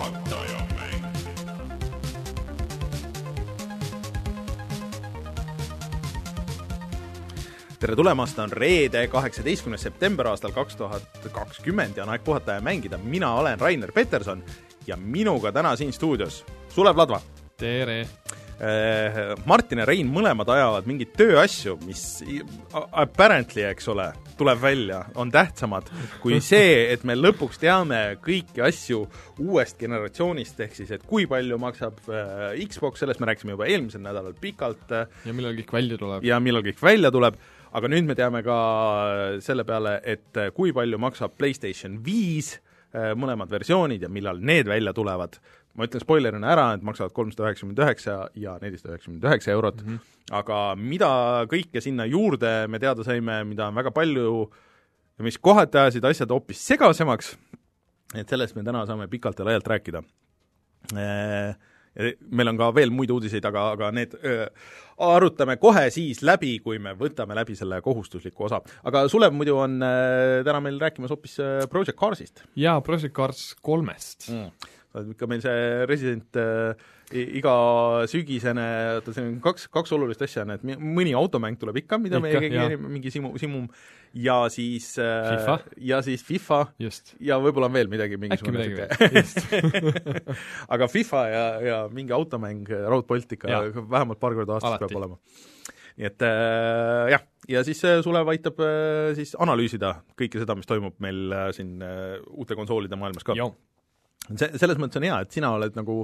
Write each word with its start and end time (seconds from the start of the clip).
juhataja 0.00 0.58
mäng. 0.76 1.04
tere 7.80 7.96
tulemast, 7.96 8.38
on 8.38 8.52
reede, 8.52 9.06
kaheksateistkümnes 9.08 9.82
september 9.82 10.28
aastal 10.28 10.52
kaks 10.52 10.76
tuhat 10.76 11.28
kakskümmend 11.32 11.96
ja 11.96 12.04
on 12.04 12.10
aeg 12.10 12.24
puhata 12.24 12.52
ja 12.52 12.60
mängida. 12.60 12.98
mina 12.98 13.34
olen 13.34 13.60
Rainer 13.60 13.92
Peterson 13.92 14.44
ja 14.86 14.96
minuga 14.96 15.52
täna 15.52 15.76
siin 15.76 15.92
stuudios 15.92 16.44
Sulev 16.68 16.96
Ladva. 16.96 17.20
tere! 17.56 18.08
Martin 19.48 19.80
ja 19.80 19.86
Rein 19.88 20.08
mõlemad 20.12 20.50
ajavad 20.52 20.88
mingeid 20.88 21.14
tööasju, 21.16 21.78
mis 21.86 22.02
apparently, 22.74 23.62
eks 23.70 23.88
ole, 23.88 24.10
tuleb 24.36 24.60
välja, 24.60 24.98
on 25.20 25.30
tähtsamad 25.32 25.88
kui 26.20 26.40
see, 26.50 26.90
et 26.92 27.04
me 27.08 27.16
lõpuks 27.16 27.60
teame 27.62 28.00
kõiki 28.24 28.60
asju 28.66 29.02
uuest 29.40 29.80
generatsioonist, 29.80 30.60
ehk 30.60 30.76
siis 30.76 30.92
et 30.96 31.06
kui 31.08 31.24
palju 31.30 31.56
maksab 31.62 32.00
äh, 32.12 32.60
Xbox, 32.68 33.00
sellest 33.00 33.22
me 33.22 33.30
rääkisime 33.30 33.56
juba 33.56 33.68
eelmisel 33.70 34.04
nädalal 34.04 34.36
pikalt 34.40 34.92
äh, 34.96 35.08
ja 35.24 35.36
millal 35.36 35.56
kõik 35.58 35.72
välja 35.76 36.00
tuleb? 36.00 36.26
ja 36.28 36.40
millal 36.42 36.66
kõik 36.66 36.82
välja 36.84 37.12
tuleb, 37.14 37.38
aga 37.72 37.92
nüüd 37.92 38.08
me 38.08 38.18
teame 38.18 38.42
ka 38.44 38.58
selle 39.44 39.64
peale, 39.68 40.00
et 40.04 40.44
kui 40.56 40.74
palju 40.76 41.00
maksab 41.00 41.36
PlayStation 41.38 42.00
viis, 42.04 42.58
mõlemad 42.90 43.46
versioonid 43.46 44.02
ja 44.02 44.08
millal 44.10 44.40
need 44.42 44.66
välja 44.66 44.90
tulevad. 44.90 45.36
Ma 45.78 45.86
ütlen 45.86 46.02
spoilerina 46.02 46.50
ära, 46.52 46.66
et 46.74 46.82
maksavad 46.86 47.14
kolmsada 47.16 47.48
üheksakümmend 47.48 47.82
üheksa 47.84 48.16
ja 48.38 48.56
nelisada 48.62 48.94
üheksakümmend 48.94 49.28
üheksa 49.28 49.52
eurot 49.54 49.82
mm, 49.84 49.94
-hmm. 49.94 50.34
aga 50.40 50.58
mida 50.76 51.10
kõike 51.50 51.82
sinna 51.84 52.06
juurde 52.10 52.66
me 52.68 52.82
teada 52.82 53.06
saime, 53.06 53.42
mida 53.44 53.68
on 53.68 53.78
väga 53.78 53.94
palju 53.94 54.50
ja 55.18 55.24
mis 55.24 55.38
kohati 55.38 55.78
ajasid 55.78 56.04
asjad 56.04 56.30
hoopis 56.30 56.62
segasemaks, 56.72 57.34
et 58.14 58.28
sellest 58.28 58.56
me 58.56 58.66
täna 58.66 58.86
saame 58.86 59.08
pikalt 59.08 59.38
ja 59.38 59.44
laialt 59.44 59.68
rääkida 59.68 60.02
Ja 60.94 61.54
meil 62.30 62.50
on 62.52 62.58
ka 62.58 62.70
veel 62.74 62.92
muid 62.94 63.10
uudiseid, 63.10 63.44
aga, 63.48 63.64
aga 63.74 63.88
need 63.94 64.12
öö, 64.14 64.46
arutame 65.02 65.56
kohe 65.60 65.88
siis 65.90 66.20
läbi, 66.22 66.52
kui 66.62 66.78
me 66.82 66.92
võtame 66.98 67.34
läbi 67.34 67.56
selle 67.58 67.80
kohustusliku 67.82 68.46
osa. 68.46 68.60
aga 68.86 69.02
Sulev 69.10 69.34
muidu 69.34 69.56
on 69.58 69.80
öö, 69.82 70.44
täna 70.46 70.60
meil 70.62 70.78
rääkimas 70.80 71.10
hoopis 71.10 71.34
Project 71.72 71.98
Carsist 71.98 72.44
jaa, 72.54 72.78
Project 72.86 73.14
Cars 73.16 73.42
kolmest 73.60 74.30
mm.. 74.30 74.70
Ikka 75.12 75.26
meil 75.30 75.40
see 75.44 75.86
resident 75.86 76.36
i- 77.14 77.28
iga 77.38 77.52
sügisene, 78.10 78.64
oota 78.98 79.12
siin 79.14 79.26
on 79.28 79.38
kaks, 79.44 79.68
kaks 79.70 79.92
olulist 79.96 80.22
asja 80.26 80.42
on, 80.46 80.50
et 80.56 80.64
mõni 80.78 81.12
automäng 81.18 81.58
tuleb 81.60 81.78
ikka, 81.84 81.98
mida 82.02 82.20
me 82.22 82.30
Ikka, 82.32 82.40
keegi 82.44 82.58
jah., 82.58 82.74
mingi 82.80 83.10
simu, 83.14 83.32
simum 83.38 83.68
ja 84.14 84.40
siis 84.50 84.88
öö, 84.98 85.36
FIFA. 85.36 85.54
ja 85.90 86.00
siis 86.02 86.24
FIFA 86.26 86.60
just. 86.82 87.14
ja 87.22 87.38
võib-olla 87.42 87.68
on 87.70 87.76
veel 87.78 87.90
midagi, 87.92 88.18
mingisugune 88.18 88.66
just. 89.14 89.38
aga 90.74 90.88
FIFA 90.90 91.22
ja, 91.30 91.44
ja 91.68 91.78
mingi 91.94 92.12
automäng 92.14 92.66
Road 92.90 93.06
Baltica 93.10 93.50
Jaa. 93.50 93.70
vähemalt 93.90 94.20
paar 94.22 94.34
korda 94.38 94.58
aastas 94.58 94.72
Alati. 94.74 94.86
peab 94.88 94.98
olema. 95.02 95.18
nii 96.00 96.06
et 96.08 96.22
äh, 96.24 97.10
jah, 97.12 97.24
ja 97.50 97.62
siis 97.66 97.80
äh, 97.84 97.98
Sulev 98.06 98.28
aitab 98.32 98.58
äh, 98.64 99.10
siis 99.18 99.34
analüüsida 99.38 99.96
kõike 100.18 100.40
seda, 100.42 100.54
mis 100.56 100.66
toimub 100.70 100.94
meil 101.02 101.26
äh, 101.34 101.48
siin 101.56 101.78
äh, 101.84 102.18
uute 102.30 102.56
konsoolide 102.58 102.96
maailmas 102.98 103.26
ka. 103.26 103.34
see, 104.28 104.50
selles 104.58 104.80
mõttes 104.80 105.00
on 105.00 105.08
hea, 105.08 105.22
et 105.24 105.38
sina 105.38 105.54
oled 105.56 105.78
nagu 105.78 106.02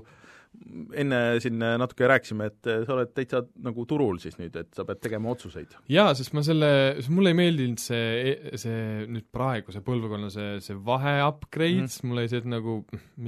enne 0.97 1.19
siin 1.42 1.61
äh, 1.64 1.75
natuke 1.81 2.06
rääkisime, 2.09 2.48
et 2.50 2.69
äh, 2.70 2.83
sa 2.86 2.95
oled 2.95 3.11
täitsa 3.17 3.42
nagu 3.64 3.84
turul 3.89 4.17
siis 4.23 4.39
nüüd, 4.41 4.55
et 4.56 4.70
sa 4.77 4.86
pead 4.89 5.00
tegema 5.05 5.31
otsuseid. 5.33 5.75
jaa, 5.92 6.14
sest 6.17 6.33
ma 6.36 6.42
selle, 6.47 6.70
mulle 7.12 7.33
ei 7.34 7.39
meeldinud 7.39 7.83
see, 7.83 8.33
see 8.61 9.05
nüüd 9.12 9.28
praeguse 9.34 9.83
põlvkonna 9.86 10.31
see, 10.33 10.56
see 10.64 10.78
vahe 10.86 11.19
upgrades 11.27 11.77
mm, 11.77 11.91
-hmm. 11.91 12.08
mulle 12.11 12.25
jäi 12.25 12.33
see, 12.33 12.42
et 12.45 12.50
nagu 12.55 12.78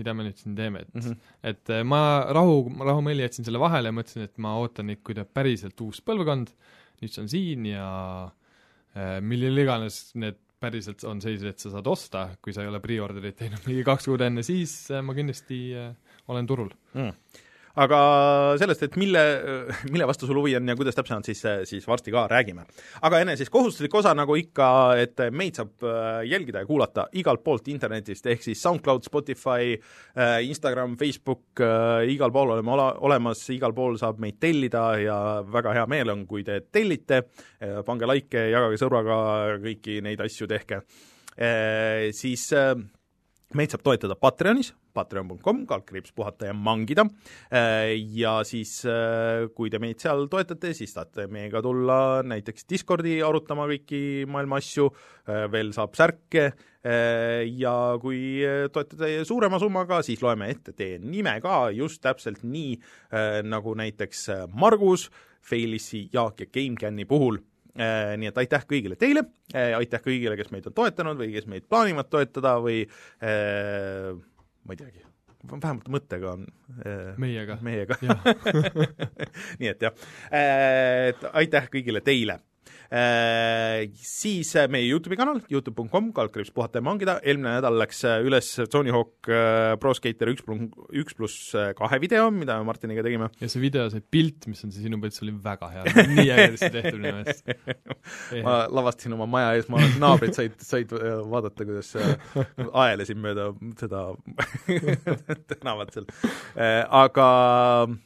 mida 0.01 0.17
me 0.17 0.29
nüüd 0.29 0.41
siin 0.41 0.57
teeme, 0.59 0.87
et 0.87 0.95
mm. 0.95 1.07
-hmm. 1.07 1.39
et 1.53 1.75
ma 1.85 2.03
rahu, 2.39 2.59
rahumeeli 2.81 3.27
jätsin 3.27 3.49
selle 3.49 3.61
vahele 3.63 3.93
ja 3.93 3.99
mõtlesin, 4.01 4.29
et 4.29 4.37
ma 4.39 4.57
ootan 4.63 4.91
ikka, 4.95 5.05
kui 5.09 5.19
tuleb 5.19 5.33
päriselt 5.35 5.81
uus 5.85 6.03
põlvkond, 6.05 6.53
nüüd 7.03 7.13
see 7.15 7.23
on 7.23 7.33
siin 7.33 7.67
ja 7.75 7.89
eh, 8.97 9.19
millal 9.21 9.65
iganes 9.67 10.03
need 10.15 10.41
päriselt 10.61 11.05
on 11.09 11.21
seis, 11.23 11.43
et 11.47 11.59
sa 11.63 11.73
saad 11.73 11.87
osta, 11.91 12.29
kui 12.43 12.55
sa 12.55 12.65
ei 12.65 12.71
ole 12.71 12.81
pre-order'it 12.83 13.37
teinud 13.39 13.67
mingi 13.69 13.85
kaks 13.87 14.09
kuud 14.11 14.25
enne, 14.27 14.45
siis 14.47 14.75
eh, 14.91 15.03
ma 15.05 15.15
kindlasti 15.17 15.61
eh, 15.79 16.17
olen 16.29 16.49
turul. 16.51 16.73
mm.. 16.95 17.45
Aga 17.77 18.01
sellest, 18.61 18.83
et 18.87 18.97
mille, 19.01 19.23
mille 19.93 20.07
vastu 20.09 20.29
sul 20.29 20.41
huvi 20.41 20.57
on 20.59 20.69
ja 20.69 20.77
kuidas 20.79 20.97
täpsemalt, 20.99 21.29
siis, 21.29 21.43
siis 21.69 21.87
varsti 21.89 22.15
ka 22.15 22.27
räägime. 22.31 22.65
aga 23.03 23.21
enne 23.21 23.37
siis 23.37 23.51
kohustuslik 23.51 23.95
osa, 23.95 24.15
nagu 24.19 24.37
ikka, 24.39 24.69
et 25.03 25.21
meid 25.31 25.59
saab 25.59 25.85
äh, 25.85 26.23
jälgida 26.29 26.65
ja 26.65 26.69
kuulata 26.69 27.09
igalt 27.19 27.45
poolt 27.45 27.69
internetist, 27.69 28.27
ehk 28.27 28.43
siis 28.43 28.63
SoundCloud, 28.63 29.05
Spotify, 29.05 29.77
Instagram, 30.43 30.97
Facebook, 30.99 31.61
igal 32.11 32.33
pool 32.35 32.55
oleme 32.55 32.73
ola-, 32.75 32.95
olemas, 33.07 33.43
igal 33.55 33.75
pool 33.77 33.99
saab 34.01 34.19
meid 34.23 34.39
tellida 34.41 34.85
ja 35.01 35.19
väga 35.47 35.75
hea 35.77 35.87
meel 35.91 36.13
on, 36.15 36.25
kui 36.29 36.45
te 36.47 36.61
tellite, 36.73 37.23
pange 37.87 38.09
likee, 38.11 38.49
jagage 38.53 38.81
sõbraga 38.81 39.19
kõiki 39.63 40.01
neid 40.05 40.21
asju, 40.25 40.49
tehke. 40.51 40.83
Siis 42.19 42.49
äh, 42.57 42.75
meid 43.57 43.73
saab 43.73 43.85
toetada 43.87 44.17
Patreonis, 44.21 44.73
patreon.com, 44.97 45.63
kaldkriips 45.69 46.13
puhata 46.17 46.51
ja 46.51 46.55
mangida. 46.57 47.07
Ja 48.13 48.35
siis, 48.45 48.75
kui 49.57 49.71
te 49.73 49.81
meid 49.81 50.03
seal 50.03 50.27
toetate, 50.29 50.75
siis 50.77 50.93
saate 50.93 51.29
meiega 51.33 51.63
tulla 51.65 52.21
näiteks 52.29 52.69
Discordi 52.69 53.19
arutama 53.25 53.69
kõiki 53.71 54.03
maailma 54.29 54.61
asju, 54.61 54.91
veel 55.53 55.73
saab 55.77 55.97
särke 55.97 56.51
ja 57.57 57.75
kui 58.03 58.21
toetate 58.75 59.13
suurema 59.29 59.61
summaga, 59.63 60.03
siis 60.05 60.21
loeme 60.25 60.51
ette 60.53 60.77
teie 60.77 61.01
nime 61.01 61.39
ka 61.45 61.69
just 61.77 62.03
täpselt 62.05 62.45
nii, 62.45 62.77
nagu 63.49 63.77
näiteks 63.81 64.29
Margus, 64.53 65.09
Felissi, 65.49 66.09
Jaak 66.13 66.45
ja 66.45 66.53
GameCami 66.53 67.09
puhul. 67.09 67.41
Äh, 67.41 67.58
nii 67.79 68.31
et 68.31 68.41
aitäh 68.43 68.65
kõigile 68.67 68.97
teile, 68.99 69.23
aitäh 69.55 70.03
kõigile, 70.03 70.35
kes 70.39 70.51
meid 70.55 70.67
on 70.67 70.75
toetanud 70.75 71.21
või 71.21 71.31
kes 71.37 71.47
meid 71.51 71.69
plaanivad 71.71 72.11
toetada 72.11 72.57
või 72.63 72.83
äh, 73.23 74.17
ma 74.67 74.75
ei 74.75 74.81
teagi, 74.81 75.05
vähemalt 75.49 75.89
mõttega 75.93 76.35
on 76.35 76.45
äh, 76.83 77.15
meiega. 77.21 77.59
meiega. 77.63 77.97
nii 79.61 79.71
et 79.71 79.87
jah, 79.87 80.07
et 80.35 81.25
aitäh 81.33 81.71
kõigile 81.73 82.03
teile. 82.05 82.41
Siis 82.89 84.55
äh, 84.57 84.69
meie 84.73 84.87
Youtube'i 84.89 85.19
kanal, 85.21 85.43
Youtube.com, 85.53 86.11
kaldkriips 86.17 86.53
puhata 86.55 86.81
ja 86.81 86.85
mangida, 86.87 87.19
eelmine 87.21 87.59
nädal 87.59 87.77
läks 87.81 88.01
äh, 88.09 88.23
üles 88.25 88.49
Tony 88.73 88.93
Hawk 88.95 89.29
äh, 89.29 89.75
Pro 89.81 89.93
Skater 89.97 90.31
üks 90.33 90.45
pluss, 90.47 90.71
üks 90.97 91.17
pluss 91.19 91.53
äh, 91.59 91.71
kahe 91.79 92.01
video, 92.03 92.31
mida 92.35 92.57
me 92.59 92.69
Martiniga 92.69 93.05
tegime. 93.05 93.29
ja 93.41 93.51
see 93.51 93.63
video, 93.63 93.87
see 93.93 94.01
pilt, 94.01 94.49
mis 94.51 94.65
on 94.65 94.73
see 94.75 94.87
sinu 94.87 95.01
see 95.09 95.27
oli 95.27 95.37
väga 95.45 95.71
hea, 95.75 95.85
nii 96.15 96.27
ägedasti 96.35 96.73
tehtud 96.75 97.01
minu 97.03 97.15
meelest. 97.21 97.45
ma 98.47 98.57
lavastasin 98.73 99.17
oma 99.19 99.29
maja 99.31 99.55
ees, 99.59 99.69
ma, 99.73 99.83
naabrid 100.01 100.37
said, 100.37 100.57
said 100.65 100.93
äh, 100.97 101.21
vaadata, 101.29 101.69
kuidas 101.69 101.93
äh, 101.99 102.43
aelesin 102.73 103.21
mööda 103.23 103.51
seda 103.81 104.09
tänavat 105.53 105.97
seal. 105.97 106.09
aga 107.05 107.29
äh, 107.85 107.99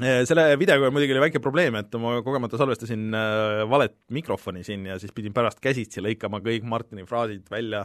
selle 0.00 0.48
videoga 0.58 0.90
muidugi 0.90 1.14
oli 1.14 1.22
väike 1.28 1.40
probleem, 1.42 1.76
et 1.78 1.94
ma 2.02 2.16
kogemata 2.26 2.58
salvestasin 2.58 3.14
äh, 3.14 3.62
valet 3.70 3.94
mikrofoni 4.14 4.64
siin 4.66 4.88
ja 4.90 4.98
siis 4.98 5.14
pidin 5.14 5.34
pärast 5.36 5.62
käsitsi 5.62 6.02
lõikama 6.02 6.42
kõik 6.42 6.66
Martini 6.66 7.06
fraasid 7.06 7.46
välja 7.50 7.84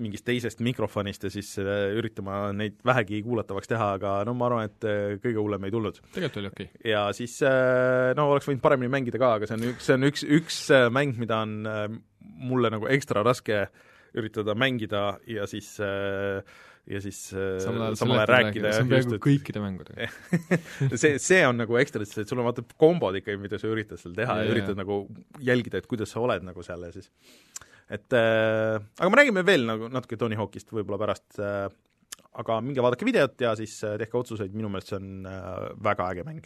mingist 0.00 0.24
teisest 0.26 0.62
mikrofonist 0.64 1.26
ja 1.28 1.30
siis 1.30 1.52
äh, 1.62 1.92
üritama 1.98 2.48
neid 2.56 2.80
vähegi 2.86 3.20
kuulatavaks 3.22 3.70
teha, 3.70 3.92
aga 3.98 4.16
no 4.26 4.34
ma 4.34 4.48
arvan, 4.48 4.72
et 4.72 4.88
äh, 4.88 5.14
kõige 5.22 5.38
hullem 5.38 5.68
ei 5.68 5.74
tulnud 5.74 6.00
tegelikult 6.08 6.40
oli 6.40 6.50
okei 6.50 6.70
okay.. 6.70 6.90
ja 6.90 7.04
siis 7.14 7.36
äh, 7.46 8.10
no 8.18 8.30
oleks 8.32 8.48
võinud 8.48 8.64
paremini 8.64 8.90
mängida 8.96 9.20
ka, 9.20 9.36
aga 9.38 9.50
see 9.50 9.58
on 9.60 9.68
üks, 9.70 9.86
see 9.86 9.98
on 9.98 10.08
üks, 10.08 10.24
üks 10.40 10.60
äh, 10.74 10.88
mäng, 10.94 11.14
mida 11.20 11.44
on 11.44 11.58
äh, 11.68 11.86
mulle 12.48 12.72
nagu 12.74 12.88
ekstra 12.90 13.22
raske 13.26 13.66
üritada 14.16 14.56
mängida 14.58 15.18
ja 15.30 15.46
siis 15.50 15.74
äh, 15.82 16.40
ja 16.90 17.00
siis 17.00 17.18
äh, 17.32 17.56
samal 17.64 17.86
ajal 17.86 17.98
samal 18.00 18.20
ajal 18.20 18.32
rääkida 18.32 18.72
see 18.74 18.84
on 18.84 18.90
peaaegu 18.92 19.20
kõikide 19.24 19.62
mängudega. 19.64 20.08
et 20.90 20.98
see, 21.00 21.16
see 21.22 21.40
on 21.48 21.60
nagu 21.62 21.80
ekstra, 21.80 22.04
et 22.04 22.28
sul 22.28 22.42
on 22.42 22.48
vaata 22.50 22.66
kombod 22.80 23.16
ikkagi, 23.20 23.40
mida 23.40 23.60
sa 23.60 23.70
üritad 23.72 24.00
seal 24.00 24.16
teha 24.16 24.40
ja, 24.40 24.48
ja 24.48 24.56
üritad 24.56 24.74
jaa. 24.74 24.82
nagu 24.82 25.00
jälgida, 25.44 25.80
et 25.80 25.88
kuidas 25.90 26.12
sa 26.12 26.20
oled 26.24 26.44
nagu 26.44 26.66
seal 26.66 26.84
ja 26.84 26.92
siis 26.94 27.10
et 27.94 28.16
äh, 28.16 28.76
aga 28.80 29.10
me 29.12 29.20
räägime 29.20 29.44
veel 29.46 29.66
nagu 29.68 29.88
natuke 29.92 30.20
Tony 30.20 30.36
Hawkist 30.40 30.72
võib-olla 30.72 31.00
pärast 31.06 31.40
äh, 31.40 31.66
aga 32.40 32.58
minge 32.64 32.82
vaadake 32.84 33.06
videot 33.06 33.44
ja 33.46 33.54
siis 33.58 33.76
äh, 33.86 33.96
tehke 34.00 34.18
otsuseid, 34.18 34.54
minu 34.56 34.70
meelest 34.72 34.92
see 34.92 34.98
on 35.00 35.28
äh, 35.30 35.70
väga 35.84 36.10
äge 36.14 36.26
mäng. 36.26 36.44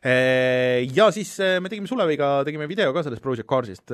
Ja 0.00 1.10
siis 1.12 1.34
äh, 1.44 1.58
me 1.60 1.68
tegime 1.68 1.90
Suleviga, 1.90 2.38
tegime 2.46 2.64
video 2.70 2.94
ka 2.96 3.02
sellest 3.04 3.20
Project 3.24 3.48
Carsist. 3.50 3.92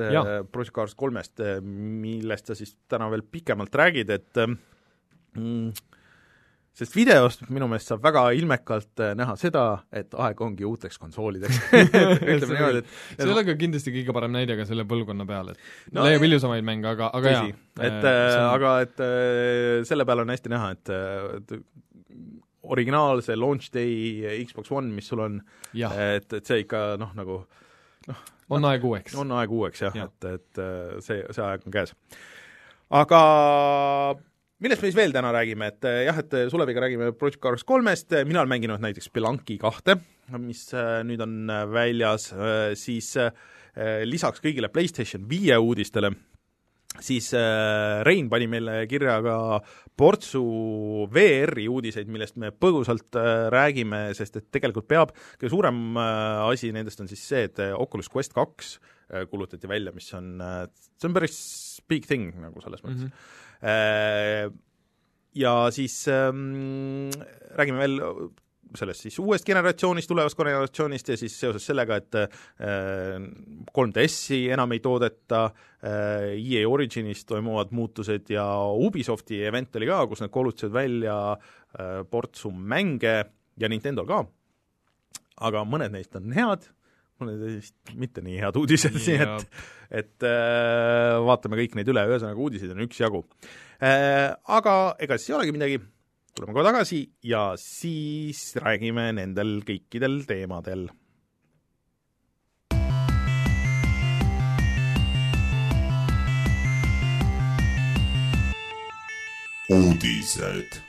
Project 0.53 0.75
Cars 0.75 0.95
kolmest, 0.95 1.41
millest 1.63 2.47
sa 2.47 2.55
siis 2.55 2.77
täna 2.87 3.09
veel 3.11 3.25
pikemalt 3.27 3.75
räägid, 3.75 4.13
et 4.15 4.39
äh, 4.43 4.53
mm, 5.37 5.71
sest 6.77 6.93
videost 6.97 7.45
minu 7.49 7.69
meelest 7.69 7.93
saab 7.93 8.03
väga 8.05 8.25
ilmekalt 8.37 9.03
äh, 9.03 9.13
näha 9.17 9.37
seda, 9.39 9.65
et 9.89 10.13
aeg 10.13 10.43
ongi 10.45 10.67
uuteks 10.67 10.99
konsoolideks. 11.01 11.61
ütleme 12.33 12.51
niimoodi, 12.53 12.83
et 12.83 12.91
see 13.15 13.25
ei 13.25 13.33
ole 13.33 13.45
ka 13.47 13.57
kindlasti 13.59 13.95
kõige 13.95 14.15
parem 14.17 14.35
näide 14.35 14.59
ka 14.59 14.67
selle 14.69 14.85
põlvkonna 14.89 15.27
peale, 15.29 15.55
et 15.55 15.95
No 15.95 16.05
leiab 16.07 16.27
ilusamaid 16.27 16.67
mänge, 16.67 16.91
aga, 16.91 17.11
aga 17.17 17.35
jaa,. 17.37 17.49
et 17.79 18.07
äh, 18.11 18.37
aga 18.45 18.77
et 18.85 19.03
äh, 19.03 19.83
selle 19.89 20.05
peale 20.09 20.27
on 20.27 20.33
hästi 20.35 20.53
näha, 20.53 20.71
et, 20.77 20.93
äh, 20.93 21.37
et 21.41 21.59
originaalse 22.67 23.37
launch 23.39 23.71
day 23.71 24.43
Xbox 24.43 24.73
One, 24.75 24.91
mis 24.91 25.07
sul 25.07 25.21
on, 25.23 25.37
et, 25.71 26.33
et 26.33 26.43
see 26.43 26.65
ikka 26.65 26.89
noh, 26.99 27.13
nagu 27.15 27.45
on 28.49 28.65
aeg 28.69 28.85
uueks. 28.87 29.15
on 29.19 29.31
aeg 29.37 29.51
uueks 29.51 29.83
jah 29.87 29.95
ja., 29.97 30.07
et, 30.07 30.29
et 30.37 30.61
äh, 30.63 30.97
see, 31.03 31.21
see 31.35 31.43
aeg 31.43 31.65
on 31.67 31.73
käes. 31.73 31.93
aga 33.01 33.21
millest 34.63 34.81
me 34.81 34.89
siis 34.89 34.97
veel 34.97 35.13
täna 35.15 35.31
räägime, 35.35 35.69
et 35.73 35.85
äh, 35.87 36.03
jah, 36.07 36.21
et 36.23 36.37
Suleviga 36.51 36.81
räägime 36.83 37.11
Project 37.17 37.41
Cars 37.43 37.65
kolmest, 37.67 38.15
mina 38.25 38.41
olen 38.41 38.55
mänginud 38.55 38.81
näiteks 38.83 39.09
Spelunki 39.11 39.59
kahte, 39.61 39.99
mis 40.41 40.67
nüüd 41.07 41.21
on 41.23 41.51
väljas, 41.71 42.31
siis 42.75 43.13
lisaks 44.09 44.41
kõigile 44.43 44.67
PlayStation 44.73 45.23
viie 45.29 45.55
uudistele, 45.61 46.09
siis 46.99 47.29
Rein 48.03 48.27
pani 48.27 48.49
meile 48.51 48.81
kirja 48.91 49.19
ka 49.23 49.37
portsu 49.95 50.41
VR-i 51.13 51.69
uudiseid, 51.71 52.09
millest 52.11 52.35
me 52.41 52.49
põgusalt 52.51 53.15
räägime, 53.53 54.07
sest 54.17 54.41
et 54.41 54.49
tegelikult 54.57 54.89
peab, 54.89 55.13
kõige 55.37 55.53
suurem 55.53 56.01
asi 56.01 56.73
nendest 56.75 57.05
on 57.05 57.07
siis 57.07 57.23
see, 57.29 57.47
et 57.47 57.63
Oculus 57.77 58.11
Quest 58.11 58.35
kaks 58.35 58.75
kuulutati 59.31 59.69
välja, 59.71 59.93
mis 59.95 60.09
on 60.17 60.33
see 60.67 61.07
on 61.07 61.15
päris 61.15 61.37
big 61.87 62.09
thing 62.09 62.33
nagu 62.41 62.59
selles 62.65 62.83
mõttes 62.83 63.05
mm. 63.05 63.11
-hmm. 63.13 63.45
Ja 65.37 65.53
siis 65.73 65.95
ähm, 66.09 67.09
räägime 67.57 67.79
veel 67.81 67.97
sellest 68.75 69.05
siis 69.05 69.17
uuest 69.21 69.45
generatsioonist, 69.47 70.09
tulevast 70.09 70.37
generatsioonist 70.37 71.11
ja 71.11 71.17
siis 71.19 71.35
seoses 71.39 71.65
sellega, 71.69 71.99
et 72.01 72.17
äh, 72.19 73.27
3DS-i 73.77 74.41
enam 74.53 74.73
ei 74.75 74.81
toodeta 74.83 75.43
äh,, 75.47 76.33
EA 76.35 76.67
Originis 76.69 77.25
toimuvad 77.25 77.71
muutused 77.75 78.31
ja 78.33 78.45
Ubisofti 78.73 79.43
event 79.47 79.75
oli 79.79 79.89
ka, 79.89 80.01
kus 80.11 80.23
nad 80.23 80.33
kuulutasid 80.33 80.73
välja 80.73 81.17
äh, 81.33 82.01
portsu 82.09 82.51
mänge 82.51 83.15
ja 83.57 83.69
Nintendo'l 83.69 84.09
ka. 84.09 84.25
aga 85.37 85.61
mõned 85.69 85.93
neist 85.93 86.15
on 86.17 86.31
head, 86.33 86.65
mõned 87.21 87.43
neist 87.43 87.75
mitte 87.97 88.23
nii 88.25 88.39
head 88.41 88.59
uudised, 88.59 88.95
nii 88.97 89.19
et 89.25 89.59
et 90.03 90.27
äh, 90.27 91.17
vaatame 91.23 91.59
kõik 91.61 91.77
neid 91.79 91.91
üle, 91.93 92.03
ühesõnaga 92.11 92.43
uudiseid 92.43 92.73
on 92.75 92.83
üksjagu 92.87 93.23
äh,. 93.79 94.35
Aga 94.57 94.73
ega 94.99 95.17
siis 95.19 95.31
ei 95.31 95.37
olegi 95.39 95.55
midagi, 95.55 95.81
tuleme 96.35 96.55
kohe 96.57 96.67
tagasi 96.67 97.01
ja 97.25 97.49
siis 97.61 98.49
räägime 98.61 99.11
nendel 99.17 99.59
kõikidel 99.67 100.23
teemadel. 100.29 100.89
uudised 109.67 110.86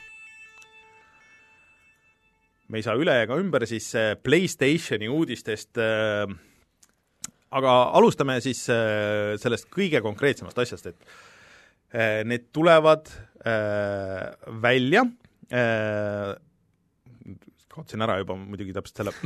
me 2.69 2.79
ei 2.79 2.85
saa 2.85 2.97
üle 2.99 3.15
ega 3.23 3.37
ümber 3.41 3.65
siis 3.69 3.89
äh, 3.97 4.13
PlayStationi 4.21 5.09
uudistest 5.11 5.79
äh, 5.81 6.29
aga 7.55 7.75
alustame 7.97 8.37
siis 8.45 8.61
äh, 8.73 9.35
sellest 9.41 9.69
kõige 9.73 10.01
konkreetsemast 10.05 10.59
asjast, 10.61 10.91
et 10.91 10.99
äh, 11.93 12.21
need 12.27 12.49
tulevad 12.55 13.09
välja 14.59 15.05
kaotsin 17.71 18.03
ära 18.03 18.17
juba 18.19 18.35
muidugi 18.35 18.73
täpselt 18.75 18.99
selle 18.99 19.13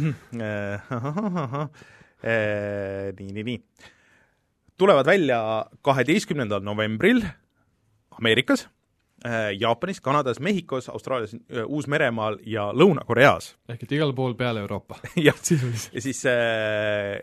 nii, 3.18 3.32
nii, 3.34 3.46
nii. 3.48 3.58
tulevad 4.78 5.10
välja 5.10 5.40
kaheteistkümnendal 5.82 6.62
novembril 6.62 7.26
Ameerikas 8.14 8.68
Jaapanis, 9.60 10.02
Kanadas, 10.04 10.40
Mehhikos, 10.44 10.90
Austraalias, 10.92 11.36
Uus-Meremaal 11.64 12.40
ja 12.50 12.70
Lõuna-Koreas. 12.76 13.54
ehk 13.72 13.86
et 13.86 13.94
igal 13.96 14.12
pool 14.18 14.36
peale 14.40 14.64
Euroopa 14.66 14.98
jah, 15.28 15.38
ja 15.94 16.04
siis 16.04 16.24
äh, 16.28 17.22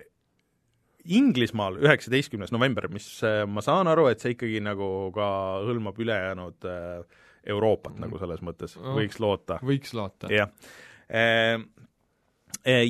Inglismaal 1.11 1.81
üheksateistkümnes 1.81 2.53
november, 2.53 2.89
mis 2.93 3.09
äh, 3.25 3.43
ma 3.49 3.65
saan 3.65 3.89
aru, 3.89 4.09
et 4.13 4.21
see 4.21 4.35
ikkagi 4.37 4.63
nagu 4.65 5.11
ka 5.17 5.27
hõlmab 5.67 6.01
ülejäänud 6.01 6.69
äh, 6.69 7.21
Euroopat 7.51 7.95
mm. 7.97 8.07
nagu 8.07 8.21
selles 8.21 8.43
mõttes, 8.45 8.77
Oh. 8.81 8.95
võiks 8.99 9.21
loota. 9.21 9.61
võiks 9.65 9.95
loota. 9.97 10.29
jah. 10.33 10.51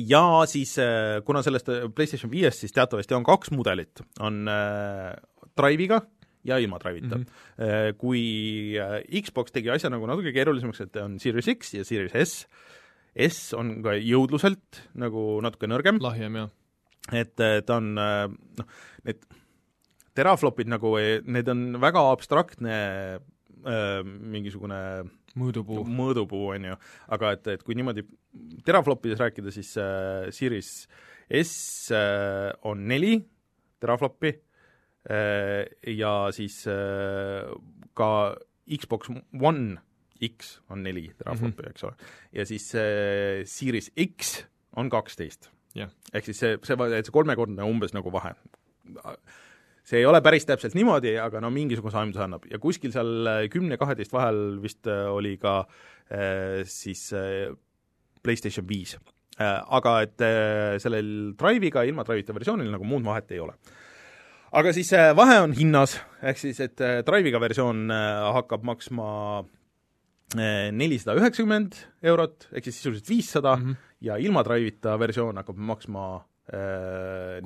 Ja 0.07 0.23
siis, 0.45 0.75
äh, 0.79 1.21
kuna 1.25 1.41
sellest 1.45 1.69
äh, 1.71 1.85
PlayStation 1.95 2.31
viiest 2.31 2.59
siis 2.63 2.73
teatavasti 2.75 3.15
on 3.15 3.23
kaks 3.23 3.51
mudelit, 3.55 4.01
on 4.19 4.43
äh, 4.51 5.13
Drive'iga 5.57 6.01
ja 6.47 6.57
ilma 6.61 6.79
Drive'ita 6.81 7.17
mm. 7.17 7.25
-hmm. 7.25 7.97
Kui 7.97 8.21
äh, 8.79 9.21
Xbox 9.21 9.51
tegi 9.51 9.69
asja 9.69 9.89
nagu 9.89 10.07
natuke 10.09 10.33
keerulisemaks, 10.33 10.81
et 10.81 10.95
on 11.01 11.19
Series 11.19 11.49
X 11.57 11.73
ja 11.73 11.83
Series 11.83 12.15
S, 12.15 12.47
S 13.15 13.53
on 13.53 13.81
ka 13.83 13.95
jõudluselt 13.99 14.81
nagu 14.95 15.41
natuke 15.43 15.67
nõrgem, 15.67 15.99
lahjem, 16.01 16.35
jah. 16.35 16.49
et 17.11 17.39
äh, 17.39 17.59
ta 17.65 17.77
on 17.77 17.97
äh, 17.97 18.27
noh, 18.57 18.67
need 19.03 19.25
teraflopid 20.15 20.67
nagu, 20.67 20.95
need 21.25 21.49
on 21.51 21.81
väga 21.81 22.03
abstraktne 22.11 22.75
äh, 23.19 24.03
mingisugune 24.03 25.09
mõõdupuu. 25.35 25.85
mõõdupuu, 25.87 26.45
on 26.55 26.71
ju, 26.71 26.77
aga 27.07 27.33
et, 27.37 27.47
et 27.47 27.63
kui 27.63 27.75
niimoodi 27.75 28.03
teraflopides 28.65 29.19
rääkida, 29.19 29.51
siis 29.51 29.75
äh, 29.77 30.31
Series 30.31 30.87
S 31.31 31.91
äh, 31.95 32.51
on 32.67 32.87
neli 32.87 33.19
teraflopi 33.79 34.33
äh, 34.33 34.50
ja 35.07 36.11
siis 36.31 36.67
äh, 36.69 37.49
ka 37.97 38.35
Xbox 38.69 39.09
One 39.41 39.79
X 40.21 40.59
on 40.69 40.83
neli 40.83 41.09
teraflopi 41.17 41.55
mm, 41.55 41.65
-hmm. 41.65 41.69
eks 41.69 41.83
ole. 41.83 41.93
ja 42.33 42.45
siis 42.45 42.75
äh, 42.75 43.45
Series 43.45 43.91
X 43.97 44.45
on 44.75 44.89
kaksteist 44.89 45.49
Jah. 45.75 45.89
ehk 46.13 46.25
siis 46.25 46.39
see, 46.39 46.57
see, 46.63 46.75
see 46.77 47.11
kolmekordne 47.11 47.63
umbes 47.63 47.93
nagu 47.93 48.11
vahe. 48.11 48.33
see 49.83 49.99
ei 49.99 50.05
ole 50.05 50.21
päris 50.21 50.45
täpselt 50.45 50.75
niimoodi, 50.75 51.17
aga 51.17 51.39
no 51.41 51.49
mingisuguse 51.49 51.97
aimduse 51.97 52.23
annab 52.23 52.45
ja 52.51 52.59
kuskil 52.59 52.91
seal 52.91 53.47
kümne-kaheteist 53.49 54.13
vahel 54.13 54.61
vist 54.61 54.87
äh, 54.87 55.07
oli 55.09 55.37
ka 55.37 55.65
äh, 56.11 56.61
siis 56.63 57.13
äh, 57.13 57.55
PlayStation 58.23 58.67
viis 58.67 58.97
äh,. 59.39 59.61
Aga 59.67 60.01
et 60.01 60.21
äh, 60.21 60.77
sellel 60.79 61.33
Drive'iga, 61.39 61.83
ilma 61.83 62.03
Drive'ita 62.03 62.35
versioonil 62.35 62.69
nagu 62.71 62.83
muud 62.83 63.05
vahet 63.05 63.31
ei 63.31 63.39
ole. 63.39 63.55
Aga 64.51 64.73
siis 64.75 64.91
äh, 64.97 65.11
vahe 65.17 65.39
on 65.45 65.55
hinnas, 65.55 65.97
ehk 66.21 66.39
siis 66.41 66.59
et 66.63 66.81
äh, 66.83 66.99
Drive'iga 67.07 67.41
versioon 67.41 67.87
äh, 67.93 68.31
hakkab 68.37 68.67
maksma 68.67 69.09
nelisada 70.31 71.17
üheksakümmend 71.19 71.75
eurot, 72.07 72.45
ehk 72.55 72.63
siis 72.63 72.77
sisuliselt 72.79 73.09
viissada 73.11 73.57
Mhm. 73.57 73.73
ja 74.07 74.15
ilma 74.15 74.45
Drive'ita 74.47 74.93
versioon 74.99 75.41
hakkab 75.41 75.57
maksma 75.59 76.05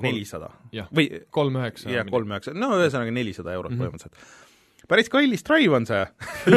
nelisada 0.02 0.52
või 0.94 1.08
kolm 1.34 1.58
üheksa. 1.58 1.90
jah, 1.90 2.06
kolm 2.10 2.30
üheksa, 2.30 2.54
no 2.54 2.70
ühesõnaga 2.78 3.10
nelisada 3.10 3.52
eurot 3.58 3.74
mm. 3.74 3.80
-hmm. 3.80 3.90
põhimõtteliselt. 3.90 4.45
Päris 4.90 5.10
kallis 5.12 5.44
drive 5.46 5.76
on 5.76 5.86
see 5.88 6.02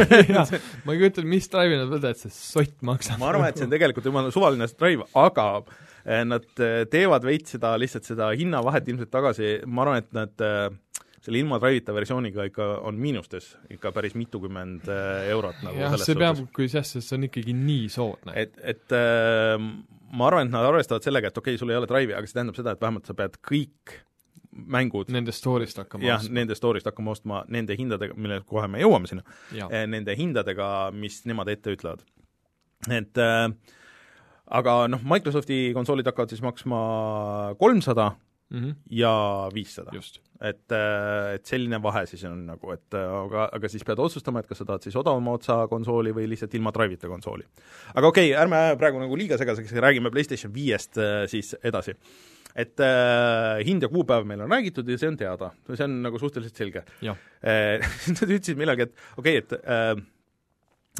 ma 0.85 0.95
ei 0.95 1.01
kujuta 1.01 1.09
ette, 1.19 1.27
mis 1.27 1.49
drive'i 1.51 1.79
nad 1.79 1.91
võtavad, 1.91 2.19
see 2.19 2.33
sott 2.33 2.77
maksab. 2.85 3.19
ma 3.21 3.31
arvan, 3.31 3.49
et 3.49 3.59
see 3.59 3.67
on 3.67 3.73
tegelikult 3.73 4.09
jumala 4.09 4.33
suvaline 4.33 4.69
drive, 4.79 5.07
aga 5.19 5.47
eh, 6.05 6.23
nad 6.27 6.47
eh, 6.63 6.83
teevad 6.91 7.27
veits 7.27 7.57
seda, 7.57 7.75
lihtsalt 7.81 8.09
seda 8.09 8.31
hinnavahet 8.37 8.89
ilmselt 8.91 9.13
tagasi, 9.13 9.57
ma 9.67 9.85
arvan, 9.85 10.03
et 10.03 10.11
nad 10.17 10.45
eh, 10.45 10.65
selle 11.19 11.41
ilma 11.41 11.59
drive'ita 11.61 11.93
versiooniga 11.95 12.47
ikka 12.47 12.71
on 12.87 12.99
miinustes 13.01 13.51
ikka 13.75 13.91
päris 13.95 14.15
mitukümmend 14.15 14.87
eurot 15.29 15.63
nagu 15.65 15.81
jah, 15.81 15.97
see 15.99 16.15
peab 16.17 16.45
kui 16.55 16.69
jah, 16.71 16.85
sest 16.85 17.09
see 17.09 17.17
on 17.19 17.27
ikkagi 17.27 17.55
nii 17.57 17.89
soodne. 17.91 18.35
et, 18.39 18.55
et 18.63 18.95
äh, 18.95 19.57
ma 20.15 20.29
arvan, 20.29 20.47
et 20.47 20.53
nad 20.53 20.67
arvestavad 20.67 21.05
sellega, 21.05 21.29
et 21.29 21.41
okei 21.41 21.55
okay,, 21.55 21.61
sul 21.61 21.73
ei 21.73 21.79
ole 21.79 21.89
drive'i, 21.89 22.15
aga 22.17 22.29
see 22.29 22.39
tähendab 22.39 22.57
seda, 22.57 22.73
et 22.73 22.85
vähemalt 22.85 23.09
sa 23.09 23.17
pead 23.17 23.35
kõik 23.45 23.99
mängud. 24.49 25.11
Nende 25.13 25.33
story'st 25.35 25.81
hakkama 25.83 26.07
jah, 26.07 26.23
nende 26.33 26.57
story'st 26.57 26.87
hakkama 26.89 27.13
ostma 27.15 27.43
nende 27.51 27.77
hindadega, 27.77 28.17
mille 28.17 28.41
kohe 28.49 28.67
me 28.71 28.81
jõuame 28.81 29.09
sinna, 29.09 29.25
jah, 29.55 29.73
nende 29.89 30.15
hindadega, 30.17 30.69
mis 30.95 31.21
nemad 31.29 31.51
ette 31.53 31.75
ütlevad. 31.75 32.01
et 32.89 33.19
äh, 33.19 33.49
aga 34.59 34.79
noh, 34.89 35.03
Microsofti 35.05 35.69
konsoolid 35.75 36.07
hakkavad 36.09 36.33
siis 36.33 36.41
maksma 36.45 36.79
kolmsada 37.59 38.13
Mhm. 38.49 38.71
ja 38.89 39.13
viissada. 39.53 39.91
et, 40.41 40.71
et 41.35 41.45
selline 41.45 41.77
vahe 41.83 42.05
siis 42.09 42.23
on 42.25 42.39
nagu, 42.47 42.71
et 42.73 42.95
äh, 42.97 43.11
aga, 43.19 43.49
aga 43.53 43.69
siis 43.69 43.83
pead 43.85 43.99
otsustama, 44.01 44.41
et 44.41 44.49
kas 44.49 44.61
sa 44.61 44.65
tahad 44.65 44.87
siis 44.87 44.95
odavama 44.97 45.35
otsa 45.37 45.59
konsooli 45.69 46.13
või 46.15 46.25
lihtsalt 46.31 46.55
ilma 46.57 46.73
drive'ita 46.73 47.11
konsooli. 47.11 47.45
aga 47.93 48.09
okei 48.09 48.31
okay,, 48.31 48.41
ärme 48.41 48.61
praegu 48.81 49.01
nagu 49.03 49.19
liiga 49.19 49.37
segaseks, 49.37 49.75
räägime 49.85 50.09
PlayStation 50.13 50.53
viiest 50.55 50.97
äh, 50.97 51.25
siis 51.29 51.53
edasi. 51.61 51.93
et 52.55 52.81
äh, 52.81 53.59
hind 53.67 53.85
ja 53.85 53.91
kuupäev 53.91 54.25
meil 54.25 54.41
on 54.41 54.57
räägitud 54.57 54.89
ja 54.89 54.97
see 54.97 55.11
on 55.11 55.19
teada, 55.19 55.51
see 55.69 55.85
on 55.85 56.01
nagu 56.07 56.19
suhteliselt 56.19 56.57
selge. 56.57 56.85
Nad 58.17 58.25
ütlesid 58.25 58.57
millalgi, 58.57 58.89
et 58.89 59.21
okei 59.21 59.37
okay,, 59.37 59.45
et 59.45 59.53
äh, 59.61 59.93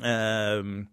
äh, 0.06 0.90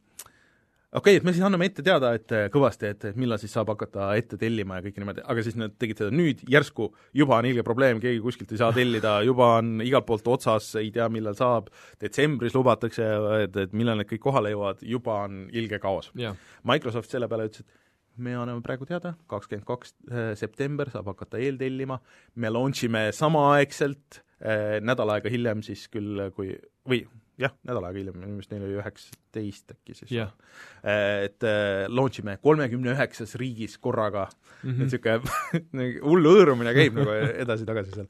okei 0.96 1.16
okay,, 1.16 1.20
et 1.20 1.26
me 1.26 1.32
siis 1.34 1.44
anname 1.44 1.68
ette 1.68 1.84
teada, 1.84 2.12
et 2.16 2.32
äh, 2.34 2.46
kõvasti, 2.52 2.90
et, 2.94 3.06
et 3.10 3.18
millal 3.20 3.40
siis 3.40 3.52
saab 3.56 3.70
hakata 3.74 4.08
ette 4.18 4.38
tellima 4.40 4.78
ja 4.78 4.84
kõike 4.86 5.02
niimoodi, 5.02 5.24
aga 5.28 5.44
siis 5.44 5.58
nad 5.60 5.74
tegid 5.80 6.00
seda 6.00 6.14
nüüd 6.14 6.42
järsku, 6.52 6.88
juba 7.16 7.40
on 7.40 7.48
ilge 7.50 7.64
probleem, 7.66 8.00
keegi 8.02 8.22
kuskilt 8.24 8.54
ei 8.54 8.60
saa 8.62 8.72
tellida, 8.76 9.18
juba 9.26 9.52
on 9.60 9.82
igalt 9.84 10.08
poolt 10.08 10.28
otsas, 10.36 10.70
ei 10.80 10.92
tea, 10.94 11.08
millal 11.12 11.36
saab, 11.38 11.68
detsembris 12.02 12.56
lubatakse, 12.56 13.08
et, 13.42 13.58
et 13.66 13.74
millal 13.76 14.00
need 14.00 14.10
kõik 14.12 14.24
kohale 14.24 14.54
jõuavad, 14.54 14.84
juba 14.96 15.18
on 15.26 15.42
ilge 15.56 15.80
kaos. 15.82 16.12
Jah, 16.20 16.38
Microsoft 16.68 17.12
selle 17.12 17.28
peale 17.30 17.50
ütles, 17.50 17.66
et 17.66 18.22
me 18.22 18.32
anname 18.38 18.64
praegu 18.64 18.88
teada, 18.88 19.12
kakskümmend 19.30 19.68
kaks 19.68 19.92
äh, 20.08 20.32
september 20.38 20.88
saab 20.92 21.12
hakata 21.12 21.40
eeltellima, 21.42 22.00
me 22.40 22.52
launch 22.52 22.86
ime 22.88 23.10
samaaegselt 23.12 24.22
äh, 24.40 24.78
nädal 24.80 25.12
aega 25.16 25.32
hiljem 25.32 25.60
siis 25.66 25.86
küll, 25.92 26.30
kui, 26.36 26.54
või 26.88 27.04
jah, 27.40 27.52
nädal 27.68 27.84
aega 27.88 28.00
hiljem, 28.00 28.16
minu 28.18 28.36
meelest 28.36 28.52
neil 28.54 28.64
oli 28.66 28.78
üheksateist 28.80 29.74
äkki 29.76 29.96
siis. 29.98 30.12
Äh, 30.16 31.26
et 31.28 31.46
äh, 31.46 31.84
launch 31.92 32.22
ime 32.22 32.38
kolmekümne 32.42 32.94
üheksas 32.94 33.36
riigis 33.40 33.78
korraga 33.78 34.28
mm. 34.62 34.70
-hmm. 34.70 34.72
et 34.72 35.76
niisugune 35.76 35.90
hull 36.08 36.30
hõõrumine 36.32 36.74
käib 36.76 36.98
nagu 37.00 37.16
edasi-tagasi 37.44 37.96
seal 37.96 38.08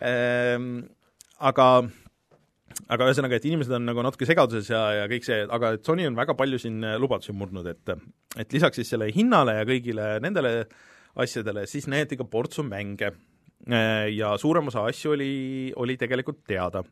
ehm, 0.00 0.70
aga 1.40 1.68
aga 2.92 3.08
ühesõnaga, 3.08 3.38
et 3.38 3.48
inimesed 3.48 3.74
on 3.76 3.84
nagu 3.88 4.04
natuke 4.04 4.28
segaduses 4.28 4.70
ja, 4.72 4.82
ja 5.00 5.10
kõik 5.10 5.26
see, 5.26 5.42
aga 5.44 5.74
et 5.76 5.84
Sony 5.86 6.06
on 6.08 6.16
väga 6.18 6.36
palju 6.38 6.60
siin 6.62 6.80
äh, 6.86 6.96
lubadusi 7.00 7.34
murdnud, 7.36 7.68
et 7.72 7.94
et 8.40 8.56
lisaks 8.56 8.80
siis 8.80 8.92
selle 8.94 9.10
hinnale 9.12 9.58
ja 9.60 9.68
kõigile 9.68 10.16
nendele 10.24 10.54
asjadele, 11.22 11.66
siis 11.68 11.88
näidati 11.92 12.16
ka 12.20 12.24
portsu 12.28 12.64
mänge. 12.66 13.12
Äh, 13.68 14.08
Ja 14.16 14.36
suurem 14.38 14.66
osa 14.72 14.86
asju 14.88 15.12
oli, 15.12 15.72
oli 15.76 15.96
tegelikult 15.96 16.42
teada. 16.48 16.82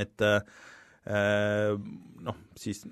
Et 0.00 0.22
äh, 0.24 1.76
noh, 2.22 2.36
siis 2.56 2.84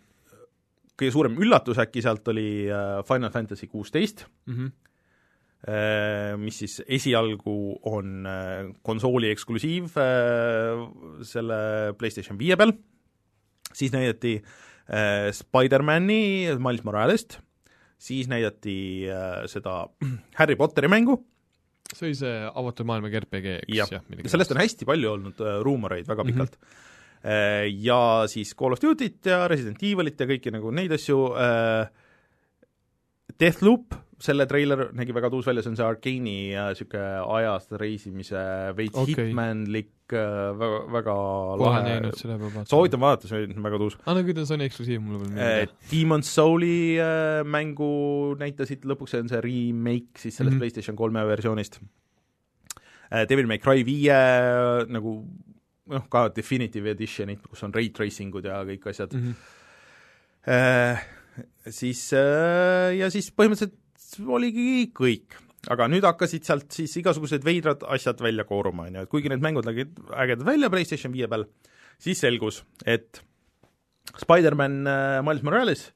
kõige 1.00 1.14
suurem 1.14 1.38
üllatus 1.40 1.80
äkki 1.80 2.02
sealt 2.04 2.28
oli 2.28 2.68
äh, 2.68 3.00
Final 3.08 3.32
Fantasy 3.34 3.70
kuusteist, 3.72 4.26
Mhm. 4.50 4.72
Äh, 5.60 6.38
mis 6.40 6.56
siis 6.62 6.78
esialgu 6.88 7.52
on 7.84 8.24
äh, 8.24 8.70
konsooli 8.80 9.28
eksklusiiv 9.28 9.92
äh, 10.00 10.80
selle 11.28 11.58
PlayStation 12.00 12.38
viie 12.40 12.56
peal, 12.56 12.72
siis 13.76 13.92
näidati 13.92 14.38
äh, 14.40 15.28
Spider-mani 15.36 16.56
Miles 16.56 16.82
Moralest, 16.88 17.42
siis 18.00 18.30
näidati 18.32 19.04
äh, 19.12 19.44
seda 19.52 19.82
Harry 20.40 20.56
Potteri 20.56 20.88
mängu 20.88 21.18
see 21.94 22.06
oli 22.10 22.14
see 22.18 22.36
avatud 22.54 22.86
maailmaga 22.86 23.20
RPG, 23.24 23.56
eks 23.66 23.90
jah, 23.94 24.04
midagi 24.08 24.28
sellest 24.32 24.52
on 24.54 24.60
hästi 24.62 24.86
palju 24.88 25.10
olnud 25.16 25.40
äh, 25.44 25.58
ruumoreid 25.66 26.06
väga 26.10 26.24
Mhm. 26.24 26.32
pikalt 26.32 26.56
mm. 26.60 26.66
-hmm. 26.66 26.86
Ja 27.84 28.24
siis 28.32 28.54
Call 28.56 28.72
of 28.72 28.80
Duty't 28.80 29.26
ja 29.28 29.46
Resident 29.48 29.82
Evilit 29.82 30.20
ja 30.20 30.26
kõiki 30.26 30.50
nagu 30.54 30.70
neid 30.72 30.92
asju 30.96 31.18
äh, 31.36 31.88
Deathloop, 33.40 33.94
selle 34.20 34.44
treiler 34.44 34.90
nägi 34.96 35.14
väga 35.16 35.30
tuus 35.32 35.46
välja, 35.48 35.62
see 35.64 35.70
on 35.72 35.76
see 35.78 35.86
Arkeeni 35.86 36.34
niisugune 36.52 37.04
ajas 37.38 37.70
reisimise 37.80 38.40
veits 38.76 38.98
okay. 39.00 39.30
hitmanlik 39.30 40.12
äh, 40.12 40.50
väga, 40.60 40.80
väga 40.92 41.14
lahe 41.62 41.78
näinud, 41.86 42.18
seda 42.20 42.36
peab 42.36 42.50
vaatama. 42.50 42.68
soovitan 42.68 43.00
vaadata, 43.00 43.30
see 43.30 43.46
on 43.48 43.64
väga 43.64 43.78
tuus 43.80 43.96
aa, 44.02 44.16
no 44.18 44.24
kui 44.26 44.36
ta 44.36 44.44
on 44.44 44.64
eksklusiiv, 44.66 45.00
mulle 45.04 45.22
veel 45.22 45.30
äh, 45.30 45.38
meeldib. 45.38 45.76
Demon's 45.92 46.32
Souli 46.36 46.74
äh, 47.00 47.40
mängu 47.56 47.92
näitasid 48.40 48.84
lõpuks, 48.90 49.14
see 49.14 49.24
on 49.24 49.32
see 49.32 49.40
remake 49.46 50.20
siis 50.20 50.36
sellest 50.36 50.52
mm. 50.52 50.56
-hmm. 50.56 50.64
PlayStation 50.66 50.98
kolme 51.00 51.24
versioonist 51.30 51.80
äh,. 51.80 53.24
Devil 53.28 53.48
May 53.48 53.58
Cry 53.58 53.86
viie 53.88 54.18
äh, 54.18 54.84
nagu 54.88 55.14
noh, 55.90 56.04
ka 56.12 56.28
Definitive 56.36 56.92
Editionid, 56.92 57.40
kus 57.48 57.64
on 57.64 57.72
ray 57.74 57.88
tracing 57.88 58.34
ud 58.36 58.44
ja 58.44 58.60
kõik 58.68 58.84
asjad 58.92 59.16
Mhm. 59.16 59.34
äh,. 60.46 61.00
Siis 61.68 62.02
äh, 62.16 62.96
ja 62.98 63.10
siis 63.12 63.30
põhimõtteliselt 63.36 64.28
oligi 64.30 64.90
kõik 64.96 65.36
aga 65.70 65.88
nüüd 65.92 66.06
hakkasid 66.08 66.46
sealt 66.46 66.72
siis 66.72 66.94
igasugused 67.00 67.44
veidrad 67.44 67.84
asjad 67.92 68.20
välja 68.24 68.46
kooruma, 68.48 68.88
on 68.88 68.96
ju, 68.96 69.04
et 69.04 69.12
kuigi 69.12 69.32
need 69.32 69.44
mängud 69.44 69.68
nägid 69.68 69.98
ägedad 70.16 70.46
välja 70.48 70.70
PlayStation 70.72 71.12
viie 71.12 71.28
peal, 71.28 71.44
siis 72.00 72.22
selgus, 72.22 72.62
et 72.88 73.20
Spider-man 74.16 74.80
äh, 74.88 75.20
Miles 75.26 75.44
Morales 75.46 75.90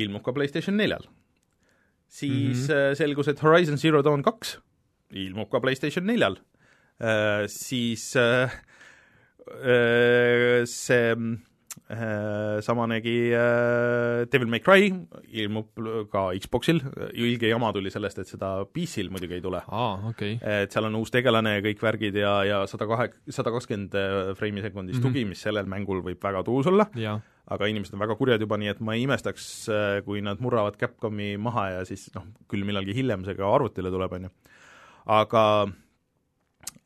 ilmub 0.00 0.24
ka 0.26 0.34
PlayStation 0.34 0.76
neljal. 0.76 1.06
siis 2.10 2.68
mm 2.68 2.74
-hmm. 2.74 2.94
selgus, 2.94 3.28
et 3.28 3.42
Horizon 3.42 3.78
Zero 3.78 4.02
Dawn 4.02 4.22
kaks 4.22 4.58
ilmub 5.10 5.50
ka 5.50 5.60
PlayStation 5.60 6.04
neljal. 6.06 6.36
Siis 7.46 8.16
see 10.64 11.14
äh, 11.90 12.60
samanegi 12.64 13.32
äh, 13.34 14.26
Devil 14.30 14.48
May 14.50 14.62
Cry 14.62 14.90
ilmub 15.42 15.80
ka 16.12 16.28
Xboxil, 16.38 16.80
ilge 17.12 17.50
jama 17.50 17.72
tuli 17.74 17.90
sellest, 17.92 18.22
et 18.22 18.30
seda 18.30 18.52
PC-l 18.70 19.10
muidugi 19.12 19.38
ei 19.38 19.44
tule. 19.44 19.62
okei 19.66 20.36
okay.. 20.38 20.62
et 20.62 20.72
seal 20.72 20.86
on 20.88 21.00
uus 21.00 21.12
tegelane 21.14 21.56
ja 21.56 21.64
kõik 21.64 21.82
värgid 21.84 22.20
ja, 22.22 22.36
ja 22.46 22.60
sada 22.70 22.86
kahe, 22.90 23.10
sada 23.28 23.52
kakskümmend 23.54 23.96
freimi 24.38 24.62
sekundis 24.62 24.96
mm 24.96 25.02
-hmm. 25.02 25.10
tugi, 25.10 25.26
mis 25.32 25.42
sellel 25.42 25.68
mängul 25.70 26.04
võib 26.06 26.22
väga 26.22 26.44
tuus 26.46 26.70
olla, 26.70 26.86
aga 27.50 27.66
inimesed 27.66 27.94
on 27.94 28.04
väga 28.04 28.16
kurjad 28.16 28.40
juba, 28.40 28.56
nii 28.56 28.70
et 28.70 28.80
ma 28.80 28.94
ei 28.94 29.02
imestaks, 29.08 29.68
kui 30.04 30.22
nad 30.22 30.40
murravad 30.40 30.78
Capcomi 30.78 31.36
maha 31.36 31.68
ja 31.70 31.84
siis 31.84 32.10
noh, 32.14 32.24
küll 32.48 32.64
millalgi 32.64 32.94
hiljem 32.94 33.24
see 33.24 33.34
ka 33.34 33.50
arvutile 33.54 33.90
tuleb, 33.90 34.12
on 34.12 34.28
ju. 34.28 34.30
aga 35.06 35.66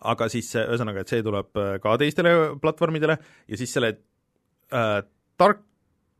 aga 0.04 0.28
siis 0.28 0.50
ühesõnaga, 0.54 1.00
et 1.00 1.08
see 1.08 1.23
tuleb 1.23 1.52
ka 1.82 1.96
teistele 2.00 2.34
platvormidele 2.61 3.18
ja 3.49 3.56
siis 3.56 3.73
selle 3.73 3.94
äh, 4.73 5.02
Dark 5.38 5.61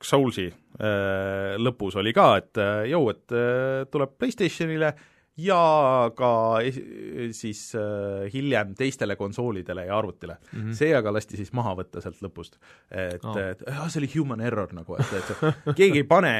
Soulsi 0.05 0.47
äh, 0.51 1.57
lõpus 1.63 1.97
oli 1.97 2.13
ka, 2.13 2.37
et 2.43 2.59
äh, 2.61 2.85
jõu, 2.93 3.09
et 3.15 3.33
äh, 3.33 3.85
tuleb 3.91 4.17
PlayStationile 4.21 4.93
ja 5.41 6.11
ka 6.15 6.29
es- 6.63 6.77
siis 7.35 7.63
äh, 7.75 8.29
hiljem 8.31 8.75
teistele 8.79 9.17
konsoolidele 9.19 9.87
ja 9.89 9.97
arvutile 9.99 10.37
mm. 10.53 10.59
Mhm. 10.61 10.73
see 10.79 10.93
aga 10.95 11.11
lasti 11.17 11.37
siis 11.41 11.51
maha 11.57 11.73
võtta 11.81 12.03
sealt 12.05 12.21
lõpust. 12.23 12.59
et 12.91 13.25
oh. 13.25 13.39
et 13.41 13.65
ah, 13.73 13.89
see 13.91 14.03
oli 14.05 14.11
human 14.15 14.41
error 14.47 14.71
nagu, 14.77 14.95
et, 15.01 15.17
et 15.19 15.75
keegi 15.81 16.05
ei 16.05 16.07
pane 16.07 16.35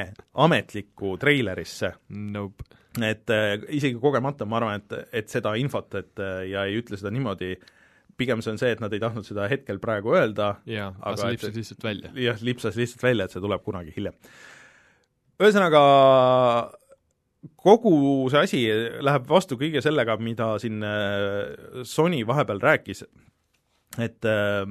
ametlikku 0.45 1.17
treilerisse 1.19 1.91
Nope. 2.09 2.63
et 3.03 3.29
äh, 3.35 3.57
isegi 3.75 3.99
kogemata 3.99 4.45
ma 4.47 4.61
arvan, 4.61 4.79
et, 4.83 4.95
et 5.11 5.27
seda 5.33 5.55
infot, 5.59 5.89
et 5.99 6.21
äh, 6.23 6.45
ja 6.53 6.63
ei 6.69 6.77
ütle 6.79 6.95
seda 7.01 7.11
niimoodi, 7.11 7.55
pigem 8.17 8.41
see 8.43 8.53
on 8.55 8.61
see, 8.61 8.71
et 8.75 8.81
nad 8.83 8.93
ei 8.95 9.01
tahtnud 9.03 9.27
seda 9.27 9.49
hetkel 9.51 9.79
praegu 9.83 10.15
öelda, 10.15 10.55
jaa, 10.69 10.93
Aga 11.01 11.21
see 11.21 11.35
lipsas 11.35 11.59
lihtsalt 11.59 11.85
välja. 11.87 12.11
jah, 12.27 12.41
lipsas 12.45 12.79
lihtsalt 12.79 13.03
välja, 13.03 13.27
et 13.27 13.35
see 13.35 13.43
tuleb 13.43 13.63
kunagi 13.65 13.93
hiljem. 13.95 14.17
ühesõnaga, 15.41 15.83
kogu 17.59 17.93
see 18.33 18.47
asi 18.47 18.63
läheb 19.03 19.29
vastu 19.29 19.59
kõige 19.59 19.83
sellega, 19.83 20.17
mida 20.17 20.53
siin 20.63 20.83
äh, 20.85 21.83
Sony 21.83 22.23
vahepeal 22.27 22.63
rääkis, 22.63 23.05
et 23.99 24.31
äh, 24.31 24.65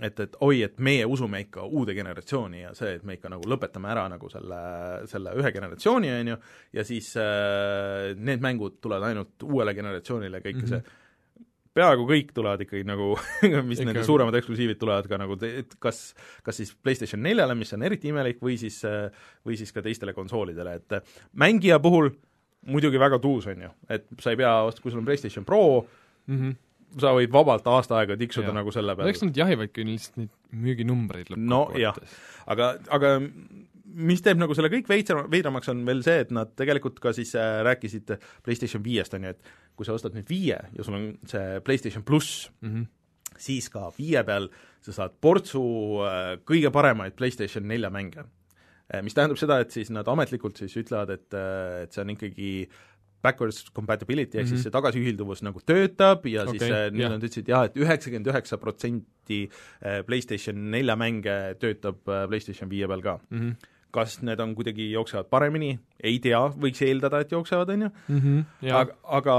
et, 0.00 0.20
et 0.24 0.36
oi, 0.40 0.62
et 0.64 0.78
meie 0.80 1.04
usume 1.08 1.42
ikka 1.44 1.66
uude 1.68 1.92
generatsiooni 1.96 2.62
ja 2.62 2.70
see, 2.76 2.94
et 2.96 3.02
me 3.06 3.18
ikka 3.18 3.28
nagu 3.34 3.44
lõpetame 3.52 3.90
ära 3.92 4.06
nagu 4.08 4.30
selle, 4.32 4.60
selle 5.10 5.34
ühe 5.36 5.50
generatsiooni, 5.52 6.12
on 6.22 6.30
ju, 6.32 6.38
ja 6.78 6.84
siis 6.88 7.10
äh, 7.20 8.14
need 8.16 8.40
mängud 8.44 8.78
tulevad 8.80 9.10
ainult 9.10 9.44
uuele 9.44 9.74
generatsioonile, 9.76 10.40
kõik 10.40 10.62
mm 10.62 10.64
-hmm. 10.64 10.80
see 10.80 10.98
peaaegu 11.76 12.06
kõik 12.08 12.32
tulevad 12.34 12.64
ikkagi 12.64 12.86
nagu 12.88 13.12
mis 13.68 13.78
Ikka- 13.78 13.86
nende 13.90 14.02
suuremad 14.06 14.34
eksklusiivid 14.40 14.80
tulevad 14.80 15.06
ka 15.10 15.18
nagu, 15.20 15.36
et 15.46 15.76
kas, 15.82 16.00
kas 16.46 16.58
siis 16.62 16.72
PlayStation 16.74 17.22
neljale, 17.22 17.54
mis 17.58 17.70
on 17.76 17.84
eriti 17.86 18.10
imelik, 18.10 18.40
või 18.42 18.56
siis, 18.60 18.80
või 19.46 19.58
siis 19.60 19.70
ka 19.74 19.84
teistele 19.84 20.14
konsoolidele, 20.16 20.78
et 20.80 21.14
mängija 21.38 21.78
puhul 21.82 22.10
muidugi 22.70 22.98
väga 23.00 23.20
tuus, 23.22 23.46
on 23.48 23.62
ju, 23.68 23.70
et 23.88 24.08
sa 24.20 24.34
ei 24.34 24.40
pea, 24.40 24.52
kui 24.82 24.92
sul 24.92 25.00
on 25.00 25.06
PlayStation 25.06 25.46
Pro, 25.48 25.86
mm. 26.26 26.36
-hmm. 26.36 26.58
sa 27.00 27.14
võid 27.16 27.30
vabalt 27.32 27.66
aasta 27.70 28.00
aega 28.00 28.16
tiksuda 28.18 28.50
Jaa. 28.50 28.58
nagu 28.58 28.72
selle 28.74 28.92
no 28.92 28.96
peale 28.98 29.14
eks 29.14 29.22
nad 29.22 29.36
jahivadki 29.36 29.86
lihtsalt 29.86 30.16
neid 30.18 30.30
müüginumbreid 30.50 31.30
No 31.36 31.70
jah. 31.78 31.94
aga, 32.46 32.74
aga 32.90 33.20
mis 33.94 34.22
teeb 34.24 34.40
nagu 34.40 34.54
selle 34.56 34.70
kõik 34.72 34.88
veitsam, 34.90 35.24
veidramaks, 35.32 35.70
on 35.72 35.82
veel 35.86 36.02
see, 36.06 36.24
et 36.24 36.32
nad 36.34 36.52
tegelikult 36.58 37.00
ka 37.02 37.12
siis 37.16 37.34
äh, 37.38 37.60
rääkisid 37.66 38.14
PlayStation 38.46 38.84
viiest, 38.84 39.14
on 39.16 39.26
ju, 39.26 39.34
et 39.34 39.52
kui 39.78 39.88
sa 39.88 39.96
ostad 39.96 40.16
nüüd 40.16 40.28
viie 40.30 40.58
ja 40.58 40.86
sul 40.86 40.98
on 40.98 41.06
see 41.30 41.62
PlayStation 41.66 42.04
pluss, 42.06 42.50
mm. 42.60 42.74
-hmm. 42.74 43.38
siis 43.38 43.70
ka 43.72 43.88
viie 43.98 44.24
peal 44.24 44.50
sa 44.80 44.92
saad 44.92 45.16
portsu 45.20 45.62
äh, 46.06 46.36
kõige 46.44 46.70
paremaid 46.70 47.16
PlayStation 47.16 47.66
nelja 47.68 47.90
mänge. 47.90 48.24
mis 49.02 49.14
tähendab 49.14 49.38
seda, 49.38 49.60
et 49.60 49.70
siis 49.70 49.90
nad 49.90 50.08
ametlikult 50.08 50.56
siis 50.56 50.76
ütlevad, 50.76 51.10
et, 51.10 51.34
äh, 51.34 51.82
et 51.82 51.92
see 51.92 52.02
on 52.02 52.10
ikkagi 52.10 52.68
backwards 53.22 53.64
compatibility 53.72 54.38
ehk 54.38 54.46
mm 54.46 54.48
-hmm. 54.48 54.56
siis 54.56 54.62
see 54.62 54.74
tagasiühilduvus 54.74 55.42
nagu 55.42 55.60
töötab 55.66 56.26
ja 56.26 56.42
okay, 56.42 56.58
siis 56.58 56.70
äh, 56.70 56.90
nüüd 56.92 57.04
jah. 57.04 57.10
nad 57.10 57.24
ütlesid 57.24 57.48
jah, 57.48 57.64
et 57.68 57.76
üheksakümmend 57.76 58.30
üheksa 58.32 58.58
protsenti 58.58 59.40
äh, 59.48 60.00
PlayStation 60.06 60.70
nelja 60.70 60.96
mänge 60.96 61.36
töötab 61.60 62.08
äh, 62.08 62.26
PlayStation 62.28 62.70
viie 62.70 62.88
peal 62.88 63.02
ka. 63.02 63.20
Mm 63.30 63.40
-hmm. 63.40 63.54
Kas 63.94 64.20
need 64.26 64.40
on 64.42 64.54
kuidagi, 64.58 64.90
jooksevad 64.94 65.28
paremini, 65.32 65.74
ei 66.02 66.20
tea, 66.22 66.40
võiks 66.60 66.82
eeldada, 66.86 67.22
et 67.24 67.34
jooksevad, 67.34 67.74
on 67.74 67.86
ju, 67.86 67.90
ja 68.68 68.80
aga, 68.84 68.96
aga 69.20 69.36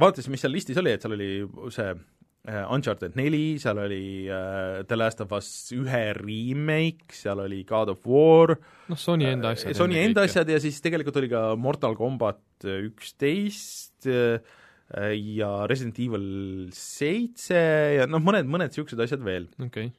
vaatasin, 0.00 0.34
mis 0.34 0.44
seal 0.44 0.54
listis 0.54 0.80
oli, 0.82 0.92
et 0.94 1.04
seal 1.04 1.16
oli 1.16 1.30
see 1.74 1.88
äh, 1.92 2.62
Uncharted 2.72 3.16
neli, 3.18 3.58
seal 3.62 3.80
oli 3.82 4.02
äh, 4.32 4.82
The 4.88 4.98
Last 4.98 5.22
of 5.24 5.34
Us 5.36 5.50
ühe 5.76 6.04
remake, 6.18 7.16
seal 7.16 7.42
oli 7.44 7.62
God 7.68 7.94
of 7.94 8.06
War, 8.08 8.56
noh, 8.90 9.00
Sony 9.00 9.28
enda 9.30 9.54
asjad. 9.56 9.76
Sony 9.78 10.00
enda 10.02 10.26
asjad 10.26 10.50
ja 10.52 10.60
siis 10.62 10.80
tegelikult 10.84 11.18
oli 11.22 11.32
ka 11.32 11.48
Mortal 11.60 11.96
Combat 11.98 12.42
üksteist 12.66 14.08
äh, 14.10 14.40
ja 14.86 15.52
Resident 15.66 15.98
Evil 15.98 16.26
seitse 16.74 17.62
ja 18.00 18.10
noh, 18.10 18.22
mõned, 18.22 18.48
mõned 18.50 18.70
niisugused 18.70 19.00
asjad 19.02 19.24
veel. 19.26 19.48
okei 19.58 19.90
okay. 19.90 19.94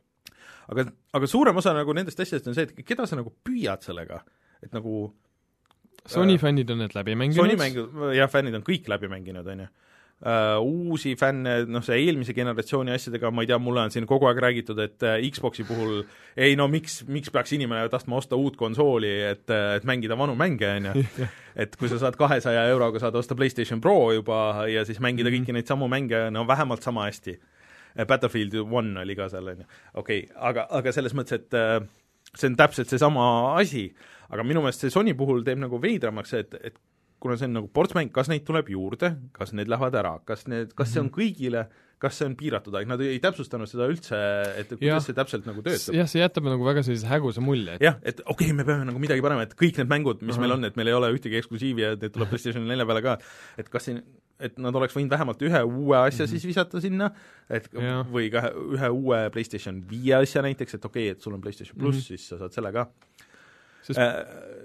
Aga, 0.71 0.87
aga 1.17 1.29
suurem 1.29 1.57
osa 1.61 1.73
nagu 1.77 1.95
nendest 1.95 2.19
asjadest 2.23 2.51
on 2.51 2.57
see, 2.57 2.67
et 2.69 2.85
keda 2.87 3.07
sa 3.09 3.19
nagu 3.19 3.33
püüad 3.45 3.85
sellega, 3.85 4.21
et 4.63 4.73
nagu 4.75 5.07
Sony 6.07 6.37
fännid 6.39 6.69
on 6.71 6.79
need 6.79 6.93
läbi 6.95 7.17
mänginud. 7.19 7.41
Sony 7.41 7.57
mängu, 7.59 7.83
jah, 8.15 8.29
fännid 8.31 8.55
on 8.55 8.63
kõik 8.63 8.87
läbi 8.87 9.09
mänginud, 9.11 9.47
on 9.51 9.65
ju 9.65 9.67
uh,. 9.67 10.57
Uusi 10.63 11.15
fänne, 11.19 11.59
noh 11.69 11.83
see 11.85 11.99
eelmise 12.01 12.33
generatsiooni 12.33 12.93
asjadega, 12.95 13.29
ma 13.31 13.43
ei 13.43 13.49
tea, 13.51 13.59
mulle 13.61 13.83
on 13.85 13.93
siin 13.93 14.07
kogu 14.09 14.25
aeg 14.29 14.39
räägitud, 14.41 14.79
et 14.81 15.03
uh, 15.05 15.17
Xboxi 15.33 15.65
puhul 15.67 15.99
ei 16.33 16.55
no 16.57 16.65
miks, 16.71 17.03
miks 17.05 17.29
peaks 17.33 17.53
inimene 17.57 17.85
tahtma 17.93 18.17
osta 18.17 18.39
uut 18.39 18.57
konsooli, 18.57 19.11
et, 19.27 19.45
et 19.51 19.85
mängida 19.85 20.17
vanu 20.17 20.33
mänge, 20.39 20.71
on 20.79 20.89
ju. 20.89 21.27
et 21.61 21.77
kui 21.77 21.91
sa 21.91 21.99
saad 22.01 22.17
kahesaja 22.17 22.65
euroga, 22.71 23.01
saad 23.03 23.19
osta 23.19 23.37
PlayStation 23.37 23.81
Pro 23.81 24.13
juba 24.15 24.65
ja 24.71 24.85
siis 24.89 25.01
mängida 25.03 25.33
kõiki 25.33 25.53
neid 25.53 25.69
samu 25.69 25.89
mänge, 25.91 26.27
no 26.33 26.47
vähemalt 26.49 26.85
sama 26.85 27.05
hästi. 27.11 27.37
Battlefield 28.05 28.59
One 28.61 29.01
oli 29.01 29.15
ka 29.17 29.29
seal, 29.31 29.47
on 29.53 29.63
ju. 29.63 29.69
okei 29.93 30.19
okay,, 30.25 30.35
aga, 30.49 30.67
aga 30.79 30.93
selles 30.95 31.15
mõttes, 31.17 31.41
et 31.41 31.57
uh, 31.57 31.79
see 32.35 32.51
on 32.51 32.59
täpselt 32.59 32.91
seesama 32.91 33.25
asi, 33.57 33.87
aga 34.29 34.45
minu 34.45 34.61
meelest 34.63 34.85
see 34.85 34.93
Sony 34.93 35.15
puhul 35.17 35.43
teeb 35.47 35.61
nagu 35.63 35.79
veidramaks 35.81 36.35
see, 36.35 36.45
et, 36.45 36.57
et 36.71 36.79
kuna 37.23 37.37
see 37.39 37.49
on 37.49 37.57
nagu 37.57 37.71
portsmäng, 37.73 38.11
kas 38.13 38.29
neid 38.31 38.45
tuleb 38.47 38.69
juurde, 38.69 39.15
kas 39.35 39.53
need 39.57 39.71
lähevad 39.71 39.97
ära, 39.97 40.17
kas 40.27 40.45
need, 40.51 40.75
kas 40.77 40.93
see 40.93 41.01
on 41.01 41.09
mhm. 41.09 41.15
kõigile, 41.17 41.67
kas 42.01 42.19
see 42.19 42.27
on 42.29 42.35
piiratud 42.37 42.75
aeg, 42.77 42.89
nad 42.89 43.01
ei 43.01 43.17
täpsustanud 43.21 43.69
seda 43.69 43.87
üldse, 43.89 44.19
et 44.61 44.69
kuidas 44.75 44.85
ja. 44.85 44.99
see 45.01 45.17
täpselt 45.17 45.47
nagu 45.49 45.63
töötab. 45.65 45.95
jah, 45.97 46.09
see 46.09 46.21
jätab 46.21 46.45
nagu 46.49 46.67
väga 46.67 46.83
sellise 46.85 47.09
hägusa 47.09 47.41
mulje. 47.41 47.79
jah, 47.81 47.97
et 48.03 48.21
okei 48.21 48.51
okay,, 48.51 48.57
me 48.57 48.67
peame 48.67 48.85
nagu 48.89 49.01
midagi 49.01 49.25
panema, 49.25 49.47
et 49.47 49.57
kõik 49.57 49.81
need 49.81 49.89
mängud, 49.89 50.21
mis 50.21 50.35
uh 50.35 50.37
-huh. 50.37 50.45
meil 50.45 50.57
on, 50.57 50.69
et 50.69 50.77
meil 50.77 50.91
ei 50.93 50.97
ole 50.97 51.11
ühtegi 51.15 51.39
eksklusiivi 51.41 51.85
ja 51.85 51.95
need 51.95 52.13
tuleb 52.13 52.29
PlayStation 52.29 52.67
nelja 52.69 52.85
peale 52.85 53.03
ka, 53.05 53.17
et 53.57 53.69
kas 53.73 53.89
siin 53.89 54.03
et 54.37 54.59
nad 54.61 54.75
oleks 54.77 54.93
võinud 54.93 55.09
vähemalt 55.09 55.41
ühe 55.41 55.61
uue 55.65 55.97
asja 55.97 56.25
mm 56.25 56.27
-hmm. 56.27 56.31
siis 56.31 56.45
visata 56.45 56.81
sinna, 56.81 57.09
et 57.49 57.69
ja. 57.73 58.03
või 58.05 58.29
ka 58.29 58.51
ühe 58.53 58.89
uue 58.89 59.29
PlayStation 59.33 59.81
viie 59.89 60.13
asja 60.15 60.41
näiteks, 60.45 60.77
et 60.77 60.85
okei 60.85 61.07
okay,, 61.09 61.17
et 61.17 61.21
sul 61.21 61.33
on 61.33 61.41
PlayStation 61.41 61.77
pluss 61.77 61.97
mm, 61.97 62.01
-hmm. 62.01 62.07
siis 62.07 62.29
sa 62.29 62.37
saad 62.37 62.53
selle 62.53 62.71
ka 62.71 62.91
sest 63.87 63.99
äh,, 63.99 64.13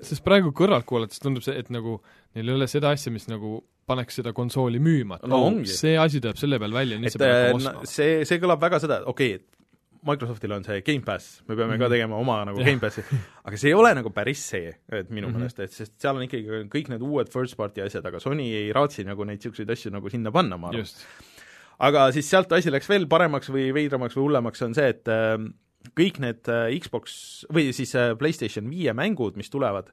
sest 0.02 0.24
praegu 0.24 0.52
kõrvalt 0.56 0.84
kuulates 0.88 1.22
tundub 1.22 1.44
see, 1.46 1.56
et 1.58 1.70
nagu 1.70 2.00
neil 2.34 2.48
ei 2.48 2.54
ole 2.54 2.68
seda 2.70 2.90
asja, 2.90 3.12
mis 3.14 3.28
nagu 3.30 3.62
paneks 3.88 4.20
seda 4.20 4.32
konsooli 4.36 4.80
müüma, 4.82 5.18
et 5.18 5.30
no, 5.30 5.40
oh, 5.48 5.56
see 5.68 5.96
asi 5.98 6.20
tuleb 6.22 6.38
selle 6.40 6.58
peal 6.62 6.74
välja, 6.76 7.00
nüüd 7.02 7.14
sa 7.14 7.22
pead 7.22 7.32
hakkama 7.34 7.58
ostma. 7.58 7.90
see, 7.90 8.22
see 8.28 8.42
kõlab 8.42 8.62
väga 8.62 8.80
seda, 8.82 9.00
okei 9.10 9.34
okay,, 9.34 9.40
et 9.40 9.52
Microsoftil 10.02 10.50
on 10.56 10.64
see 10.66 10.82
Gamepass, 10.82 11.42
me 11.46 11.54
peame 11.54 11.66
mm 11.66 11.74
-hmm. 11.74 11.78
ka 11.78 11.84
mhm. 11.84 11.92
tegema 11.92 12.16
oma 12.16 12.44
nagu 12.44 12.58
Gamepassi, 12.58 13.04
aga 13.46 13.56
see 13.56 13.70
ei 13.70 13.74
ole 13.74 13.94
nagu 13.94 14.10
päris 14.10 14.42
see, 14.50 14.72
et 14.90 15.10
minu 15.10 15.28
mm 15.28 15.34
-hmm. 15.34 15.38
meelest, 15.38 15.60
et 15.60 15.72
sest 15.72 16.00
seal 16.00 16.16
on 16.16 16.22
ikkagi 16.22 16.64
kõik 16.74 16.88
need 16.90 17.02
uued 17.02 17.30
first 17.30 17.56
party 17.56 17.82
asjad, 17.82 18.06
aga 18.06 18.20
Sony 18.20 18.48
ei 18.54 18.72
raatsi 18.72 19.04
nagu 19.04 19.24
neid 19.24 19.38
niisuguseid 19.38 19.70
asju 19.70 19.92
nagu 19.92 20.10
sinna 20.10 20.32
panna, 20.32 20.56
ma 20.56 20.68
arvan. 20.68 20.86
aga 21.78 22.12
siis 22.12 22.30
sealt 22.30 22.52
asi 22.52 22.70
läks 22.70 22.88
veel 22.88 23.06
paremaks 23.06 23.48
või 23.48 23.72
veidramaks 23.74 24.16
või 24.16 24.22
hullemaks, 24.22 24.62
on 24.62 24.74
see, 24.74 24.88
et 24.88 25.08
äh, 25.08 25.38
kõik 25.98 26.18
need 26.22 26.48
äh, 26.48 26.70
Xbox 26.80 27.46
või 27.52 27.72
siis 27.72 27.94
äh, 27.94 28.16
PlayStation 28.18 28.70
viie 28.70 28.92
mängud, 28.92 29.36
mis 29.36 29.50
tulevad, 29.50 29.90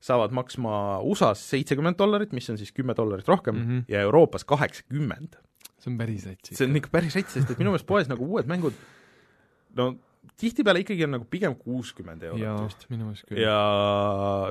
saavad 0.00 0.34
maksma 0.36 0.72
USA-s 1.02 1.42
seitsekümmend 1.52 1.98
dollarit, 1.98 2.34
mis 2.36 2.48
on 2.50 2.58
siis 2.60 2.72
kümme 2.74 2.94
dollarit 2.96 3.28
rohkem 3.28 3.56
mm, 3.56 3.68
-hmm. 3.68 3.84
ja 3.88 4.00
Euroopas 4.06 4.44
kaheksakümmend. 4.44 5.38
see 5.78 5.92
on 5.92 5.98
päris 5.98 6.26
rets. 6.26 6.50
see 6.52 6.66
on 6.66 6.76
ikka 6.76 6.88
päris 6.92 7.14
rets, 7.14 7.32
sest 7.32 7.50
et 7.50 7.58
minu 7.58 7.70
meelest 7.70 7.86
poes 7.86 8.08
nagu 8.08 8.26
uued 8.26 8.46
mängud 8.46 8.74
no 9.76 9.94
tihtipeale 10.38 10.80
ikkagi 10.80 11.04
on 11.04 11.10
nagu 11.10 11.24
pigem 11.24 11.54
kuuskümmend 11.54 12.22
eurot 12.22 12.64
vist. 12.64 12.86
minu 12.90 13.04
meelest 13.04 13.26
küll. 13.26 13.42
ja 13.42 13.58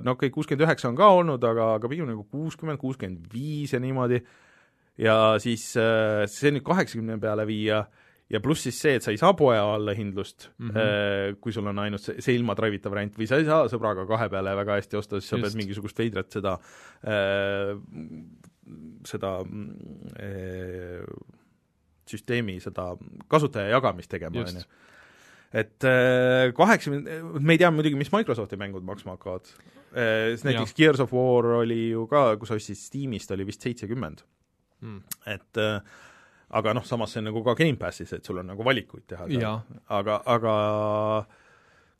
no 0.04 0.12
okei 0.12 0.28
okay,, 0.28 0.30
kuuskümmend 0.30 0.68
üheksa 0.68 0.90
on 0.90 0.96
ka 0.96 1.08
olnud, 1.08 1.44
aga, 1.44 1.74
aga 1.76 1.88
pigem 1.88 2.08
nagu 2.08 2.24
kuuskümmend, 2.24 2.80
kuuskümmend 2.80 3.34
viis 3.34 3.74
ja 3.74 3.80
niimoodi, 3.80 4.22
ja 4.98 5.36
siis 5.40 5.76
äh, 5.78 6.26
see 6.32 6.52
nüüd 6.52 6.64
kaheksakümne 6.68 7.20
peale 7.20 7.48
viia 7.48 7.80
äh, 7.80 8.07
ja 8.30 8.42
pluss 8.44 8.66
siis 8.68 8.80
see, 8.82 8.98
et 8.98 9.06
sa 9.06 9.14
ei 9.14 9.20
saa 9.20 9.34
poe 9.38 9.56
allahindlust 9.60 10.50
mm, 10.58 10.70
-hmm. 10.70 11.38
kui 11.42 11.54
sul 11.56 11.68
on 11.72 11.80
ainult 11.80 12.04
see, 12.04 12.22
see 12.24 12.36
ilma 12.36 12.56
drive'ita 12.60 12.92
variant 12.92 13.16
või 13.20 13.28
sa 13.30 13.40
ei 13.40 13.48
saa 13.48 13.70
sõbraga 13.72 14.08
kahe 14.08 14.30
peale 14.30 14.56
väga 14.56 14.80
hästi 14.82 15.00
osta, 15.00 15.22
siis 15.22 15.30
sa 15.30 15.38
Just. 15.38 15.48
pead 15.48 15.62
mingisugust 15.62 16.00
veidrat 16.00 16.32
seda 16.32 16.58
äh,, 17.08 17.78
seda 19.08 19.38
äh, 20.20 21.08
süsteemi, 22.08 22.60
seda 22.64 22.94
kasutaja 23.28 23.72
jagamist 23.78 24.12
tegema, 24.12 24.44
on 24.44 24.62
ju 24.62 24.68
et 25.56 25.86
kaheksakümmend, 26.58 27.40
me 27.40 27.56
ei 27.56 27.62
tea 27.62 27.70
muidugi, 27.72 27.96
mis 28.00 28.12
Microsofti 28.12 28.60
mängud 28.60 28.84
maksma 28.84 29.16
hakkavad. 29.16 29.48
näiteks 30.44 30.74
ja. 30.74 30.76
Gears 30.76 31.00
of 31.00 31.14
War 31.16 31.46
oli 31.62 31.90
ju 31.94 32.04
ka, 32.12 32.36
kui 32.38 32.50
sa 32.50 32.58
ostsid 32.60 32.78
Steamist, 32.78 33.32
oli 33.32 33.46
vist 33.48 33.64
seitsekümmend 33.64 34.26
mm.. 34.84 35.00
et 35.26 35.58
äh, 35.64 35.80
aga 36.56 36.74
noh, 36.78 36.86
samas 36.88 37.12
see 37.14 37.22
on 37.22 37.30
nagu 37.32 37.44
ka 37.44 37.58
Gamepassis, 37.60 38.14
et 38.16 38.28
sul 38.28 38.40
on 38.42 38.48
nagu 38.54 38.64
valikuid 38.64 39.08
teha 39.12 39.28
aga, 40.00 40.22
aga 40.36 40.54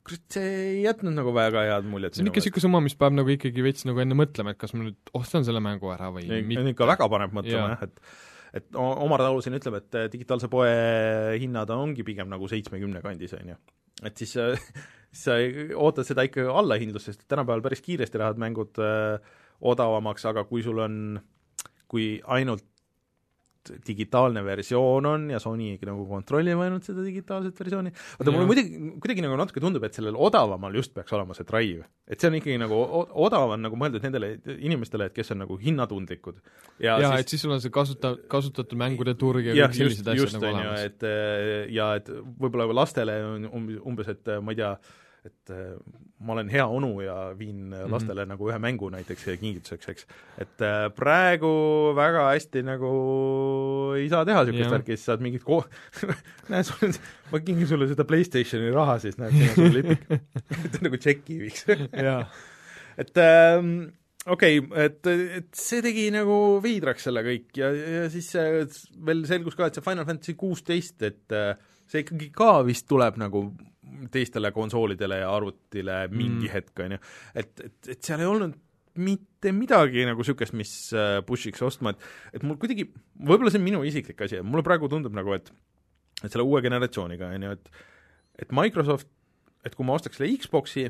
see 0.08 0.44
ei 0.44 0.78
jätnud 0.86 1.12
nagu 1.18 1.34
väga 1.36 1.66
head 1.68 1.88
muljet 1.90 2.16
see 2.16 2.24
on 2.24 2.30
ikka 2.30 2.40
niisugune 2.40 2.64
summa, 2.64 2.80
mis 2.84 2.96
paneb 2.98 3.20
nagu 3.20 3.34
ikkagi 3.34 3.64
veits 3.64 3.84
nagu 3.88 4.00
enne 4.04 4.16
mõtlema, 4.16 4.54
et 4.54 4.60
kas 4.60 4.72
ma 4.74 4.86
nüüd 4.86 5.12
ostan 5.18 5.44
selle 5.44 5.60
mängu 5.64 5.92
ära 5.92 6.08
või 6.14 6.24
ei, 6.24 6.44
mitte. 6.46 6.64
ikka 6.72 6.88
väga 6.88 7.10
paneb 7.12 7.36
mõtlema 7.36 7.74
jah, 7.74 7.86
et 7.88 8.02
et 8.58 8.78
Omar 8.80 9.20
Talu 9.20 9.42
siin 9.44 9.58
ütleb, 9.58 9.74
et 9.76 9.96
digitaalse 10.14 10.48
poe 10.48 10.70
hinnad 11.36 11.68
ongi 11.74 12.00
pigem 12.06 12.30
nagu 12.32 12.48
seitsmekümne 12.48 13.02
kandis, 13.04 13.34
on 13.36 13.52
ju. 13.52 13.58
et 14.08 14.22
siis 14.22 14.32
sa 15.24 15.36
ootad 15.76 16.08
seda 16.08 16.24
ikka 16.24 16.46
allahindlust, 16.48 17.10
sest 17.10 17.26
tänapäeval 17.28 17.66
päris 17.66 17.84
kiiresti 17.84 18.20
lähevad 18.20 18.40
mängud 18.40 18.80
öö, 18.80 19.18
odavamaks, 19.68 20.24
aga 20.30 20.44
kui 20.48 20.62
sul 20.64 20.80
on, 20.84 21.18
kui 21.90 22.16
ainult 22.24 22.64
digitaalne 23.86 24.42
versioon 24.44 25.06
on 25.10 25.26
ja 25.32 25.40
Sony 25.42 25.70
nagu 25.86 26.06
kontrollib 26.08 26.62
ainult 26.64 26.86
seda 26.88 27.04
digitaalset 27.04 27.58
versiooni, 27.58 27.92
vaata 28.18 28.34
mulle 28.34 28.48
muidugi, 28.48 28.80
kuidagi 29.02 29.24
nagu 29.24 29.38
natuke 29.40 29.62
tundub, 29.64 29.84
et 29.88 29.96
sellel 29.96 30.18
odavamal 30.28 30.74
just 30.78 30.94
peaks 30.96 31.14
olema 31.16 31.36
see 31.36 31.46
drive. 31.48 31.86
et 32.08 32.20
see 32.20 32.30
on 32.30 32.38
ikkagi 32.38 32.58
nagu, 32.60 32.80
odav 33.26 33.54
on 33.56 33.64
nagu 33.66 33.78
mõeldud 33.80 34.04
nendele 34.06 34.34
inimestele, 34.56 35.10
et 35.10 35.16
kes 35.16 35.34
on 35.34 35.42
nagu 35.44 35.58
hinnatundlikud. 35.60 36.42
ja, 36.78 36.98
ja 36.98 37.12
siis, 37.12 37.20
et 37.20 37.34
siis 37.34 37.46
sul 37.46 37.56
on 37.56 37.62
see 37.64 37.74
kasuta-, 37.74 38.16
kasutatud 38.30 38.78
mängude 38.80 39.16
turg 39.20 39.50
ja 39.50 39.68
kõik 39.68 39.80
sellised 39.80 40.12
asjad 40.14 40.38
nagu 40.38 40.52
olemas. 40.52 40.86
et 40.88 41.74
ja 41.74 41.92
et 42.00 42.12
võib-olla 42.40 42.68
lastele 42.82 43.18
on 43.24 43.48
umbes, 43.52 43.82
umbes, 43.92 44.12
et 44.16 44.36
ma 44.42 44.54
ei 44.54 44.62
tea, 44.62 44.74
et 45.28 45.58
ma 46.18 46.34
olen 46.34 46.48
hea 46.50 46.64
onu 46.66 47.00
ja 47.00 47.16
viin 47.38 47.56
mm 47.56 47.72
-hmm. 47.72 47.92
lastele 47.92 48.24
nagu 48.26 48.48
ühe 48.50 48.58
mängu 48.58 48.90
näiteks 48.90 49.24
kingituseks, 49.40 49.88
eks. 49.88 50.06
et 50.38 50.62
äh, 50.62 50.90
praegu 50.94 51.52
väga 51.96 52.24
hästi 52.32 52.62
nagu 52.62 52.90
ei 53.96 54.08
saa 54.08 54.24
teha 54.24 54.44
niisugust 54.44 54.70
värki, 54.70 54.96
siis 54.96 55.06
saad 55.06 55.22
mingit 55.22 55.44
ko-, 55.46 55.64
näe, 56.50 56.62
sul 56.62 56.88
on, 56.88 56.94
ma 57.32 57.40
kingin 57.40 57.66
sulle 57.70 57.88
seda 57.88 58.04
PlayStationi 58.04 58.72
raha, 58.74 58.98
siis 58.98 59.18
näed, 59.18 59.32
siin 59.36 59.48
on 59.50 59.54
sul 59.54 59.78
lipik 59.78 60.82
nagu 60.86 60.96
tšeki 60.96 61.38
viiks 61.44 61.66
et 63.02 63.22
ähm, 63.22 63.72
okei 64.26 64.58
okay,, 64.58 64.84
et, 64.84 65.06
et 65.38 65.50
see 65.54 65.82
tegi 65.84 66.08
nagu 66.14 66.58
veidraks 66.64 67.06
selle 67.08 67.22
kõik 67.26 67.62
ja, 67.62 67.70
ja 67.70 68.10
siis 68.10 68.34
äh, 68.34 68.64
veel 69.06 69.22
selgus 69.30 69.54
ka, 69.54 69.70
et 69.70 69.78
see 69.78 69.86
Final 69.86 70.08
Fantasy 70.08 70.34
kuusteist, 70.34 70.98
et 71.06 71.36
äh, 71.36 71.54
see 71.88 72.02
ikkagi 72.02 72.32
ka 72.34 72.58
vist 72.66 72.88
tuleb 72.90 73.22
nagu 73.22 73.46
teistele 74.12 74.52
konsoolidele 74.54 75.20
ja 75.22 75.28
arvutile 75.34 76.00
mingi 76.12 76.48
mm. 76.48 76.54
hetk, 76.54 76.84
on 76.84 76.96
ju. 76.96 77.02
et, 77.42 77.52
et, 77.66 77.92
et 77.94 78.00
seal 78.02 78.24
ei 78.24 78.30
olnud 78.30 78.56
mitte 78.98 79.52
midagi 79.54 80.04
nagu 80.08 80.22
niisugust, 80.22 80.54
mis 80.58 80.72
äh, 80.96 81.18
push'iks 81.26 81.62
ostma, 81.64 81.94
et 81.94 82.38
et 82.38 82.46
mul 82.46 82.58
kuidagi, 82.60 82.88
võib-olla 83.18 83.52
see 83.52 83.60
on 83.60 83.66
minu 83.66 83.82
isiklik 83.86 84.24
asi, 84.26 84.40
mulle 84.42 84.66
praegu 84.66 84.90
tundub 84.90 85.14
nagu, 85.16 85.34
et 85.36 85.52
et 86.24 86.32
selle 86.32 86.46
uue 86.46 86.62
generatsiooniga, 86.64 87.30
on 87.34 87.46
ju, 87.46 87.54
et 87.58 87.70
et 88.42 88.54
Microsoft, 88.54 89.08
et 89.66 89.74
kui 89.74 89.86
ma 89.86 89.96
ostaks 89.98 90.18
selle 90.18 90.30
Xboxi, 90.38 90.88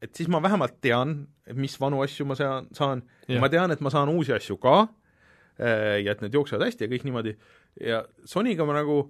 et 0.00 0.16
siis 0.16 0.30
ma 0.32 0.40
vähemalt 0.42 0.78
tean, 0.82 1.26
mis 1.54 1.74
vanu 1.80 2.02
asju 2.04 2.26
ma 2.26 2.36
saan, 2.38 2.68
saan 2.76 3.04
ma 3.42 3.50
tean, 3.52 3.74
et 3.74 3.82
ma 3.84 3.92
saan 3.92 4.10
uusi 4.12 4.34
asju 4.34 4.58
ka 4.62 4.76
äh, 4.82 6.00
ja 6.04 6.14
et 6.14 6.22
need 6.24 6.34
jooksevad 6.34 6.66
hästi 6.66 6.86
ja 6.86 6.92
kõik 6.92 7.06
niimoodi, 7.06 7.36
ja 7.86 8.04
Sonyga 8.26 8.66
ma 8.66 8.78
nagu 8.80 9.02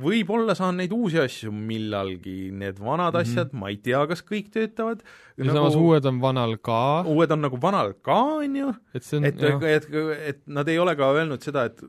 võib-olla 0.00 0.54
saan 0.56 0.78
neid 0.80 0.92
uusi 0.96 1.20
asju 1.20 1.52
millalgi, 1.52 2.50
need 2.50 2.78
vanad 2.80 3.12
mm 3.12 3.18
-hmm. 3.18 3.22
asjad, 3.22 3.52
ma 3.52 3.68
ei 3.68 3.76
tea, 3.76 4.00
kas 4.08 4.22
kõik 4.24 4.48
töötavad. 4.52 5.02
ja 5.36 5.44
nagu, 5.44 5.56
samas 5.56 5.76
uued 5.76 6.04
on 6.06 6.20
vanal 6.20 6.56
ka. 6.56 7.02
uued 7.06 7.30
on 7.30 7.40
nagu 7.40 7.58
vanal 7.60 7.92
ka, 8.00 8.20
on 8.40 8.56
ju, 8.56 8.72
et, 8.94 9.12
et, 9.12 9.42
et, 9.42 9.88
et, 10.28 10.40
nad 10.46 10.68
ei 10.68 10.78
ole 10.78 10.96
ka 10.96 11.12
öelnud 11.12 11.42
seda, 11.42 11.64
et 11.64 11.82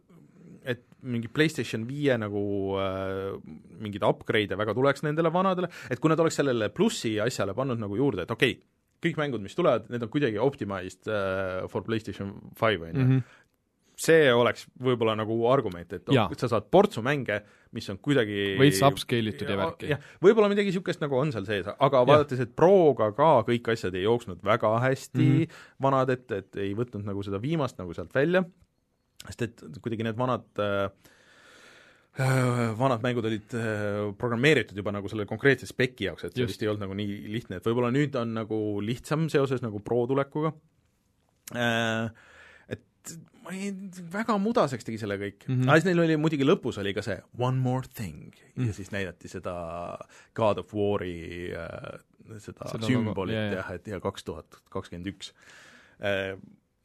et 0.64 0.80
mingi 1.04 1.28
PlayStation 1.28 1.84
viie 1.84 2.16
nagu 2.18 2.76
äh, 2.80 3.36
mingeid 3.80 4.04
upgrade'e 4.08 4.58
väga 4.58 4.74
tuleks 4.74 5.04
nendele 5.04 5.30
vanadele, 5.34 5.68
et 5.90 6.00
kui 6.00 6.10
nad 6.10 6.20
oleks 6.20 6.36
sellele 6.36 6.70
plussi 6.70 7.20
asjale 7.20 7.54
pannud 7.54 7.80
nagu 7.80 7.96
juurde, 7.96 8.24
et 8.24 8.32
okei 8.32 8.52
okay,, 8.52 8.64
kõik 9.04 9.18
mängud, 9.20 9.42
mis 9.44 9.56
tulevad, 9.56 9.90
need 9.92 10.04
on 10.04 10.10
kuidagi 10.10 10.40
optimized 10.40 11.08
uh, 11.12 11.68
for 11.68 11.84
PlayStation 11.84 12.32
five, 12.56 12.80
on 12.80 12.96
ju, 12.96 13.08
mhm 13.08 13.43
see 14.04 14.32
oleks 14.34 14.66
võib-olla 14.84 15.16
nagu 15.18 15.36
argument, 15.52 15.94
et 15.96 16.10
oh, 16.12 16.34
sa 16.40 16.50
saad 16.52 16.68
portsu 16.74 17.04
mänge, 17.06 17.40
mis 17.76 17.88
on 17.92 18.00
kuidagi 18.04 18.54
veits 18.60 18.82
upscale 18.86 19.34
itud 19.34 19.50
ja 19.50 19.58
värki. 19.60 19.92
jah, 19.94 20.04
võib-olla 20.24 20.50
midagi 20.52 20.72
niisugust 20.72 21.04
nagu 21.04 21.18
on 21.20 21.32
seal 21.36 21.48
sees, 21.48 21.70
aga 21.72 22.04
vaadates, 22.08 22.44
et 22.44 22.54
Proga 22.58 23.12
ka 23.16 23.32
kõik 23.48 23.72
asjad 23.74 23.96
ei 23.98 24.06
jooksnud 24.06 24.44
väga 24.46 24.74
hästi 24.84 25.24
mm. 25.24 25.40
-hmm. 25.40 25.64
vanad, 25.88 26.14
et, 26.14 26.28
et 26.32 26.62
ei 26.66 26.76
võtnud 26.78 27.08
nagu 27.08 27.24
seda 27.26 27.42
viimast 27.44 27.80
nagu 27.82 27.96
sealt 27.96 28.14
välja, 28.16 28.44
sest 29.28 29.48
et 29.48 29.66
kuidagi 29.80 30.08
need 30.10 30.20
vanad 30.20 30.46
äh, 30.60 30.90
äh, 32.20 32.66
vanad 32.80 33.06
mängud 33.06 33.30
olid 33.30 33.56
äh, 33.58 34.12
programmeeritud 34.20 34.78
juba 34.78 34.94
nagu 34.96 35.10
selle 35.12 35.26
konkreetse 35.30 35.70
speki 35.70 36.12
jaoks, 36.12 36.28
et 36.28 36.36
see 36.38 36.50
vist 36.50 36.62
ei 36.66 36.72
olnud 36.72 36.88
nagu 36.88 37.00
nii 37.00 37.24
lihtne, 37.38 37.62
et 37.62 37.72
võib-olla 37.72 37.94
nüüd 37.94 38.20
on 38.20 38.36
nagu 38.42 38.60
lihtsam 38.84 39.30
seoses 39.34 39.64
nagu 39.64 39.80
Pro 39.84 40.04
tulekuga 40.12 40.54
äh, 41.56 42.12
et 42.72 43.18
ma 43.44 43.54
ei, 43.56 43.74
väga 44.14 44.38
mudaseks 44.42 44.88
tegi 44.88 45.02
selle 45.02 45.18
kõik 45.20 45.44
mm. 45.44 45.52
Mhm. 45.52 45.60
-hmm. 45.60 45.70
aga 45.70 45.82
siis 45.82 45.90
neil 45.90 46.04
oli 46.06 46.18
muidugi 46.22 46.48
lõpus 46.48 46.80
oli 46.82 46.94
ka 46.96 47.04
see 47.06 47.20
one 47.38 47.60
more 47.60 47.88
thing 47.88 48.32
mm. 48.32 48.56
Mm. 48.56 48.68
ja 48.68 48.74
siis 48.80 48.92
näidati 48.96 49.32
seda 49.32 49.54
God 50.36 50.64
of 50.64 50.74
War'i 50.74 51.52
äh, 51.52 52.02
seda, 52.40 52.68
Seda 52.72 52.88
sümbolit 52.88 53.36
jah, 53.58 53.72
et 53.76 53.88
ja 53.88 54.00
kaks 54.04 54.24
tuhat 54.24 54.60
kakskümmend 54.74 55.10
üks. 55.12 55.34
Äh, 56.04 56.36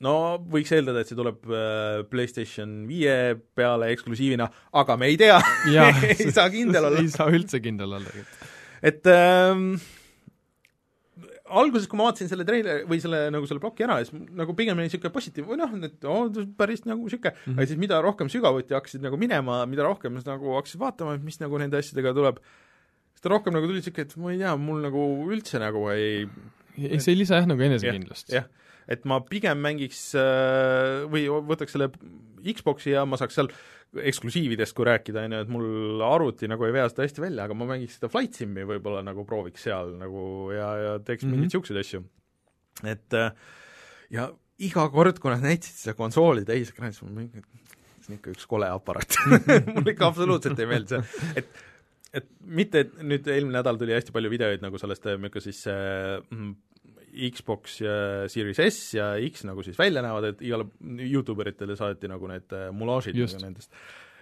no 0.04 0.14
võiks 0.50 0.72
eeldada, 0.74 1.02
et 1.02 1.10
see 1.10 1.18
tuleb 1.18 1.46
äh, 1.46 2.02
PlayStation 2.10 2.80
viie 2.88 3.36
peale 3.58 3.92
eksklusiivina, 3.94 4.48
aga 4.82 4.98
me 5.00 5.10
ei 5.12 5.18
tea 5.20 5.38
ei 6.12 6.30
saa 6.30 6.48
kindel 6.52 6.84
olla 6.90 7.04
ei 7.04 7.12
saa 7.12 7.30
üldse 7.30 7.62
kindel 7.64 7.98
olla 7.98 8.14
et 8.82 9.06
ähm, 9.10 9.72
alguses, 11.60 11.88
kui 11.90 11.98
ma 12.00 12.08
vaatasin 12.08 12.30
selle 12.30 12.46
treileri 12.48 12.86
või 12.88 13.00
selle 13.02 13.24
nagu 13.34 13.48
selle 13.48 13.62
ploki 13.62 13.86
ära, 13.86 13.98
siis 14.04 14.14
nagu 14.38 14.54
pigem 14.58 14.78
oli 14.78 14.88
niisugune 14.88 15.14
positiivne, 15.14 15.50
või 15.50 15.60
noh, 15.60 15.74
et 15.88 16.06
oo 16.08 16.46
päris 16.58 16.84
nagu 16.86 17.04
niisugune 17.04 17.32
mm, 17.34 17.42
-hmm. 17.44 17.58
aga 17.58 17.70
siis 17.70 17.80
mida 17.80 18.00
rohkem 18.04 18.30
sügavuti 18.32 18.76
hakkasid 18.76 19.04
nagu 19.04 19.20
minema, 19.20 19.60
mida 19.70 19.86
rohkem 19.86 20.18
nagu 20.20 20.56
hakkasid 20.58 20.82
vaatama, 20.82 21.16
et 21.18 21.24
mis 21.24 21.40
nagu 21.40 21.60
nende 21.60 21.80
asjadega 21.80 22.14
tuleb, 22.16 22.42
seda 23.18 23.34
rohkem 23.34 23.56
nagu 23.56 23.70
tuli 23.70 23.82
niisugune, 23.82 24.06
et 24.06 24.16
ma 24.16 24.32
ei 24.34 24.40
tea, 24.44 24.54
mul 24.68 24.84
nagu 24.84 25.08
üldse 25.28 25.62
nagu 25.62 25.88
ei 25.94 26.26
ei, 26.78 27.00
see 27.02 27.14
ei 27.14 27.18
lisa 27.22 27.40
jah 27.40 27.48
nagu 27.50 27.64
enesekindlust. 27.64 28.32
jah, 28.32 28.46
et 28.88 29.04
ma 29.08 29.20
pigem 29.24 29.60
mängiks 29.64 30.02
äh, 30.18 31.04
või 31.12 31.26
võtaks 31.28 31.76
selle 31.76 31.90
Xboxi 32.42 32.94
ja 32.94 33.04
ma 33.08 33.18
saaks 33.20 33.38
seal 33.38 33.50
eksklusiividest, 33.88 34.74
kui 34.76 34.84
rääkida, 34.84 35.22
on 35.24 35.34
ju, 35.34 35.44
et 35.44 35.52
mul 35.52 36.02
arvuti 36.04 36.48
nagu 36.50 36.66
ei 36.66 36.74
vea 36.76 36.88
seda 36.90 37.06
hästi 37.06 37.24
välja, 37.24 37.46
aga 37.46 37.56
ma 37.56 37.68
mängiks 37.70 37.96
seda 37.96 38.10
Flight 38.12 38.36
Simi 38.36 38.66
võib-olla 38.68 39.00
nagu 39.06 39.24
prooviks 39.28 39.64
seal 39.64 39.94
nagu 40.00 40.50
ja, 40.52 40.68
ja 40.82 40.98
teeks 40.98 41.24
mm 41.24 41.28
-hmm. 41.28 41.32
mingeid 41.32 41.52
niisuguseid 41.52 41.80
asju. 41.80 42.02
et 42.84 43.16
äh, 43.16 43.32
ja 44.10 44.28
iga 44.58 44.88
kord, 44.92 45.18
kui 45.22 45.32
nad 45.32 45.44
näitasid 45.44 45.84
seda 45.84 45.96
konsooli 45.96 46.44
täisekraani, 46.44 46.92
siis 46.92 47.08
ma 47.08 47.20
mingi, 47.20 47.42
see 48.02 48.12
on 48.12 48.18
ikka 48.18 48.36
üks 48.36 48.46
kole 48.50 48.68
aparaat 48.68 49.18
mulle 49.74 49.94
ikka 49.94 50.12
absoluutselt 50.12 50.58
ei 50.58 50.66
meeldi 50.66 50.96
see, 50.96 51.32
et 51.42 51.64
et 52.16 52.28
mitte, 52.40 52.80
et 52.84 52.92
nüüd 53.04 53.26
eelmine 53.28 53.58
nädal 53.58 53.76
tuli 53.80 53.92
hästi 53.92 54.14
palju 54.14 54.30
videoid 54.32 54.62
nagu 54.64 54.78
sellest, 54.80 55.04
milline 55.20 55.42
siis 55.44 55.60
äh, 55.68 56.16
mm, 56.32 56.54
Xbox 57.34 57.80
ja 57.82 57.94
Series 58.30 58.60
S 58.64 58.92
ja 58.96 59.12
X 59.28 59.46
nagu 59.48 59.64
siis 59.66 59.78
välja 59.78 60.02
näevad, 60.04 60.32
et 60.32 60.44
igale 60.44 60.68
Youtube 61.06 61.46
eritele 61.46 61.76
saadeti 61.78 62.10
nagu 62.10 62.30
need 62.30 62.54
äh, 62.56 62.68
mulaažid 62.74 63.18
nagu 63.18 63.42
nendest. 63.42 63.72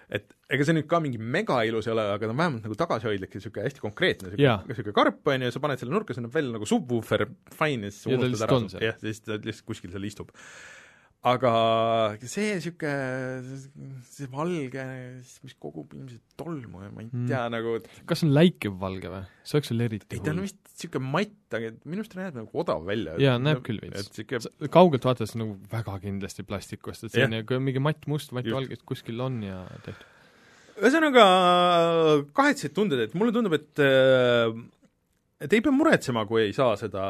et 0.07 0.31
ega 0.55 0.63
see 0.63 0.77
nüüd 0.77 0.87
ka 0.87 1.01
mingi 1.03 1.19
mega 1.19 1.59
ilus 1.67 1.89
ei 1.89 1.93
ole, 1.93 2.05
aga 2.13 2.29
ta 2.29 2.31
on 2.31 2.39
vähemalt 2.39 2.67
nagu 2.67 2.77
tagasihoidlik 2.79 3.33
ja 3.35 3.41
niisugune 3.41 3.67
hästi 3.67 3.83
konkreetne, 3.83 4.31
niisugune 4.37 4.95
karp, 4.95 5.19
on 5.27 5.43
ju, 5.43 5.51
sa 5.51 5.61
paned 5.63 5.81
selle 5.81 5.91
nurka, 5.91 6.15
see 6.15 6.23
näeb 6.23 6.37
välja 6.37 6.53
nagu 6.55 6.69
subwoofer, 6.69 7.25
fine, 7.59 7.89
ja 7.89 7.95
siis 7.95 8.07
unustad 8.15 8.47
ära 8.47 8.85
jah, 8.85 8.99
siis 9.03 9.19
ta 9.25 9.35
lihtsalt 9.35 9.67
kuskil 9.67 9.91
seal 9.91 10.07
istub. 10.07 10.31
Aga 11.27 11.51
see 12.23 12.53
niisugune, 12.55 13.57
see 14.07 14.27
valge, 14.31 14.83
mis 15.45 15.55
kogub 15.61 15.93
ilmselt 15.97 16.23
tolmu 16.39 16.83
ja 16.85 16.91
ma 16.93 17.03
ei 17.03 17.07
Mm. 17.07 17.27
tea 17.29 17.41
mm. 17.47 17.53
nagu, 17.55 17.75
kas 18.09 18.21
see 18.21 18.27
on 18.27 18.33
läikev 18.35 18.75
valge 18.81 19.11
või? 19.13 19.23
see 19.47 19.57
oleks 19.57 19.71
veel 19.71 19.85
eriti 19.87 20.17
ei 20.17 20.23
ta 20.25 20.33
on 20.33 20.41
vist 20.43 20.59
niisugune 20.73 21.11
matt, 21.15 21.37
aga 21.57 21.71
minu 21.87 22.03
arust 22.03 22.13
ta 22.13 22.19
näeb 22.21 22.37
nagu 22.41 22.61
odav 22.63 22.83
välja. 22.87 23.15
Jaa, 23.23 23.37
näeb 23.41 23.63
küll 23.65 23.79
veits. 23.83 24.07
et 24.09 24.21
niisugune 24.21 24.71
kaugelt 24.73 25.07
vaadates 25.07 25.35
nagu 25.39 25.57
väga 25.71 25.97
kindlasti 26.03 26.45
plastikust, 26.47 27.07
et 27.07 27.15
see 27.15 27.25
on 27.25 27.35
nagu 27.37 27.59
mingi 27.63 27.81
mattmust, 27.83 28.29
Just. 28.29 28.37
mattvalge 28.39 28.79
kuskil 28.85 29.21
on 29.23 29.41
ja 29.45 29.63
tehtud. 29.87 30.07
ühesõnaga 30.77 31.27
kahetsed 32.37 32.75
tunded, 32.77 32.99
et 33.07 33.15
mulle 33.17 33.33
tundub, 33.35 33.55
et 33.57 33.81
äh, 33.81 34.51
et 35.41 35.53
ei 35.53 35.61
pea 35.61 35.73
muretsema, 35.73 36.25
kui 36.29 36.47
ei 36.47 36.53
saa 36.55 36.75
seda 36.79 37.03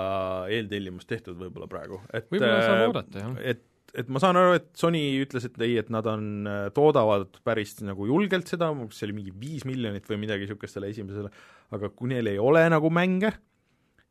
eeltellimust 0.52 1.08
tehtud 1.10 1.38
võib-olla 1.40 1.68
praegu, 1.72 2.02
et 2.12 2.28
võib-olla 2.32 2.60
saab 2.64 2.82
äh, 2.82 2.88
oodata, 2.92 3.24
jah. 3.24 3.36
et, 3.54 3.64
et 3.96 4.10
ma 4.12 4.20
saan 4.24 4.40
aru, 4.40 4.58
et 4.60 4.68
Sony 4.78 5.02
ütles, 5.24 5.48
et 5.48 5.60
ei, 5.64 5.78
et 5.82 5.92
nad 5.94 6.08
on, 6.12 6.48
toodavad 6.76 7.40
päris 7.48 7.78
nagu 7.86 8.08
julgelt 8.10 8.50
seda, 8.52 8.72
see 8.92 9.08
oli 9.08 9.20
mingi 9.22 9.36
viis 9.36 9.68
miljonit 9.70 10.08
või 10.10 10.20
midagi 10.26 10.46
niisugust 10.46 10.78
selle 10.78 10.92
esimesele, 10.92 11.32
aga 11.76 11.92
kui 11.96 12.12
neil 12.12 12.28
ei 12.32 12.42
ole 12.42 12.66
nagu 12.74 12.92
mänge 12.94 13.32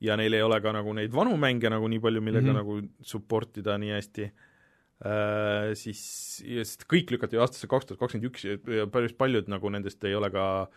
ja 0.05 0.17
neil 0.19 0.35
ei 0.37 0.45
ole 0.45 0.59
ka 0.65 0.73
nagu 0.77 0.93
neid 0.97 1.15
vanu 1.15 1.37
mänge 1.41 1.71
nagu 1.73 1.89
nii 1.89 2.03
palju, 2.03 2.25
millega 2.25 2.51
mm. 2.51 2.59
-hmm. 2.59 2.83
nagu 2.91 3.07
support 3.12 3.57
ida 3.62 3.79
nii 3.81 3.95
hästi 3.97 4.27
äh,, 4.27 5.73
siis, 5.79 6.03
ja 6.45 6.65
sest 6.65 6.85
kõik 6.91 7.15
lükati 7.15 7.37
ju 7.37 7.45
aastasse 7.45 7.71
kaks 7.71 7.89
tuhat 7.89 8.03
kakskümmend 8.03 8.29
üks 8.31 8.45
ja 8.45 8.59
ja 8.83 8.87
päris 8.87 9.17
paljud 9.17 9.49
nagu 9.49 9.73
nendest 9.73 10.05
ei 10.05 10.15
ole 10.15 10.31
ka 10.31 10.69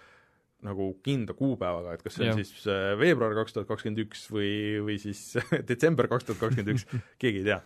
nagu 0.65 0.89
kindla 1.03 1.33
kuupäevaga, 1.39 1.93
et 1.95 2.03
kas 2.03 2.17
see 2.17 2.25
on 2.27 2.33
Jah. 2.33 2.39
siis 2.43 2.67
äh, 2.67 2.91
veebruar 2.99 3.35
kaks 3.37 3.55
tuhat 3.55 3.67
kakskümmend 3.67 4.03
üks 4.03 4.25
või, 4.31 4.51
või 4.83 4.97
siis 4.99 5.21
detsember 5.69 6.09
kaks 6.11 6.27
tuhat 6.27 6.41
kakskümmend 6.41 6.75
üks, 6.75 6.87
keegi 7.21 7.43
ei 7.43 7.47
tea. 7.47 7.61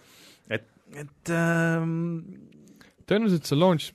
et, 0.50 0.67
et 0.93 1.30
ähm, 1.34 1.93
tõenäoliselt 3.10 3.50
see 3.50 3.58
launch 3.60 3.91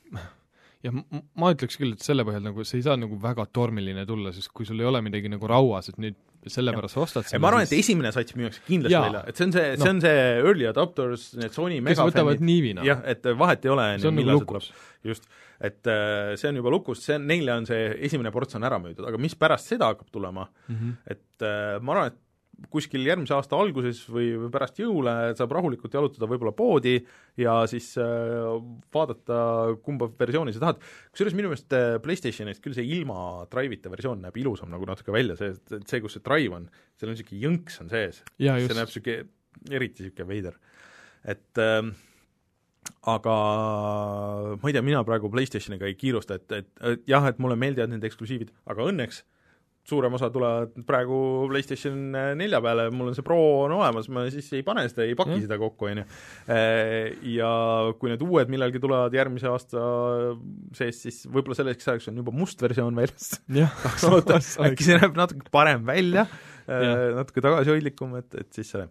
jah, 0.85 0.95
ma 1.39 1.53
ütleks 1.55 1.79
küll, 1.81 1.95
et 1.97 2.05
selle 2.05 2.25
põhjal 2.27 2.45
nagu 2.49 2.65
see 2.67 2.81
ei 2.81 2.87
saa 2.87 2.97
nagu 3.01 3.19
väga 3.23 3.47
tormiline 3.55 4.05
tulla, 4.09 4.33
sest 4.35 4.53
kui 4.55 4.67
sul 4.69 4.81
ei 4.81 4.89
ole 4.89 5.03
midagi 5.05 5.31
nagu 5.33 5.51
rauas, 5.51 5.91
et 5.93 5.99
nüüd 6.03 6.17
sellepärast 6.49 6.95
sa 6.95 7.03
ostad 7.03 7.27
ja 7.33 7.41
ma 7.43 7.51
arvan, 7.51 7.65
et 7.67 7.73
esimene 7.75 8.13
sats 8.15 8.37
müüakse 8.39 8.63
kindlasti 8.67 8.95
Jaa. 8.95 9.03
välja, 9.09 9.23
et 9.29 9.41
see 9.41 9.49
on 9.49 9.55
see, 9.57 9.65
see 9.75 9.83
Noh. 9.83 9.91
on 9.91 10.01
see 10.05 10.21
early 10.45 10.69
adopters, 10.71 11.25
need 11.37 11.57
Sony 11.57 11.81
megafännid, 11.85 12.85
jah, 12.87 13.03
et 13.11 13.27
vahet 13.41 13.67
ei 13.67 13.75
ole, 13.75 13.89
nagu 13.99 14.15
millal 14.15 14.39
see 14.41 14.49
tuleb. 14.53 14.69
just, 15.11 15.27
et 15.71 15.91
äh, 15.91 16.37
see 16.39 16.53
on 16.53 16.61
juba 16.63 16.73
lukus, 16.73 17.03
see 17.05 17.19
on, 17.19 17.27
neile 17.29 17.59
on 17.59 17.67
see 17.69 17.91
esimene 18.09 18.33
ports 18.35 18.57
on 18.57 18.65
ära 18.71 18.79
müüdud, 18.83 19.03
aga 19.11 19.21
mis 19.21 19.35
pärast 19.39 19.75
seda 19.75 19.91
hakkab 19.93 20.15
tulema, 20.15 20.49
Mm 20.69 20.77
-hmm. 20.77 20.97
et 21.11 21.43
äh, 21.43 21.81
ma 21.83 21.93
arvan, 21.97 22.15
et 22.15 22.19
kuskil 22.73 23.07
järgmise 23.07 23.37
aasta 23.37 23.59
alguses 23.59 24.01
või 24.11 24.33
või 24.43 24.51
pärast 24.53 24.81
jõule 24.81 25.13
saab 25.39 25.53
rahulikult 25.55 25.95
jalutada 25.95 26.27
võib-olla 26.31 26.53
poodi 26.57 26.97
ja 27.39 27.61
siis 27.71 27.93
äh, 28.03 28.49
vaadata, 28.95 29.39
kumba 29.85 30.11
versiooni 30.19 30.55
sa 30.55 30.65
tahad. 30.65 30.83
kusjuures 31.13 31.37
minu 31.39 31.53
meelest 31.53 31.77
äh, 31.77 32.01
PlayStationist 32.03 32.63
küll 32.65 32.75
see 32.77 32.89
ilma 32.99 33.47
drive'ita 33.53 33.93
versioon 33.93 34.25
näeb 34.27 34.37
ilusam 34.43 34.73
nagu 34.75 34.89
natuke 34.89 35.15
välja, 35.15 35.39
see, 35.39 35.55
see, 35.79 36.03
kus 36.03 36.19
see 36.19 36.27
drive 36.27 36.59
on, 36.59 36.67
seal 36.99 37.13
on 37.13 37.17
niisugune 37.17 37.45
jõnks 37.47 37.79
on 37.85 37.95
sees. 37.95 38.21
see 38.67 38.75
näeb 38.75 38.91
niisugune, 38.91 39.31
eriti 39.71 40.07
niisugune 40.09 40.31
veider. 40.33 40.59
et 41.29 41.63
ähm, 41.63 41.95
aga 43.07 43.39
ma 44.59 44.69
ei 44.69 44.75
tea, 44.75 44.85
mina 44.85 45.07
praegu 45.07 45.31
PlayStationiga 45.31 45.87
ei 45.87 45.97
kiirusta, 45.99 46.41
et, 46.41 46.53
et, 46.59 46.71
et 46.91 47.11
jah, 47.11 47.27
et 47.31 47.39
mulle 47.43 47.59
meeldivad 47.61 47.93
nende 47.93 48.09
eksklusiivid, 48.11 48.51
aga 48.67 48.91
õnneks 48.91 49.23
suurem 49.89 50.13
osa 50.19 50.29
tulevad 50.33 50.75
praegu 50.87 51.19
PlayStation 51.49 51.97
nelja 52.39 52.61
peale, 52.65 52.89
mul 52.95 53.11
on 53.11 53.17
see 53.17 53.25
Pro 53.27 53.39
on 53.65 53.75
olemas, 53.79 54.11
ma 54.13 54.27
siis 54.33 54.51
ei 54.59 54.63
pane 54.67 54.85
seda, 54.91 55.07
ei 55.09 55.17
paki 55.19 55.35
Mm. 55.39 55.45
seda 55.47 55.59
kokku, 55.61 55.89
on 55.91 56.03
ju. 56.03 56.05
Ja 57.35 57.51
kui 58.01 58.13
need 58.13 58.23
uued 58.25 58.53
millalgi 58.53 58.81
tulevad 58.83 59.15
järgmise 59.17 59.49
aasta 59.51 59.83
sees, 60.77 61.03
siis 61.07 61.23
võib-olla 61.29 61.57
selleks 61.59 61.89
ajaks 61.89 62.09
on 62.13 62.21
juba 62.21 62.35
must 62.37 62.61
versioon 62.63 62.97
väljas 62.99 63.35
äkki 64.69 64.87
see 64.87 64.99
näeb 65.01 65.17
natuke 65.19 65.49
parem 65.55 65.85
välja, 65.89 66.27
Jah. 66.69 67.05
natuke 67.17 67.45
tagasihoidlikum, 67.45 68.17
et, 68.21 68.35
et 68.45 68.51
siis 68.53 68.73
see 68.77 68.85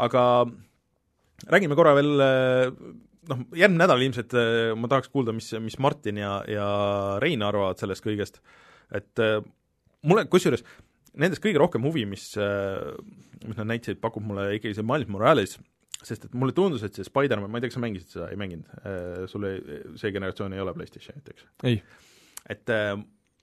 aga 0.00 0.24
räägime 1.50 1.76
korra 1.78 1.94
veel 1.96 2.10
noh, 3.30 3.44
järgmine 3.56 3.84
nädal 3.84 4.02
ilmselt 4.04 4.34
äh, 4.36 4.72
ma 4.78 4.90
tahaks 4.90 5.10
kuulda, 5.12 5.34
mis, 5.36 5.50
mis 5.62 5.78
Martin 5.82 6.20
ja, 6.20 6.38
ja 6.50 6.66
Rein 7.22 7.42
arvavad 7.46 7.80
sellest 7.80 8.04
kõigest, 8.04 8.40
et 8.96 9.22
äh, 9.22 9.40
mulle, 10.06 10.26
kusjuures 10.30 10.64
nendest 11.20 11.42
kõige 11.42 11.58
rohkem 11.58 11.84
huvi, 11.84 12.06
mis, 12.06 12.30
mis 12.38 13.58
nad 13.58 13.66
näitasid, 13.66 13.98
pakub 14.02 14.22
mulle 14.24 14.52
ikkagi 14.58 14.76
see 14.78 14.86
Miles 14.86 15.10
Morales, 15.10 15.56
sest 16.06 16.28
et 16.28 16.36
mulle 16.38 16.54
tundus, 16.56 16.84
et 16.86 16.94
see 16.96 17.04
Spider-man, 17.04 17.50
ma 17.50 17.58
ei 17.58 17.64
tea, 17.64 17.72
kas 17.72 17.80
sa 17.80 17.82
mängisid 17.82 18.14
seda, 18.14 18.28
ei 18.30 18.38
mänginud, 18.40 18.70
sul 19.32 19.48
ei, 19.48 19.80
see 20.00 20.14
generatsioon 20.14 20.54
ei 20.54 20.62
ole 20.62 20.76
PlayStationit, 20.76 21.34
eks? 21.34 21.48
ei 21.66 21.80
et 22.48 22.72
äh, 22.72 22.94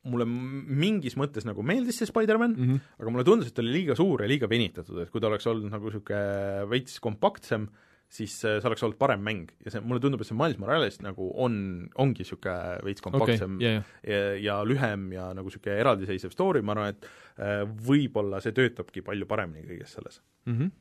mulle 0.07 0.27
mingis 0.27 1.17
mõttes 1.19 1.45
nagu 1.47 1.65
meeldis 1.65 1.99
see 1.99 2.09
Spider-man 2.09 2.53
mm, 2.53 2.63
mm, 2.63 2.77
-hmm. 2.77 3.01
aga 3.01 3.13
mulle 3.13 3.27
tundus, 3.27 3.49
et 3.49 3.57
ta 3.57 3.63
oli 3.63 3.75
liiga 3.75 3.97
suur 3.97 4.23
ja 4.23 4.29
liiga 4.29 4.49
venitatud, 4.49 5.01
et 5.03 5.11
kui 5.11 5.21
ta 5.21 5.29
oleks 5.29 5.47
olnud 5.51 5.69
nagu 5.71 5.91
niisugune 5.91 6.69
veits 6.71 6.99
kompaktsem, 7.03 7.67
siis 8.07 8.33
äh, 8.47 8.57
see 8.61 8.69
oleks 8.69 8.83
olnud 8.85 8.97
parem 8.99 9.23
mäng 9.23 9.51
ja 9.65 9.73
see, 9.73 9.83
mulle 9.83 10.01
tundub, 10.03 10.21
et 10.23 10.29
see 10.29 10.37
Miles 10.37 10.59
Morales 10.61 10.99
nagu 11.03 11.27
on, 11.43 11.57
ongi 11.99 12.23
niisugune 12.23 12.77
veits 12.87 13.03
kompaktsem, 13.03 13.57
ja, 13.63 13.77
ja 13.77 13.83
ja, 14.07 14.19
ja 14.45 14.57
lühem 14.67 15.09
ja 15.15 15.29
nagu 15.35 15.51
niisugune 15.51 15.75
eraldiseisev 15.83 16.31
story, 16.35 16.63
ma 16.63 16.75
arvan, 16.75 16.95
et 16.95 17.09
äh, 17.43 17.63
võib-olla 17.87 18.39
see 18.43 18.55
töötabki 18.55 19.03
palju 19.05 19.27
paremini 19.29 19.67
kõiges 19.67 19.97
selles. 19.99 20.21
mm. 20.47 20.55
-hmm. 20.55 20.71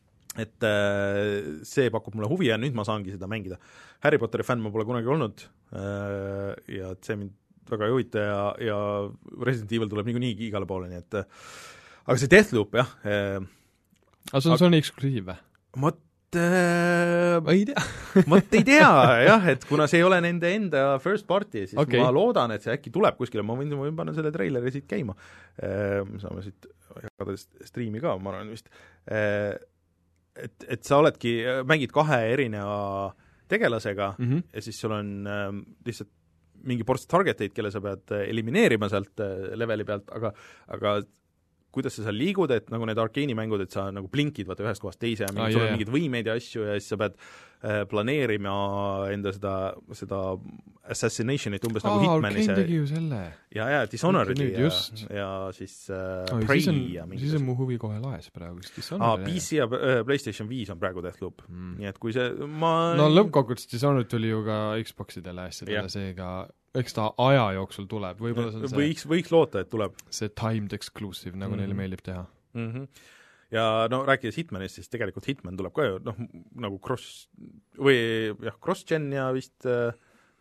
et 0.44 0.68
äh, 0.68 1.64
see 1.66 1.90
pakub 1.90 2.14
mulle 2.14 2.30
huvi 2.30 2.52
ja 2.52 2.60
nüüd 2.62 2.78
ma 2.78 2.86
saangi 2.86 3.16
seda 3.16 3.26
mängida. 3.30 3.58
Harry 4.06 4.22
Potteri 4.22 4.46
fänn 4.46 4.62
ma 4.62 4.70
pole 4.70 4.86
kunagi 4.86 5.10
olnud 5.10 5.48
ja 6.70 6.92
et 6.94 7.04
see 7.04 7.16
mind 7.18 7.34
väga 7.66 7.88
ei 7.88 7.90
huvita 7.90 8.22
ja, 8.22 8.42
ja 8.62 8.76
Resident 9.42 9.72
Evil 9.72 9.90
tuleb 9.90 10.06
niikuinii 10.06 10.36
igale 10.46 10.66
poole, 10.66 10.86
nii 10.86 11.00
et 11.02 11.16
aga 12.06 12.18
see 12.22 12.30
Deathloop 12.30 12.78
jah 12.78 12.92
aga 13.02 14.40
see 14.40 14.52
on 14.52 14.60
Sony 14.62 14.78
eksklusiiv 14.78 15.26
või? 15.26 15.40
vot 15.82 16.05
äh, 16.40 17.36
ma 17.44 17.54
ei 17.54 17.66
tea 17.68 18.24
vot 18.30 18.56
ei 18.58 18.64
tea 18.66 18.90
jah, 19.30 19.48
et 19.52 19.66
kuna 19.68 19.88
see 19.90 20.00
ei 20.02 20.06
ole 20.06 20.20
nende 20.24 20.52
enda 20.54 20.86
first 21.02 21.26
party, 21.28 21.66
siis 21.66 21.80
okay. 21.80 22.00
Ma 22.02 22.12
loodan, 22.14 22.54
et 22.56 22.64
see 22.64 22.74
äkki 22.74 22.92
tuleb 22.94 23.18
kuskile, 23.18 23.44
ma 23.46 23.58
võin, 23.58 23.72
ma 23.74 23.88
võin 23.88 23.98
panna 23.98 24.14
selle 24.16 24.32
treileri 24.34 24.74
siit 24.74 24.88
käima. 24.90 25.16
me 25.60 26.20
saame 26.22 26.44
siit 26.44 26.68
jagada 27.02 27.36
striimi 27.66 28.02
ka, 28.02 28.16
ma 28.20 28.32
arvan 28.34 28.52
vist. 28.54 28.70
et, 29.08 30.66
et 30.68 30.82
sa 30.84 31.00
oledki, 31.02 31.38
mängid 31.68 31.92
kahe 31.94 32.22
erineva 32.32 33.14
tegelasega 33.48 34.14
mm. 34.18 34.32
-hmm. 34.32 34.42
ja 34.52 34.62
siis 34.62 34.80
sul 34.80 34.90
on 34.90 35.26
äh, 35.26 35.52
lihtsalt 35.86 36.10
mingi 36.66 36.84
ports 36.84 37.06
target 37.06 37.40
eid, 37.40 37.54
kelle 37.54 37.70
sa 37.70 37.80
pead 37.80 38.12
äh, 38.12 38.28
elimineerima 38.30 38.88
sealt 38.88 39.20
äh, 39.20 39.52
leveli 39.54 39.84
pealt, 39.84 40.10
aga 40.10 40.32
aga 40.66 40.96
kuidas 41.76 41.98
sa 41.98 42.06
seal 42.08 42.16
liigud, 42.18 42.50
et 42.56 42.70
nagu 42.72 42.88
need 42.88 42.98
arkeenimängud, 43.02 43.66
et 43.66 43.74
sa 43.76 43.90
nagu 43.94 44.08
blinkid 44.12 44.48
vaata 44.48 44.64
ühest 44.66 44.82
kohast 44.84 45.00
teise 45.02 45.26
ja 45.28 45.32
mingid, 45.36 45.46
Aa, 45.46 45.52
sul 45.58 45.66
on 45.66 45.74
mingeid 45.76 45.92
võimeid 45.92 46.30
ja 46.32 46.38
asju 46.40 46.64
ja 46.66 46.78
siis 46.80 46.88
sa 46.94 46.98
pead 47.04 47.18
planeerima 47.90 48.54
enda 49.12 49.32
seda, 49.34 49.52
seda 49.96 50.20
assassination'it 50.86 51.64
umbes 51.66 51.84
nagu 51.86 52.02
Hitmani 52.02 52.40
Arkane 52.40 52.44
see 52.46 52.56
tegi 52.60 52.78
ju 52.78 52.86
selle. 52.90 53.20
ja, 53.56 53.68
ja 53.72 53.80
Dishonored'i 53.90 54.48
ja 54.52 54.68
ja 55.16 55.30
siis 55.56 55.74
äh, 55.90 56.34
oi, 56.36 56.44
Prey 56.46 56.62
siis 56.62 56.70
on 56.72 56.78
ja, 56.94 57.06
siis 57.18 57.34
on 57.38 57.46
mu 57.46 57.56
huvi 57.58 57.78
kohe 57.82 57.98
laes 58.02 58.30
praegu, 58.34 58.62
sest 58.62 58.76
aa, 58.76 58.78
Dishonored 58.82 59.26
PC 59.26 59.58
ja 59.58 59.66
äh, 59.66 60.02
PlayStation 60.06 60.50
viis 60.50 60.70
on 60.74 60.78
praegu 60.82 61.02
Deathloop 61.04 61.42
mm. 61.48 61.74
nii 61.80 61.90
et 61.90 61.98
kui 62.02 62.14
see, 62.16 62.28
ma 62.46 62.94
no 62.98 63.08
lõppkokkuvõttes 63.12 63.70
Dishonored 63.72 64.10
tuli 64.12 64.30
ju 64.30 64.44
ka 64.46 64.60
Xboxidele 64.86 65.48
asjadele, 65.50 65.90
seega 65.92 66.30
eks 66.76 66.96
ta 66.96 67.10
aja 67.24 67.50
jooksul 67.56 67.88
tuleb, 67.90 68.20
võib-olla 68.20 68.52
see 68.52 68.62
on 68.62 68.70
see, 68.70 68.78
võiks, 68.78 69.06
võiks 69.08 69.32
loota, 69.32 69.64
et 69.64 69.70
tuleb 69.72 69.96
see 70.12 70.30
timed 70.36 70.74
exclusive, 70.76 71.34
nagu 71.36 71.54
mm 71.54 71.54
-hmm. 71.54 71.60
neile 71.62 71.74
Mhm. 71.74 71.80
meeldib 71.82 72.02
teha. 72.04 72.26
mm. 72.54 72.72
-hmm. 72.72 73.14
Ja 73.54 73.86
no 73.92 74.02
rääkides 74.06 74.38
Hitmanist, 74.40 74.78
siis 74.78 74.90
tegelikult 74.92 75.28
Hitman 75.28 75.58
tuleb 75.58 75.74
ka 75.76 75.86
ju 75.86 76.00
noh, 76.06 76.18
nagu 76.66 76.80
cross 76.82 77.26
või 77.78 77.98
jah, 78.42 78.58
cross-gen 78.62 79.08
ja 79.14 79.28
vist 79.36 79.68
äh, 79.70 79.94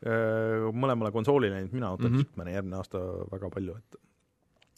äh, 0.05 0.65
mõlemale 0.73 1.13
konsoolile, 1.15 1.59
nii 1.59 1.69
et 1.69 1.77
mina 1.77 1.93
ootan 1.93 2.09
mm. 2.09 2.17
-hmm. 2.17 2.31
Hitmani 2.31 2.57
järgmine 2.57 2.81
aasta 2.81 3.03
väga 3.31 3.51
palju, 3.53 3.77
et 3.77 4.01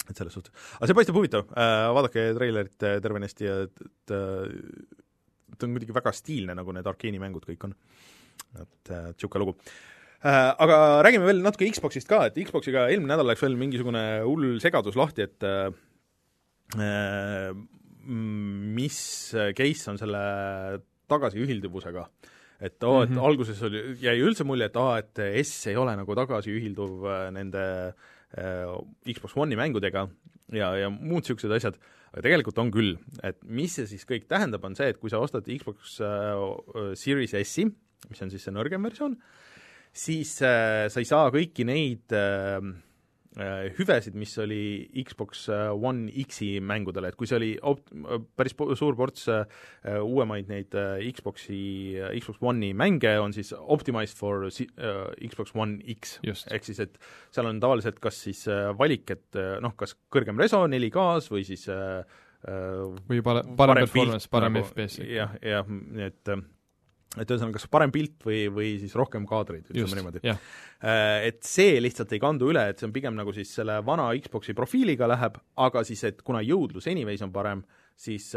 et 0.08 0.16
selles 0.16 0.38
suhtes, 0.38 0.54
aga 0.78 0.88
see 0.88 0.96
paistab 0.96 1.18
huvitav 1.20 1.50
äh,, 1.52 1.90
vaadake 1.96 2.30
treilerit 2.38 2.84
äh, 2.88 3.02
tervenisti 3.04 3.44
ja 3.48 3.58
et, 3.66 3.82
et 3.84 4.16
äh, 4.16 4.48
ta 5.58 5.68
on 5.68 5.74
muidugi 5.76 5.96
väga 5.96 6.14
stiilne, 6.16 6.56
nagu 6.56 6.72
need 6.76 6.88
Arkeeni 6.88 7.20
mängud 7.20 7.44
kõik 7.48 7.68
on. 7.68 7.76
et 8.62 8.90
niisugune 8.90 9.42
lugu 9.44 9.58
aga 10.24 11.02
räägime 11.06 11.26
veel 11.26 11.42
natuke 11.44 11.68
Xboxist 11.72 12.08
ka, 12.08 12.26
et 12.28 12.38
Xboxiga 12.48 12.88
eelmine 12.90 13.14
nädal 13.14 13.28
läks 13.28 13.42
veel 13.44 13.58
mingisugune 13.60 14.22
hull 14.26 14.60
segadus 14.64 14.96
lahti, 14.96 15.28
et 15.28 15.44
äh, 16.76 17.52
mis 18.08 18.98
case 19.58 19.92
on 19.92 20.00
selle 20.00 20.24
tagasiühilduvusega. 21.12 22.08
et 22.60 22.84
oo 22.84 22.96
oh,, 22.96 23.04
et 23.04 23.12
Mhm. 23.12 23.20
alguses 23.22 23.60
oli, 23.62 23.82
jäi 24.02 24.18
üldse 24.18 24.44
mulje, 24.44 24.66
et 24.66 24.78
aa, 24.82 24.98
et 24.98 25.20
S 25.46 25.68
ei 25.70 25.76
ole 25.78 25.94
nagu 25.96 26.16
tagasiühilduv 26.18 27.04
äh, 27.06 27.28
nende 27.32 27.94
äh, 28.34 29.14
Xbox 29.14 29.36
One'i 29.38 29.56
mängudega 29.56 30.08
ja, 30.52 30.72
ja 30.76 30.90
muud 30.90 31.22
niisugused 31.22 31.54
asjad, 31.54 31.78
aga 32.14 32.24
tegelikult 32.26 32.58
on 32.58 32.72
küll, 32.74 32.96
et 33.22 33.38
mis 33.44 33.76
see 33.78 33.86
siis 33.86 34.08
kõik 34.10 34.26
tähendab, 34.32 34.66
on 34.66 34.74
see, 34.76 34.90
et 34.90 34.98
kui 34.98 35.12
sa 35.14 35.20
ostad 35.22 35.46
Xbox 35.46 36.00
äh, 36.02 36.96
Series 36.98 37.36
S-i, 37.44 37.68
mis 38.10 38.26
on 38.26 38.34
siis 38.34 38.48
see 38.48 38.56
nõrgem 38.56 38.82
versioon, 38.90 39.14
siis 39.94 40.34
äh, 40.42 40.88
sa 40.90 41.04
ei 41.04 41.06
saa 41.06 41.30
kõiki 41.34 41.66
neid 41.68 42.10
äh, 42.18 42.58
hüvesid, 43.78 44.16
mis 44.18 44.32
oli 44.42 44.88
Xbox 45.06 45.48
äh, 45.54 45.70
One 45.74 46.10
X-i 46.24 46.58
mängudele, 46.64 47.12
et 47.12 47.18
kui 47.20 47.30
see 47.30 47.38
oli 47.38 47.50
opt-, 47.62 47.92
päris 48.40 48.56
po- 48.58 48.70
suur 48.78 48.98
ports 48.98 49.28
äh, 49.30 49.44
uuemaid 50.02 50.50
neid 50.50 50.74
äh, 50.78 51.04
Xboxi 51.14 51.60
äh,, 52.00 52.16
Xbox 52.18 52.42
One'i 52.42 52.74
mänge 52.78 53.14
on 53.22 53.36
siis 53.36 53.54
optimized 53.58 54.18
for 54.18 54.48
äh, 54.48 54.64
Xbox 55.30 55.54
One 55.56 55.78
X. 55.98 56.18
Ehk 56.26 56.66
siis, 56.66 56.82
et 56.84 56.98
seal 57.30 57.50
on 57.50 57.62
tavaliselt 57.62 58.02
kas 58.04 58.20
siis 58.26 58.46
äh, 58.52 58.72
valik, 58.78 59.10
et 59.14 59.38
äh, 59.40 59.58
noh, 59.64 59.76
kas 59.78 59.96
kõrgem 60.14 60.40
reso 60.42 60.64
4K-s 60.66 61.32
või 61.34 61.46
siis 61.48 61.68
äh, 61.70 62.02
äh, 62.48 62.84
või 63.10 63.22
pare-, 63.26 63.46
parem 63.58 63.84
performance, 63.86 64.30
parem 64.34 64.58
nagu, 64.58 64.70
FPS. 64.72 65.02
jah, 65.06 65.38
jah, 65.46 65.68
nii 65.70 66.10
et 66.10 66.34
äh, 66.34 66.42
et 67.16 67.30
ühesõnaga, 67.30 67.56
kas 67.56 67.70
parem 67.72 67.92
pilt 67.94 68.26
või, 68.28 68.44
või 68.52 68.74
siis 68.82 68.96
rohkem 69.00 69.26
kaadreid, 69.30 69.70
ütleme 69.72 70.02
niimoodi, 70.02 70.24
jah, 70.28 70.42
Äh, 70.78 71.32
et 71.32 71.40
see 71.42 71.80
lihtsalt 71.82 72.12
ei 72.14 72.20
kandu 72.22 72.52
üle, 72.52 72.62
et 72.70 72.78
see 72.78 72.86
on 72.86 72.92
pigem 72.94 73.16
nagu 73.18 73.32
siis 73.34 73.50
selle 73.58 73.80
vana 73.86 74.12
Xboxi 74.22 74.54
profiiliga 74.54 75.08
läheb, 75.10 75.40
aga 75.58 75.82
siis, 75.88 76.04
et 76.06 76.20
kuna 76.22 76.44
jõudlus 76.46 76.86
anyways 76.92 77.24
on 77.26 77.32
parem, 77.34 77.64
siis, 77.98 78.28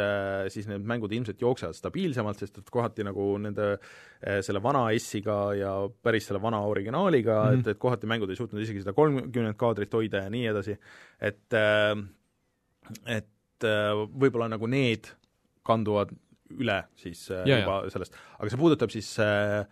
siis 0.49 0.65
need 0.71 0.87
mängud 0.89 1.13
ilmselt 1.13 1.43
jooksevad 1.43 1.77
stabiilsemalt, 1.77 2.39
sest 2.41 2.63
et 2.63 2.71
kohati 2.73 3.05
nagu 3.05 3.27
nende 3.45 3.67
äh, 3.75 4.39
selle 4.41 4.63
vana 4.65 4.87
S-iga 4.97 5.37
ja 5.59 5.75
päris 6.03 6.31
selle 6.31 6.41
vana 6.41 6.63
originaaliga 6.65 7.35
mm, 7.43 7.51
Mhm. 7.51 7.59
-hmm. 7.59 7.61
et, 7.61 7.77
et 7.77 7.79
kohati 7.79 8.09
mängud 8.09 8.31
ei 8.31 8.41
suutnud 8.41 8.63
isegi 8.63 8.81
seda 8.81 8.97
kolmkümmend 8.97 9.59
kaadrit 9.61 9.93
hoida 9.93 10.25
ja 10.25 10.31
nii 10.31 10.47
edasi, 10.55 10.79
et 11.21 11.53
äh, 11.53 11.93
et 13.07 13.65
äh, 13.69 13.93
võib-olla 14.17 14.49
nagu 14.49 14.67
need 14.67 15.13
kanduvad 15.63 16.17
üle 16.59 16.83
siis 16.99 17.27
äh, 17.31 17.45
Ja, 17.49 17.61
juba 17.63 17.83
sellest, 17.93 18.17
aga 18.39 18.51
see 18.51 18.61
puudutab 18.61 18.93
siis 18.95 19.13
äh, 19.23 19.63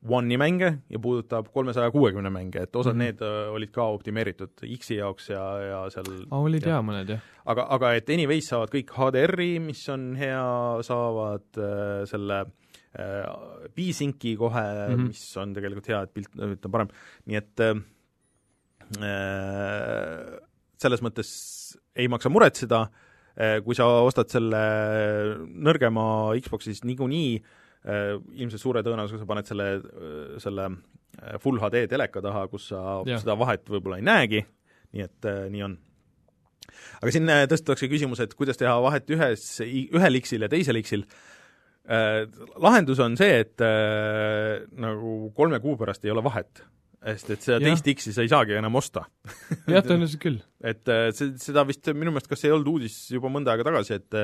One'i 0.00 0.38
mänge 0.40 0.70
ja 0.88 0.98
puudutab 1.02 1.50
kolmesaja 1.52 1.90
kuuekümne 1.92 2.30
mänge, 2.32 2.62
et 2.64 2.76
osad 2.76 2.94
mm. 2.94 3.00
-hmm. 3.00 3.04
need 3.04 3.20
äh, 3.22 3.52
olid 3.52 3.70
ka 3.70 3.84
optimeeritud 3.84 4.64
X-i 4.78 4.96
jaoks 4.96 5.28
ja, 5.30 5.42
ja 5.60 5.80
seal 5.92 6.08
aa, 6.30 6.40
olid 6.40 6.66
jaa 6.66 6.80
mõned 6.82 7.12
jah. 7.12 7.20
aga, 7.44 7.66
aga 7.76 7.92
et 7.98 8.08
anyways 8.10 8.48
saavad 8.48 8.72
kõik 8.72 8.94
HDR-i, 8.96 9.58
mis 9.60 9.88
on 9.92 10.16
hea, 10.16 10.46
saavad 10.86 11.60
äh, 11.60 12.06
selle 12.08 12.40
äh, 12.40 13.28
B-Synci 13.76 14.36
kohe 14.40 14.64
mm. 14.64 14.94
-hmm. 14.94 15.06
mis 15.12 15.36
on 15.36 15.54
tegelikult 15.54 15.88
hea, 15.92 16.02
et 16.02 16.14
pilt, 16.14 16.32
pilt 16.32 16.64
on 16.64 16.72
parem, 16.78 16.88
nii 17.26 17.36
et 17.36 17.60
äh, 17.60 17.76
selles 20.80 21.02
mõttes 21.04 21.30
ei 21.94 22.08
maksa 22.08 22.32
muretseda 22.32 22.80
äh,, 22.88 23.09
kui 23.64 23.76
sa 23.78 23.86
ostad 24.04 24.30
selle 24.32 24.60
nõrgema 25.38 26.04
Xbox'i, 26.42 26.74
siis 26.74 26.86
niikuinii 26.88 27.34
äh, 27.38 28.16
ilmselt 28.36 28.62
suure 28.62 28.82
tõenäosusega 28.86 29.22
sa 29.22 29.28
paned 29.30 29.50
selle, 29.50 29.68
selle 30.42 30.66
äh, 30.70 31.36
full 31.42 31.60
HD 31.62 31.86
teleka 31.90 32.22
taha, 32.24 32.46
kus 32.52 32.70
sa 32.72 33.00
ja. 33.08 33.20
seda 33.22 33.38
vahet 33.40 33.68
võib-olla 33.70 34.00
ei 34.00 34.06
näegi, 34.06 34.42
nii 34.96 35.06
et 35.06 35.30
äh, 35.30 35.46
nii 35.52 35.64
on 35.68 35.78
aga 37.00 37.14
siin 37.14 37.32
äh, 37.32 37.44
tõstetakse 37.50 37.88
küsimus, 37.90 38.22
et 38.22 38.34
kuidas 38.38 38.60
teha 38.60 38.74
vahet 38.84 39.10
ühes, 39.14 39.46
ühel 39.66 40.20
X-il 40.20 40.46
ja 40.46 40.50
teisel 40.52 40.80
X-il 40.82 41.06
äh,. 41.88 42.26
Lahendus 42.60 43.00
on 43.02 43.16
see, 43.20 43.40
et 43.44 43.64
äh, 43.64 44.60
nagu 44.80 45.32
kolme 45.36 45.62
kuu 45.62 45.78
pärast 45.80 46.04
ei 46.06 46.12
ole 46.14 46.24
vahet, 46.24 46.64
sest 47.00 47.30
et 47.32 47.46
seda 47.46 47.58
Jah. 47.58 47.70
teist 47.70 47.90
X-i 47.94 48.12
sa 48.12 48.24
ei 48.24 48.30
saagi 48.32 48.58
enam 48.58 48.76
osta 48.80 49.06
jah, 49.70 49.80
tõenäoliselt 49.80 50.20
küll. 50.22 50.40
et 50.72 50.90
äh, 50.92 51.08
see, 51.16 51.32
seda 51.40 51.64
vist 51.68 51.88
minu 51.94 52.12
meelest, 52.12 52.28
kas 52.30 52.44
ei 52.44 52.52
olnud 52.54 52.74
uudis 52.74 52.98
juba 53.14 53.32
mõnda 53.32 53.54
aega 53.54 53.66
tagasi, 53.70 54.00
et 54.00 54.20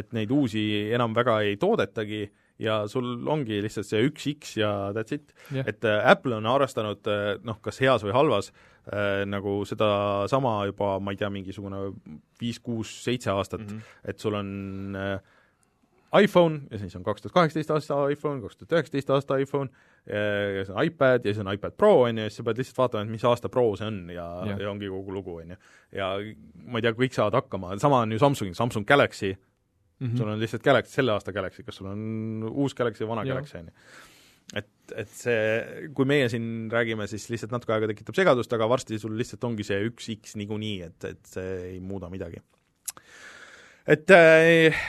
et 0.00 0.12
neid 0.14 0.30
uusi 0.30 0.62
enam 0.94 1.16
väga 1.16 1.40
ei 1.48 1.56
toodetagi 1.58 2.28
ja 2.60 2.82
sul 2.90 3.28
ongi 3.30 3.60
lihtsalt 3.64 3.88
see 3.88 4.02
üks 4.08 4.26
X 4.34 4.56
ja 4.60 4.70
that's 4.94 5.14
it 5.16 5.32
jah, 5.54 5.66
et 5.68 5.84
äh, 5.88 6.02
Apple 6.12 6.36
on 6.36 6.48
arvestanud 6.50 7.08
äh, 7.10 7.32
noh, 7.46 7.58
kas 7.64 7.80
heas 7.82 8.04
või 8.04 8.14
halvas 8.14 8.50
äh, 8.52 9.24
nagu 9.28 9.60
sedasama 9.68 10.58
juba, 10.70 10.94
ma 11.00 11.14
ei 11.14 11.20
tea, 11.20 11.30
mingisugune 11.32 11.86
viis, 12.40 12.60
kuus, 12.62 12.92
seitse 13.04 13.32
aastat 13.32 13.64
mm. 13.64 13.76
-hmm. 13.76 14.10
et 14.12 14.20
sul 14.20 14.36
on 14.36 14.50
äh, 14.96 15.38
iPhone 16.18 16.60
ja 16.70 16.78
siis 16.78 16.96
on 16.96 17.04
kaks 17.06 17.22
tuhat 17.22 17.34
kaheksateist 17.36 17.70
aasta 17.70 17.98
iPhone, 18.10 18.42
kaks 18.42 18.58
tuhat 18.58 18.72
üheksateist 18.78 19.12
aasta 19.14 19.36
iPhone 19.42 19.70
äh, 19.70 20.56
ja 20.56 20.64
siis 20.64 20.74
on 20.74 20.82
iPad 20.84 21.26
ja 21.26 21.34
siis 21.34 21.44
on 21.44 21.52
iPad 21.52 21.76
Pro, 21.78 21.92
on 22.02 22.18
ju, 22.18 22.24
ja 22.24 22.30
siis 22.30 22.40
sa 22.40 22.46
pead 22.48 22.62
lihtsalt 22.62 22.82
vaatama, 22.82 23.06
et 23.06 23.14
mis 23.14 23.26
aasta 23.30 23.52
Pro 23.52 23.68
see 23.78 23.86
on 23.86 24.02
ja, 24.10 24.26
Jah. 24.50 24.64
ja 24.64 24.70
ongi 24.70 24.90
kogu 24.90 25.14
lugu, 25.14 25.36
on 25.44 25.54
ju. 25.54 25.60
ja 25.96 26.10
ma 26.66 26.80
ei 26.80 26.86
tea, 26.86 26.96
kõik 26.98 27.16
saavad 27.16 27.38
hakkama, 27.38 27.76
sama 27.82 28.02
on 28.06 28.16
ju 28.16 28.22
Samsungil, 28.22 28.58
Samsung 28.58 28.86
Galaxy 28.88 29.32
mm, 29.34 30.06
-hmm. 30.06 30.16
sul 30.18 30.28
on 30.28 30.40
lihtsalt 30.40 30.66
Galaxy, 30.66 30.94
selle 30.98 31.14
aasta 31.14 31.32
Galaxy, 31.32 31.62
kas 31.62 31.78
sul 31.78 31.90
on 31.92 32.48
uus 32.50 32.74
Galaxy 32.74 33.04
või 33.04 33.14
vana 33.14 33.26
Jah. 33.28 33.36
Galaxy, 33.36 33.58
on 33.58 33.70
ju 33.70 33.76
et, 34.56 34.70
et 34.98 35.10
see, 35.14 35.90
kui 35.94 36.08
meie 36.08 36.28
siin 36.30 36.70
räägime, 36.72 37.06
siis 37.10 37.28
lihtsalt 37.30 37.52
natuke 37.54 37.74
aega 37.76 37.90
tekitab 37.92 38.16
segadust, 38.18 38.52
aga 38.56 38.66
varsti 38.70 38.98
sul 38.98 39.14
lihtsalt 39.18 39.44
ongi 39.46 39.66
see 39.66 39.78
üks 39.86 40.10
X 40.16 40.34
niikuinii, 40.40 40.80
et, 40.88 41.06
et 41.12 41.34
see 41.34 41.52
ei 41.74 41.78
muuda 41.80 42.10
midagi. 42.10 42.42
et 43.86 44.10
äh, 44.10 44.80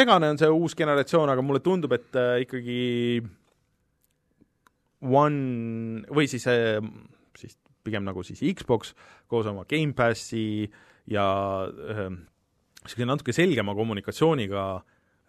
segane 0.00 0.30
on 0.32 0.40
see 0.40 0.50
uus 0.50 0.76
generatsioon, 0.78 1.32
aga 1.32 1.44
mulle 1.44 1.62
tundub, 1.64 1.94
et 1.96 2.18
äh, 2.18 2.40
ikkagi 2.46 2.80
One 5.00 6.02
või 6.12 6.28
siis 6.28 6.44
äh, 6.50 6.76
siis 7.38 7.56
pigem 7.84 8.04
nagu 8.04 8.24
siis 8.26 8.42
Xbox 8.58 8.92
koos 9.30 9.48
oma 9.48 9.64
Gamepassi 9.68 10.68
ja 11.08 11.26
äh, 11.64 12.08
niisuguse 12.82 13.08
natuke 13.08 13.36
selgema 13.36 13.72
kommunikatsiooniga 13.76 14.64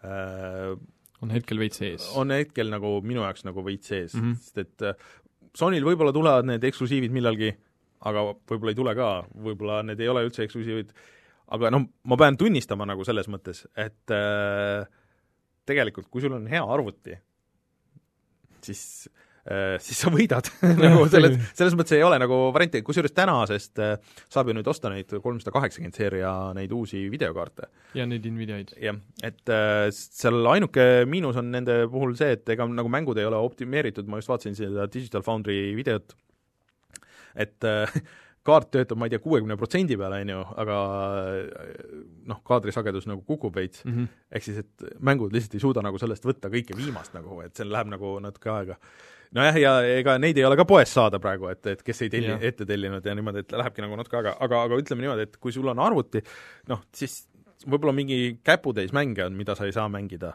äh, 0.04 0.74
on 1.22 1.32
hetkel 1.32 1.60
veits 1.62 1.80
ees. 1.86 2.10
on 2.18 2.34
hetkel 2.34 2.68
nagu 2.72 2.98
minu 3.06 3.24
jaoks 3.24 3.46
nagu 3.48 3.64
veits 3.64 3.92
ees 3.94 4.16
mm. 4.18 4.22
-hmm. 4.22 4.38
sest 4.42 4.58
et 4.58 4.88
Sonyl 5.56 5.84
võib-olla 5.84 6.14
tulevad 6.16 6.48
need 6.48 6.62
eksklusiivid 6.64 7.12
millalgi, 7.12 7.50
aga 8.08 8.24
võib-olla 8.48 8.72
ei 8.72 8.78
tule 8.78 8.94
ka, 8.96 9.08
võib-olla 9.46 9.82
need 9.84 10.00
ei 10.00 10.08
ole 10.08 10.24
üldse 10.24 10.46
eksklusiivid, 10.46 10.94
aga 11.52 11.72
noh, 11.74 11.86
ma 12.08 12.18
pean 12.20 12.38
tunnistama 12.40 12.86
nagu 12.88 13.04
selles 13.06 13.28
mõttes, 13.32 13.64
et 13.78 14.14
äh, 14.14 14.84
tegelikult 15.68 16.08
kui 16.10 16.24
sul 16.24 16.36
on 16.36 16.46
hea 16.50 16.62
arvuti, 16.74 17.16
siis 18.64 18.82
äh, 19.44 19.76
siis 19.82 20.00
sa 20.04 20.12
võidad. 20.14 20.48
Nagu 20.82 21.04
selles, 21.12 21.36
selles 21.58 21.76
mõttes 21.78 21.96
ei 21.96 22.04
ole 22.06 22.18
nagu 22.22 22.38
varianti, 22.54 22.82
kusjuures 22.86 23.14
tänasest 23.16 23.82
äh, 23.82 23.94
saab 24.32 24.50
ju 24.50 24.56
nüüd 24.56 24.70
osta 24.70 24.90
neid 24.92 25.12
kolmsada 25.12 25.54
kaheksakümmend 25.54 25.98
seeria 25.98 26.32
neid 26.56 26.72
uusi 26.74 27.04
videokaarte. 27.12 27.68
Ja 27.98 28.06
neid 28.08 28.26
Nvidiaid. 28.26 28.74
jah, 28.82 28.98
et 29.26 29.52
äh, 29.52 29.86
seal 29.92 30.40
ainuke 30.54 31.04
miinus 31.10 31.38
on 31.42 31.52
nende 31.54 31.82
puhul 31.92 32.16
see, 32.18 32.38
et 32.38 32.54
ega 32.54 32.66
nagu 32.70 32.90
mängud 32.92 33.20
ei 33.20 33.28
ole 33.28 33.40
optimeeritud, 33.42 34.08
ma 34.10 34.22
just 34.22 34.32
vaatasin 34.32 34.58
seda 34.58 34.88
Digital 34.90 35.26
Foundry 35.26 35.72
videot, 35.78 36.16
et 37.42 37.66
äh, 37.66 38.02
kaart 38.46 38.70
töötab, 38.74 38.98
ma 38.98 39.06
ei 39.06 39.14
tea, 39.14 39.22
kuuekümne 39.22 39.56
protsendi 39.58 39.96
peale, 39.98 40.20
on 40.24 40.32
ju, 40.34 40.42
aga 40.64 40.76
äh, 41.20 41.96
noh, 42.30 42.42
kaadrisagedus 42.46 43.08
nagu 43.10 43.22
kukub 43.26 43.56
veits 43.56 43.84
Mm 43.84 43.92
-hmm. 43.94 44.08
ehk 44.32 44.44
siis, 44.44 44.58
et 44.58 44.84
mängud 45.00 45.32
lihtsalt 45.32 45.54
ei 45.54 45.60
suuda 45.60 45.82
nagu 45.82 45.98
sellest 45.98 46.24
võtta 46.24 46.50
kõike 46.50 46.76
viimast 46.76 47.14
nagu, 47.14 47.40
et 47.42 47.56
seal 47.56 47.72
läheb 47.72 47.88
nagu 47.90 48.18
natuke 48.20 48.50
aega. 48.50 48.76
nojah, 49.32 49.56
ja 49.56 49.72
ega 49.98 50.18
neid 50.18 50.36
ei 50.36 50.44
ole 50.44 50.56
ka 50.56 50.64
poest 50.64 50.92
saada 50.92 51.18
praegu, 51.18 51.48
et, 51.48 51.66
et 51.66 51.82
kes 51.82 52.02
ei 52.02 52.10
telli 52.10 52.36
ette 52.40 52.66
tellinud 52.66 53.06
ja 53.06 53.14
niimoodi, 53.14 53.38
et 53.38 53.52
lähebki 53.52 53.82
nagu 53.82 53.96
natuke 53.96 54.16
aega, 54.16 54.36
aga, 54.40 54.62
aga 54.62 54.76
ütleme 54.76 55.00
niimoodi, 55.00 55.22
et 55.22 55.36
kui 55.36 55.52
sul 55.52 55.68
on 55.68 55.78
arvuti, 55.78 56.22
noh, 56.68 56.82
siis 56.92 57.28
võib-olla 57.66 57.94
mingi 57.96 58.38
käputäis 58.44 58.92
mänge 58.92 59.24
on, 59.24 59.36
mida 59.38 59.54
sa 59.54 59.64
ei 59.64 59.72
saa 59.72 59.88
mängida. 59.88 60.34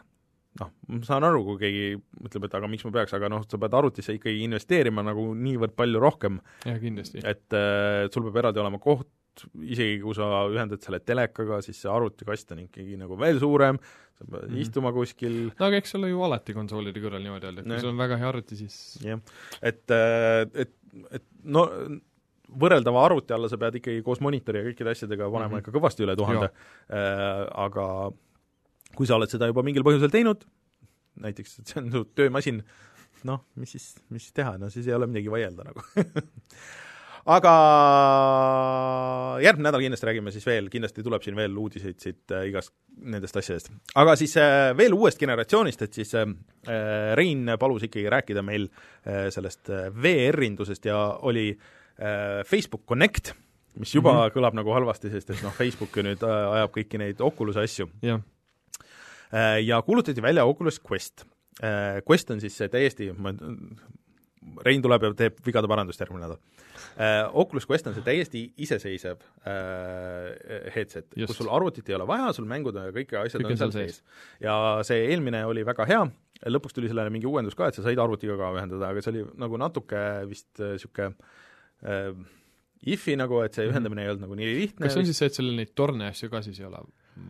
Noh, 0.62 0.72
ma 0.94 1.04
saan 1.08 1.28
aru, 1.28 1.44
kui 1.48 1.60
keegi 1.62 1.86
ütleb, 2.28 2.48
et 2.48 2.58
aga 2.60 2.70
miks 2.72 2.86
ma 2.88 2.94
peaks, 3.00 3.14
aga 3.18 3.30
noh, 3.34 3.46
sa 3.50 3.60
pead 3.62 3.78
arvutisse 3.78 4.16
ikkagi 4.18 4.44
investeerima 4.48 5.06
nagu 5.06 5.30
niivõrd 5.38 5.76
palju 5.78 6.02
rohkem, 6.04 6.42
jah, 6.66 6.82
kindlasti. 6.82 7.24
et 7.24 7.58
äh, 7.58 8.08
sul 8.14 8.28
peab 8.28 8.42
eraldi 8.44 8.64
olema 8.64 8.82
koht, 8.84 9.10
isegi 9.62 10.00
kui 10.02 10.18
sa 10.18 10.48
ühendad 10.50 10.82
selle 10.82 11.00
telekaga, 11.06 11.62
siis 11.66 11.80
see 11.84 11.94
arvutikast 11.94 12.56
on 12.56 12.64
ikkagi 12.66 12.98
nagu 13.00 13.20
veel 13.22 13.40
suurem, 13.42 13.80
sa 14.18 14.26
pead 14.26 14.48
mm. 14.48 14.54
-hmm. 14.54 14.66
istuma 14.66 14.94
kuskil, 14.96 15.38
no 15.52 15.70
aga 15.70 15.82
eks 15.84 15.96
ole 16.00 16.10
ju 16.10 16.26
alati 16.26 16.58
konsoolide 16.58 17.04
kõrval 17.04 17.24
niimoodi 17.24 17.50
öelda, 17.50 17.64
et 17.64 17.70
kui 17.70 17.86
sul 17.86 17.94
on 17.94 18.04
väga 18.04 18.20
hea 18.22 18.30
arvuti, 18.34 18.60
siis 18.64 18.78
jah, 19.06 19.22
et, 19.62 19.84
et, 20.66 20.78
et 21.20 21.28
no 21.44 21.68
võrreldava 22.48 23.04
arvuti 23.06 23.36
alla 23.36 23.50
sa 23.52 23.60
pead 23.60 23.80
ikkagi 23.82 24.04
koos 24.06 24.22
monitori 24.24 24.62
ja 24.62 24.68
kõikide 24.70 24.94
asjadega 24.94 25.28
panema 25.28 25.50
mm. 25.50 25.54
-hmm. 25.54 25.66
ikka 25.66 25.76
kõvasti 25.76 26.06
üle 26.06 26.16
tuhande 26.16 26.48
äh,, 26.48 27.44
aga 27.66 27.88
kui 28.96 29.10
sa 29.10 29.18
oled 29.18 29.32
seda 29.32 29.50
juba 29.50 29.64
mingil 29.66 29.86
põhjusel 29.88 30.14
teinud, 30.14 30.46
näiteks 31.24 31.60
et 31.62 31.74
see 31.74 31.82
on 31.82 31.92
su 31.94 32.04
töömasin, 32.18 32.62
noh, 33.28 33.44
mis 33.60 33.76
siis, 33.76 33.96
mis 34.14 34.28
siis 34.28 34.36
teha, 34.38 34.58
no 34.62 34.70
siis 34.74 34.88
ei 34.88 34.98
ole 34.98 35.10
midagi 35.10 35.32
vaielda 35.34 35.66
nagu 35.68 35.84
aga 37.28 37.54
järgmine 39.44 39.68
nädal 39.68 39.84
kindlasti 39.84 40.08
räägime 40.08 40.32
siis 40.32 40.46
veel, 40.48 40.70
kindlasti 40.72 41.04
tuleb 41.04 41.24
siin 41.26 41.36
veel 41.36 41.56
uudiseid 41.60 42.00
siit 42.00 42.36
äh, 42.36 42.46
igast 42.52 42.74
nendest 43.04 43.38
asjadest. 43.40 43.72
aga 44.00 44.16
siis 44.20 44.38
äh, 44.40 44.72
veel 44.78 44.96
uuest 44.96 45.20
generatsioonist, 45.20 45.84
et 45.84 45.98
siis 46.00 46.14
äh, 46.16 46.30
Rein 47.20 47.52
palus 47.60 47.84
ikkagi 47.88 48.08
rääkida 48.12 48.44
meil 48.46 48.70
äh, 48.70 49.28
sellest 49.34 49.70
äh, 49.70 49.90
VR-indusest 49.92 50.88
ja 50.88 51.02
oli 51.28 51.50
äh, 51.52 52.46
Facebook 52.48 52.86
Connect, 52.88 53.34
mis 53.76 53.96
juba 53.96 54.14
mm. 54.14 54.20
-hmm. 54.20 54.38
kõlab 54.38 54.56
nagu 54.62 54.74
halvasti, 54.74 55.12
sest 55.12 55.30
et 55.36 55.44
noh, 55.44 55.54
Facebook 55.54 55.98
ju 55.98 56.08
nüüd 56.08 56.24
äh, 56.24 56.52
ajab 56.60 56.76
kõiki 56.80 57.02
neid 57.02 57.22
Oculus'e 57.22 57.68
asju 57.68 57.90
jah, 58.02 58.24
ja 59.66 59.82
kuulutati 59.82 60.22
välja 60.22 60.46
Oculus 60.46 60.80
Quest. 60.80 61.26
Äh, 61.64 62.02
Quest 62.10 62.32
on 62.32 62.42
siis 62.42 62.58
see 62.58 62.70
täiesti, 62.72 63.12
ma 63.18 63.34
Rein 64.64 64.82
tuleb 64.82 65.04
ja 65.04 65.10
teeb 65.18 65.42
vigade 65.46 65.68
parandust 65.68 66.00
järgmine 66.00 66.24
nädal. 66.24 66.38
Oculus 67.38 67.66
Quest 67.70 67.90
on 67.90 67.96
see 67.98 68.06
täiesti 68.06 68.44
iseseisev 68.64 69.20
äh, 69.46 70.72
headset, 70.74 71.10
kus 71.14 71.36
sul 71.38 71.50
arvutit 71.54 71.90
ei 71.92 71.98
ole 71.98 72.08
vaja, 72.10 72.32
sul 72.34 72.48
mängud 72.50 72.78
ja 72.80 72.88
kõik 72.96 73.12
asjad 73.20 73.44
Kõik 73.44 73.54
on 73.54 73.60
seal 73.60 73.74
sees. 73.76 74.00
ja 74.42 74.56
see 74.88 75.04
eelmine 75.12 75.44
oli 75.50 75.66
väga 75.68 75.86
hea, 75.90 76.00
lõpuks 76.54 76.78
tuli 76.78 76.90
sellele 76.90 77.14
mingi 77.14 77.30
uuendus 77.30 77.58
ka, 77.58 77.70
et 77.70 77.78
sa 77.78 77.86
said 77.86 78.00
arvutiga 78.02 78.38
ka 78.40 78.54
ühendada, 78.56 78.94
aga 78.94 79.04
see 79.04 79.14
oli 79.14 79.26
nagu 79.44 79.60
natuke 79.62 80.04
vist 80.30 80.50
niisugune 80.64 81.12
äh, 81.84 82.14
if-i 82.88 83.18
nagu, 83.20 83.42
et 83.46 83.58
see 83.58 83.68
ühendamine 83.70 84.06
ei 84.06 84.14
olnud 84.14 84.26
nagu 84.26 84.40
nii 84.40 84.54
lihtne. 84.54 84.86
kas 84.86 84.96
see 84.96 85.04
on 85.04 85.10
siis 85.10 85.22
see, 85.22 85.32
et 85.32 85.38
sellel 85.38 85.60
neid 85.60 85.74
torne 85.78 86.10
asju 86.14 86.32
ka 86.34 86.42
siis 86.46 86.62
ei 86.62 86.70
ole 86.70 86.82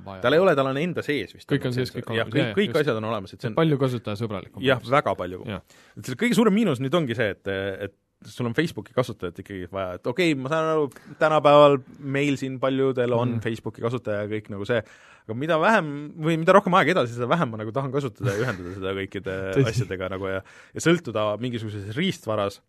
vaja? 0.06 0.23
tal 0.26 0.38
ei 0.38 0.43
ole, 0.43 0.56
tal 0.58 0.71
on 0.71 0.82
enda 0.82 1.06
sees 1.06 1.36
vist. 1.36 1.47
Kõik 1.50 1.69
on 1.69 1.76
sees, 1.76 1.93
kõik 1.93 2.10
on 2.10 2.17
olemas, 2.17 2.34
kõik, 2.34 2.52
kõik 2.58 2.71
just. 2.71 2.82
asjad 2.84 3.00
on 3.00 3.08
olemas, 3.12 3.34
et 3.34 3.43
see 3.43 3.52
on 3.52 3.58
palju 3.60 3.80
kasutajasõbralikum. 3.86 4.65
jah, 4.65 4.84
väga 4.97 5.15
palju. 5.19 5.45
Et 5.52 6.04
selle 6.04 6.19
kõige 6.19 6.38
suurem 6.39 6.56
miinus 6.58 6.84
nüüd 6.84 7.00
ongi 7.00 7.17
see, 7.17 7.32
et, 7.36 7.56
et 7.88 7.97
sul 8.26 8.47
on 8.50 8.56
Facebooki 8.58 8.95
kasutajat 8.95 9.43
ikkagi 9.43 9.67
vaja, 9.71 9.97
et 10.00 10.08
okei 10.10 10.32
okay,, 10.32 10.39
ma 10.41 10.50
saan 10.52 10.71
aru, 10.71 10.88
tänapäeval 11.19 11.78
meil 12.00 12.38
siin 12.39 12.58
paljudel 12.62 13.13
on 13.13 13.36
mm. 13.36 13.43
Facebooki 13.45 13.84
kasutaja 13.84 14.23
ja 14.23 14.32
kõik 14.32 14.50
nagu 14.54 14.65
see, 14.67 14.80
aga 15.28 15.38
mida 15.38 15.60
vähem 15.62 15.91
või 16.26 16.39
mida 16.41 16.56
rohkem 16.56 16.73
aega 16.80 16.95
edasi, 16.95 17.13
seda 17.17 17.30
vähem 17.30 17.54
ma 17.54 17.62
nagu 17.62 17.73
tahan 17.76 17.93
kasutada 17.93 18.34
ja 18.34 18.41
ühendada 18.45 18.73
seda 18.73 18.95
kõikide 18.97 19.38
asjadega 19.69 20.10
nagu 20.15 20.32
ja 20.32 20.41
ja 20.41 20.84
sõltuda 20.84 21.30
mingisuguses 21.43 21.93
riistvaras 21.97 22.62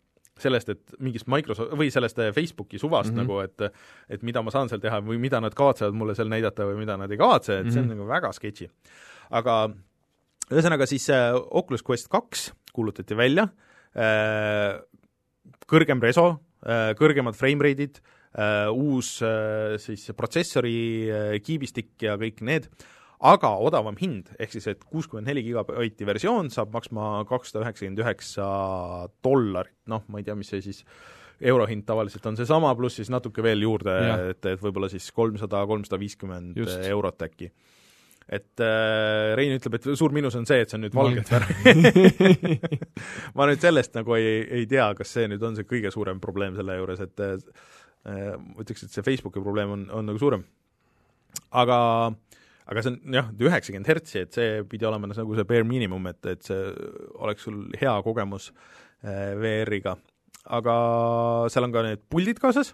sellest, 0.43 0.69
et 0.73 0.95
mingist 1.03 1.27
Microsoft 1.31 1.75
või 1.77 1.91
sellest 1.93 2.19
eh, 2.23 2.31
Facebooki 2.35 2.79
suvast 2.81 3.11
mm. 3.11 3.19
-hmm. 3.19 3.27
nagu, 3.27 3.39
et 3.43 4.17
et 4.17 4.25
mida 4.25 4.43
ma 4.45 4.51
saan 4.51 4.69
seal 4.69 4.81
teha 4.81 5.01
või 5.05 5.19
mida 5.21 5.41
nad 5.41 5.55
kavatsevad 5.55 5.93
mulle 5.93 6.15
seal 6.15 6.29
näidata 6.31 6.67
või 6.69 6.79
mida 6.83 6.97
nad 6.97 7.11
ei 7.11 7.17
kavatse, 7.17 7.59
et 7.59 7.65
mm 7.65 7.69
-hmm. 7.69 7.73
see 7.73 7.81
on 7.81 7.87
Mhm. 7.87 7.97
nagu 7.97 8.07
väga 8.07 8.31
sketši. 8.33 8.69
aga 9.31 9.69
ühesõnaga 10.51 10.85
siis 10.85 11.09
äh, 11.09 11.33
Oculus 11.51 11.83
Quest 11.83 12.07
kaks 12.09 12.53
kuulutati 12.73 13.15
välja 13.17 13.49
äh,, 13.95 14.79
kõrgem 15.67 16.01
reso 16.01 16.39
kõrgemad 16.99 17.35
frame 17.35 17.63
rate'id 17.63 18.01
uus 18.75 19.23
siis 19.77 20.11
protsessori 20.11 21.39
kiibistik 21.41 21.87
ja 22.01 22.17
kõik 22.17 22.41
need, 22.41 22.67
aga 23.19 23.51
odavam 23.59 23.97
hind, 23.99 24.31
ehk 24.39 24.53
siis 24.55 24.67
et 24.71 24.83
kuuskümmend 24.87 25.27
neli 25.27 25.43
gigabaiti 25.43 26.07
versioon 26.07 26.51
saab 26.53 26.71
maksma 26.75 27.25
kakssada 27.29 27.65
üheksakümmend 27.65 28.03
üheksa 28.03 28.49
dollarit, 29.25 29.75
noh, 29.91 30.05
ma 30.07 30.21
ei 30.21 30.27
tea, 30.27 30.37
mis 30.39 30.51
see 30.53 30.63
siis 30.63 30.85
eurohind 31.39 31.85
tavaliselt 31.87 32.25
on. 32.27 32.37
Seesama, 32.39 32.71
pluss 32.75 32.99
siis 32.99 33.11
natuke 33.11 33.43
veel 33.43 33.63
juurde, 33.63 33.95
et, 34.31 34.45
et 34.53 34.63
võib-olla 34.63 34.89
siis 34.91 35.07
kolmsada, 35.15 35.63
kolmsada 35.67 35.99
viiskümmend 35.99 36.59
eurot 36.91 37.27
äkki. 37.27 37.51
Et 38.29 38.61
äh, 38.61 39.33
Rein 39.33 39.55
ütleb, 39.55 39.79
et 39.79 39.87
suur 39.97 40.13
miinus 40.13 40.35
on 40.37 40.45
see, 40.45 40.59
et 40.61 40.69
see 40.69 40.77
on 40.77 40.83
nüüd 40.85 40.93
valget 40.93 41.31
värvi 41.33 42.59
ma 43.37 43.47
nüüd 43.49 43.63
sellest 43.63 43.95
nagu 43.97 44.13
ei, 44.19 44.43
ei 44.59 44.67
tea, 44.69 44.85
kas 44.99 45.15
see 45.15 45.25
nüüd 45.31 45.41
on 45.47 45.57
see 45.57 45.65
kõige 45.65 45.89
suurem 45.95 46.19
probleem 46.21 46.53
selle 46.59 46.75
juures, 46.77 47.01
et 47.07 47.23
äh, 47.25 47.39
ütleks, 48.61 48.85
et 48.85 48.93
see 48.93 49.05
Facebooki 49.07 49.41
probleem 49.41 49.73
on, 49.73 49.87
on 49.97 50.05
nagu 50.11 50.21
suurem. 50.21 50.45
aga, 51.57 51.79
aga 52.69 52.83
see 52.85 52.93
on 52.93 53.17
jah, 53.17 53.31
üheksakümmend 53.49 53.89
hertsi, 53.89 54.25
et 54.25 54.35
see 54.37 54.59
pidi 54.69 54.87
olema 54.89 55.09
nagu 55.09 55.37
see 55.37 55.47
bare 55.49 55.65
minimum, 55.67 56.11
et, 56.11 56.21
et 56.29 56.45
see 56.45 56.59
oleks 57.19 57.47
sul 57.47 57.63
hea 57.79 57.95
kogemus 58.05 58.51
äh, 58.51 59.33
VR-iga. 59.39 59.97
aga 60.59 60.75
seal 61.51 61.67
on 61.67 61.73
ka 61.73 61.83
need 61.85 62.05
puldid 62.09 62.39
kaasas 62.41 62.71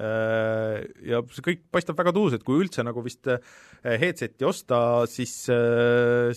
äh, 0.00 0.80
ja 1.10 1.20
see 1.34 1.44
kõik 1.44 1.62
paistab 1.74 2.00
väga 2.00 2.14
tuus, 2.16 2.36
et 2.36 2.44
kui 2.46 2.62
üldse 2.64 2.84
nagu 2.86 3.04
vist 3.04 3.28
äh, 3.28 3.38
headset'i 3.84 4.48
osta, 4.48 4.80
siis, 5.10 5.34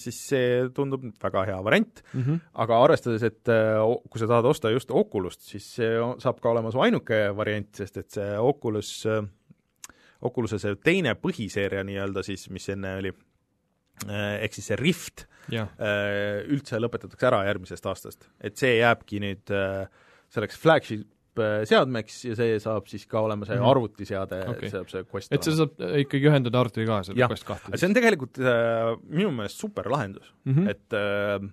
siis 0.04 0.21
see 0.27 0.69
tundub 0.75 1.08
väga 1.23 1.47
hea 1.47 1.60
variant, 1.63 2.04
mm. 2.12 2.21
-hmm. 2.21 2.47
aga 2.65 2.82
arvestades, 2.88 3.23
et 3.23 3.51
äh, 3.56 3.80
kui 4.10 4.19
sa 4.19 4.27
tahad 4.27 4.51
osta 4.51 4.73
just 4.73 4.91
Oculust, 4.91 5.47
siis 5.47 5.75
see 5.80 5.95
saab 6.19 6.43
ka 6.43 6.51
olema 6.51 6.71
su 6.71 6.84
ainuke 6.84 7.30
variant, 7.38 7.71
sest 7.75 8.04
et 8.04 8.19
see 8.19 8.36
Oculus, 8.38 8.99
Oculus'e 10.21 10.60
see 10.62 10.75
teine 10.84 11.15
põhiseeria 11.17 11.84
nii-öelda 11.88 12.23
siis, 12.23 12.49
mis 12.53 12.67
enne 12.69 12.95
oli, 12.99 13.12
ehk 14.10 14.53
siis 14.57 14.71
see 14.71 14.77
Rift, 14.79 15.25
jah, 15.53 15.69
äh, 15.81 16.41
üldse 16.49 16.79
lõpetatakse 16.81 17.27
ära 17.29 17.43
järgmisest 17.49 17.86
aastast. 17.89 18.29
et 18.41 18.57
see 18.57 18.77
jääbki 18.79 19.19
nüüd 19.21 19.51
äh, 19.53 19.88
selleks 20.31 20.57
flagship 20.62 21.39
äh, 21.41 21.62
seadmeks 21.69 22.23
ja 22.25 22.36
see 22.39 22.60
saab 22.63 22.88
siis 22.91 23.05
ka 23.10 23.21
olema 23.21 23.45
see 23.45 23.57
Mhm. 23.57 23.69
arvutiseade 23.71 24.41
Okei. 24.47 24.55
okay., 24.57 24.69
saab 24.69 24.89
see 24.89 25.03
Quest 25.12 25.34
et 25.34 25.43
see 25.43 25.55
saab 25.57 25.77
ikkagi 26.05 26.29
ühendada 26.31 26.62
arvutiga 26.62 26.97
ka, 26.97 27.03
selle. 27.10 27.27
Quest 27.27 27.45
kahte 27.47 27.77
see 27.77 27.89
on 27.89 27.97
tegelikult 27.97 28.41
äh, 28.41 28.93
minu 29.10 29.31
meelest 29.31 29.60
super 29.60 29.89
lahendus 29.89 30.34
mm 30.45 30.53
-hmm. 30.53 30.69
et 30.69 30.93
äh, 30.93 31.49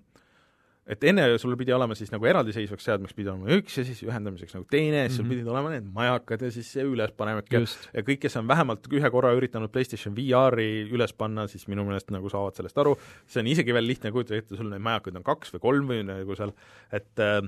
et 0.88 1.04
enne 1.04 1.26
sul 1.38 1.52
pidi 1.60 1.72
olema 1.76 1.94
siis 1.98 2.08
nagu 2.14 2.24
eraldiseisvaks 2.24 2.86
seadmeks 2.88 3.12
pidi 3.16 3.28
olema 3.28 3.50
üks 3.58 3.76
ja 3.76 3.84
siis 3.84 4.00
ühendamiseks 4.06 4.54
nagu 4.56 4.64
teine 4.72 5.02
ja 5.02 5.08
siis 5.08 5.18
sul 5.20 5.26
Mhm. 5.26 5.34
pidid 5.34 5.50
olema 5.52 5.70
need 5.74 5.86
majakad 5.92 6.42
ja 6.46 6.50
siis 6.54 6.70
see 6.72 6.86
ülespanek 6.88 7.52
ja 7.52 7.60
ja 7.92 8.02
kõik, 8.06 8.22
kes 8.24 8.36
on 8.40 8.48
vähemalt 8.48 8.88
ühe 8.92 9.10
korra 9.12 9.34
üritanud 9.36 9.68
PlayStation 9.74 10.16
VR-i 10.16 10.88
üles 10.88 11.12
panna, 11.12 11.46
siis 11.48 11.68
minu 11.68 11.84
meelest 11.84 12.10
nagu 12.14 12.28
saavad 12.32 12.56
sellest 12.56 12.78
aru, 12.80 12.96
see 13.26 13.40
on 13.44 13.52
isegi 13.52 13.74
veel 13.76 13.84
lihtne 13.86 14.12
kujutada 14.14 14.40
ette, 14.40 14.56
sul 14.56 14.70
neid 14.72 14.80
majakaid 14.84 15.16
on 15.20 15.26
kaks 15.28 15.52
või 15.54 15.60
kolm 15.60 15.92
või 15.92 16.02
nagu 16.08 16.36
seal, 16.38 16.52
et 16.92 17.20
äh, 17.20 17.42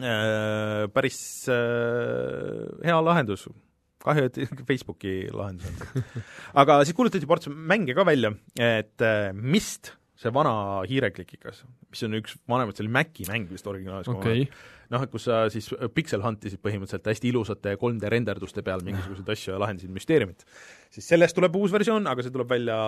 äh, 0.00 0.88
päris 0.94 1.20
äh, 1.52 2.66
hea 2.86 2.98
lahendus. 3.04 3.48
Kahju, 3.98 4.28
et 4.30 4.36
Facebooki 4.68 5.26
lahendus 5.34 5.68
on. 5.68 6.02
Aga 6.62 6.80
siis 6.86 6.94
kuulutati 6.96 7.26
ports 7.28 7.50
mänge 7.50 7.96
ka 7.98 8.04
välja, 8.06 8.30
et 8.56 9.02
äh, 9.04 9.32
Mist, 9.34 9.92
see 10.18 10.32
vana 10.34 10.52
hiireklikikas, 10.88 11.62
mis 11.92 12.00
on 12.06 12.16
üks 12.18 12.34
vanemaid, 12.50 12.74
see 12.74 12.84
oli 12.84 12.92
Maci 12.96 13.26
mäng 13.28 13.52
vist 13.52 13.66
originaalis 13.70 14.10
okay., 14.10 14.48
noh, 14.90 15.02
et 15.04 15.12
kus 15.12 15.28
sa 15.28 15.44
siis 15.52 15.68
pixel 15.94 16.24
huntisid 16.24 16.58
põhimõtteliselt 16.64 17.06
hästi 17.06 17.30
ilusate 17.30 17.74
3D 17.78 18.10
renderduste 18.10 18.64
peal 18.66 18.82
mingisuguseid 18.86 19.30
asju 19.34 19.52
ja 19.52 19.60
lahendasid 19.62 19.92
müsteeriumit. 19.94 20.42
siis 20.94 21.06
sellest 21.12 21.36
tuleb 21.38 21.54
uus 21.60 21.74
versioon, 21.74 22.08
aga 22.10 22.24
see 22.24 22.34
tuleb 22.34 22.50
välja 22.50 22.78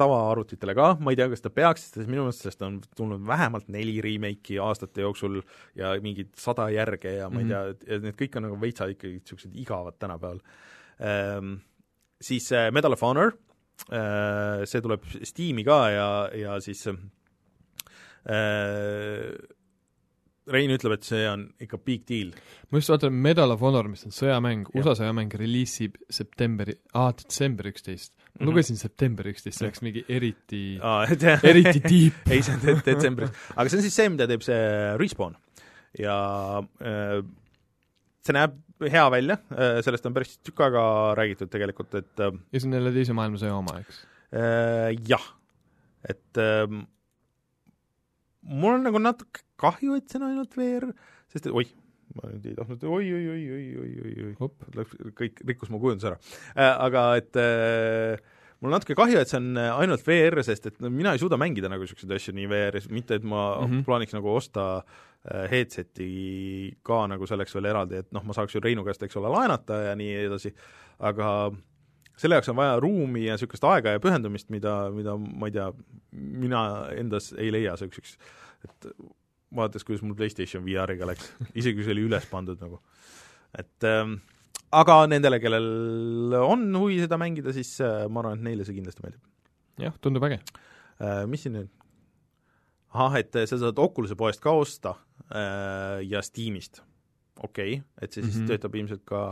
tavaarvutitele 0.00 0.76
ka, 0.78 0.90
ma 1.02 1.12
ei 1.12 1.20
tea, 1.20 1.28
kas 1.34 1.44
ta 1.44 1.52
peaks, 1.52 1.90
sest 1.90 2.08
minu 2.08 2.24
meelest 2.24 2.46
sellest 2.46 2.64
on 2.64 2.78
tulnud 2.96 3.26
vähemalt 3.28 3.68
neli 3.74 3.98
remake'i 4.04 4.60
aastate 4.64 5.04
jooksul 5.04 5.42
ja 5.76 5.92
mingid 6.04 6.32
sada 6.40 6.70
järge 6.72 7.18
ja 7.18 7.28
ma 7.32 7.44
ei 7.44 7.50
tea, 7.52 7.64
et 7.84 8.06
need 8.06 8.16
kõik 8.22 8.40
on 8.40 8.48
nagu 8.48 8.60
veitsa 8.62 8.88
ikkagi 8.94 9.18
niisugused 9.20 9.60
igavad 9.66 10.00
tänapäeval 10.00 10.40
ehm,. 11.00 11.58
Siis 12.18 12.48
äh, 12.50 12.72
Medal 12.74 12.96
of 12.96 13.02
Honor 13.06 13.36
see 13.86 14.80
tuleb 14.84 15.04
Steam'i 15.24 15.64
ka 15.64 15.78
ja, 15.94 16.08
ja 16.36 16.56
siis 16.60 16.82
äh, 16.88 16.96
Rein 20.48 20.70
ütleb, 20.72 20.94
et 20.96 21.04
see 21.04 21.26
on 21.28 21.42
ikka 21.60 21.76
big 21.84 22.06
deal. 22.08 22.30
ma 22.72 22.78
just 22.80 22.88
vaatan 22.88 23.12
Medal 23.12 23.50
of 23.52 23.60
Honor, 23.60 23.84
mis 23.92 24.06
on 24.08 24.14
sõjamäng. 24.16 24.62
USA 24.80 24.94
sõjamäng 24.96 25.34
reliisib 25.36 25.98
septembri, 26.08 26.72
aa, 26.96 27.10
detsember 27.18 27.68
üksteist. 27.68 28.14
ma 28.38 28.44
Mhm. 28.46 28.48
lugesin 28.48 28.76
september 28.80 29.24
üksteist, 29.28 29.58
see 29.58 29.66
oleks 29.66 29.82
mingi 29.82 30.04
eriti, 30.08 30.62
eriti 31.50 31.80
deep. 31.84 32.14
ei, 32.32 32.40
see 32.42 32.54
on 32.54 32.60
de- 32.64 32.80
detsembris, 32.86 33.30
aga 33.56 33.68
see 33.68 33.76
on 33.76 33.82
siis 33.84 33.94
see, 34.00 34.08
mida 34.14 34.26
teeb 34.30 34.42
see 34.46 34.96
Respawn 34.96 35.34
ja 35.98 36.16
äh, 36.80 37.20
see 38.24 38.32
näeb 38.36 38.56
hea 38.86 39.08
välja 39.10 39.38
äh,, 39.52 39.80
sellest 39.84 40.06
on 40.08 40.14
päris 40.16 40.36
tükk 40.44 40.62
aega 40.66 40.84
räägitud 41.18 41.50
tegelikult, 41.52 41.94
et 41.98 42.22
äh, 42.22 42.36
ja 42.52 42.60
see 42.60 42.70
on 42.70 42.78
jälle 42.78 42.94
teise 42.94 43.16
maailmasõja 43.16 43.56
oma, 43.58 43.80
eks? 43.82 44.00
äh, 44.36 44.92
jah, 45.08 45.26
et 46.08 46.40
mul 48.48 48.76
on 48.76 48.86
nagu 48.86 49.02
natuke 49.02 49.42
kahju, 49.60 49.98
et 49.98 50.08
see 50.08 50.20
on 50.20 50.28
ainult 50.30 50.54
VR, 50.58 50.88
sest 51.32 51.48
et 51.48 51.54
oih, 51.54 51.70
ma 52.16 52.30
nüüd 52.30 52.46
ei 52.48 52.56
tahtnud 52.56 52.86
oi, 52.88 53.10
oi, 53.18 53.24
oi, 53.34 53.44
oi, 53.58 53.68
oi, 53.82 53.92
oi, 54.06 54.16
oi, 54.30 54.50
läks 54.78 54.98
kõik, 55.18 55.42
rikkus 55.50 55.72
mu 55.74 55.82
kujunduse 55.82 56.12
ära 56.12 56.70
aga 56.86 57.08
et 57.18 57.40
äh, 57.42 58.22
mul 58.62 58.70
on 58.70 58.78
natuke 58.78 58.96
kahju, 58.98 59.18
et 59.20 59.30
see 59.30 59.42
on 59.42 59.58
ainult 59.58 60.06
VR, 60.06 60.40
sest 60.46 60.70
et 60.70 60.80
mina 60.86 61.12
ei 61.14 61.20
suuda 61.22 61.38
mängida 61.40 61.70
nagu 61.70 61.84
niisuguseid 61.84 62.14
asju 62.16 62.38
nii 62.38 62.48
VR-is, 62.50 62.88
mitte 62.94 63.18
et 63.18 63.26
ma 63.26 63.50
mm. 63.58 63.68
-hmm. 63.68 63.84
plaaniks 63.90 64.16
nagu 64.16 64.32
osta 64.38 64.70
äh, 64.78 65.04
headset'i 65.50 66.10
ka 66.86 67.02
nagu 67.10 67.26
selleks 67.28 67.54
veel 67.56 67.70
eraldi, 67.72 68.02
et 68.02 68.12
noh, 68.14 68.24
ma 68.24 68.36
saaks 68.36 68.54
ju 68.54 68.62
Reinu 68.64 68.84
käest, 68.86 69.02
eks 69.04 69.18
ole, 69.20 69.30
laenata 69.32 69.80
ja 69.88 69.96
nii 69.98 70.14
edasi, 70.22 70.52
aga 71.04 71.50
selle 72.18 72.38
jaoks 72.38 72.50
on 72.52 72.58
vaja 72.58 72.78
ruumi 72.82 73.26
ja 73.26 73.36
niisugust 73.36 73.66
aega 73.68 73.96
ja 73.96 74.02
pühendumist, 74.02 74.48
mida, 74.54 74.74
mida 74.94 75.16
ma 75.18 75.50
ei 75.50 75.54
tea, 75.54 75.68
mina 76.14 76.62
endas 76.96 77.32
ei 77.36 77.52
leia 77.54 77.76
niisuguseks, 77.76 78.16
et 78.68 78.90
vaadates, 79.54 79.84
kuidas 79.86 80.04
mul 80.04 80.16
PlayStation 80.18 80.64
VR-iga 80.66 81.08
läks, 81.08 81.30
isegi 81.54 81.78
kui 81.78 81.86
see 81.86 81.96
oli 81.96 82.08
üles 82.08 82.26
pandud 82.30 82.60
nagu, 82.62 82.80
et 83.58 83.88
ähm, 83.88 84.18
aga 84.76 85.00
nendele, 85.10 85.40
kellel 85.42 86.38
on 86.42 86.68
huvi 86.76 87.00
seda 87.02 87.20
mängida, 87.20 87.54
siis 87.56 87.74
äh, 87.84 88.06
ma 88.10 88.22
arvan, 88.22 88.38
et 88.38 88.50
neile 88.50 88.68
see 88.68 88.76
kindlasti 88.78 89.04
meeldib 89.04 89.24
jah, 89.78 89.98
tundub 90.02 90.24
äge. 90.28 90.40
äh,. 91.00 91.26
Mis 91.30 91.44
siin 91.46 91.54
nüüd? 91.58 91.70
ahah, 92.98 93.18
et 93.20 93.38
sa 93.46 93.58
saad 93.60 93.78
Oculus'e 93.78 94.16
poest 94.18 94.42
ka 94.42 94.54
osta 94.58 94.94
äh, 95.30 96.02
ja 96.08 96.22
Steamist, 96.24 96.82
okei 97.42 97.78
okay., 97.78 97.84
et 98.02 98.12
see 98.12 98.22
siis 98.22 98.34
mm. 98.34 98.42
-hmm. 98.42 98.48
töötab 98.52 98.74
ilmselt 98.74 99.04
ka 99.04 99.22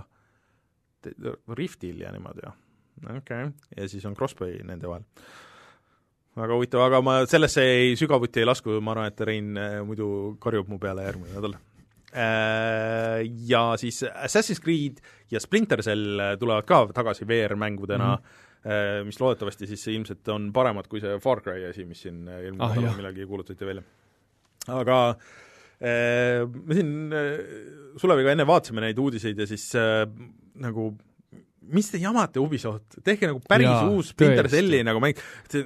Riftil 1.55 2.01
ja 2.01 2.13
niimoodi, 2.15 2.47
jah? 2.47 2.55
okei 3.17 3.19
okay., 3.19 3.53
ja 3.77 3.89
siis 3.89 4.07
on 4.07 4.15
crossplay 4.15 4.63
nende 4.65 4.89
vahel 4.89 5.05
väga 6.37 6.57
huvitav, 6.57 6.83
aga 6.85 7.01
ma 7.05 7.21
sellesse 7.29 7.65
ei, 7.65 7.95
sügavuti 7.97 8.43
ei 8.43 8.49
lasku, 8.49 8.81
ma 8.85 8.93
arvan, 8.93 9.13
et 9.13 9.21
Rein 9.29 9.57
äh, 9.57 9.79
muidu 9.87 10.09
karjub 10.43 10.69
mu 10.69 10.79
peale 10.83 11.07
järgmine 11.09 11.37
nädal 11.37 11.57
äh,. 11.57 13.23
Ja 13.49 13.77
siis 13.81 14.03
Assassin's 14.05 14.61
Creed 14.63 15.01
ja 15.31 15.41
Splinter 15.41 15.83
Cell 15.83 16.21
äh, 16.21 16.35
tulevad 16.41 16.69
ka 16.69 16.87
tagasi 16.95 17.29
VR-mängudena 17.29 18.17
mm. 18.17 18.23
-hmm. 18.23 18.45
Mis 19.07 19.21
loodetavasti 19.21 19.67
siis 19.71 19.85
ilmselt 19.93 20.29
on 20.35 20.49
paremad 20.53 20.89
kui 20.91 21.01
see 21.03 21.19
Far 21.23 21.41
Cry 21.45 21.69
asi, 21.71 21.85
mis 21.87 22.01
siin 22.07 22.25
äh, 22.29 22.41
eelmine 22.47 22.65
Ah, 22.67 22.75
nädal 22.75 22.97
millalgi 22.99 23.27
kuulutati 23.31 23.67
välja. 23.69 23.83
aga 24.69 24.97
äh, 25.11 26.43
me 26.49 26.75
siin 26.75 26.95
äh, 27.15 27.37
Suleviga 28.01 28.33
enne 28.35 28.47
vaatasime 28.49 28.83
neid 28.85 28.99
uudiseid 28.99 29.39
ja 29.39 29.47
siis 29.47 29.69
äh, 29.79 30.03
nagu 30.63 30.91
mis 31.73 31.89
te 31.91 32.01
jamate 32.01 32.41
Ubisoft, 32.43 32.99
tehke 33.07 33.29
nagu 33.31 33.41
päris 33.49 33.69
Jaa, 33.69 33.89
uus 33.91 34.13
tõesti. 34.17 34.53
Celli 34.57 34.81
nagu 34.87 35.01
mäng, 35.03 35.19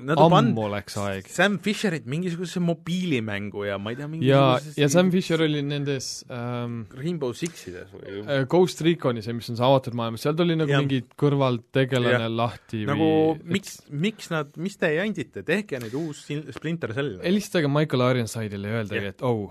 nad 0.06 0.20
on 0.20 0.32
pannud 0.32 0.72
läks 0.74 0.96
aeg. 1.02 1.28
Sam 1.32 1.58
Fisherit 1.62 2.08
mingisugusesse 2.10 2.62
mobiilimängu 2.64 3.66
ja 3.68 3.78
ma 3.82 3.92
ei 3.92 3.98
tea, 3.98 4.06
ja, 4.06 4.12
mingisugusesse 4.14 4.82
ja 4.82 4.90
Sam 4.92 5.12
Fisher 5.14 5.44
oli 5.46 5.62
nendes 5.66 6.10
ähm, 6.32 6.82
Rainbow 6.96 7.34
Sixides 7.36 7.92
või 7.94 8.20
äh, 8.24 8.44
Ghost 8.50 8.84
Recon'i, 8.86 9.24
see, 9.24 9.36
mis 9.36 9.50
on 9.52 9.60
see 9.60 9.66
avatud 9.66 9.96
maailmas, 10.00 10.24
seal 10.26 10.36
tuli 10.38 10.58
nagu 10.58 10.72
Jah. 10.72 10.84
mingi 10.84 11.02
kõrvaltegelane 11.20 12.26
Jah. 12.26 12.36
lahti 12.42 12.84
nagu 12.88 13.10
või 13.34 13.56
miks, 13.58 13.80
miks 13.90 14.30
nad, 14.32 14.54
mis 14.60 14.78
te 14.80 14.92
jandite, 14.96 15.44
tehke 15.46 15.80
nüüd 15.82 15.96
uus 16.00 16.24
Splinter 16.56 16.94
Cell. 16.96 17.18
helistage 17.24 17.70
Michael 17.70 18.06
Ironside'ile 18.10 18.70
ja 18.70 18.80
öeldagi 18.82 19.12
et 19.14 19.26
oh, 19.26 19.50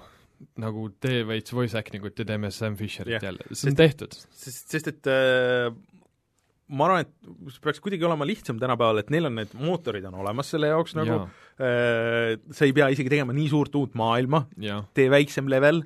nagu 0.59 0.85
tee 1.03 1.23
veits 1.27 1.53
voice 1.55 1.77
acting 1.77 2.05
ut 2.07 2.19
ja 2.19 2.25
teeme 2.27 2.51
Sam 2.55 2.77
Fisherit 2.79 3.17
Jah. 3.17 3.29
jälle, 3.29 3.47
see 3.51 3.71
on 3.71 3.77
tehtud. 3.79 4.15
sest, 4.15 4.69
sest 4.71 4.91
et 4.91 5.09
äh, 5.11 5.69
ma 6.69 6.85
arvan, 6.85 7.05
et 7.05 7.53
see 7.53 7.61
peaks 7.65 7.81
kuidagi 7.81 8.05
olema 8.05 8.27
lihtsam 8.29 8.59
tänapäeval, 8.61 9.01
et 9.01 9.07
neil 9.13 9.25
on 9.29 9.39
need 9.39 9.53
mootorid 9.57 10.05
on 10.05 10.19
olemas 10.21 10.51
selle 10.53 10.69
jaoks 10.69 10.93
nagu 10.99 11.15
jaa, 11.15 11.29
äh, 11.65 12.35
sa 12.53 12.67
ei 12.67 12.75
pea 12.77 12.89
isegi 12.93 13.09
tegema 13.09 13.33
nii 13.33 13.47
suurt 13.49 13.73
uut 13.79 13.95
maailma, 13.99 14.43
tee 14.97 15.07
väiksem 15.09 15.49
level, 15.49 15.81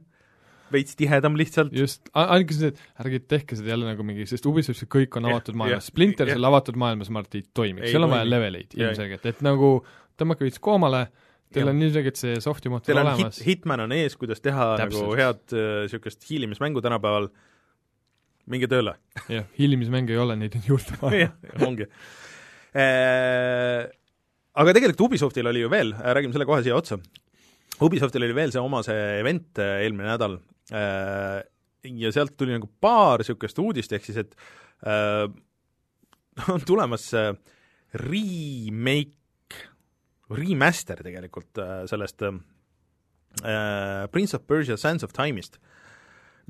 veits 0.74 0.98
tihedam 0.98 1.36
lihtsalt, 1.40 1.74
just, 1.78 2.10
ainuke 2.18 2.56
see, 2.58 2.72
et 2.74 3.04
ärge 3.04 3.20
tehke 3.30 3.56
seda 3.60 3.74
jälle 3.76 3.86
nagu 3.88 4.04
mingi, 4.08 4.26
sest 4.30 4.46
Ubisoftis 4.50 4.90
kõik 4.92 5.16
on 5.20 5.30
avatud 5.30 5.56
maailmas, 5.60 5.88
Splinter 5.92 6.32
seal 6.32 6.50
avatud 6.50 6.80
maailmas 6.82 7.12
ma 7.14 7.22
arvan, 7.22 7.30
et 7.30 7.40
ei 7.40 7.46
toimiks, 7.62 7.88
Ei 7.88 7.94
seal 7.94 8.08
on 8.08 8.12
vaja 8.16 8.26
toimi. 8.26 8.34
leveleid 8.36 8.74
ilmselgelt, 8.80 9.28
et 9.30 9.44
nagu 9.46 9.70
tõmmake 10.20 10.48
veits 10.48 10.60
koomale, 10.64 11.06
teil 11.54 11.70
on 11.70 11.82
ilmselgelt 11.86 12.18
see 12.18 12.40
soft'i 12.42 12.72
mootor 12.74 12.98
olemas 12.98 13.38
hit, 13.38 13.46
Hitman 13.52 13.86
on 13.86 13.94
ees, 13.96 14.18
kuidas 14.18 14.42
teha 14.42 14.72
Täpselt. 14.82 15.04
nagu 15.06 15.18
head 15.20 15.58
niisugust 15.86 16.26
hiilimismängu 16.30 16.82
tänapäeval, 16.82 17.30
minge 18.52 18.68
tööle. 18.72 18.96
Jah, 19.32 19.46
hiilimismänge 19.58 20.14
ei 20.16 20.20
ole, 20.20 20.36
neid 20.39 20.56
on 20.60 20.66
juurde 20.68 21.00
vaja. 21.02 21.30
Jah, 21.32 21.68
ongi. 21.68 21.89
Aga 24.54 24.74
tegelikult 24.76 25.08
Ubisoftil 25.08 25.50
oli 25.50 25.62
ju 25.64 25.70
veel, 25.72 25.94
räägime 25.94 26.36
selle 26.36 26.46
kohe 26.50 26.62
siia 26.66 26.76
otsa, 26.78 27.00
Ubisoftil 27.82 28.26
oli 28.26 28.36
veel 28.38 28.54
see 28.54 28.62
oma 28.62 28.84
see 28.86 29.00
event 29.20 29.60
äh, 29.62 29.82
eelmine 29.86 30.12
nädal 30.12 30.38
äh, 30.76 31.41
ja 31.89 32.12
sealt 32.14 32.36
tuli 32.38 32.54
nagu 32.54 32.70
paar 32.82 33.24
niisugust 33.24 33.60
uudist, 33.64 33.96
ehk 33.96 34.06
siis 34.06 34.20
et 34.22 34.36
äh, 34.86 35.26
on 36.54 36.62
tulemas 36.68 37.10
äh, 37.18 37.34
remake, 38.06 39.18
remaster 40.34 41.02
tegelikult 41.06 41.62
äh, 41.62 41.84
sellest 41.89 42.22
äh, 42.30 42.34
Prince 44.14 44.38
of 44.38 44.46
Persia 44.48 44.78
Sands 44.78 45.04
of 45.04 45.16
Time'ist 45.18 45.58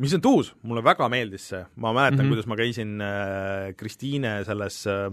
mis 0.02 0.14
on 0.18 0.22
tuus, 0.24 0.52
mulle 0.66 0.84
väga 0.86 1.08
meeldis 1.12 1.48
see, 1.52 1.64
ma 1.76 1.94
mäletan 1.94 2.20
mm. 2.20 2.26
-hmm. 2.26 2.34
kuidas 2.34 2.50
ma 2.50 2.58
käisin 2.60 3.02
äh, 3.02 3.74
Kristiine 3.78 4.44
selles 4.48 4.84
äh, 4.88 5.10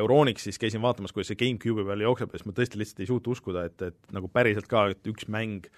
Euronixis 0.00 0.58
käisin 0.58 0.82
vaatamas, 0.82 1.12
kuidas 1.12 1.28
see 1.32 1.40
GameCube'i 1.40 1.84
peal 1.84 2.04
jookseb 2.06 2.32
ja 2.32 2.40
siis 2.40 2.48
ma 2.48 2.56
tõesti 2.56 2.80
lihtsalt 2.80 3.00
ei 3.04 3.08
suuta 3.10 3.30
uskuda, 3.30 3.64
et, 3.68 3.82
et 3.82 4.12
nagu 4.16 4.28
päriselt 4.28 4.68
ka, 4.68 4.88
et 4.92 5.12
üks 5.12 5.28
mäng 5.28 5.68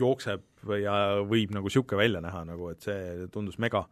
jookseb 0.00 0.44
ja 0.80 0.96
võib 1.28 1.52
nagu 1.54 1.68
niisugune 1.68 2.00
välja 2.00 2.20
näha 2.24 2.44
nagu, 2.48 2.70
et 2.72 2.84
see 2.84 3.28
tundus 3.32 3.58
mega. 3.58 3.86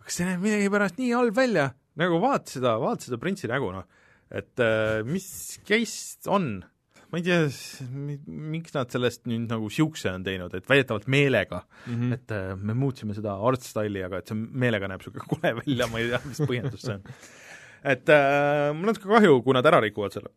aga 0.00 0.12
see 0.12 0.28
näeb 0.28 0.44
millegipärast 0.44 1.00
nii 1.00 1.12
halb 1.16 1.36
välja, 1.36 1.70
nagu 2.00 2.20
vaata 2.20 2.56
seda, 2.56 2.76
vaata 2.80 3.08
seda 3.08 3.20
printsi 3.20 3.50
nägu, 3.50 3.70
noh. 3.72 3.84
et 4.30 4.60
äh, 4.60 5.00
mis 5.08 5.60
case 5.68 6.28
on? 6.28 6.64
Ma 7.14 7.20
ei 7.20 7.26
tea, 7.26 7.44
miks 8.26 8.74
nad 8.74 8.90
sellest 8.90 9.22
nüüd 9.30 9.46
nagu 9.46 9.68
niisuguse 9.70 10.10
on 10.10 10.24
teinud, 10.26 10.54
et 10.58 10.66
väidetavalt 10.66 11.06
meelega 11.14 11.60
mm, 11.62 11.94
-hmm. 11.94 12.14
et 12.16 12.34
äh, 12.34 12.56
me 12.58 12.74
muutsime 12.74 13.14
seda 13.14 13.36
art 13.38 13.62
style'i, 13.62 14.02
aga 14.02 14.18
et 14.18 14.32
see 14.32 14.38
meelega 14.64 14.90
näeb 14.90 15.04
niisugune 15.04 15.28
kole 15.30 15.52
välja, 15.60 15.86
ma 15.92 16.02
ei 16.02 16.10
tea, 16.10 16.20
mis 16.26 16.42
põhjendus 16.42 16.82
see 16.88 16.96
on. 16.96 17.06
et 17.94 18.10
äh, 18.10 18.72
mul 18.74 18.88
on 18.88 18.90
natuke 18.90 19.12
kahju, 19.12 19.38
kui 19.46 19.54
nad 19.54 19.70
ära 19.70 19.82
rikuvad 19.84 20.16
selle. 20.16 20.34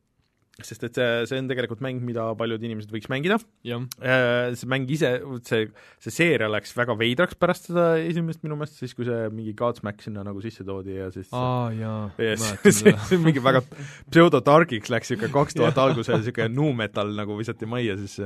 Sest 0.66 0.86
et 0.88 0.98
see, 0.98 1.10
see 1.30 1.38
on 1.38 1.50
tegelikult 1.50 1.82
mäng, 1.86 2.00
mida 2.06 2.24
paljud 2.38 2.64
inimesed 2.66 2.90
võiks 2.94 3.10
mängida. 3.12 3.38
Äh, 3.68 4.56
see 4.58 4.70
mäng 4.70 4.90
ise, 4.90 5.12
see, 5.46 5.68
see 6.02 6.14
seeria 6.14 6.50
läks 6.50 6.74
väga 6.78 6.96
veidraks 6.98 7.38
pärast 7.38 7.70
seda 7.70 7.92
esimest 8.02 8.42
minu 8.46 8.58
meelest, 8.58 8.80
siis 8.82 8.96
kui 8.98 9.06
see 9.06 9.28
mingi 9.34 9.54
Godsmack 9.58 10.02
sinna 10.02 10.26
nagu 10.26 10.42
sisse 10.42 10.66
toodi 10.68 10.98
ja 10.98 11.12
siis 11.14 11.30
aa 11.38 11.70
jaa, 11.78 12.00
ja 12.18 12.38
mäletan 12.42 12.74
see, 12.74 12.94
seda. 12.96 13.20
mingi 13.28 13.44
väga 13.44 13.62
pseudotargiks 14.10 14.90
läks, 14.94 15.14
niisugune 15.14 15.34
kaks 15.36 15.60
tuhat 15.60 15.78
alguse 15.86 16.18
niisugune 16.18 16.50
nu 16.56 16.72
metal 16.78 17.14
nagu 17.18 17.38
visati 17.38 17.70
majja, 17.70 18.00
siis 18.02 18.18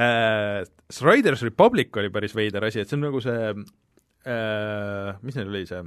äh, 0.00 0.64
Riders 1.04 1.44
Republic 1.44 2.00
oli 2.00 2.12
päris 2.14 2.36
veider 2.38 2.64
asi, 2.70 2.80
et 2.80 2.88
see 2.88 2.96
on 2.96 3.04
nagu 3.10 3.20
see 3.24 3.52
äh, 4.24 5.12
mis 5.20 5.36
neil 5.36 5.52
oli 5.52 5.66
see? 5.68 5.84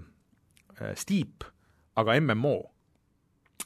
Äh, 0.77 0.93
Steep, 0.99 1.49
aga 1.97 2.19
MMO 2.21 2.59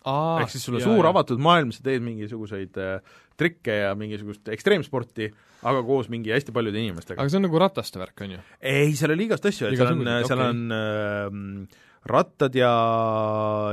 ehk 0.05 0.51
siis 0.53 0.67
sul 0.67 0.77
on 0.79 0.85
suur 0.85 1.09
avatud 1.09 1.41
maailm, 1.43 1.73
sa 1.75 1.83
teed 1.85 2.05
mingisuguseid 2.05 2.77
äh, 2.81 3.15
trikke 3.37 3.79
ja 3.83 3.95
mingisugust 3.97 4.49
ekstreemsporti, 4.53 5.29
aga 5.67 5.81
koos 5.85 6.09
mingi 6.13 6.33
hästi 6.33 6.53
paljude 6.55 6.79
inimestega. 6.81 7.19
aga 7.21 7.33
see 7.33 7.41
on 7.41 7.47
nagu 7.47 7.61
rataste 7.61 8.01
värk, 8.01 8.25
on 8.25 8.37
ju? 8.37 8.45
ei, 8.61 8.95
seal 8.97 9.13
oli 9.15 9.27
igast 9.29 9.45
asju, 9.49 9.69
et 9.69 9.79
seal 9.79 9.93
on, 9.93 10.05
seal 10.27 10.43
okei. 10.43 10.49
on 10.53 10.77
äh, 10.77 11.83
rattad 12.07 12.55
ja, 12.55 12.73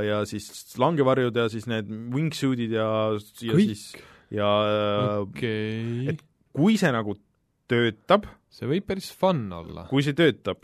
ja 0.03 0.21
siis 0.29 0.49
langevarjud 0.81 1.37
ja 1.39 1.47
siis 1.51 1.69
need 1.71 1.89
wingsuit'id 2.13 2.73
ja, 2.75 2.89
ja 3.15 3.59
Kõik? 3.59 3.75
siis 3.75 3.85
ja 4.33 4.49
okei 5.23 6.09
et- 6.11 6.25
kui 6.55 6.77
see 6.79 6.91
nagu 6.95 7.17
töötab, 7.69 8.27
see 8.53 8.67
võib 8.69 8.85
päris 8.87 9.09
fun 9.17 9.47
olla. 9.53 9.85
kui 9.89 10.03
see 10.05 10.15
töötab, 10.17 10.63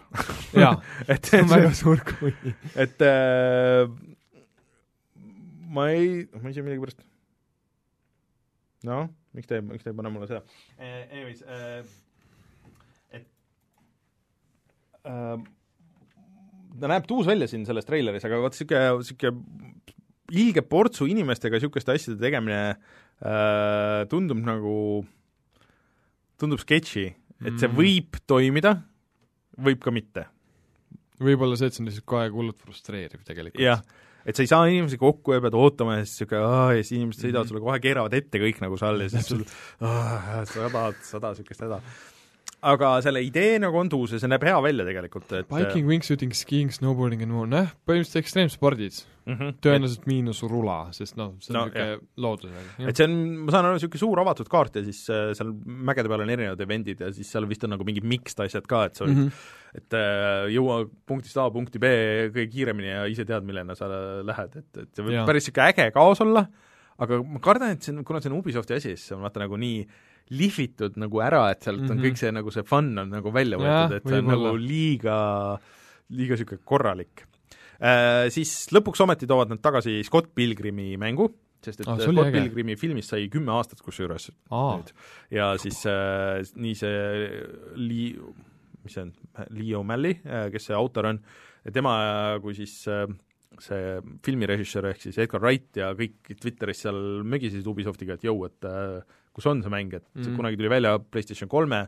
jaa, 0.53 0.75
et, 1.11 1.25
see 1.25 1.41
on 1.43 1.49
väga 1.51 1.71
suur 1.77 2.01
kui. 2.07 2.33
et 2.79 3.01
äh, 3.05 3.89
ma 5.71 5.87
ei, 5.93 6.27
ma 6.41 6.51
ise 6.51 6.63
millegipärast 6.65 7.01
noh, 8.87 9.07
miks 9.37 9.47
te, 9.49 9.59
miks 9.63 9.85
te 9.85 9.91
ei 9.93 9.97
pane 9.97 10.11
mulle 10.13 10.27
seda? 10.29 10.41
Eh,, 10.77 11.01
anyways 11.13 11.43
eh,, 11.45 11.91
et 13.19 13.27
äh, 15.05 15.37
ta 16.81 16.89
näeb 16.91 17.07
tuus 17.09 17.27
välja 17.29 17.47
siin 17.51 17.65
selles 17.67 17.85
treileris, 17.87 18.25
aga 18.27 18.41
vot 18.41 18.55
niisugune, 18.55 18.97
niisugune 19.01 19.31
ilge 20.31 20.63
portsu 20.63 21.07
inimestega 21.11 21.59
niisuguste 21.59 21.91
asjade 21.93 22.21
tegemine 22.21 22.61
äh, 22.71 24.03
tundub 24.11 24.39
nagu, 24.45 24.75
tundub 26.41 26.61
sketši, 26.63 27.07
et 27.43 27.57
see 27.59 27.67
Mm. 27.67 27.75
võib 27.77 28.17
toimida, 28.29 28.75
võib 29.61 29.81
ka 29.83 29.91
mitte. 29.93 30.23
Võib-olla 31.21 31.57
see, 31.59 31.67
et 31.69 31.75
see 31.75 31.83
on 31.83 31.89
lihtsalt 31.89 32.05
kogu 32.07 32.21
aeg 32.23 32.33
hullult 32.33 32.57
frustreeriv 32.63 33.21
tegelikult. 33.27 33.61
jah, 33.61 33.83
et 34.25 34.35
sa 34.35 34.43
ei 34.43 34.47
saa 34.51 34.65
inimesi 34.69 34.97
kokku 35.01 35.33
ja 35.33 35.41
pead 35.41 35.53
ootama 35.57 35.97
ja 35.97 36.05
siis 36.05 36.19
niisugune 36.21 36.45
aa 36.45 36.69
ja 36.77 36.83
siis 36.83 36.91
inimesed 36.99 37.23
sõidavad 37.25 37.45
Mhm. 37.45 37.49
sulle 37.53 37.61
kohe, 37.65 37.79
keeravad 37.83 38.13
ette 38.13 38.37
kõik 38.43 38.61
nagu 38.61 38.77
seal 38.77 39.01
ja 39.01 39.09
siis 39.09 39.27
sul 39.31 39.43
aa, 39.81 40.45
sada, 40.45 40.85
sada 41.01 41.33
niisugust 41.33 41.61
häda. 41.65 41.81
Aga 42.61 42.89
selle 43.01 43.23
idee 43.25 43.55
nagu 43.61 43.79
on 43.79 43.89
tuus 43.89 44.11
ja 44.13 44.19
see 44.21 44.29
näeb 44.29 44.43
hea 44.45 44.57
välja 44.61 44.85
tegelikult, 44.85 45.31
et 45.33 45.47
Biking, 45.49 45.87
wingsuiting, 45.89 46.33
skiing, 46.37 46.69
snowboarding 46.73 47.23
and 47.25 47.33
more, 47.33 47.49
noh, 47.49 47.71
põhimõtteliselt 47.89 48.21
ekstreemspordid. 48.21 48.99
mm 49.25 49.33
-hmm. 49.37 49.55
tõenäoliselt 49.61 50.05
miinus 50.09 50.41
rula, 50.49 50.77
sest 50.93 51.17
noh, 51.17 51.33
see 51.39 51.53
on 51.53 51.57
No, 51.59 51.65
niisugune 51.65 51.99
loodusega. 52.17 52.89
et 52.89 52.97
see 52.97 53.05
on, 53.05 53.15
ma 53.45 53.51
saan 53.53 53.65
aru, 53.65 53.77
niisugune 53.77 54.01
suur 54.01 54.21
avatud 54.21 54.49
kaart 54.49 54.75
ja 54.75 54.83
siis 54.83 55.01
äh, 55.09 55.33
seal 55.37 55.53
mägede 55.65 56.09
peal 56.09 56.21
on 56.21 56.29
erinevad 56.29 56.61
event'id 56.61 57.01
ja 57.01 57.11
siis 57.13 57.31
seal 57.31 57.49
vist 57.49 57.63
on 57.63 57.73
nagu 57.73 57.85
mingid 57.85 58.03
mixed 58.03 58.39
asjad 58.45 58.65
ka, 58.67 58.85
et 58.85 58.95
sa 58.95 59.05
võid 59.05 59.15
mm. 59.15 59.27
-hmm. 59.27 59.77
et 59.77 59.93
äh, 59.93 60.49
jõua 60.53 60.89
punktist 61.05 61.37
A 61.37 61.49
punkti 61.49 61.79
B 61.79 61.85
kõige 62.33 62.49
kiiremini 62.49 62.89
ja 62.89 63.05
ise 63.05 63.25
tead, 63.25 63.43
millena 63.45 63.75
sa 63.75 63.89
lähed, 64.21 64.55
et, 64.55 64.77
et 64.77 64.89
see 64.93 65.05
võib 65.05 65.17
Jaa. 65.17 65.25
päris 65.25 65.45
niisugune 65.49 65.69
äge 65.69 65.91
kaos 65.91 66.21
olla, 66.21 66.45
aga 66.97 67.23
ma 67.23 67.39
kardan, 67.39 67.71
et 67.71 67.81
see 67.81 67.93
on, 67.95 68.03
kuna 68.03 68.21
see 68.21 68.29
on 68.31 68.37
Ubisofti 68.37 68.73
asi, 68.73 68.95
siis 68.95 69.07
see 69.07 69.15
on 69.17 69.21
vaata 69.21 69.39
nagu 69.39 69.57
nii 69.57 69.85
lihvitud 70.31 70.95
nagu 71.01 71.19
ära, 71.23 71.43
et 71.51 71.63
sealt 71.65 71.81
mm 71.81 71.85
-hmm. 71.87 71.91
on 71.91 71.97
Mhm. 71.97 72.05
kõik 72.05 72.17
see 72.21 72.31
nagu 72.31 72.51
see 72.51 72.63
fun 72.63 72.97
on 72.97 73.09
nagu 73.09 73.31
välja 73.35 73.57
võetud, 73.59 73.95
et 73.97 74.07
see 74.07 74.17
on 74.19 74.27
nagu 74.31 74.55
liiga, 74.57 75.59
liiga 76.09 76.35
niisugune 76.37 76.61
korralik 76.65 77.25
äh,. 77.81 78.29
Siis 78.29 78.67
lõpuks 78.71 79.01
ometi 79.03 79.27
toovad 79.27 79.49
nad 79.49 79.59
tagasi 79.61 80.03
Scott 80.03 80.33
Pilgrimi 80.35 80.97
mängu, 80.97 81.29
sest 81.63 81.81
et 81.81 81.87
Ah, 81.87 81.93
ah, 81.93 81.99
Scott. 81.99 82.31
Pilgrimi 82.31 82.75
filmist 82.77 83.09
sai 83.09 83.27
kümme 83.29 83.51
aastat 83.51 83.81
kusjuures 83.81 84.29
aa 84.51 84.77
nüüd. 84.77 84.91
ja 85.31 85.57
siis 85.57 85.85
äh, 85.85 86.41
nii 86.55 86.75
see 86.75 87.41
Lee, 87.75 88.15
mis 88.83 88.93
see 88.93 89.01
on, 89.03 89.11
Leo 89.49 89.83
Malley, 89.83 90.15
kes 90.51 90.65
see 90.65 90.75
autor 90.75 91.05
on, 91.05 91.19
tema 91.73 92.39
kui 92.41 92.53
siis 92.57 92.87
äh, 92.87 93.05
see 93.59 93.99
filmirežissöör 94.25 94.87
ehk 94.89 95.01
siis 95.01 95.17
Edgar 95.17 95.41
Wright 95.41 95.75
ja 95.77 95.91
kõik 95.93 96.31
Twitteris 96.39 96.81
seal 96.85 97.21
mögisesid 97.23 97.67
Ubisoftiga, 97.67 98.13
et 98.13 98.23
jõu, 98.23 98.45
et 98.47 98.65
äh, 98.65 99.01
kus 99.35 99.47
on 99.47 99.61
see 99.63 99.71
mäng, 99.71 99.93
et 99.95 100.03
mm. 100.03 100.25
Mhm. 100.25 100.39
kunagi 100.39 100.59
tuli 100.59 100.71
välja 100.71 100.97
PlayStation 100.99 101.49
kolme 101.49 101.85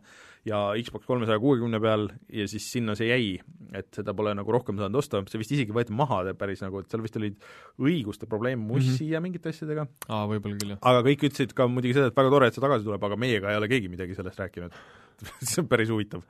ja 0.48 0.60
Xbox 0.84 1.08
kolmesaja 1.08 1.40
kuuekümne 1.40 1.80
peal 1.84 2.10
ja 2.32 2.48
siis 2.52 2.66
sinna 2.72 2.96
see 3.00 3.08
jäi, 3.08 3.28
et 3.76 3.88
seda 3.96 4.16
pole 4.16 4.34
nagu 4.36 4.56
rohkem 4.56 4.80
saanud 4.80 5.00
osta, 5.00 5.22
see 5.32 5.40
vist 5.40 5.54
isegi 5.56 5.76
võeti 5.76 5.96
maha 5.96 6.22
päris 6.40 6.64
nagu, 6.64 6.82
et 6.84 6.92
seal 6.92 7.04
vist 7.04 7.16
olid 7.20 7.38
õiguste 7.80 8.28
probleem 8.30 8.60
Mussi 8.64 8.90
mm 8.90 8.98
-hmm. 8.98 9.14
ja 9.14 9.24
mingite 9.24 9.54
asjadega, 9.54 9.88
aa, 10.10 10.26
võib-olla 10.28 10.60
küll, 10.60 10.76
jah. 10.76 10.82
aga 10.82 11.06
kõik 11.08 11.28
ütlesid 11.30 11.56
ka 11.56 11.68
muidugi 11.68 11.96
seda, 11.96 12.12
et 12.12 12.20
väga 12.20 12.36
tore, 12.36 12.48
et 12.48 12.58
see 12.58 12.66
tagasi 12.66 12.88
tuleb, 12.88 13.04
aga 13.04 13.16
meiega 13.16 13.52
ei 13.52 13.62
ole 13.62 13.72
keegi 13.72 13.90
midagi 13.92 14.16
sellest 14.16 14.40
rääkinud. 14.40 14.76
see 15.48 15.62
on 15.62 15.68
päris 15.70 15.90
huvitav 15.94 16.24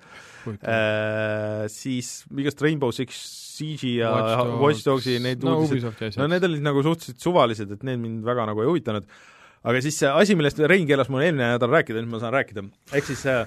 äh,. 0.46 1.66
Siis 1.72 2.26
igast 2.38 2.62
Rainbow 2.62 2.92
Six 2.92 3.16
Siege'i 3.54 3.96
ja 4.02 4.12
Watch, 4.60 4.84
Dogsi 4.86 5.18
neid 5.24 5.44
no 5.46 5.62
asjad 5.64 6.18
no 6.20 6.28
need 6.28 6.44
olid 6.44 6.66
nagu 6.66 6.84
suhteliselt 6.86 7.22
suvalised, 7.24 7.72
et 7.72 7.86
need 7.88 8.02
mind 8.02 8.26
väga 8.26 8.46
nagu 8.50 8.62
ei 8.62 8.70
huvitanud, 8.70 9.08
aga 9.64 9.84
siis 9.84 10.00
see 10.02 10.10
asi, 10.12 10.36
millest 10.38 10.60
Rein 10.70 10.88
keelas 10.90 11.12
mul 11.12 11.24
eelmine 11.26 11.54
nädal 11.56 11.72
rääkida, 11.72 12.02
nüüd 12.04 12.14
ma 12.16 12.22
saan 12.24 12.36
rääkida, 12.36 12.66
ehk 12.94 13.08
siis 13.08 13.24
äh, 13.32 13.46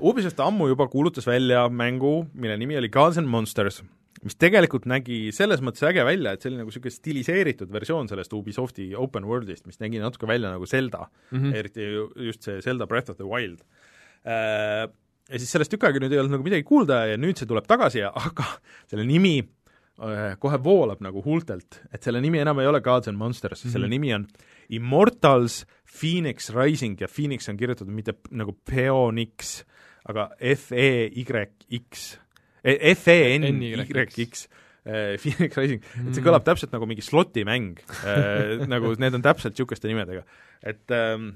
Ubisoft 0.00 0.40
ammu 0.40 0.70
juba 0.70 0.86
kuulutas 0.88 1.26
välja 1.28 1.66
mängu, 1.68 2.24
mille 2.32 2.56
nimi 2.60 2.78
oli 2.80 2.88
Gods 2.92 3.18
and 3.20 3.28
Monsters, 3.28 3.82
mis 4.24 4.36
tegelikult 4.40 4.86
nägi 4.88 5.28
selles 5.36 5.62
mõttes 5.64 5.84
äge 5.88 6.04
välja, 6.04 6.32
et 6.32 6.42
see 6.44 6.50
oli 6.52 6.60
nagu 6.60 6.72
niisugune 6.72 6.94
stiliseeritud 6.94 7.72
versioon 7.72 8.08
sellest 8.08 8.32
Ubisofti 8.36 8.90
open 8.96 9.28
world'ist, 9.28 9.66
mis 9.68 9.80
nägi 9.80 10.00
natuke 10.00 10.28
välja 10.28 10.52
nagu 10.52 10.68
Zelda 10.68 11.06
mm. 11.30 11.38
-hmm. 11.38 11.54
eriti 11.56 11.92
ju- 11.92 12.10
just 12.28 12.42
see 12.42 12.60
Zelda 12.64 12.86
Breath 12.86 13.10
of 13.10 13.16
the 13.20 13.28
Wild 13.28 13.60
äh,. 14.24 14.88
Ja 15.30 15.38
siis 15.38 15.52
sellest 15.52 15.70
tükk 15.70 15.84
aega 15.86 16.00
nüüd 16.02 16.10
ei 16.10 16.18
olnud 16.18 16.32
nagu 16.32 16.42
midagi 16.42 16.64
kuulda 16.66 17.04
ja 17.06 17.16
nüüd 17.16 17.38
see 17.38 17.46
tuleb 17.46 17.66
tagasi 17.70 18.00
ja 18.00 18.08
aga 18.10 18.44
selle 18.90 19.04
nimi 19.06 19.44
kohe 20.40 20.56
voolab 20.64 21.02
nagu 21.04 21.20
huultelt, 21.24 21.82
et 21.92 22.02
selle 22.02 22.22
nimi 22.24 22.38
enam 22.40 22.60
ei 22.62 22.66
ole 22.70 22.80
Gods 22.80 23.08
and 23.10 23.18
Monsters 23.20 23.64
mm, 23.64 23.68
-hmm. 23.68 23.72
selle 23.72 23.86
Mhm. 23.86 23.90
nimi 23.90 24.14
on 24.14 24.26
Immortals 24.70 25.66
Phoenix 26.00 26.50
Rising 26.54 27.00
ja 27.00 27.08
Phoenix 27.08 27.48
on 27.48 27.56
kirjutatud 27.56 27.92
mitte 27.92 28.14
nagu 28.30 28.56
Phoenix, 28.64 29.64
aga 30.08 30.30
F-E-Y-X, 30.40 32.18
F-E-N-Y-X, 32.64 34.48
Phoenix 35.22 35.56
Rising, 35.56 35.82
et 36.08 36.14
see 36.14 36.24
kõlab 36.24 36.44
täpselt 36.46 36.72
nagu 36.72 36.86
mingi 36.88 37.02
slotimäng 37.04 37.80
äh,, 38.04 38.66
nagu 38.66 38.94
need 38.98 39.14
on 39.14 39.22
täpselt 39.22 39.52
niisuguste 39.52 39.88
nimedega, 39.90 40.22
et 40.62 40.90
ähm, 40.96 41.34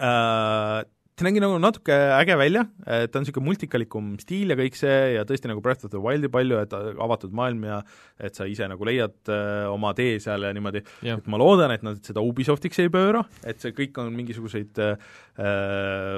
äh, 0.00 0.82
see 1.20 1.26
nägi 1.28 1.42
nagu 1.42 1.58
natuke 1.60 1.94
äge 2.16 2.36
välja, 2.40 2.64
ta 2.86 3.18
on 3.20 3.24
niisugune 3.26 3.46
multikalikum 3.50 4.12
stiil 4.22 4.54
ja 4.54 4.56
kõik 4.58 4.78
see 4.78 4.98
ja 5.14 5.24
tõesti 5.28 5.50
nagu 5.50 5.60
Breath 5.64 5.84
of 5.84 5.92
the 5.92 6.00
Wildi 6.00 6.30
palju, 6.32 6.58
et 6.64 6.72
avatud 6.72 7.34
maailm 7.36 7.66
ja 7.68 7.80
et 8.18 8.38
sa 8.38 8.46
ise 8.48 8.66
nagu 8.70 8.88
leiad 8.88 9.30
äh, 9.32 9.68
oma 9.70 9.92
tee 9.98 10.18
seal 10.22 10.48
ja 10.48 10.52
niimoodi, 10.56 10.82
jah, 11.06 11.20
et 11.20 11.28
ma 11.30 11.40
loodan, 11.40 11.74
et 11.76 11.84
nad 11.86 12.00
seda 12.06 12.24
Ubisoftiks 12.24 12.80
ei 12.82 12.92
pööra, 12.92 13.22
et 13.44 13.60
see 13.60 13.76
kõik 13.76 14.00
on 14.02 14.12
mingisuguseid 14.16 14.80
äh, 14.84 15.10
äh, 15.38 16.16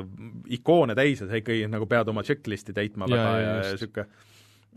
ikoone 0.59 0.94
täis 0.98 1.22
ja 1.24 1.28
sa 1.28 1.40
ikkagi 1.42 1.66
nagu 1.72 1.88
pead 1.90 2.09
oma 2.12 2.22
checklist'i 2.26 2.74
täitma 2.76 3.11
Jaa, 3.11 3.18
väga 3.18 3.34
ja 3.42 3.57
just. 3.59 3.72
niisugune 3.82 4.07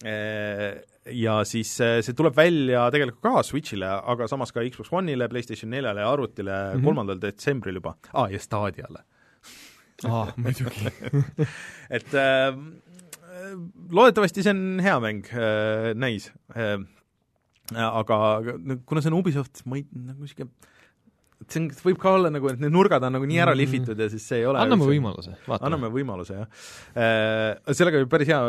äh, 0.04 0.84
ja 1.16 1.40
siis 1.46 1.72
äh, 1.86 2.00
see 2.06 2.16
tuleb 2.18 2.36
välja 2.38 2.88
tegelikult 2.94 3.22
ka 3.24 3.44
Switch'ile, 3.46 3.90
aga 4.10 4.28
samas 4.32 4.52
ka 4.56 4.64
Xbox 4.66 4.90
One'ile, 4.92 5.30
PlayStation 5.30 5.70
neljale 5.72 6.02
ja 6.02 6.12
arvutile 6.12 6.56
Mhm. 6.76 6.84
kolmandal 6.86 7.16
mm 7.16 7.20
-hmm. 7.20 7.28
detsembril 7.28 7.76
juba 7.82 7.96
ah,, 8.14 8.32
ja 8.32 8.40
Stadiale. 8.40 9.04
aa, 10.04 10.26
muidugi. 10.36 10.92
et 11.98 12.14
äh, 12.20 12.52
loodetavasti 13.96 14.44
see 14.46 14.54
on 14.56 14.84
hea 14.84 15.00
mäng 15.04 15.26
äh,, 15.32 15.92
näis 15.96 16.32
äh,. 16.56 16.78
aga 17.76 18.18
kuna 18.86 19.02
see 19.02 19.12
on 19.12 19.20
Ubisoft, 19.20 19.64
ma 19.66 19.80
ei, 19.80 19.86
nagu 19.96 20.28
et 21.46 21.52
see 21.52 21.60
on, 21.62 21.68
võib 21.84 21.98
ka 22.02 22.14
olla 22.16 22.30
nagu, 22.32 22.48
et 22.52 22.62
need 22.62 22.74
nurgad 22.74 23.04
on 23.06 23.16
nagu 23.18 23.28
nii 23.28 23.40
ära 23.44 23.52
Mhm. 23.54 23.60
lihvitud 23.60 24.00
ja 24.00 24.08
siis 24.10 24.24
see 24.28 24.40
ei 24.42 24.46
ole 24.50 24.60
anname 24.62 24.88
võimaluse, 24.88 25.34
vaatame. 25.46 25.68
anname 25.68 25.90
võimaluse, 25.94 26.38
jah. 26.40 26.48
Sellega 27.76 28.00
oli 28.02 28.10
päris 28.12 28.32
hea 28.32 28.40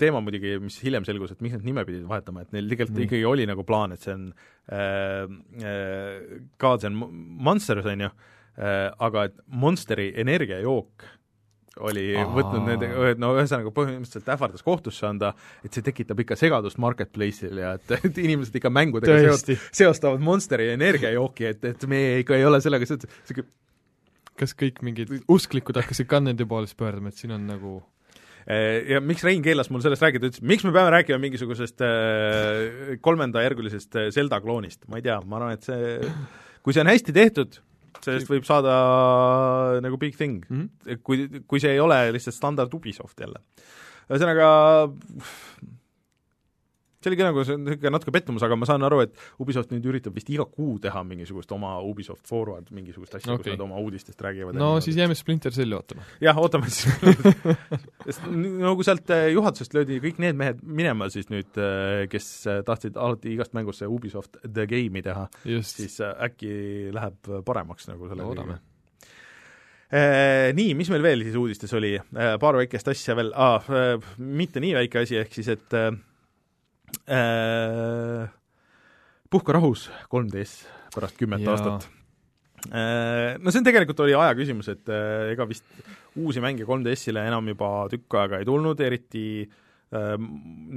teema 0.00 0.20
muidugi, 0.24 0.58
mis 0.60 0.80
hiljem 0.82 1.06
selgus, 1.08 1.32
et 1.32 1.40
miks 1.44 1.54
nad 1.58 1.64
nime 1.64 1.84
pidid 1.88 2.04
vahetama, 2.08 2.42
et 2.42 2.52
neil 2.52 2.68
tegelikult 2.72 2.98
Nii. 2.98 3.06
ikkagi 3.08 3.24
oli 3.30 3.46
nagu 3.48 3.64
plaan, 3.68 3.94
et 3.94 4.02
see 4.04 4.14
on 4.16 4.28
äh, 4.68 5.26
äh, 5.62 6.40
Gods 6.58 6.84
and 6.88 6.98
Monsters, 6.98 7.86
on 7.86 8.06
ju 8.08 8.10
äh,, 8.10 8.30
aga 8.56 9.26
et 9.30 9.36
Monsteri 9.48 10.10
energiajook 10.20 11.06
oli 11.80 12.10
Aa. 12.20 12.26
võtnud 12.28 12.66
nende, 12.68 12.90
no 13.16 13.30
ühesõnaga 13.38 13.70
põhimõtteliselt 13.72 14.28
ähvardas 14.34 14.64
kohtusse 14.66 15.06
anda, 15.08 15.30
et 15.64 15.72
see 15.72 15.84
tekitab 15.86 16.20
ikka 16.20 16.36
segadust 16.36 16.76
marketplace'il 16.82 17.62
ja 17.62 17.70
et, 17.78 17.94
et 17.96 18.20
inimesed 18.20 18.58
ikka 18.60 18.68
mängudega 18.68 19.22
seost, 19.24 19.54
seostavad 19.72 20.20
Monsteri 20.20 20.68
energiajooki, 20.74 21.48
et, 21.48 21.64
et 21.72 21.86
meie 21.88 22.18
ikka 22.20 22.36
ei 22.36 22.44
ole 22.44 22.60
sellega 22.60 22.88
seotud, 22.90 23.16
sihuke 23.24 23.48
kas 24.42 24.52
kõik 24.58 24.82
mingid 24.84 25.10
usklikud 25.30 25.76
hakkasid 25.80 26.08
ka 26.10 26.20
nende 26.20 26.44
poole 26.48 26.68
siis 26.68 26.76
pöörduma, 26.76 27.12
et 27.12 27.20
siin 27.20 27.34
on 27.36 27.48
nagu 27.48 27.78
Eh, 28.42 28.88
ja 28.90 28.98
miks 29.02 29.22
Rein 29.22 29.42
keelas 29.42 29.68
mul 29.70 29.82
sellest 29.84 30.02
rääkida, 30.02 30.30
ütles, 30.32 30.42
miks 30.42 30.64
me 30.66 30.72
peame 30.74 30.90
rääkima 30.96 31.20
mingisugusest 31.22 31.82
äh, 31.86 32.96
kolmendajärgulisest 33.04 33.98
äh, 34.00 34.08
Zelda 34.14 34.40
kloonist, 34.42 34.82
ma 34.90 34.98
ei 34.98 35.04
tea, 35.06 35.20
ma 35.22 35.38
arvan, 35.38 35.54
et 35.54 35.68
see, 35.68 36.10
kui 36.66 36.74
see 36.74 36.82
on 36.82 36.90
hästi 36.90 37.14
tehtud, 37.14 37.60
sellest 38.00 38.30
võib 38.30 38.46
saada 38.48 38.72
nagu 39.84 39.98
big 40.00 40.16
thing 40.16 40.42
mm, 40.48 40.68
-hmm. 40.86 41.02
kui, 41.02 41.28
kui 41.46 41.60
see 41.62 41.74
ei 41.76 41.80
ole 41.82 41.98
lihtsalt 42.16 42.36
standard 42.36 42.74
Ubisoft 42.74 43.20
jälle. 43.20 43.42
ühesõnaga 44.08 44.48
see 47.02 47.12
oli 47.12 47.18
ka 47.18 47.28
nagu 47.28 47.44
see 47.46 47.56
on 47.58 47.66
niisugune 47.66 47.92
natuke 47.96 48.14
pettumus, 48.14 48.44
aga 48.46 48.56
ma 48.58 48.68
saan 48.68 48.86
aru, 48.86 49.02
et 49.06 49.42
Ubisoft 49.42 49.72
nüüd 49.74 49.86
üritab 49.90 50.16
vist 50.16 50.30
iga 50.32 50.46
kuu 50.48 50.78
teha 50.82 51.02
mingisugust 51.06 51.52
oma 51.54 51.74
Ubisoft 51.84 52.28
Forward, 52.28 52.70
mingisugust 52.74 53.16
asja 53.18 53.34
okay., 53.34 53.52
kus 53.52 53.56
nad 53.56 53.64
oma 53.66 53.80
uudistest 53.82 54.20
räägivad. 54.22 54.56
no 54.58 54.74
siis 54.84 54.98
jääme 54.98 55.16
Splinter 55.18 55.54
Celli 55.54 55.76
ootama. 55.76 56.06
jah, 56.22 56.38
ootame 56.38 56.70
siis 56.70 56.94
sest 58.06 58.26
no 58.32 58.74
kui 58.78 58.86
sealt 58.86 59.10
eh, 59.14 59.28
juhatusest 59.34 59.76
löödi 59.76 60.00
kõik 60.02 60.20
need 60.22 60.38
mehed 60.38 60.62
minema 60.62 61.10
siis 61.12 61.30
nüüd, 61.32 61.50
eh, 61.58 62.04
kes 62.12 62.28
eh, 62.46 62.60
tahtsid 62.66 62.98
alati 63.00 63.34
igast 63.36 63.56
mängust 63.58 63.82
see 63.82 63.90
Ubisoft 63.90 64.38
The 64.42 64.66
Game'i 64.70 65.04
teha, 65.04 65.28
siis 65.66 65.98
äkki 66.02 66.92
läheb 66.94 67.32
paremaks 67.46 67.90
nagu 67.90 68.10
selle 68.10 68.26
loodame 68.26 68.60
nii, 69.92 70.70
mis 70.72 70.88
meil 70.88 71.02
veel 71.04 71.20
siis 71.20 71.34
uudistes 71.36 71.74
oli, 71.76 71.90
paar 72.40 72.56
väikest 72.56 72.86
asja 72.88 73.12
veel 73.18 73.28
ah,, 73.36 73.66
mitte 74.16 74.62
nii 74.64 74.72
väike 74.78 75.02
asi, 75.02 75.18
ehk 75.20 75.36
siis 75.36 75.50
et 75.52 75.76
äh, 75.76 75.90
Puhka 79.32 79.56
rahus 79.56 79.88
3DS 80.12 80.62
pärast 80.92 81.18
kümmet 81.20 81.46
aastat 81.48 81.88
äh,. 81.88 81.98
No 83.42 83.50
see 83.50 83.58
on 83.58 83.66
tegelikult, 83.66 84.00
oli 84.04 84.14
aja 84.14 84.36
küsimus, 84.38 84.68
et 84.70 84.86
äh, 84.92 85.32
ega 85.32 85.46
vist 85.50 85.66
uusi 86.20 86.42
mänge 86.44 86.66
3DS-ile 86.68 87.24
enam 87.26 87.48
juba 87.50 87.88
tükk 87.90 88.18
aega 88.20 88.38
ei 88.38 88.46
tulnud, 88.46 88.78
eriti 88.84 89.24
äh, 89.42 90.14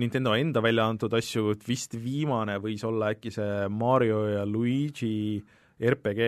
Nintendo 0.02 0.34
enda 0.34 0.64
välja 0.66 0.88
antud 0.90 1.14
asju, 1.14 1.52
et 1.54 1.68
vist 1.68 1.94
viimane 2.00 2.58
võis 2.64 2.86
olla 2.88 3.12
äkki 3.14 3.34
see 3.36 3.68
Mario 3.70 4.24
ja 4.32 4.48
Luigi 4.50 5.38
RPG 5.78 6.24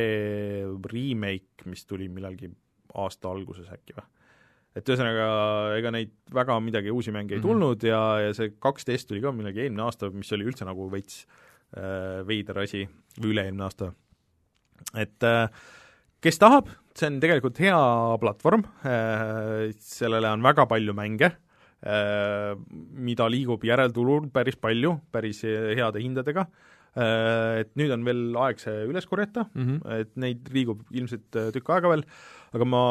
remake, 0.91 1.65
mis 1.71 1.88
tuli 1.88 2.09
millalgi 2.11 2.51
aasta 2.99 3.31
alguses 3.31 3.71
äkki 3.71 3.97
või? 3.97 4.07
Et 4.78 4.89
ühesõnaga, 4.89 5.28
ega 5.80 5.91
neid 5.93 6.13
väga 6.34 6.57
midagi 6.63 6.93
uusi 6.93 7.13
mänge 7.15 7.36
ei 7.36 7.41
mhm. 7.41 7.47
tulnud 7.47 7.78
mm 7.78 7.88
-hmm. 7.88 7.89
ja, 7.89 8.28
ja 8.28 8.34
see 8.38 8.53
2DS 8.63 9.07
tuli 9.07 9.23
ka 9.23 9.32
millalgi 9.32 9.65
eelmine 9.65 9.86
aasta, 9.88 10.11
mis 10.13 10.32
oli 10.34 10.47
üldse 10.49 10.67
nagu 10.67 10.89
veits 10.91 11.25
äh, 11.78 12.21
veider 12.28 12.61
asi, 12.63 12.86
või 13.19 13.34
üle-eelmine 13.34 13.63
aasta. 13.63 13.91
et 14.95 15.23
äh, 15.23 15.49
kes 16.21 16.39
tahab, 16.39 16.69
see 16.95 17.07
on 17.07 17.19
tegelikult 17.19 17.59
hea 17.59 17.82
platvorm 18.21 18.63
äh,, 18.86 19.73
sellele 19.80 20.30
on 20.30 20.43
väga 20.43 20.65
palju 20.65 20.93
mänge 20.93 21.32
äh,, 21.82 22.55
mida 22.93 23.30
liigub 23.30 23.63
järeltulul 23.63 24.30
päris 24.34 24.55
palju, 24.55 24.99
päris 25.11 25.43
heade 25.43 25.99
hindadega 25.99 26.47
äh,, 26.47 26.76
et 26.97 27.69
nüüd 27.77 27.91
on 27.93 28.05
veel 28.07 28.21
aeg 28.41 28.61
see 28.61 28.88
üles 28.88 29.05
korjata 29.05 29.45
mm, 29.53 29.65
-hmm. 29.65 29.99
et 30.01 30.15
neid 30.17 30.47
liigub 30.53 30.81
ilmselt 30.91 31.35
äh, 31.35 31.51
tükk 31.53 31.69
aega 31.75 31.91
veel 31.91 32.05
aga 32.55 32.67
ma, 32.67 32.83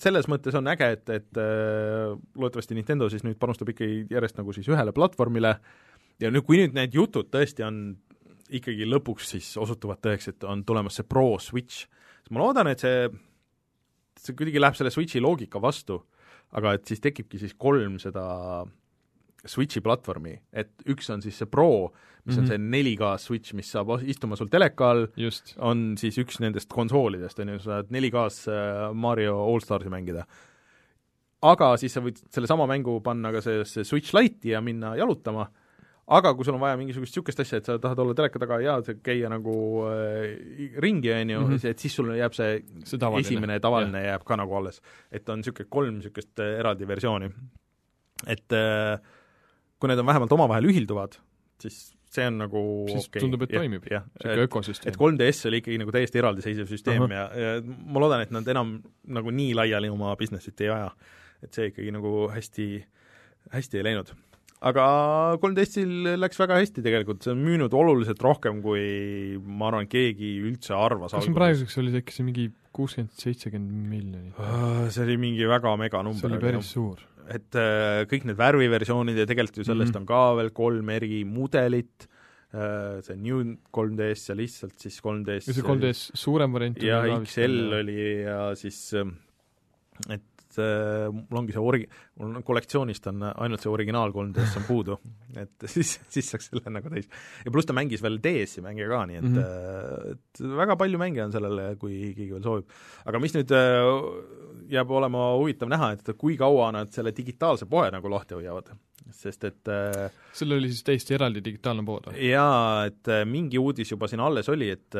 selles 0.00 0.28
mõttes 0.28 0.56
on 0.58 0.68
äge, 0.70 0.90
et, 0.98 1.08
et 1.08 1.40
äh, 1.40 2.12
loodetavasti 2.36 2.76
Nintendo 2.76 3.08
siis 3.12 3.24
nüüd 3.24 3.38
panustab 3.40 3.72
ikkagi 3.72 4.04
järjest 4.12 4.38
nagu 4.38 4.52
siis 4.52 4.68
ühele 4.68 4.92
platvormile 4.96 5.56
ja 6.20 6.30
nüüd, 6.30 6.44
kui 6.46 6.60
nüüd 6.60 6.76
need 6.76 6.94
jutud 6.94 7.30
tõesti 7.32 7.64
on 7.66 7.80
ikkagi 8.54 8.86
lõpuks 8.86 9.34
siis 9.34 9.54
osutuvad 9.60 10.02
tõeks, 10.04 10.28
et 10.34 10.44
on 10.48 10.62
tulemas 10.66 10.98
see 10.98 11.08
Pro 11.08 11.38
Switch, 11.42 11.86
siis 12.20 12.34
ma 12.34 12.42
loodan, 12.42 12.68
et 12.70 12.82
see, 12.84 13.08
see 14.20 14.36
kuidagi 14.36 14.60
läheb 14.60 14.76
selle 14.78 14.92
Switchi 14.94 15.22
loogika 15.24 15.62
vastu, 15.62 16.02
aga 16.54 16.76
et 16.76 16.84
siis 16.86 17.02
tekibki 17.02 17.40
siis 17.40 17.56
kolm 17.58 17.96
seda 18.02 18.26
Switchi 19.46 19.82
platvormi, 19.84 20.34
et 20.52 20.70
üks 20.90 21.10
on 21.12 21.22
siis 21.24 21.38
see 21.40 21.50
Pro, 21.50 21.92
mis 22.24 22.36
mm 22.36 22.44
-hmm. 22.44 22.52
on 22.54 22.60
mhm. 22.60 22.72
see 22.72 22.96
4K 22.96 23.18
Switch, 23.18 23.54
mis 23.54 23.70
saab 23.72 23.88
istuma 24.02 24.36
sul 24.36 24.48
teleka 24.48 24.90
all, 24.90 25.06
on 25.58 25.96
siis 25.98 26.18
üks 26.18 26.40
nendest 26.40 26.68
konsoolidest, 26.68 27.38
on 27.38 27.48
ju, 27.48 27.58
sa 27.58 27.64
saad 27.64 27.90
4K-s 27.90 28.48
äh, 28.48 28.94
Mario 28.94 29.38
Allstarsi 29.44 29.88
mängida. 29.88 30.24
aga 31.42 31.76
siis 31.76 31.92
sa 31.92 32.00
võid 32.00 32.16
sellesama 32.32 32.66
mängu 32.66 33.00
panna 33.04 33.32
ka 33.32 33.40
sellesse 33.40 33.84
Switch 33.84 34.14
Lite'i 34.14 34.54
ja 34.54 34.60
minna 34.60 34.96
jalutama, 34.96 35.50
aga 36.06 36.34
kui 36.36 36.44
sul 36.44 36.56
on 36.56 36.60
vaja 36.60 36.76
mingisugust 36.76 37.12
niisugust 37.12 37.40
asja, 37.40 37.58
et 37.58 37.68
sa 37.68 37.76
tahad 37.80 38.00
olla 38.02 38.14
teleka 38.16 38.40
taga 38.40 38.58
ja 38.60 38.76
käia 39.04 39.30
nagu 39.32 39.56
äh, 39.88 40.76
ringi, 40.80 41.12
on 41.12 41.30
ju 41.30 41.40
-hmm. 41.40 41.66
et 41.70 41.78
siis 41.78 41.96
sul 41.96 42.14
jääb 42.16 42.32
see, 42.32 42.62
see 42.84 42.98
tavaline. 42.98 43.26
esimene 43.26 43.60
tavaline 43.60 43.98
ja. 43.98 44.06
jääb 44.06 44.24
ka 44.24 44.36
nagu 44.36 44.54
alles. 44.54 44.80
et 45.12 45.28
on 45.28 45.38
niisugune 45.38 45.68
kolm 45.68 45.94
niisugust 45.94 46.38
äh, 46.38 46.58
eraldi 46.60 46.88
versiooni. 46.88 47.30
et 48.26 48.52
äh, 48.52 49.00
kui 49.84 49.92
need 49.92 50.00
on 50.00 50.08
vähemalt 50.08 50.32
omavahel 50.32 50.70
ühilduvad, 50.72 51.18
siis 51.60 51.90
see 52.14 52.26
on 52.30 52.40
nagu 52.44 52.62
siis 52.88 53.08
okay. 53.08 53.22
tundub, 53.22 53.44
et 53.44 53.54
ja, 53.54 53.62
toimib, 53.62 53.84
niisugune 53.84 54.46
ökosüsteem. 54.46 54.92
et 54.92 55.00
3DS 55.00 55.48
oli 55.50 55.60
ikkagi 55.62 55.80
nagu 55.82 55.94
täiesti 55.94 56.20
eraldiseisev 56.22 56.70
süsteem 56.70 57.04
-huh. 57.04 57.14
ja, 57.14 57.24
ja 57.44 57.54
ma 57.64 58.02
loodan, 58.04 58.24
et 58.24 58.34
nad 58.34 58.48
enam 58.48 58.76
nagu 59.18 59.34
nii 59.34 59.54
laiali 59.58 59.90
oma 59.92 60.14
business'it 60.20 60.64
ei 60.64 60.70
aja. 60.72 60.92
et 61.44 61.52
see 61.52 61.68
ikkagi 61.68 61.92
nagu 61.92 62.28
hästi, 62.32 62.68
hästi 63.52 63.80
ei 63.80 63.84
läinud. 63.84 64.14
aga 64.64 64.84
3DS-il 65.42 66.14
läks 66.16 66.38
väga 66.40 66.56
hästi 66.62 66.84
tegelikult, 66.84 67.22
see 67.22 67.34
on 67.34 67.42
müünud 67.44 67.74
oluliselt 67.76 68.22
rohkem, 68.22 68.62
kui 68.62 69.36
ma 69.44 69.68
arvan, 69.68 69.88
keegi 69.90 70.38
üldse 70.40 70.72
arvas 70.78 71.12
kas 71.12 71.28
praeguseks 71.28 71.82
oli 71.82 71.92
see 71.92 72.04
äkki 72.04 72.16
see 72.16 72.24
mingi 72.30 72.46
kuuskümmend, 72.72 73.12
seitsekümmend 73.20 73.90
miljonit? 73.90 74.38
see 74.94 75.04
oli 75.04 75.18
mingi 75.20 75.50
väga 75.50 75.76
meganumber. 75.76 76.22
see 76.22 76.32
oli 76.32 76.40
päris 76.46 76.72
suur 76.78 77.02
et 77.32 77.56
äh, 77.58 78.02
kõik 78.10 78.26
need 78.28 78.38
värviversioonid 78.38 79.18
ja 79.18 79.28
tegelikult 79.28 79.62
ju 79.62 79.68
sellest 79.68 79.94
mm 79.94 79.96
-hmm. 79.96 80.02
on 80.02 80.06
ka 80.06 80.36
veel 80.40 80.50
kolm 80.56 80.90
eri 80.90 81.24
mudelit 81.24 82.08
äh,, 82.52 83.00
see 83.02 83.16
New 83.16 83.56
3DS 83.72 84.28
ja 84.30 84.36
lihtsalt 84.38 84.78
siis 84.78 85.00
3DS 85.00 85.48
ja 85.48 85.56
see 85.56 85.64
3DS 85.64 86.10
suurem 86.14 86.52
variant 86.52 86.82
ja 86.82 87.02
XL 87.20 87.80
oli 87.80 88.22
ja 88.22 88.54
siis 88.54 88.92
äh, 88.94 89.08
et 90.10 90.22
mul 90.54 91.40
ongi 91.40 91.52
see 91.52 91.60
ori-, 91.60 91.88
mul 92.20 92.36
on 92.38 92.44
kollektsioonist 92.46 93.08
on 93.10 93.24
ainult 93.32 93.64
see 93.64 93.72
originaal 93.72 94.12
3DS 94.14 94.58
on 94.60 94.66
puudu, 94.68 94.98
et 95.40 95.66
siis, 95.74 95.96
siis 96.12 96.30
saaks 96.30 96.50
selle 96.50 96.72
nagu 96.76 96.92
täis. 96.92 97.08
ja 97.44 97.54
pluss 97.54 97.68
ta 97.68 97.76
mängis 97.76 98.04
veel 98.04 98.20
DS-i 98.22 98.62
mänge 98.64 98.86
ka, 98.90 99.02
nii 99.10 99.20
et 99.20 99.28
mm, 99.28 99.36
-hmm. 99.40 100.14
et 100.14 100.44
väga 100.62 100.78
palju 100.80 101.00
mänge 101.02 101.24
on 101.24 101.34
sellele, 101.34 101.74
kui 101.80 102.14
keegi 102.14 102.32
veel 102.36 102.46
soovib. 102.46 102.80
aga 103.04 103.22
mis 103.22 103.34
nüüd 103.34 103.54
jääb 104.70 104.90
olema 104.90 105.34
huvitav 105.34 105.70
näha, 105.72 105.92
et 105.96 106.16
kui 106.18 106.38
kaua 106.40 106.72
nad 106.72 106.92
selle 106.94 107.12
digitaalse 107.16 107.66
poe 107.70 107.90
nagu 107.92 108.10
lahti 108.10 108.36
hoiavad, 108.38 108.70
sest 109.14 109.44
et 109.44 109.70
sellel 110.34 110.58
oli 110.58 110.70
siis 110.72 110.84
täiesti 110.86 111.14
eraldi 111.16 111.42
digitaalne 111.44 111.84
pood 111.86 112.08
või? 112.08 112.30
jaa, 112.30 112.86
et 112.88 113.10
mingi 113.28 113.60
uudis 113.60 113.90
juba 113.92 114.08
siin 114.10 114.22
alles 114.24 114.48
oli, 114.52 114.70
et 114.74 114.96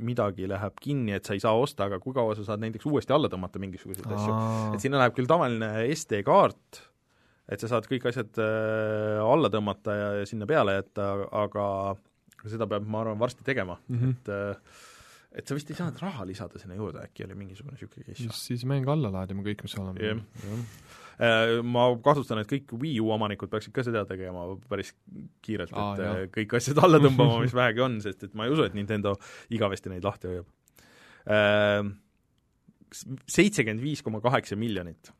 midagi 0.00 0.48
läheb 0.50 0.80
kinni, 0.80 1.14
et 1.16 1.28
sa 1.28 1.36
ei 1.36 1.42
saa 1.44 1.54
osta, 1.56 1.86
aga 1.86 2.00
kui 2.02 2.16
kaua 2.16 2.34
sa 2.38 2.46
saad 2.48 2.64
näiteks 2.64 2.88
uuesti 2.90 3.14
alla 3.14 3.30
tõmmata 3.30 3.62
mingisuguseid 3.62 4.10
asju. 4.10 4.34
et 4.74 4.84
sinna 4.84 5.00
läheb 5.02 5.14
küll 5.16 5.30
tavaline 5.30 5.70
SD-kaart, 5.94 6.84
et 7.50 7.62
sa 7.62 7.70
saad 7.72 7.88
kõik 7.90 8.06
asjad 8.10 8.38
alla 8.40 9.50
tõmmata 9.52 9.96
ja, 9.96 10.08
ja 10.20 10.28
sinna 10.28 10.46
peale 10.46 10.76
jätta, 10.78 11.10
aga 11.42 11.66
seda 12.46 12.68
peab, 12.70 12.86
ma 12.88 13.02
arvan, 13.02 13.18
varsti 13.20 13.44
tegema 13.44 13.76
mm, 13.88 13.98
-hmm. 13.98 14.16
et 14.20 14.98
et 15.30 15.46
sa 15.46 15.54
vist 15.54 15.68
ei 15.70 15.78
saanud 15.78 16.00
raha 16.02 16.24
lisada 16.26 16.58
sinna 16.58 16.76
juurde, 16.78 17.04
äkki 17.06 17.24
oli 17.26 17.36
mingisugune 17.38 17.76
niisugune 17.76 18.06
case? 18.08 18.26
siis 18.38 18.64
mäng 18.66 18.88
alla 18.90 19.12
laadima 19.14 19.44
kõik, 19.46 19.62
mis 19.62 19.76
seal 19.76 19.92
on 19.92 20.00
yeah.. 20.02 20.18
Äh, 21.20 21.58
ma 21.60 21.84
kahtlustan, 22.00 22.40
et 22.40 22.48
kõik 22.48 22.70
Wii 22.80 22.94
U 23.04 23.10
omanikud 23.12 23.50
peaksid 23.52 23.74
ka 23.76 23.82
seda 23.84 24.06
tegema 24.08 24.46
päris 24.70 24.94
kiirelt, 25.44 25.74
et 25.76 26.00
jah. 26.00 26.20
kõik 26.32 26.54
asjad 26.56 26.80
alla 26.80 26.96
tõmbama, 27.04 27.42
mis 27.44 27.52
vähegi 27.52 27.84
on, 27.84 27.98
sest 28.00 28.24
et 28.24 28.38
ma 28.38 28.46
ei 28.46 28.54
usu, 28.54 28.64
et 28.64 28.76
Nintendo 28.78 29.12
igavesti 29.52 29.92
neid 29.92 30.06
lahti 30.06 30.30
hoiab. 30.30 30.48
Äh, 31.28 31.90
seitsekümmend 33.28 33.84
viis 33.84 34.00
koma 34.06 34.22
kaheksa 34.24 34.56
miljonit. 34.56 35.12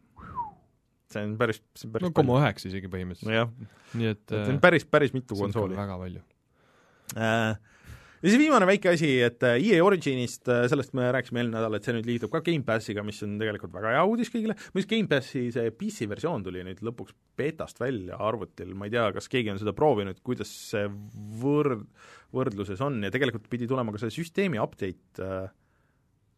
See 1.14 1.24
on 1.26 1.34
päris, 1.40 1.62
see 1.78 1.88
on 1.88 1.96
päris 1.96 2.08
no 2.08 2.14
koma 2.16 2.38
üheksa 2.42 2.70
isegi 2.70 2.90
põhimõtteliselt. 2.92 3.34
No,. 3.34 3.72
nii 3.98 4.12
et 4.14 4.22
see 4.30 4.54
on 4.54 4.62
päris, 4.62 4.86
päris 4.86 5.16
mitu 5.16 5.38
konsooli. 5.38 5.78
väga 5.78 5.98
palju. 6.00 6.22
Äh, 7.18 7.56
ja 8.20 8.28
siis 8.28 8.38
viimane 8.38 8.68
väike 8.68 8.92
asi, 8.92 9.11
et 9.26 9.42
äh, 9.46 9.56
EA 9.58 9.82
Originist, 9.84 10.46
äh, 10.52 10.66
sellest 10.70 10.94
me 10.96 11.08
rääkisime 11.16 11.42
eelmine 11.42 11.58
nädal, 11.58 11.78
et 11.78 11.86
see 11.86 11.96
nüüd 11.96 12.06
liitub 12.06 12.32
ka 12.32 12.42
Gamepassiga, 12.46 13.04
mis 13.06 13.18
on 13.26 13.34
tegelikult 13.40 13.74
väga 13.74 13.96
hea 13.96 14.04
uudis 14.06 14.30
kõigile, 14.32 14.56
muideks 14.74 14.90
Gamepassi 14.92 15.44
see 15.56 15.74
PC 15.80 16.11
versioon 16.11 16.46
tuli 16.46 16.62
nüüd 16.66 16.82
lõpuks 16.86 17.16
betast 17.40 17.82
välja 17.82 18.20
arvutil, 18.22 18.76
ma 18.78 18.86
ei 18.86 18.94
tea, 18.94 19.08
kas 19.16 19.30
keegi 19.32 19.54
on 19.54 19.58
seda 19.62 19.74
proovinud, 19.76 20.22
kuidas 20.26 20.52
see 20.70 20.86
võrd-, 21.42 21.88
võrdluses 22.36 22.82
on. 22.86 23.02
Ja 23.02 23.11
tegelikult 23.14 23.50
pidi 23.50 23.68
tulema 23.70 23.94
ka 23.96 24.04
see 24.04 24.20
süsteemi 24.20 24.62
update 24.62 25.26
äh, 25.26 25.50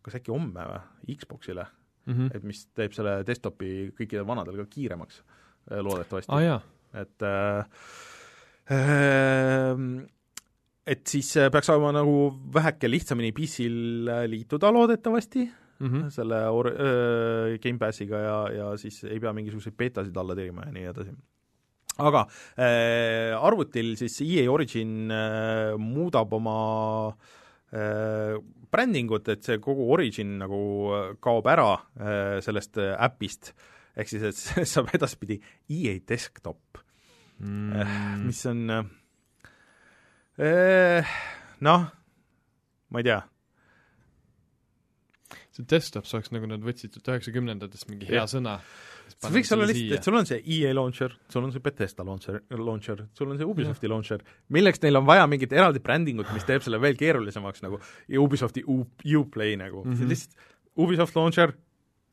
kas 0.03 0.19
äkki 0.19 0.33
homme 0.35 0.65
või, 0.67 1.19
Xboxile 1.21 1.69
mm, 2.07 2.15
-hmm. 2.15 2.37
et 2.37 2.43
mis 2.43 2.67
teeb 2.75 2.93
selle 2.97 3.23
desktopi 3.27 3.93
kõikidel 3.99 4.27
vanadel 4.27 4.63
ka 4.63 4.67
kiiremaks, 4.71 5.23
loodetavasti 5.71 6.33
ah,. 6.33 6.63
et 6.95 7.23
äh, 7.23 7.65
äh, 8.71 10.07
et 10.87 11.07
siis 11.07 11.37
äh, 11.39 11.51
peaks 11.53 11.71
olema 11.71 11.93
nagu 11.95 12.15
väheke 12.55 12.91
lihtsamini 12.91 13.33
PC-l 13.33 14.09
äh, 14.11 14.25
liituda 14.31 14.73
loodetavasti 14.75 15.45
mm, 15.45 15.89
-hmm. 15.89 16.09
selle 16.11 16.49
or-, 16.51 16.73
äh, 16.73 17.59
Gamepassiga 17.63 18.19
ja, 18.19 18.39
ja 18.53 18.77
siis 18.77 19.05
ei 19.05 19.21
pea 19.21 19.33
mingisuguseid 19.33 19.77
beetasid 19.77 20.17
alla 20.17 20.35
tirima 20.35 20.67
ja 20.67 20.73
nii 20.73 20.89
edasi. 20.91 21.15
aga 21.99 22.27
äh, 22.59 23.45
arvutil 23.45 23.97
siis 23.97 24.21
EA 24.21 24.51
Origin 24.51 25.11
äh, 25.11 25.79
muudab 25.79 26.33
oma 26.33 27.09
äh, 27.09 27.42
brändingut, 27.73 29.29
et 29.33 29.45
see 29.47 29.61
kogu 29.65 29.87
Origin 29.95 30.35
nagu 30.43 30.59
kaob 31.25 31.47
ära 31.49 31.71
äh, 31.97 32.37
sellest 32.45 32.77
äpist, 32.79 33.55
ehk 33.97 34.11
siis, 34.13 34.27
et 34.29 34.41
see 34.45 34.67
saab 34.69 34.93
edaspidi 34.97 35.39
EA 35.73 35.99
Desktop 36.09 36.83
mm. 37.43 38.25
mis 38.27 38.47
on 38.47 38.71
eh, 40.39 41.15
noh, 41.61 41.87
ma 42.89 43.03
ei 43.03 43.07
tea, 43.07 43.21
see 45.53 45.67
desktops 45.69 46.15
oleks 46.17 46.33
nagu 46.35 46.49
nad 46.51 46.65
võtsid 46.65 46.97
üheksakümnendatest 47.03 47.91
mingi 47.91 48.09
hea 48.11 48.23
Jah. 48.23 48.31
sõna. 48.31 48.59
See 49.21 49.31
võiks 49.35 49.53
olla 49.55 49.67
lihtsalt, 49.67 49.93
et 49.99 50.05
sul 50.05 50.15
on 50.19 50.27
see 50.27 50.43
EA 50.47 50.73
launcher, 50.75 51.13
sul 51.29 51.45
on 51.45 51.53
see 51.53 51.61
Bethesda 51.61 52.05
launcher, 52.05 52.41
launcher, 52.51 53.07
sul 53.15 53.31
on 53.31 53.39
see 53.39 53.45
Ubisofti 53.47 53.89
launcher, 53.89 54.21
milleks 54.51 54.81
neil 54.83 54.97
on 54.97 55.07
vaja 55.07 55.27
mingit 55.27 55.53
eraldi 55.53 55.81
brändingut, 55.81 56.33
mis 56.33 56.45
teeb 56.45 56.63
selle 56.63 56.81
veel 56.81 56.97
keerulisemaks 56.97 57.63
nagu 57.63 57.81
ja 58.09 58.21
Ubisofti 58.21 58.65
U-, 58.67 58.87
Uplay 59.19 59.57
nagu 59.57 59.85
mm, 59.85 59.91
Mhm. 59.93 60.03
-hmm. 60.03 60.09
lihtsalt 60.09 60.37
Ubisoft 60.77 61.15
launcher 61.17 61.53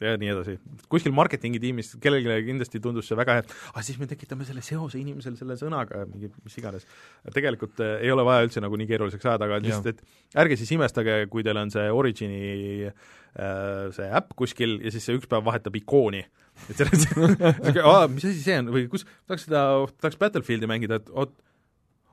ja 0.04 0.16
nii 0.20 0.32
edasi. 0.32 0.56
kuskil 0.91 1.14
marketingi 1.16 1.60
tiimis 1.62 1.91
kellelegi 2.02 2.47
kindlasti 2.47 2.82
tundus 2.84 3.10
see 3.10 3.18
väga 3.20 3.39
hea, 3.39 3.45
ah, 3.74 3.82
siis 3.86 4.00
me 4.00 4.08
tekitame 4.10 4.47
selle 4.47 4.64
seose 4.66 5.00
inimesele 5.02 5.39
selle 5.39 5.58
sõnaga, 5.60 6.06
mingi 6.10 6.32
mis 6.45 6.58
iganes. 6.62 6.88
tegelikult 7.36 7.82
äh, 7.84 7.97
ei 8.06 8.12
ole 8.14 8.26
vaja 8.28 8.47
üldse 8.47 8.64
nagu 8.64 8.80
nii 8.80 8.89
keeruliseks 8.89 9.28
ajada, 9.28 9.50
aga 9.50 9.60
lihtsalt, 9.64 9.89
et 9.91 10.39
ärge 10.43 10.60
siis 10.60 10.72
imestage, 10.76 11.22
kui 11.32 11.43
teil 11.45 11.60
on 11.60 11.74
see 11.74 11.88
Origini 11.91 12.43
äh, 12.88 13.89
see 13.95 14.08
äpp 14.22 14.36
kuskil 14.39 14.78
ja 14.86 14.93
siis 14.95 15.10
see 15.10 15.20
üks 15.20 15.30
päev 15.30 15.43
vahetab 15.47 15.76
ikooni. 15.82 16.24
et 16.70 16.80
selles 16.80 17.08
aa, 17.84 18.08
mis 18.12 18.26
asi 18.26 18.39
see 18.43 18.62
on 18.64 18.72
või 18.76 18.88
kus, 18.91 19.06
tahaks 19.28 19.50
seda, 19.50 19.66
tahaks 20.00 20.20
Battlefieldi 20.22 20.70
mängida, 20.70 21.02
et 21.02 21.12
oot, 21.12 21.36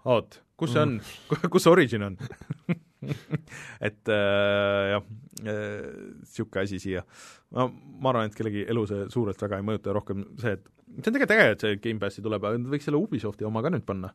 oot, 0.06 0.42
kus 0.58 0.74
see 0.74 0.82
on, 0.82 0.98
kus 1.50 1.66
see 1.66 1.72
Origin 1.72 2.10
on 2.10 2.18
et 3.88 4.12
äh, 4.12 4.94
jah, 4.94 5.10
niisugune 5.42 6.62
asi 6.62 6.80
siia. 6.82 7.04
no 7.54 7.68
ma 8.00 8.12
arvan, 8.12 8.30
et 8.30 8.38
kellegi 8.38 8.64
elu 8.68 8.86
see 8.90 9.10
suurelt 9.12 9.42
väga 9.42 9.60
ei 9.60 9.66
mõjuta, 9.66 9.94
rohkem 9.96 10.24
see, 10.40 10.56
et 10.56 10.72
see 10.96 11.10
on 11.10 11.16
tegelikult 11.16 11.34
äge, 11.34 11.46
et 11.52 11.64
see 11.64 11.78
Gamepassi 11.82 12.24
tuleb, 12.24 12.46
aga 12.46 12.60
nad 12.60 12.70
võiks 12.72 12.86
selle 12.88 13.00
Ubisofti 13.00 13.46
oma 13.48 13.62
ka 13.64 13.72
nüüd 13.74 13.84
panna. 13.88 14.12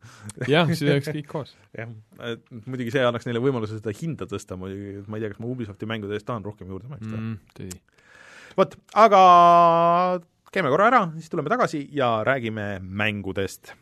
jah, 0.50 0.70
siis 0.72 0.88
oleks 0.88 1.12
kõik 1.12 1.30
koos. 1.30 1.54
jah, 1.80 1.92
et 2.32 2.44
muidugi 2.66 2.94
see 2.96 3.06
annaks 3.06 3.28
neile 3.30 3.44
võimaluse 3.44 3.78
seda 3.78 3.94
hinda 3.96 4.28
tõsta 4.30 4.58
muidugi, 4.60 5.04
ma 5.08 5.20
ei 5.20 5.26
tea, 5.26 5.34
kas 5.34 5.44
ma 5.44 5.52
Ubisofti 5.52 5.90
mängude 5.90 6.18
eest 6.18 6.30
tahan 6.30 6.46
rohkem 6.48 6.72
juurde 6.72 6.90
maksta 6.92 7.14
mm, 7.14 7.38
tõsi. 7.58 7.84
vot, 8.58 8.76
aga 9.04 9.22
käime 10.52 10.74
korra 10.74 10.90
ära, 10.92 11.06
siis 11.20 11.32
tuleme 11.32 11.52
tagasi 11.52 11.86
ja 11.96 12.18
räägime 12.28 12.74
mängudest 12.82 13.76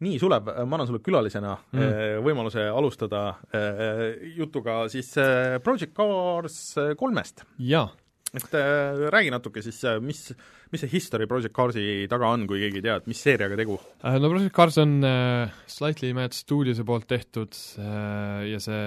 nii, 0.00 0.18
Sulev, 0.20 0.48
ma 0.64 0.76
annan 0.78 0.88
sulle 0.88 1.02
külalisena 1.04 1.56
Mm. 1.72 1.80
mm. 1.80 2.22
võimaluse 2.24 2.66
alustada 2.72 3.24
äh, 3.54 4.04
jutuga 4.36 4.84
siis 4.92 5.12
äh, 5.20 5.58
Project 5.62 5.92
Cars 5.96 6.60
äh, 6.80 6.94
kolmest. 6.98 7.44
jaa 7.58 7.88
et 8.34 8.54
äh, 8.54 9.08
räägi 9.10 9.30
natuke 9.34 9.62
siis, 9.62 9.80
mis, 10.04 10.28
mis 10.70 10.84
see 10.84 10.90
history 10.92 11.26
Project 11.26 11.54
Carsi 11.56 12.06
taga 12.10 12.28
on, 12.30 12.46
kui 12.46 12.60
keegi 12.62 12.78
ei 12.78 12.84
tea, 12.84 12.96
et 13.00 13.08
mis 13.10 13.18
seeriaga 13.22 13.58
tegu? 13.58 13.78
Äh, 14.04 14.18
no 14.22 14.30
Project 14.30 14.54
Cars 14.54 14.78
on 14.78 15.00
äh, 15.04 15.50
Slightly 15.66 16.12
Mad 16.14 16.36
Studiose 16.36 16.86
poolt 16.86 17.08
tehtud 17.10 17.56
äh, 17.82 18.46
ja 18.52 18.60
see 18.62 18.84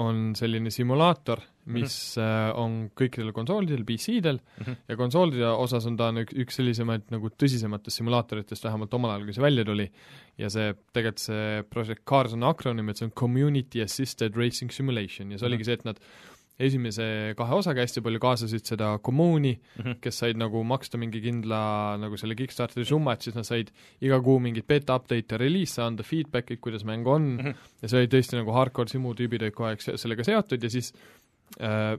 on 0.00 0.32
selline 0.36 0.70
simulaator, 0.74 1.40
mis 1.74 1.94
äh, 2.20 2.50
on 2.58 2.90
kõikidel 2.98 3.30
konsoolidel, 3.32 3.84
PC-del 3.88 4.40
Mhm. 4.60 4.76
ja 4.88 4.96
konsoolide 4.98 5.46
osas 5.54 5.86
on 5.86 5.96
ta 5.96 6.08
on 6.10 6.18
üks, 6.24 6.34
üks 6.44 6.58
sellisemaid 6.58 7.06
nagu 7.14 7.30
tõsisematest 7.30 8.00
simulaatoritest, 8.02 8.64
vähemalt 8.66 8.94
omal 8.98 9.14
ajal, 9.14 9.24
kui 9.28 9.36
see 9.36 9.44
välja 9.46 9.64
tuli. 9.64 9.90
ja 10.36 10.48
see, 10.50 10.74
tegelikult 10.92 11.22
see 11.22 11.62
Project 11.70 12.02
Cars 12.04 12.32
on 12.34 12.42
akronüüm, 12.42 12.88
et 12.90 12.98
see 12.98 13.06
on 13.06 13.12
Community 13.12 13.80
Assisted 13.84 14.34
Racing 14.36 14.72
Simulation 14.74 15.30
ja 15.30 15.38
see 15.38 15.46
oligi 15.46 15.64
see, 15.64 15.74
et 15.78 15.84
nad 15.84 16.00
esimese 16.58 17.34
kahe 17.36 17.54
osaga 17.56 17.82
hästi 17.82 18.00
palju 18.04 18.20
kaasasid 18.22 18.62
seda 18.68 18.92
kommuuni, 19.02 19.56
Mhm. 19.80 19.96
kes 20.00 20.18
said 20.22 20.36
nagu 20.38 20.62
maksta 20.64 20.98
mingi 20.98 21.20
kindla 21.20 21.96
nagu 21.98 22.16
selle 22.16 22.34
Kickstarteri 22.38 22.84
summa, 22.86 23.12
et 23.12 23.22
siis 23.22 23.34
nad 23.34 23.44
said 23.44 23.70
iga 24.00 24.20
kuu 24.22 24.38
mingit 24.40 24.66
beta 24.66 24.94
update'e, 24.98 25.38
release'e 25.38 25.82
anda, 25.82 26.02
feedback'id, 26.06 26.60
kuidas 26.60 26.84
mäng 26.84 27.06
on 27.06 27.22
mm. 27.22 27.38
-hmm. 27.38 27.54
ja 27.82 27.88
see 27.88 27.98
oli 28.04 28.06
tõesti 28.08 28.36
nagu 28.38 28.52
hardcore 28.52 28.88
simu 28.88 29.14
tüübid 29.14 29.42
olid 29.42 29.54
kogu 29.54 29.68
aeg 29.68 29.80
se- 29.82 29.96
sellega 29.96 30.22
seotud 30.24 30.62
ja 30.62 30.70
siis 30.70 30.92
äh, 31.60 31.96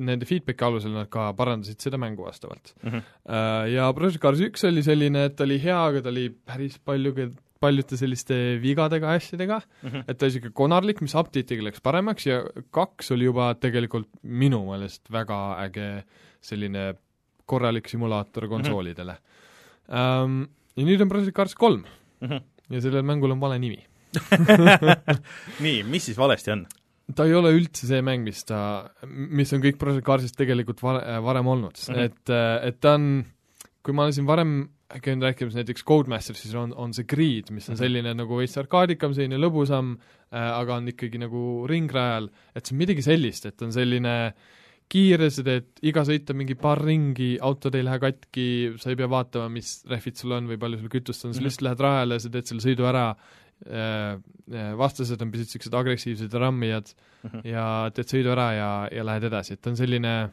nende 0.00 0.26
feedback'i 0.28 0.64
alusel 0.64 0.92
nad 0.92 1.08
ka 1.08 1.32
parandasid 1.32 1.80
seda 1.80 1.96
mängu 1.98 2.24
vastavalt 2.24 2.74
Mhm. 2.82 2.96
äh,. 3.28 3.72
ja 3.74 3.92
Project 3.92 4.20
Cars 4.22 4.40
üks 4.40 4.64
oli 4.68 4.82
selline, 4.82 5.24
et 5.26 5.36
ta 5.36 5.44
oli 5.44 5.58
hea, 5.58 5.76
aga 5.86 6.00
ta 6.02 6.08
oli 6.08 6.28
päris 6.30 6.78
palju, 6.78 7.12
paljude 7.62 7.96
selliste 8.00 8.36
vigadega 8.62 9.14
asjadega 9.16 9.60
Mhm. 9.82 10.02
et 10.08 10.18
ta 10.18 10.26
oli 10.26 10.32
niisugune 10.34 10.52
konarlik, 10.58 11.00
mis 11.04 11.14
update'iga 11.18 11.62
läks 11.68 11.80
paremaks 11.84 12.26
ja 12.26 12.42
kaks 12.74 13.10
oli 13.14 13.24
juba 13.30 13.52
tegelikult 13.54 14.08
minu 14.22 14.64
meelest 14.70 15.06
väga 15.12 15.38
äge 15.66 15.88
selline 16.42 16.92
korralik 17.46 17.88
simulaator 17.90 18.48
konsoolidele 18.50 19.12
mm. 19.12 19.18
-hmm. 19.18 19.30
Um, 19.92 20.36
ja 20.78 20.84
nüüd 20.86 21.02
on 21.02 21.08
Project 21.10 21.34
Cars 21.36 21.54
kolm 21.54 21.82
Mhm. 22.22 22.38
ja 22.70 22.80
sellel 22.80 23.02
mängul 23.02 23.30
on 23.34 23.40
vale 23.40 23.58
nimi. 23.58 23.80
nii, 25.64 25.82
mis 25.88 26.04
siis 26.08 26.18
valesti 26.18 26.52
on? 26.54 26.66
ta 27.16 27.24
ei 27.28 27.34
ole 27.34 27.50
üldse 27.52 27.84
see 27.88 28.00
mäng, 28.04 28.22
mis 28.24 28.44
ta, 28.48 28.88
mis 29.06 29.50
on 29.52 29.60
kõik 29.64 29.76
Project 29.80 30.06
Carsist 30.06 30.36
tegelikult 30.38 30.80
var-, 30.84 31.02
varem 31.24 31.46
olnud 31.50 31.74
mm, 31.76 31.92
Mhm. 31.92 31.98
-hmm. 31.98 32.04
et, 32.04 32.68
et 32.68 32.80
ta 32.80 32.94
on, 32.94 33.24
kui 33.82 33.92
ma 33.94 34.02
olen 34.06 34.12
siin 34.16 34.26
varem 34.26 34.52
käinud 35.00 35.22
rääkimas 35.24 35.54
näiteks 35.56 35.84
Codemaster, 35.88 36.36
siis 36.36 36.54
on, 36.54 36.72
on 36.76 36.92
see 36.92 37.04
Grid, 37.08 37.50
mis 37.50 37.68
on 37.68 37.74
Mhm. 37.76 37.82
selline 37.84 38.14
nagu 38.14 38.36
veits 38.36 38.56
arkaadikam, 38.58 39.14
selline 39.14 39.38
lõbusam 39.40 39.94
äh,, 40.32 40.50
aga 40.58 40.74
on 40.76 40.88
ikkagi 40.88 41.18
nagu 41.22 41.66
ringrajal, 41.70 42.28
et 42.54 42.66
see 42.66 42.74
on 42.74 42.78
midagi 42.82 43.02
sellist, 43.02 43.46
et 43.46 43.62
on 43.62 43.72
selline 43.72 44.32
kiire, 44.92 45.30
sa 45.32 45.42
teed 45.42 45.64
iga 45.88 46.02
sõit 46.04 46.28
on 46.30 46.36
mingi 46.36 46.54
paar 46.54 46.82
ringi, 46.84 47.38
autod 47.40 47.74
ei 47.78 47.82
lähe 47.86 47.98
katki, 48.02 48.74
sa 48.76 48.90
ei 48.90 48.96
pea 48.96 49.08
vaatama, 49.08 49.48
mis 49.48 49.84
rehvid 49.88 50.16
sul 50.20 50.32
on 50.36 50.46
või 50.50 50.58
palju 50.60 50.78
sul 50.82 50.88
kütust 50.92 51.24
on, 51.24 51.32
sa 51.32 51.40
Mhm. 51.40 51.46
lihtsalt 51.46 51.62
lähed 51.70 51.80
rajale, 51.80 52.20
sa 52.20 52.28
teed 52.28 52.44
selle 52.46 52.60
sõidu 52.60 52.84
ära 52.90 53.06
äh,, 53.62 54.18
vastased 54.76 55.22
on 55.22 55.30
pisut 55.30 55.46
niisugused 55.48 55.74
agressiivsed 55.78 56.32
rammijad 56.34 56.92
Mhm. 57.24 57.40
ja 57.46 57.90
teed 57.94 58.06
sõidu 58.10 58.32
ära 58.34 58.48
ja, 58.56 58.88
ja 58.90 59.04
lähed 59.06 59.22
edasi, 59.28 59.52
et 59.54 59.66
on 59.70 59.76
selline 59.76 60.32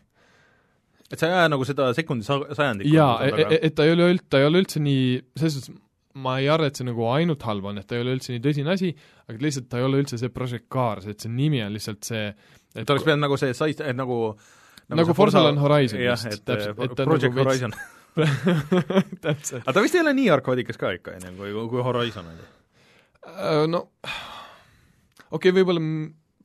et 1.09 1.19
sa 1.19 1.29
ei 1.29 1.37
aja 1.39 1.51
nagu 1.51 1.65
seda 1.67 1.89
sekundi 1.97 2.27
sa- 2.27 2.45
sajandikku 2.53 2.93
jaa, 2.93 3.15
nagu 3.23 3.43
taga? 3.43 3.61
et 3.69 3.75
ta 3.77 3.87
ei 3.87 3.95
ole 3.95 4.11
üld-, 4.13 4.25
ta 4.29 4.41
ei 4.41 4.49
ole 4.49 4.63
üldse 4.63 4.81
nii, 4.83 5.05
selles 5.39 5.59
suhtes 5.59 5.75
ma 6.19 6.37
ei 6.41 6.49
arva, 6.51 6.69
et 6.69 6.79
see 6.79 6.87
nagu 6.87 7.05
ainult 7.11 7.43
halb 7.45 7.67
on, 7.69 7.79
et 7.79 7.87
ta 7.87 7.97
ei 7.97 8.03
ole 8.03 8.15
üldse 8.17 8.33
nii 8.33 8.43
tõsine 8.43 8.73
asi, 8.73 8.93
aga 9.29 9.43
lihtsalt 9.45 9.69
ta 9.71 9.79
ei 9.79 9.85
ole 9.87 10.01
üldse 10.03 10.19
see 10.21 10.31
Project 10.33 10.67
Cars, 10.73 11.07
et 11.09 11.21
see 11.21 11.31
nimi 11.33 11.61
on 11.63 11.75
lihtsalt 11.75 12.07
see 12.07 12.25
et 12.75 12.89
oleks 12.89 13.05
pidanud 13.05 13.25
nagu 13.25 13.37
see 13.39 13.53
et 13.53 13.97
nagu 13.97 14.19
nagu 14.89 15.05
see 15.09 15.17
Forza 15.17 15.43
on 15.49 15.61
Horizon 15.61 16.01
jah, 16.01 16.25
et 16.29 16.45
täpselt, 16.45 16.83
et 16.85 16.95
ta 16.97 17.07
Project 17.07 17.35
nagu 17.35 17.45
Horizon. 17.45 17.75
täpselt. 19.25 19.61
aga 19.63 19.75
ta 19.75 19.83
vist 19.85 19.97
ei 19.97 20.01
ole 20.01 20.15
nii 20.17 20.31
arkaadikas 20.33 20.79
ka 20.81 20.93
ikka, 20.97 21.17
on 21.17 21.27
ju, 21.29 21.35
kui, 21.37 21.53
kui 21.73 21.83
Horizon 21.85 22.31
oli. 22.31 22.47
Äh, 23.29 23.65
no 23.69 23.85
okei 25.29 25.51
okay,, 25.51 25.53
võib-olla 25.59 25.83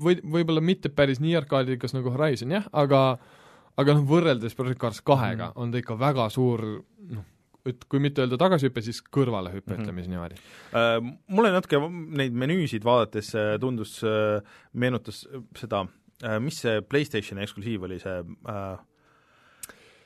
või, 0.04 0.18
võib-olla 0.36 0.64
mitte 0.64 0.92
päris 0.92 1.22
nii 1.24 1.36
arkaadikas 1.40 1.96
nagu 1.96 2.12
Horizon 2.14 2.52
jah, 2.56 2.68
aga 2.72 3.04
aga 3.76 3.94
noh, 3.94 4.04
võrreldes 4.06 4.54
Project 4.54 4.80
Cars 4.80 5.00
kahega 5.00 5.48
Mhm. 5.50 5.54
mm. 5.56 5.62
on 5.62 5.72
ta 5.72 5.78
ikka 5.78 5.96
väga 5.98 6.28
suur 6.30 6.62
noh, 7.10 7.24
et 7.66 7.84
kui 7.88 7.98
mitte 7.98 8.20
öelda 8.22 8.36
tagasihüpe, 8.38 8.82
siis 8.84 9.00
kõrvalehüpe 9.02 9.70
mm, 9.70 9.72
Mhm. 9.72 9.80
-hmm. 9.80 9.84
ütleme 9.84 10.02
siis 10.02 10.08
niimoodi. 10.12 10.34
Äh, 10.74 11.14
mulle 11.28 11.52
natuke 11.52 11.80
neid 12.18 12.32
menüüsid 12.32 12.84
vaadates 12.84 13.34
äh, 13.34 13.58
tundus, 13.60 14.02
meenutas 14.72 15.26
seda, 15.56 15.86
mis 16.40 16.58
see 16.60 16.80
PlayStationi 16.82 17.42
eksklusiiv 17.42 17.82
oli, 17.82 17.98
see 17.98 18.18
äh, 18.48 18.78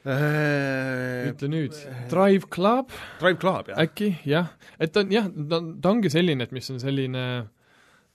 äh, 0.07 1.29
ütle 1.33 1.49
nüüd, 1.53 1.75
Drive 2.11 2.49
Club 2.51 2.93
Drive 3.21 3.39
Club, 3.43 3.69
jah? 3.73 3.79
äkki, 3.85 4.13
jah, 4.29 4.53
et 4.81 4.93
ta 4.95 5.01
on 5.05 5.13
jah, 5.13 5.27
ta 5.51 5.59
on, 5.61 5.73
ta 5.83 5.91
ongi 5.93 6.11
selline, 6.13 6.47
et 6.47 6.53
mis 6.55 6.71
on 6.73 6.79
selline 6.83 7.25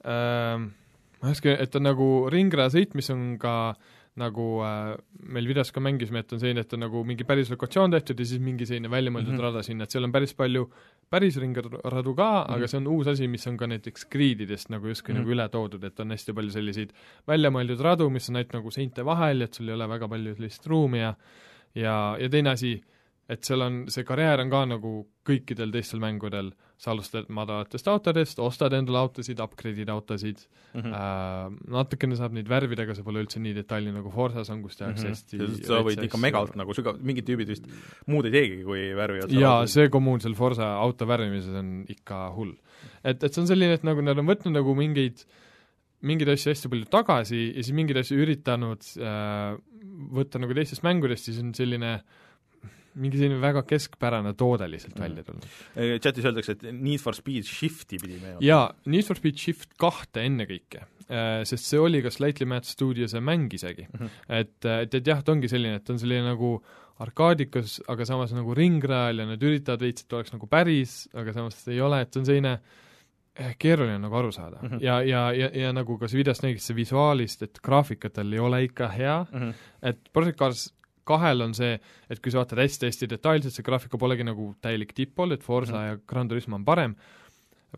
äh, 0.04 0.64
ma 0.64 1.30
ei 1.30 1.36
oska, 1.36 1.54
et 1.60 1.76
on 1.80 1.86
nagu 1.88 2.08
ringrajasõit, 2.34 2.96
mis 3.00 3.10
on 3.14 3.36
ka 3.42 3.76
nagu 4.16 4.44
äh, 4.62 4.96
meil 5.34 5.48
videos 5.50 5.72
ka 5.74 5.82
mängisime, 5.82 6.20
et 6.22 6.34
on 6.36 6.40
selline, 6.40 6.62
et 6.62 6.74
on 6.74 6.80
nagu 6.86 7.04
mingi 7.04 7.26
päris 7.26 7.50
lokatsioon 7.50 7.92
tehtud 7.96 8.20
ja 8.20 8.26
siis 8.30 8.42
mingi 8.46 8.66
selline 8.70 8.90
väljamõeldud 8.92 9.32
mm 9.32 9.34
Mhm. 9.34 9.40
-hmm. 9.40 9.54
rada 9.54 9.64
sinna, 9.64 9.84
et 9.84 9.92
seal 9.92 10.04
on 10.04 10.12
päris 10.12 10.34
palju 10.38 10.70
päris 11.10 11.38
ringradu 11.38 11.80
ka 11.80 11.84
mm, 11.84 11.92
-hmm. 11.92 12.46
Mhm. 12.50 12.54
aga 12.54 12.68
see 12.68 12.78
on 12.78 12.88
uus 12.88 13.08
asi, 13.08 13.28
mis 13.28 13.48
on 13.48 13.58
ka 13.58 13.66
näiteks 13.68 14.06
grididest 14.10 14.70
nagu 14.70 14.88
justkui 14.88 15.14
mm 15.14 15.20
Mhm. 15.20 15.26
-hmm. 15.26 15.36
nagu 15.36 15.42
üle 15.42 15.50
toodud, 15.50 15.84
et 15.84 16.00
on 16.00 16.10
hästi 16.12 16.34
palju 16.34 16.52
selliseid 16.52 16.94
väljamõeldud 17.28 17.82
radu, 17.82 18.10
mis 18.10 18.30
on 18.30 18.36
ainult 18.36 18.54
nagu 18.54 18.72
seinte 18.72 19.06
vahel 19.06 19.40
ja 19.40 19.46
et 19.46 19.54
sul 19.54 19.68
ei 19.70 19.74
ole 19.74 19.88
väga 19.90 20.08
palju 20.08 20.36
sellist 20.36 20.68
ruumi 20.68 21.00
ja 21.00 21.16
ja, 21.76 22.18
ja 22.20 22.30
teine 22.30 22.50
asi, 22.50 22.82
et 23.30 23.44
seal 23.44 23.62
on, 23.62 23.86
see 23.90 24.04
karjäär 24.04 24.40
on 24.42 24.50
ka 24.50 24.66
nagu 24.66 25.08
kõikidel 25.26 25.72
teistel 25.72 26.00
mängudel 26.00 26.52
sa 26.84 26.92
alustad 26.92 27.30
madalatest 27.32 27.88
autodest, 27.88 28.40
ostad 28.44 28.74
endale 28.76 29.00
autosid, 29.00 29.40
upgrade'id 29.40 29.90
autosid 29.94 30.42
mm, 30.44 30.80
mm, 30.80 30.82
-hmm. 30.82 30.96
äh, 30.98 31.70
natukene 31.78 32.18
saab 32.20 32.36
neid 32.36 32.50
värvida, 32.52 32.84
aga 32.84 32.96
see 32.98 33.06
pole 33.08 33.24
üldse 33.24 33.40
nii 33.40 33.56
detailne 33.56 33.94
nagu 33.96 34.12
Forsas 34.12 34.52
on, 34.52 34.62
kus 34.66 34.76
tehakse 34.80 35.08
Mhm. 35.08 35.14
hästi 35.14 35.68
sa 35.70 35.80
võid 35.88 36.04
ikka 36.04 36.20
megalt 36.20 36.58
nagu 36.60 36.76
sügav, 36.76 37.00
mingid 37.00 37.30
tüübid 37.30 37.54
vist 37.54 37.70
muud 38.08 38.28
ei 38.28 38.36
teegi, 38.36 38.60
kui 38.68 38.90
värvivad 38.98 39.32
jaa, 39.32 39.64
see 39.68 39.88
kommuun 39.94 40.20
seal 40.24 40.36
Forsa 40.36 40.74
auto 40.82 41.08
värvimises 41.08 41.56
on 41.56 41.86
ikka 41.88 42.28
hull. 42.36 42.54
et, 43.04 43.24
et 43.24 43.32
see 43.32 43.42
on 43.42 43.48
selline, 43.48 43.80
et 43.80 43.84
nagu 43.88 44.02
nad 44.02 44.20
on 44.20 44.28
võtnud 44.28 44.60
nagu 44.60 44.76
mingeid 44.76 45.24
mingeid 46.04 46.34
asju 46.34 46.52
hästi 46.52 46.70
palju 46.72 46.90
tagasi 46.92 47.42
ja 47.56 47.64
siis 47.64 47.76
mingeid 47.78 48.02
asju 48.02 48.20
üritanud 48.26 48.84
äh, 49.00 49.56
võtta 50.20 50.42
nagu 50.42 50.56
teistest 50.58 50.84
mängudest, 50.84 51.30
siis 51.30 51.40
on 51.40 51.54
selline 51.56 52.02
mingi 52.96 53.18
selline 53.18 53.40
väga 53.42 53.64
keskpärane 53.68 54.34
toode 54.38 54.68
lihtsalt 54.72 54.96
Mhm. 54.96 55.04
välja 55.04 55.24
tulnud. 55.24 55.46
Äh, 55.78 56.00
chatis 56.00 56.26
öeldakse, 56.26 56.52
et 56.52 56.64
Need 56.74 57.00
for 57.00 57.14
Speed 57.14 57.44
Shifti 57.44 57.98
pidi 57.98 58.20
meenutama. 58.20 58.46
jaa, 58.46 58.74
Need 58.86 59.04
for 59.06 59.16
Speed 59.16 59.38
Shift 59.38 59.70
kahte 59.78 60.22
ennekõike, 60.28 60.86
sest 61.46 61.66
see 61.66 61.80
oli 61.80 62.02
ka 62.02 62.10
Slightly 62.10 62.46
Mad 62.46 62.64
Studiose 62.66 63.20
mäng 63.20 63.52
isegi 63.54 63.88
mm. 63.88 64.00
-hmm. 64.00 64.10
et, 64.30 64.66
et, 64.66 64.94
et 64.96 65.08
jah, 65.08 65.22
ta 65.24 65.32
ongi 65.32 65.50
selline, 65.50 65.76
et 65.76 65.84
ta 65.84 65.94
on 65.94 66.00
selline 66.00 66.24
nagu 66.24 66.64
arkaadikas, 67.04 67.82
aga 67.90 68.06
samas 68.06 68.32
nagu 68.34 68.54
ringrajal 68.56 69.20
ja 69.24 69.26
nad 69.26 69.42
üritavad 69.44 69.82
veits, 69.82 70.06
et 70.06 70.14
oleks 70.14 70.34
nagu 70.34 70.48
päris, 70.48 71.10
aga 71.14 71.34
samas 71.34 71.68
ei 71.68 71.82
ole, 71.82 72.02
et 72.02 72.14
see 72.14 72.22
on 72.22 72.26
selline 72.30 72.54
eh, 73.36 73.56
keeruline 73.60 73.98
nagu 74.00 74.16
aru 74.16 74.32
saada 74.32 74.60
mm. 74.62 74.70
-hmm. 74.70 74.84
ja, 74.84 75.02
ja, 75.02 75.24
ja, 75.34 75.50
ja 75.54 75.74
nagu 75.74 75.98
ka 75.98 76.08
see 76.08 76.18
videost 76.22 76.44
nägid, 76.44 76.62
see 76.62 76.76
visuaalist, 76.76 77.42
et 77.42 77.60
graafikatel 77.66 78.34
ei 78.34 78.40
ole 78.40 78.64
ikka 78.64 78.88
hea, 78.88 79.26
mm. 79.32 79.40
-hmm. 79.40 79.54
et 79.82 80.00
Project 80.14 80.38
Cars 80.40 80.74
kahel 81.06 81.42
on 81.42 81.54
see, 81.54 81.80
et 82.10 82.20
kui 82.22 82.32
sa 82.32 82.40
vaatad 82.44 82.58
hästi-hästi 82.64 83.08
detailselt, 83.10 83.54
see 83.54 83.64
graafika 83.64 83.98
polegi 83.98 84.24
nagu 84.24 84.56
täielik 84.62 84.94
tippol, 84.94 85.32
et 85.32 85.44
Forsa 85.44 85.74
mm 85.74 85.78
Mhm. 85.78 85.84
-hmm. 85.86 86.00
ja 86.00 86.06
Gran 86.08 86.28
Turismo 86.28 86.56
on 86.56 86.66
parem, 86.66 86.96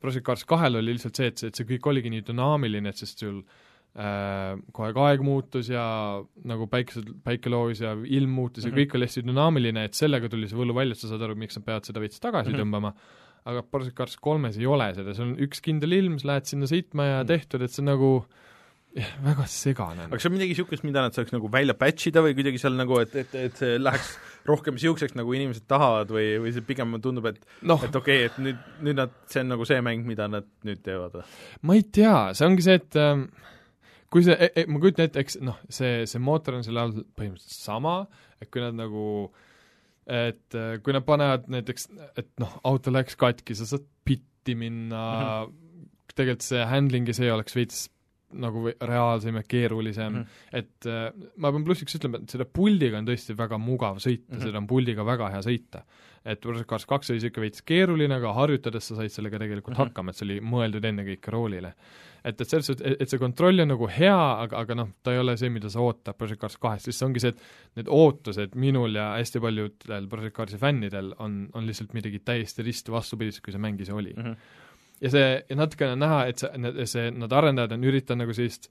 Project 0.01 0.25
Cars 0.25 0.43
kahel 0.45 0.75
oli 0.75 0.93
lihtsalt 0.93 1.15
see, 1.15 1.27
et 1.27 1.37
see, 1.37 1.47
et 1.47 1.55
see 1.55 1.63
kõik 1.65 1.87
oligi 1.87 2.09
nii 2.09 2.21
dünaamiline, 2.27 2.89
et 2.89 2.97
sest 2.97 3.19
sul 3.19 3.43
äh, 3.97 4.57
kogu 4.73 4.83
aeg 4.89 4.97
aeg 4.97 5.21
muutus 5.23 5.69
ja 5.69 6.21
nagu 6.43 6.67
päikesed, 6.67 7.13
päike 7.23 7.47
loovis 7.49 7.79
ja 7.79 7.93
ilm 8.03 8.29
muutus 8.29 8.63
ja 8.65 8.69
Mhm. 8.69 8.75
mm 8.75 8.81
-hmm. 8.81 8.89
kõik 8.91 8.95
oli 8.95 9.05
hästi 9.05 9.21
dünaamiline, 9.23 9.83
et 9.85 9.93
sellega 9.93 10.29
tuli 10.29 10.47
see 10.49 10.57
võlu 10.57 10.75
välja, 10.75 10.91
et 10.91 10.97
sa 10.97 11.07
saad 11.07 11.21
aru, 11.21 11.35
miks 11.35 11.55
nad 11.55 11.65
peavad 11.65 11.85
seda 11.85 11.99
veits 12.01 12.19
tagasi 12.19 12.49
mm 12.49 12.55
Mhm. 12.55 12.61
-hmm. 12.61 12.65
tõmbama, 12.75 12.93
aga 13.45 13.61
Project 13.63 13.95
Cars 13.95 14.15
kolmes 14.17 14.57
ei 14.57 14.65
ole 14.65 14.93
seda, 14.93 15.13
see 15.13 15.23
on 15.23 15.35
üks 15.37 15.61
kindel 15.61 15.93
ilm, 15.93 16.19
sa 16.19 16.27
lähed 16.27 16.45
sinna 16.45 16.65
sõitma 16.65 17.03
ja 17.05 17.23
Mhm. 17.23 17.27
tehtud, 17.27 17.61
et 17.61 17.71
see 17.71 17.81
on 17.81 17.85
nagu 17.85 18.25
jah, 18.25 18.27
väga 18.95 19.45
segane. 19.51 20.05
aga 20.05 20.15
kas 20.15 20.23
see 20.23 20.29
on 20.29 20.35
midagi 20.37 20.53
niisugust, 20.53 20.85
mida 20.87 21.03
nad 21.03 21.15
saaks 21.15 21.33
nagu 21.35 21.49
välja 21.51 21.75
patch 21.77 22.09
ida 22.11 22.23
või 22.23 22.35
kuidagi 22.37 22.61
seal 22.61 22.77
nagu, 22.79 22.99
et, 23.03 23.15
et, 23.19 23.33
et 23.35 23.57
see 23.59 23.79
läheks 23.81 24.13
rohkem 24.47 24.77
niisuguseks, 24.77 25.17
nagu 25.19 25.33
inimesed 25.35 25.65
tahavad 25.67 26.13
või, 26.15 26.29
või 26.43 26.53
see 26.55 26.63
pigem 26.65 26.95
tundub, 27.03 27.27
et 27.31 27.41
noh, 27.67 27.81
et 27.83 27.95
okei 27.95 28.23
okay,, 28.23 28.29
et 28.29 28.37
nüüd, 28.45 28.61
nüüd 28.87 29.01
nad, 29.01 29.15
see 29.31 29.43
on 29.43 29.51
nagu 29.55 29.67
see 29.67 29.81
mäng, 29.85 30.05
mida 30.07 30.29
nad 30.31 30.47
nüüd 30.67 30.83
teevad 30.85 31.17
ma 31.65 31.75
ei 31.75 31.83
tea, 31.97 32.15
see 32.37 32.47
ongi 32.47 32.65
see, 32.65 32.77
et 32.79 32.99
ähm, 33.01 33.25
kui 34.13 34.23
see 34.23 34.37
e, 34.37 34.51
e, 34.61 34.67
ma 34.71 34.79
kujutan 34.83 35.09
ette, 35.09 35.25
eks 35.25 35.41
noh, 35.43 35.57
see, 35.67 36.05
see 36.07 36.23
mootor 36.23 36.59
on 36.59 36.63
selle 36.67 36.85
all 36.85 36.95
põhimõtteliselt 37.17 37.65
sama, 37.67 37.97
et 38.39 38.51
kui 38.53 38.63
nad 38.63 38.77
nagu 38.77 39.09
et 40.05 40.55
äh, 40.55 40.77
kui 40.85 40.93
nad 40.95 41.03
panevad 41.03 41.49
näiteks, 41.51 41.89
et 42.21 42.29
noh, 42.39 42.59
auto 42.69 42.93
läks 42.93 43.17
katki, 43.19 43.57
sa 43.57 43.67
saad 43.67 43.83
pitti 44.05 44.55
minna 44.55 45.01
mm, 45.01 45.27
-hmm. 45.27 45.83
tegelikult 46.13 46.45
see 46.45 46.65
handling 46.69 47.09
ja 47.09 47.17
see 47.17 47.31
oleks 47.33 47.57
veits 47.57 47.87
nagu 48.41 48.65
reaalsem 48.69 49.39
ja 49.39 49.43
keerulisem 49.47 50.13
mm. 50.13 50.23
-hmm. 50.23 50.57
et 50.61 50.89
äh, 50.91 51.29
ma 51.37 51.51
pean 51.51 51.67
plussiks 51.67 51.99
ütlema, 51.99 52.21
et 52.21 52.29
selle 52.29 52.45
puldiga 52.45 52.99
on 52.99 53.07
tõesti 53.07 53.37
väga 53.37 53.59
mugav 53.61 54.01
sõita 54.03 54.27
mm. 54.27 54.35
-hmm. 54.35 54.47
seda 54.47 54.61
on 54.63 54.67
puldiga 54.67 55.05
väga 55.05 55.29
hea 55.35 55.45
sõita. 55.45 55.85
et 56.25 56.41
Project 56.41 56.69
Cars 56.69 56.85
kaks 56.85 57.09
oli 57.09 57.19
niisugune 57.19 57.45
veits 57.45 57.61
keeruline, 57.61 58.15
aga 58.15 58.33
harjutades 58.33 58.87
sa 58.87 58.95
said 58.95 59.13
sellega 59.13 59.39
tegelikult 59.39 59.77
mm. 59.77 59.81
-hmm. 59.81 59.89
hakkama, 59.89 60.09
et 60.09 60.15
see 60.15 60.25
oli 60.25 60.39
mõeldud 60.41 60.85
ennekõike 60.85 61.31
roolile 61.31 61.73
et, 62.25 62.41
et 62.41 62.49
selles 62.49 62.69
suhtes, 62.69 62.97
et 62.99 63.11
see 63.11 63.21
kontroll 63.21 63.61
on 63.61 63.71
nagu 63.71 63.87
hea, 63.91 64.17
aga, 64.45 64.63
aga 64.63 64.77
noh, 64.81 64.91
ta 65.05 65.13
ei 65.13 65.21
ole 65.21 65.35
see, 65.39 65.51
mida 65.53 65.69
sa 65.71 65.83
ootad 65.85 66.17
Project 66.17 66.41
Cars 66.41 66.57
kahest, 66.61 66.89
siis 66.89 66.99
see 66.99 67.07
ongi 67.07 67.23
see, 67.23 67.33
et 67.35 67.79
need 67.79 67.91
ootused 67.93 68.57
minul 68.59 68.97
ja 68.97 69.11
hästi 69.15 69.41
paljudel 69.43 70.09
Project 70.11 70.37
Carsi 70.39 70.61
fännidel 70.61 71.13
on, 71.23 71.43
on 71.53 71.67
lihtsalt 71.69 71.93
midagi 71.97 72.21
täiesti 72.25 72.65
risti 72.65 72.93
vastupidist, 72.93 73.43
kui 73.45 73.55
see 73.55 73.61
mäng 73.61 73.81
ise 73.81 73.93
oli. 73.95 74.15
Mhm. 74.15 74.39
Ja 75.03 75.11
see, 75.13 75.29
ja 75.49 75.57
natukene 75.59 75.95
on 75.95 76.03
näha, 76.05 76.19
et 76.31 76.43
see, 76.43 76.89
see, 76.89 77.07
need 77.15 77.33
arendajad 77.35 77.75
on 77.75 77.87
üritanud 77.89 78.25
nagu 78.25 78.35
sellist 78.37 78.69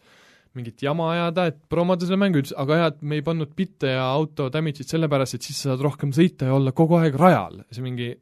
mingit 0.54 0.84
jama 0.86 1.08
ajada, 1.10 1.48
et 1.50 1.56
promoda 1.70 2.06
seda 2.06 2.18
mängu, 2.20 2.38
ütles 2.42 2.54
aga 2.60 2.76
jah, 2.78 2.92
et 2.92 3.00
me 3.02 3.18
ei 3.18 3.24
pannud 3.26 3.56
bitte 3.58 3.90
ja 3.90 4.04
auto 4.06 4.46
damage'it 4.54 4.90
sellepärast, 4.90 5.38
et 5.38 5.48
siis 5.48 5.58
sa 5.58 5.72
saad 5.72 5.82
rohkem 5.82 6.12
sõita 6.14 6.46
ja 6.50 6.54
olla 6.54 6.74
kogu 6.76 7.00
aeg 7.00 7.16
rajal. 7.18 7.64
see 7.74 7.82
mingi 7.82 8.12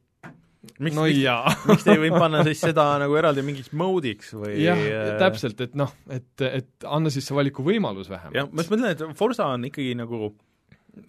miks 0.79 0.95
no 0.95 1.05
miks, 1.05 1.21
miks 1.69 1.85
te 1.85 1.93
ei 1.93 2.01
võinud 2.05 2.23
panna 2.23 2.41
siis 2.47 2.63
seda 2.63 2.87
nagu 3.01 3.17
eraldi 3.19 3.43
mingiks 3.45 3.73
mode'iks 3.77 4.33
või 4.37 4.55
jah 4.63 4.79
äh,, 4.79 5.11
täpselt, 5.21 5.61
et 5.65 5.75
noh, 5.77 5.91
et, 6.13 6.31
et 6.47 6.87
anna 6.87 7.11
siis 7.13 7.27
see 7.27 7.37
valikuvõimalus 7.37 8.09
vähemalt. 8.11 8.37
jah, 8.39 8.49
ma 8.49 8.65
just 8.65 8.73
mõtlen, 8.73 8.95
et 8.95 9.19
Forsa 9.19 9.51
on 9.53 9.67
ikkagi 9.69 9.93
nagu 9.99 10.33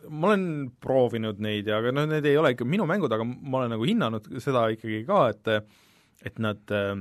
ma 0.09 0.33
olen 0.33 0.47
proovinud 0.81 1.41
neid 1.45 1.69
ja 1.69 1.79
aga 1.81 1.93
noh, 1.95 2.09
need 2.11 2.27
ei 2.29 2.37
ole 2.41 2.55
ikka 2.55 2.67
minu 2.69 2.87
mängud, 2.89 3.13
aga 3.13 3.27
ma 3.27 3.63
olen 3.63 3.75
nagu 3.77 3.89
hinnanud 3.89 4.29
seda 4.43 4.67
ikkagi 4.75 5.03
ka, 5.09 5.27
et 5.33 5.53
et 6.25 6.39
nad 6.39 6.71
äh, 6.71 6.97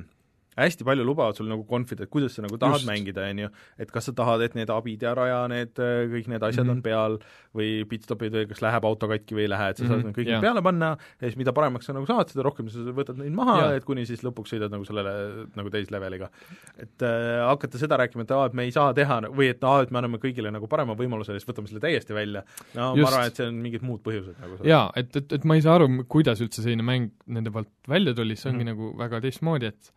hästi 0.57 0.83
palju 0.87 1.03
lubavad 1.05 1.35
sul 1.35 1.47
nagu 1.49 1.63
confida, 1.69 2.03
et 2.03 2.09
kuidas 2.09 2.35
sa 2.35 2.41
nagu 2.41 2.57
tahad 2.57 2.79
Just. 2.81 2.87
Mängida, 2.89 3.29
on 3.29 3.39
ju, 3.39 3.49
et 3.79 3.91
kas 3.91 4.05
sa 4.05 4.11
tahad, 4.13 4.41
et 4.41 4.55
need 4.55 4.69
abid 4.69 5.01
ja 5.01 5.13
raja, 5.15 5.47
need 5.47 5.79
äh, 5.79 6.05
kõik 6.11 6.27
need 6.27 6.43
asjad 6.43 6.65
mm 6.65 6.69
-hmm. 6.69 6.73
Mhm. 6.73 6.77
on 6.77 6.81
peal 6.81 7.17
või 7.55 7.85
pitstopid 7.89 8.33
või 8.33 8.47
kas 8.47 8.61
läheb 8.61 8.85
auto 8.85 9.07
katki 9.07 9.35
või 9.35 9.41
ei 9.45 9.49
lähe, 9.49 9.69
et 9.69 9.77
sa 9.77 9.83
mm 9.83 9.89
-hmm. 9.89 9.91
saad 9.93 9.97
Mhm, 10.03 10.05
need 10.07 10.15
kõik 10.17 10.27
yeah. 10.29 10.41
peale 10.41 10.61
panna 10.61 10.97
ja 11.21 11.27
siis 11.27 11.37
mida 11.37 11.53
paremaks 11.53 11.85
sa 11.85 11.93
nagu 11.93 12.05
saad, 12.05 12.29
seda 12.29 12.43
rohkem 12.43 12.69
sa 12.69 12.79
võtad 12.79 13.17
neid 13.17 13.31
maha 13.33 13.57
yeah., 13.57 13.75
et 13.77 13.83
kuni 13.85 14.05
siis 14.05 14.23
lõpuks 14.23 14.53
sõidad 14.53 14.71
nagu 14.71 14.85
sellele 14.85 15.47
nagu 15.55 15.69
täisleveliga. 15.69 16.29
et 16.77 17.01
äh, 17.01 17.47
hakata 17.47 17.77
seda 17.77 17.97
rääkima, 17.97 18.21
et 18.23 18.31
aa, 18.31 18.45
et 18.45 18.53
me 18.53 18.63
ei 18.63 18.71
saa 18.71 18.93
teha 18.93 19.21
või 19.21 19.49
et 19.49 19.63
aa, 19.63 19.81
et 19.81 19.91
me 19.91 19.97
anname 19.97 20.17
kõigile 20.17 20.51
nagu 20.51 20.67
parema 20.67 20.93
võimaluse 20.95 21.33
ja 21.33 21.39
siis 21.39 21.47
võtame 21.49 21.67
selle 21.67 21.79
täiesti 21.79 22.13
välja, 22.13 22.43
no 22.75 22.95
Just. 22.95 23.01
ma 23.11 23.15
arvan, 23.17 23.27
et 23.27 23.35
see 23.35 23.47
on 23.47 23.55
mingid 23.55 23.81
muud 23.81 24.01
põhjused 24.03 24.35
nagu 24.41 24.57
jaa, 24.67 24.91
et, 24.95 25.15
et, 25.15 25.33
et 25.33 25.43
ma 25.45 25.55
ei 25.55 25.61
saa 25.61 25.75
aru, 25.75 25.87
kuidas 26.07 26.41
üldse 26.41 26.61
selline 26.61 26.83
mäng 26.83 27.11
nende 27.27 27.51
poolt 27.51 27.69
välja 27.89 28.13
tuli, 28.13 28.35
see 28.35 28.49
ongi 28.51 28.63
Mhm. 28.63 28.69
mm 28.69 28.77
-hmm. 28.77 28.93
nagu 28.93 28.97
väga 28.97 29.21
teistmoodi, 29.21 29.65
et 29.65 29.93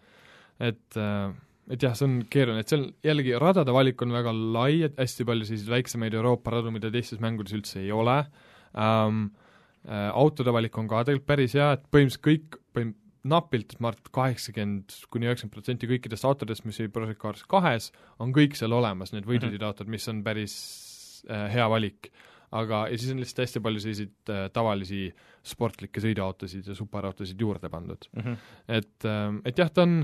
et 0.60 1.00
äh, 1.00 1.32
et 1.66 1.82
jah, 1.82 1.96
see 1.98 2.06
on 2.06 2.18
keeruline, 2.30 2.62
et 2.62 2.70
seal 2.70 2.84
jällegi 3.04 3.34
radade 3.42 3.72
valik 3.74 4.02
on 4.04 4.14
väga 4.14 4.34
lai, 4.34 4.84
et 4.86 5.00
hästi 5.00 5.26
palju 5.26 5.48
selliseid 5.48 5.72
väiksemaid 5.72 6.14
Euroopa 6.14 6.54
radu, 6.54 6.70
mida 6.74 6.92
teistes 6.94 7.18
mängudes 7.22 7.56
üldse 7.56 7.80
ei 7.82 7.90
ole 7.94 8.20
ähm,, 8.78 9.24
äh, 9.88 10.06
autode 10.12 10.54
valik 10.54 10.78
on 10.78 10.86
ka 10.90 11.02
tegelikult 11.08 11.26
päris 11.26 11.56
hea, 11.58 11.72
et 11.74 11.82
põhimõtteliselt 11.90 12.26
kõik, 12.28 12.60
põhim-, 12.76 12.94
napilt, 13.26 13.74
ma 13.80 13.90
arvan, 13.90 14.04
et 14.04 14.12
kaheksakümmend 14.14 14.94
kuni 15.10 15.26
üheksakümmend 15.26 15.56
protsenti 15.56 15.90
kõikidest 15.90 16.28
autodest, 16.28 16.62
mis 16.68 16.78
oli 16.82 16.92
Project 16.94 17.18
Cars 17.24 17.42
kahes, 17.50 17.90
on 18.22 18.30
kõik 18.36 18.54
seal 18.58 18.76
olemas, 18.76 19.10
need 19.14 19.26
võidusõidu 19.26 19.66
autod, 19.66 19.90
mis 19.90 20.06
on 20.12 20.22
päris 20.26 20.54
äh, 21.26 21.48
hea 21.50 21.66
valik 21.72 22.12
aga, 22.54 22.84
ja 22.92 22.98
siis 23.00 23.10
on 23.10 23.18
lihtsalt 23.18 23.42
hästi 23.42 23.62
palju 23.64 23.82
selliseid 23.82 24.30
äh, 24.30 24.44
tavalisi 24.54 25.08
sportlikke 25.46 26.02
sõiduautosid 26.02 26.70
ja 26.70 26.78
superautosid 26.78 27.42
juurde 27.42 27.70
pandud. 27.72 28.06
mm. 28.12 28.22
-hmm. 28.22 28.46
et, 28.78 29.10
et 29.50 29.58
jah, 29.58 29.70
ta 29.74 29.82
on, 29.82 29.98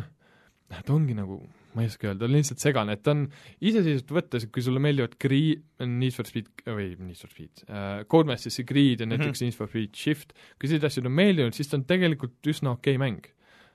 ta 0.81 0.95
ongi 0.95 1.15
nagu, 1.17 1.39
ma 1.77 1.85
ei 1.85 1.91
oska 1.91 2.09
öelda, 2.11 2.29
lihtsalt 2.31 2.63
segane, 2.63 2.97
et 2.97 3.03
ta 3.05 3.15
on 3.15 3.27
iseseisvalt 3.61 4.15
võttes, 4.17 4.47
kui 4.53 4.65
sulle 4.65 4.83
meeldivad 4.83 5.17
Gre-, 5.21 5.61
Need 5.89 6.17
for 6.17 6.29
Speed 6.29 6.49
või 6.67 6.93
Need 6.97 7.21
for 7.21 7.33
Speed 7.33 7.65
äh,, 7.67 8.05
Codemasters 8.13 8.57
see 8.59 8.69
Grid 8.69 9.05
ja 9.05 9.09
näiteks 9.09 9.29
mm 9.29 9.35
-hmm. 9.35 9.51
Need 9.51 9.59
for 9.59 9.71
Speed 9.73 9.97
Shift, 9.99 10.37
kui 10.59 10.71
sellised 10.71 10.89
asjad 10.89 11.09
on 11.09 11.17
meeldinud, 11.19 11.57
siis 11.57 11.69
ta 11.69 11.79
on 11.81 11.85
tegelikult 11.89 12.53
üsna 12.55 12.77
okei 12.77 12.97
okay 12.97 13.03
mäng 13.05 13.27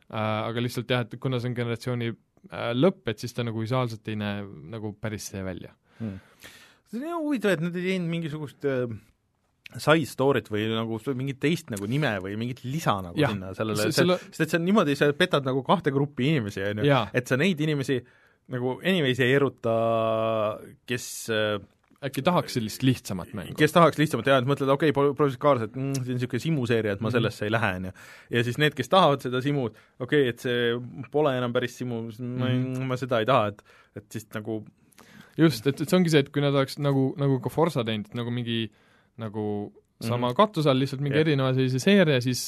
äh,. 0.09 0.47
aga 0.47 0.63
lihtsalt 0.63 0.89
jah, 0.89 1.05
et 1.05 1.19
kuna 1.19 1.39
see 1.39 1.51
on 1.51 1.59
generatsiooni 1.59 2.09
äh, 2.09 2.71
lõpp, 2.73 3.03
et 3.11 3.19
siis 3.19 3.33
ta 3.33 3.43
nagu 3.43 3.61
visuaalselt 3.61 4.07
ei 4.07 4.15
näe 4.15 4.45
nagu 4.73 4.93
päris 4.93 5.29
see 5.33 5.43
välja. 5.43 5.75
see 5.99 7.01
on 7.01 7.07
jah 7.07 7.21
huvitav, 7.21 7.51
et 7.51 7.61
nad 7.61 7.75
ei 7.75 7.91
teinud 7.91 8.09
mingisugust 8.09 8.65
äh, 8.65 8.89
side 9.75 10.07
story't 10.07 10.47
või 10.49 10.65
nagu 10.71 10.99
mingit 11.19 11.39
teist 11.43 11.69
nagu 11.73 11.85
nime 11.91 12.13
või 12.23 12.37
mingit 12.39 12.61
lisa 12.63 12.95
nagu 13.03 13.19
Jah, 13.19 13.33
sinna 13.33 13.53
sellele, 13.57 13.89
sest 13.91 14.39
et 14.45 14.49
see 14.53 14.59
on 14.61 14.65
niimoodi, 14.65 14.95
sa 14.95 15.09
petad 15.13 15.43
nagu 15.45 15.63
kahte 15.67 15.91
gruppi 15.91 16.29
inimesi, 16.31 16.63
on 16.63 16.83
ju, 16.83 16.87
jaa, 16.87 17.09
et 17.13 17.27
sa 17.27 17.35
neid 17.39 17.59
inimesi 17.59 17.99
nagu 18.53 18.77
anyways 18.79 19.19
ei 19.19 19.33
eruta, 19.35 19.73
kes 20.87 21.07
äh, 21.35 21.57
äkki 22.07 22.21
tahaks 22.23 22.53
sellist 22.57 22.83
lihtsamat 22.85 23.31
mängu? 23.35 23.55
kes 23.59 23.73
tahaks 23.75 23.97
lihtsamalt 23.99 24.27
teha, 24.29 24.37
et 24.43 24.47
mõtled, 24.49 24.69
okei 24.71 24.93
okay,, 24.93 25.13
Project 25.17 25.41
Cars, 25.41 25.65
et 25.67 25.75
mm, 25.75 25.93
see 25.99 26.13
on 26.13 26.19
niisugune 26.19 26.43
simuseeria, 26.45 26.95
et 26.95 27.01
ma 27.03 27.09
Mhm. 27.09 27.17
sellesse 27.17 27.45
ei 27.47 27.51
lähe, 27.51 27.71
on 27.79 27.89
ju. 27.89 27.93
ja 28.37 28.43
siis 28.47 28.57
need, 28.61 28.75
kes 28.77 28.87
tahavad 28.93 29.23
seda 29.25 29.41
simut, 29.43 29.75
okei 29.99 30.29
okay,, 30.29 30.29
et 30.29 30.39
see 30.45 31.07
pole 31.11 31.33
enam 31.37 31.53
päris 31.55 31.75
simu, 31.81 32.03
ma, 32.23 32.47
Mhm. 32.53 32.87
ma 32.87 32.95
seda 32.95 33.19
ei 33.19 33.25
taha, 33.29 33.47
et 33.51 33.63
et 33.97 34.05
siis 34.13 34.27
nagu 34.35 34.59
just, 35.37 35.65
et, 35.67 35.81
et 35.81 35.89
see 35.89 35.97
ongi 35.97 36.09
see, 36.13 36.19
et 36.21 36.31
kui 36.31 36.41
nad 36.41 36.53
oleks 36.53 36.77
nagu, 36.79 37.15
nagu 37.17 37.39
ka 37.41 37.49
Forsa 37.49 37.83
teinud, 37.83 38.13
nagu 38.13 38.29
mingi 38.31 38.69
nagu 39.17 39.43
sama 40.01 40.29
mm. 40.31 40.35
katuse 40.37 40.69
all 40.69 40.77
lihtsalt 40.79 41.01
mingi 41.01 41.15
yeah. 41.17 41.25
erineva 41.27 41.53
sellise 41.57 41.79
seeria, 41.81 42.19
siis 42.21 42.41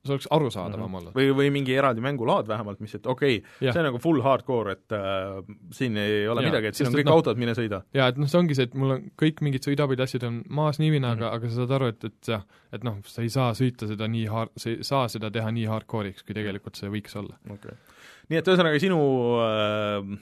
see 0.00 0.14
oleks 0.14 0.26
arusaadavam 0.32 0.86
Mhm. 0.88 0.96
olla. 0.96 1.10
või, 1.12 1.26
või 1.36 1.50
mingi 1.52 1.74
eraldi 1.76 2.00
mängulaad 2.00 2.46
vähemalt, 2.48 2.78
mis, 2.80 2.94
et 2.96 3.04
okei 3.06 3.38
okay,, 3.42 3.68
see 3.72 3.80
on 3.82 3.84
nagu 3.84 3.98
full 4.00 4.22
hardcore, 4.24 4.72
et 4.72 4.92
äh, 4.96 5.42
siin 5.76 5.96
ei 6.00 6.22
ole 6.28 6.40
Jaa, 6.40 6.48
midagi, 6.50 6.70
et 6.70 6.74
siin 6.78 6.86
sest 6.88 6.94
on 6.96 7.00
kõik 7.02 7.08
noh- 7.10 7.18
autod, 7.20 7.36
mine 7.40 7.52
sõida. 7.56 7.82
jaa, 7.92 8.06
et 8.08 8.16
noh, 8.16 8.26
see 8.32 8.38
ongi 8.40 8.56
see, 8.56 8.64
et 8.70 8.74
mul 8.80 8.94
on 8.94 9.02
kõik 9.20 9.42
mingid 9.44 9.64
sõidabid, 9.68 10.00
asjad 10.00 10.24
on 10.24 10.38
maas 10.48 10.78
niivina 10.80 11.10
mm, 11.12 11.18
Mhm. 11.18 11.20
-hmm. 11.20 11.26
aga, 11.28 11.36
aga 11.36 11.48
sa 11.48 11.54
saad 11.60 11.70
aru, 11.76 11.86
et, 11.92 12.04
et 12.04 12.28
jah, 12.32 12.42
et 12.72 12.84
noh, 12.84 12.96
sa 13.04 13.22
ei 13.22 13.28
saa 13.28 13.52
sõita 13.52 13.88
seda 13.92 14.08
nii 14.08 14.26
hard, 14.32 14.50
sa 14.56 14.70
ei 14.70 14.78
saa 14.82 15.08
seda 15.08 15.30
teha 15.30 15.50
nii 15.52 15.66
hardcore'iks, 15.68 16.22
kui 16.24 16.34
tegelikult 16.34 16.76
see 16.80 16.88
võiks 16.88 17.16
olla. 17.20 17.36
okay.. 17.50 17.76
nii 18.30 18.38
et 18.38 18.48
ühesõnaga 18.48 18.80
sinu 18.80 19.00
äh,, 19.44 20.18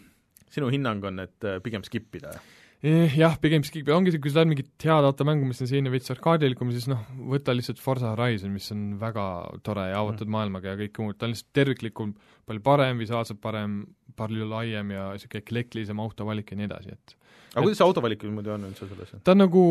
sinu 0.51 0.71
hinnang 0.75 1.05
on, 1.05 1.19
et 1.21 1.45
äh, 1.45 1.61
pigem 1.63 1.83
skip 1.87 2.15
ida, 2.19 2.35
jah? 2.35 2.43
Eh, 2.79 3.11
Jah, 3.19 3.35
pigem 3.43 3.65
skip, 3.67 3.89
ongi 3.91 4.13
see, 4.15 4.21
kui 4.23 4.31
sa 4.31 4.39
tahad 4.39 4.53
mingit 4.53 4.85
head 4.87 5.07
automängu, 5.09 5.49
mis 5.49 5.59
on 5.65 5.67
selline 5.67 5.91
veits 5.91 6.13
arkaadilikum, 6.15 6.69
siis 6.71 6.87
noh, 6.87 7.01
võta 7.33 7.51
lihtsalt 7.51 7.81
Forza 7.83 8.13
Horizon, 8.13 8.53
mis 8.55 8.71
on 8.71 8.85
väga 9.01 9.25
tore 9.67 9.89
ja 9.89 9.99
avatud 9.99 10.29
mm. 10.29 10.35
maailmaga 10.37 10.77
ja 10.77 10.79
kõike 10.85 11.03
muud, 11.03 11.19
ta 11.19 11.27
on 11.27 11.35
lihtsalt 11.35 11.51
terviklikum, 11.59 12.15
palju 12.47 12.63
parem, 12.69 13.03
visuaalselt 13.03 13.43
parem, 13.43 13.81
palju 14.19 14.47
laiem 14.53 14.95
ja 14.95 15.09
niisugune 15.11 15.43
eklektilisem 15.43 16.05
autovalik 16.07 16.55
ja 16.55 16.61
nii 16.61 16.71
edasi, 16.71 16.95
et 16.95 17.19
aga 17.49 17.67
kuidas 17.67 17.81
see 17.81 17.89
autovalik 17.89 18.23
niimoodi 18.29 18.55
on 18.55 18.71
üldse 18.71 18.87
selles? 18.87 19.15
ta 19.27 19.35
on 19.35 19.43
nagu 19.43 19.63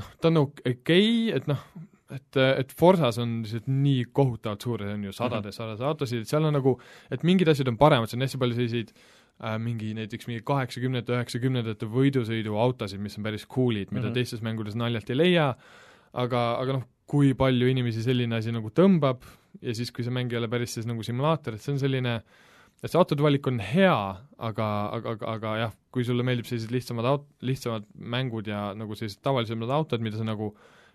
noh, 0.00 0.12
ta 0.16 0.32
on 0.32 0.38
nagu 0.40 0.52
okei 0.64 0.72
okay,, 0.72 1.14
et 1.36 1.52
noh, 1.52 1.68
et, 2.16 2.44
et 2.48 2.76
Forsas 2.80 3.20
on 3.20 3.42
lihtsalt 3.44 3.68
nii 3.68 4.08
kohutavalt 4.08 4.64
suur, 4.64 4.88
see 4.88 4.96
on 4.96 5.04
ju 5.10 5.18
sadades, 5.20 5.60
sadades 5.60 5.84
autosid, 5.84 6.24
et 6.24 6.32
seal 6.32 6.48
on 6.48 6.56
nagu, 6.56 6.78
et 7.12 7.28
mingid 7.28 7.52
asjad 7.52 7.68
on 7.68 7.76
paremad, 7.80 8.08
seal 8.08 8.22
on 8.22 8.24
hästi 8.24 8.40
palju 8.40 8.62
selliseid 8.62 8.96
äh, 8.96 9.10
mingi 9.58 9.92
näiteks 9.98 10.28
mingi 10.30 10.44
kaheksakümnendate, 10.46 11.16
üheksakümnendate 11.18 11.88
võidusõiduautosid, 11.90 13.02
mis 13.02 13.18
on 13.18 13.26
päris 13.26 13.46
cool'id, 13.50 13.90
mida 13.90 14.06
mm. 14.06 14.08
-hmm. 14.08 14.14
teistes 14.14 14.42
mängudes 14.42 14.78
naljalt 14.78 15.10
ei 15.10 15.18
leia, 15.18 15.48
aga, 16.12 16.42
aga 16.60 16.78
noh, 16.78 16.84
kui 17.10 17.34
palju 17.34 17.68
inimesi 17.68 18.04
selline 18.04 18.38
asi 18.38 18.54
nagu 18.54 18.70
tõmbab 18.70 19.26
ja 19.60 19.74
siis, 19.74 19.90
kui 19.92 20.04
see 20.06 20.14
mäng 20.14 20.32
ei 20.32 20.38
ole 20.38 20.48
päris 20.48 20.78
siis 20.78 20.86
nagu 20.88 21.02
simulaator, 21.02 21.54
et 21.54 21.64
see 21.64 21.74
on 21.74 21.82
selline 21.82 22.20
et 22.82 22.90
see 22.90 22.98
autode 22.98 23.22
valik 23.22 23.46
on 23.46 23.60
hea, 23.62 23.96
aga, 24.38 24.68
aga, 24.98 25.16
aga, 25.16 25.34
aga 25.36 25.56
jah, 25.60 25.74
kui 25.94 26.06
sulle 26.06 26.24
meeldib 26.26 26.48
sellised 26.48 26.72
lihtsamad 26.74 27.06
aut-, 27.06 27.28
lihtsamad 27.46 27.86
mängud 27.94 28.48
ja 28.50 28.70
nagu 28.78 28.96
sellised 28.98 29.22
tavalisemad 29.22 29.70
autod, 29.70 30.02
mida 30.02 30.18
sa 30.18 30.26
nagu, 30.26 30.50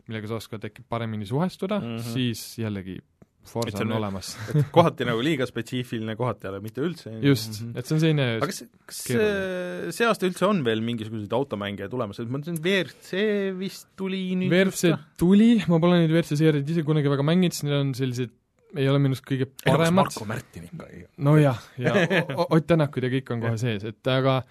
millega 0.08 0.32
sa 0.32 0.40
oskad 0.42 0.66
äkki 0.68 0.84
paremini 0.90 1.28
suhestuda 1.28 1.80
mm. 1.80 1.96
-hmm. 1.96 2.14
siis 2.14 2.60
jällegi 2.60 3.00
See 3.48 3.62
on 3.80 3.88
on- 3.88 3.98
olemas. 4.02 4.34
kohati 4.76 5.06
nagu 5.08 5.22
liiga 5.24 5.46
spetsiifiline, 5.48 6.18
kohati 6.20 6.48
jälle 6.50 6.60
mitte 6.60 6.82
üldse. 6.84 7.14
just, 7.24 7.62
et 7.80 7.86
see 7.88 7.96
on 7.96 8.02
selline 8.02 8.26
aga 8.38 8.50
kas, 8.50 8.64
kas 8.90 8.98
keeruline. 9.08 9.94
see 9.96 10.08
aasta 10.10 10.28
üldse 10.28 10.48
on 10.50 10.60
veel 10.66 10.82
mingisuguseid 10.84 11.32
automänge 11.38 11.88
tulemas, 11.94 12.20
et 12.20 12.28
ma 12.28 12.42
mõtlesin, 12.42 12.58
WRC 12.60 13.22
vist 13.62 13.88
tuli 13.96 14.20
nüüd 14.42 14.52
WRC 14.52 14.92
tuli, 15.22 15.54
ma 15.72 15.80
pole 15.80 16.02
neid 16.02 16.12
WRC 16.12 16.36
seeriaid 16.42 16.74
ise 16.76 16.84
kunagi 16.88 17.08
väga 17.14 17.24
mänginud, 17.30 17.56
sest 17.56 17.64
need 17.70 17.78
on 17.80 17.94
sellised, 17.96 18.34
ei 18.76 18.90
ole 18.92 19.00
minu 19.00 19.16
arust 19.16 19.24
kõige 19.30 19.48
paremad. 19.64 20.10
Marko 20.12 20.28
Märtin 20.28 20.66
ikka 20.68 20.90
ei 20.92 21.06
nojah, 21.24 21.62
ja 21.80 21.94
O- 22.36 22.50
Ott 22.58 22.68
Tänakud 22.68 23.08
ja 23.08 23.14
kõik 23.16 23.32
on 23.32 23.46
kohe 23.48 23.56
sees, 23.64 23.88
et 23.88 24.12
aga 24.12 24.42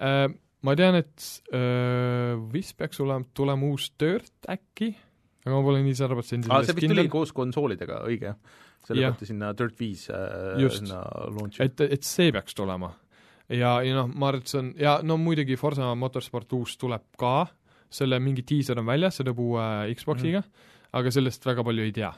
äh, 0.00 0.24
ma 0.64 0.74
tean, 0.80 0.96
et 1.04 1.28
äh, 1.52 2.32
vist 2.56 2.78
peaks 2.80 3.04
olema, 3.04 3.28
tulema 3.36 3.68
uus 3.68 3.90
Dirt 4.00 4.48
äkki, 4.56 4.94
aga 5.48 5.58
ma 5.58 5.64
pole 5.66 5.82
nii 5.84 5.96
sada 5.98 6.16
protsenti 6.18 6.50
aa, 6.50 6.60
see 6.62 6.70
selles 6.70 6.78
vist 6.78 6.86
tuli 6.86 7.02
kindel, 7.02 7.12
koos 7.12 7.34
konsoolidega, 7.36 8.00
õige. 8.08 8.34
see 8.86 8.94
Jah. 8.94 9.10
lükati 9.10 9.28
sinna 9.32 9.52
Dirt 9.58 9.76
viis 9.80 10.06
äh, 10.12 10.56
Just. 10.62 10.82
sinna 10.84 11.02
launch'i. 11.34 11.64
et, 11.64 11.84
et 11.98 12.06
see 12.06 12.32
peaks 12.34 12.56
tulema. 12.58 12.92
ja, 13.48 13.78
ja 13.84 13.98
noh, 14.02 14.12
ma 14.12 14.32
arvan, 14.32 14.44
et 14.44 14.52
see 14.52 14.62
on, 14.62 14.72
ja 14.78 14.98
no 15.02 15.18
muidugi 15.20 15.58
Forsa 15.60 15.90
Motorsport 15.98 16.52
uus 16.58 16.76
tuleb 16.80 17.08
ka, 17.20 17.36
selle 17.88 18.20
mingi 18.20 18.44
diiser 18.46 18.80
on 18.80 18.88
väljas, 18.88 19.18
see 19.18 19.26
tuleb 19.26 19.44
uue 19.48 19.68
Xboxiga 19.96 20.44
mm, 20.44 20.72
aga 21.00 21.12
sellest 21.12 21.44
väga 21.48 21.64
palju 21.66 21.84
ei 21.88 21.94
tea 21.96 22.12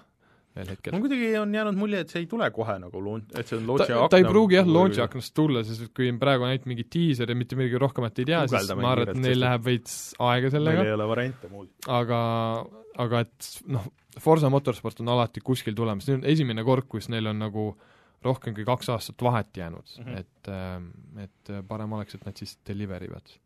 veel 0.56 0.72
hetkel 0.72 0.94
mul. 0.94 1.04
kuidagi 1.04 1.28
on 1.40 1.54
jäänud 1.54 1.78
mulje, 1.78 2.00
et 2.04 2.12
see 2.12 2.24
ei 2.24 2.28
tule 2.30 2.48
kohe 2.54 2.76
nagu 2.82 3.02
launch, 3.04 3.30
et 3.38 3.50
see 3.50 3.58
on 3.58 3.68
launch'i 3.68 3.92
ta, 3.92 4.08
ta 4.12 4.20
ei 4.20 4.26
pruugi 4.26 4.58
jah, 4.58 4.72
launch'i 4.78 5.04
aknast 5.04 5.34
tulla, 5.36 5.62
sest 5.66 5.92
kui 5.96 6.10
on 6.10 6.18
praegu 6.22 6.48
ainult 6.48 6.66
mingi 6.70 6.86
diiser 6.90 7.30
ja 7.30 7.38
mitte 7.38 7.58
midagi 7.58 7.80
rohkemat 7.82 8.22
ei 8.22 8.28
tea, 8.32 8.42
siis 8.50 8.72
ma 8.80 8.94
arvan, 8.94 9.14
et 9.14 9.22
neil 9.22 9.40
läheb 9.44 9.66
veits 9.68 9.96
aega 10.30 10.52
sellega, 10.56 10.86
ei 10.86 10.96
ole 10.96 11.08
variante 11.10 11.52
muud. 11.52 11.70
aga, 12.00 12.20
aga 13.06 13.24
et 13.26 13.50
noh, 13.76 13.86
Forsa 14.20 14.50
Motorsport 14.50 15.00
on 15.04 15.12
alati 15.14 15.42
kuskil 15.44 15.76
tulemas, 15.78 16.08
see 16.08 16.18
on 16.18 16.26
esimene 16.28 16.66
kord, 16.66 16.88
kus 16.90 17.08
neil 17.12 17.30
on 17.30 17.38
nagu 17.46 17.70
rohkem 18.24 18.56
kui 18.56 18.66
kaks 18.68 18.90
aastat 18.92 19.22
vahet 19.24 19.56
jäänud 19.56 19.94
mm. 19.98 20.04
-hmm. 20.04 20.18
et, 20.18 21.28
et 21.28 21.54
parem 21.68 21.92
oleks, 21.96 22.14
et 22.14 22.26
nad 22.26 22.36
siis 22.36 22.58
deliver 22.68 23.06
ivad. 23.06 23.38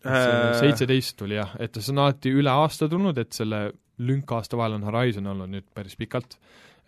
Äh, 0.00 0.54
seitseteist 0.56 1.18
tuli 1.20 1.36
jah, 1.36 1.50
et 1.60 1.76
see 1.76 1.92
on 1.92 2.00
alati 2.06 2.30
üle 2.32 2.48
aasta 2.48 2.86
tulnud, 2.88 3.18
et 3.20 3.36
selle 3.36 3.66
lünk 4.00 4.30
aasta 4.32 4.56
vahel 4.56 4.78
on 4.78 4.86
Horizon 4.88 5.28
olnud 5.28 5.50
nüüd 5.52 5.66
päris 5.76 5.96
pikalt, 6.00 6.38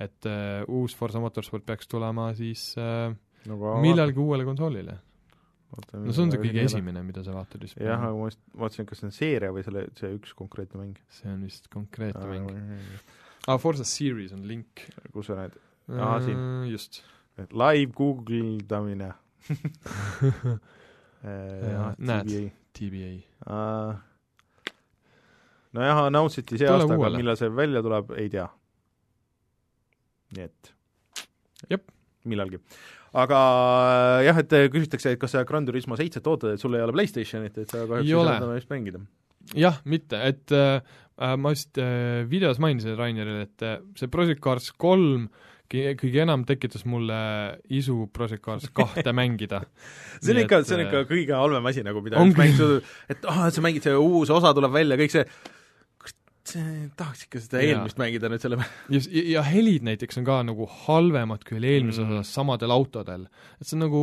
et 0.01 0.29
uh, 0.29 0.63
uus 0.73 0.95
Forsa 0.97 1.21
Motorsport 1.21 1.67
peaks 1.69 1.91
tulema 1.93 2.31
siis 2.37 2.71
uh, 2.81 3.13
nagu 3.51 3.75
millalgi 3.85 4.23
uuele 4.23 4.47
konsoolile. 4.49 4.97
no 5.77 6.15
see 6.15 6.25
on 6.25 6.33
see 6.33 6.41
kõige. 6.41 6.65
esimene, 6.65 7.03
mida 7.05 7.25
sa 7.27 7.35
vaatad 7.37 7.67
vist. 7.67 7.77
jah, 7.77 8.01
aga 8.01 8.17
ma 8.17 8.31
just 8.31 8.41
vaatasin, 8.65 8.89
kas 8.89 9.03
see 9.03 9.11
on 9.11 9.15
seeria 9.19 9.53
või 9.53 9.67
selle, 9.67 9.85
see 10.01 10.15
üks 10.17 10.33
konkreetne 10.39 10.81
mäng. 10.81 10.97
see 11.13 11.29
on 11.35 11.45
vist 11.45 11.69
konkreetne 11.73 12.25
mäng. 12.31 12.49
aa, 13.45 13.59
Forsa 13.61 13.85
Series 13.89 14.33
on 14.33 14.47
link. 14.49 14.87
kus 15.13 15.29
sa 15.29 15.37
näed? 15.43 15.61
Aa, 15.99 16.17
siin. 16.25 16.41
just. 16.73 17.03
live 17.53 17.93
guugeldamine. 17.99 19.13
Näed. 21.23 22.53
TBA. 22.73 23.13
nojah, 25.73 26.03
announce 26.07 26.41
iti 26.43 26.59
see 26.61 26.69
aasta, 26.69 26.95
aga 26.97 27.11
millal 27.17 27.37
see 27.41 27.49
välja 27.53 27.83
tuleb, 27.85 28.11
ei 28.21 28.29
tea. 28.33 28.49
nii 30.37 30.45
et 30.49 30.73
Jep. 31.71 31.89
millalgi. 32.29 32.59
aga 33.13 33.39
äh, 34.21 34.25
jah, 34.29 34.39
et 34.43 34.55
küsitakse, 34.73 35.13
et 35.15 35.21
kas 35.21 35.35
sa 35.37 35.45
Gran 35.49 35.67
Turismo 35.69 35.97
seitset 36.01 36.27
ootad, 36.27 36.55
et 36.57 36.61
sul 36.63 36.75
ei 36.79 36.83
ole 36.85 36.93
Playstationit, 36.97 37.59
et 37.59 37.69
sa 37.71 37.85
kahjuks 37.87 38.09
Ei 38.09 38.17
saa 38.17 38.39
seda 38.41 38.57
vist 38.57 38.71
mängida. 38.73 39.01
jah, 39.59 39.81
mitte, 39.85 40.17
et 40.33 40.53
äh, 40.57 40.81
äh, 41.21 41.37
ma 41.37 41.53
vist 41.53 41.79
äh, 41.81 42.23
videos 42.29 42.59
mainisin 42.63 42.97
Rainerile, 42.99 43.43
et 43.49 43.63
äh, 43.69 43.79
see 44.01 44.09
Project 44.13 44.41
Cars 44.45 44.71
kolm 44.73 45.29
ki- 45.29 45.43
kõige 45.99 46.21
enam 46.25 46.43
tekitas 46.49 46.85
mulle 46.89 47.17
isu 47.73 48.07
Project 48.13 48.45
Cars 48.45 48.69
kahte 48.77 49.13
mängida. 49.21 49.63
see 50.21 50.35
on 50.35 50.43
ikka, 50.45 50.63
see 50.69 50.77
on 50.79 50.85
ikka 50.87 51.01
äh, 51.05 51.09
kõige 51.11 51.39
halvem 51.39 51.67
asi 51.73 51.85
nagu, 51.87 52.03
mida 52.05 52.21
üks 52.23 52.39
mäng 52.39 52.63
et 53.15 53.27
ah, 53.31 53.47
sa 53.55 53.65
mängid, 53.65 53.85
see 53.87 53.97
uus 53.97 54.31
osa 54.35 54.53
tuleb 54.57 54.75
välja, 54.75 54.99
kõik 55.01 55.15
see, 55.15 55.25
tahaks 56.99 57.23
ikka 57.29 57.41
seda 57.45 57.61
eelmist 57.63 58.01
mängida 58.03 58.29
nüüd 58.33 58.43
selle 58.43 58.59
ja, 58.91 59.01
ja 59.37 59.43
helid 59.47 59.85
näiteks 59.87 60.19
on 60.21 60.25
ka 60.27 60.41
nagu 60.45 60.67
halvemad 60.89 61.45
kui 61.47 61.61
eelmises 61.63 62.03
Mm. 62.03 62.19
osas 62.19 62.33
samadel 62.35 62.75
autodel. 62.75 63.29
et 63.61 63.67
see 63.69 63.77
on 63.79 63.85
nagu 63.87 64.03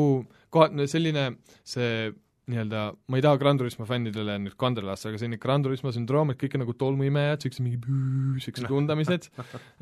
kohe 0.49 0.87
selline 0.87 1.25
see 1.67 2.09
nii-öelda, 2.49 2.83
ma 3.11 3.17
ei 3.19 3.21
taha 3.21 3.37
Gran 3.37 3.59
Turismo 3.59 3.85
fännidele 3.85 4.39
nüüd 4.41 4.55
kandele 4.57 4.87
lasta, 4.89 5.11
aga 5.11 5.19
selline 5.21 5.37
Gran 5.37 5.61
Turismo 5.61 5.91
sündroom, 5.93 6.31
et 6.33 6.39
kõik 6.41 6.55
on 6.57 6.63
nagu 6.63 6.73
tolmuimejad, 6.73 7.43
siuksed 7.45 7.61
mingi 7.61 7.77
püü- 7.83 8.39
siuksed 8.41 8.71
undamised, 8.79 9.27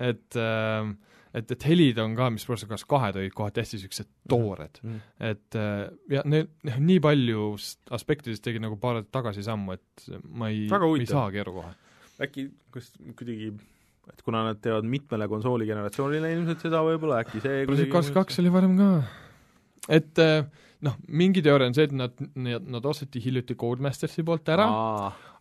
et 0.09 0.35
äh, 0.35 0.89
et, 1.33 1.51
et 1.51 1.63
helid 1.69 1.97
on 2.03 2.15
ka, 2.17 2.29
mis 2.33 2.45
Project 2.47 2.69
Cars 2.71 2.85
kahe 2.87 3.11
tõid, 3.15 3.33
kohati 3.35 3.63
hästi 3.63 3.79
siuksed 3.83 4.09
toored. 4.29 4.79
mm. 4.83 4.99
et 5.31 5.57
äh, 5.59 5.87
ja 6.13 6.23
need, 6.25 6.51
nii 6.79 6.99
palju 7.03 7.49
s- 7.57 7.77
aspektidest 7.91 8.43
tegid 8.45 8.61
nagu 8.63 8.77
paar 8.81 9.03
tagasisammu, 9.03 9.75
et 9.77 10.07
ma 10.29 10.49
ei, 10.53 10.67
ei 10.67 11.09
saagi 11.09 11.43
aru 11.43 11.57
kohe. 11.61 11.73
äkki, 12.27 12.47
kas 12.73 12.91
kuidagi 13.19 13.51
et 14.07 14.21
kuna 14.23 14.45
nad 14.47 14.59
teevad 14.63 14.85
mitmele 14.87 15.27
konsooligeneratsioonile 15.27 16.29
ilmselt 16.37 16.61
seda 16.63 16.79
võib-olla, 16.85 17.21
äkki 17.25 17.41
see 17.43 17.65
Project 17.67 17.91
Cars 17.91 18.11
kaks 18.15 18.39
oli 18.39 18.53
varem 18.53 18.77
ka. 18.79 18.91
Et 19.87 20.23
äh, 20.23 20.45
noh, 20.85 20.97
mingi 21.09 21.41
teooria 21.45 21.69
on 21.69 21.75
see, 21.77 21.87
et 21.87 21.95
nad, 21.95 22.13
nad, 22.37 22.85
osteti 22.89 23.21
hiljuti 23.23 23.57
Codemastersi 23.59 24.25
poolt 24.25 24.49
ära, 24.53 24.67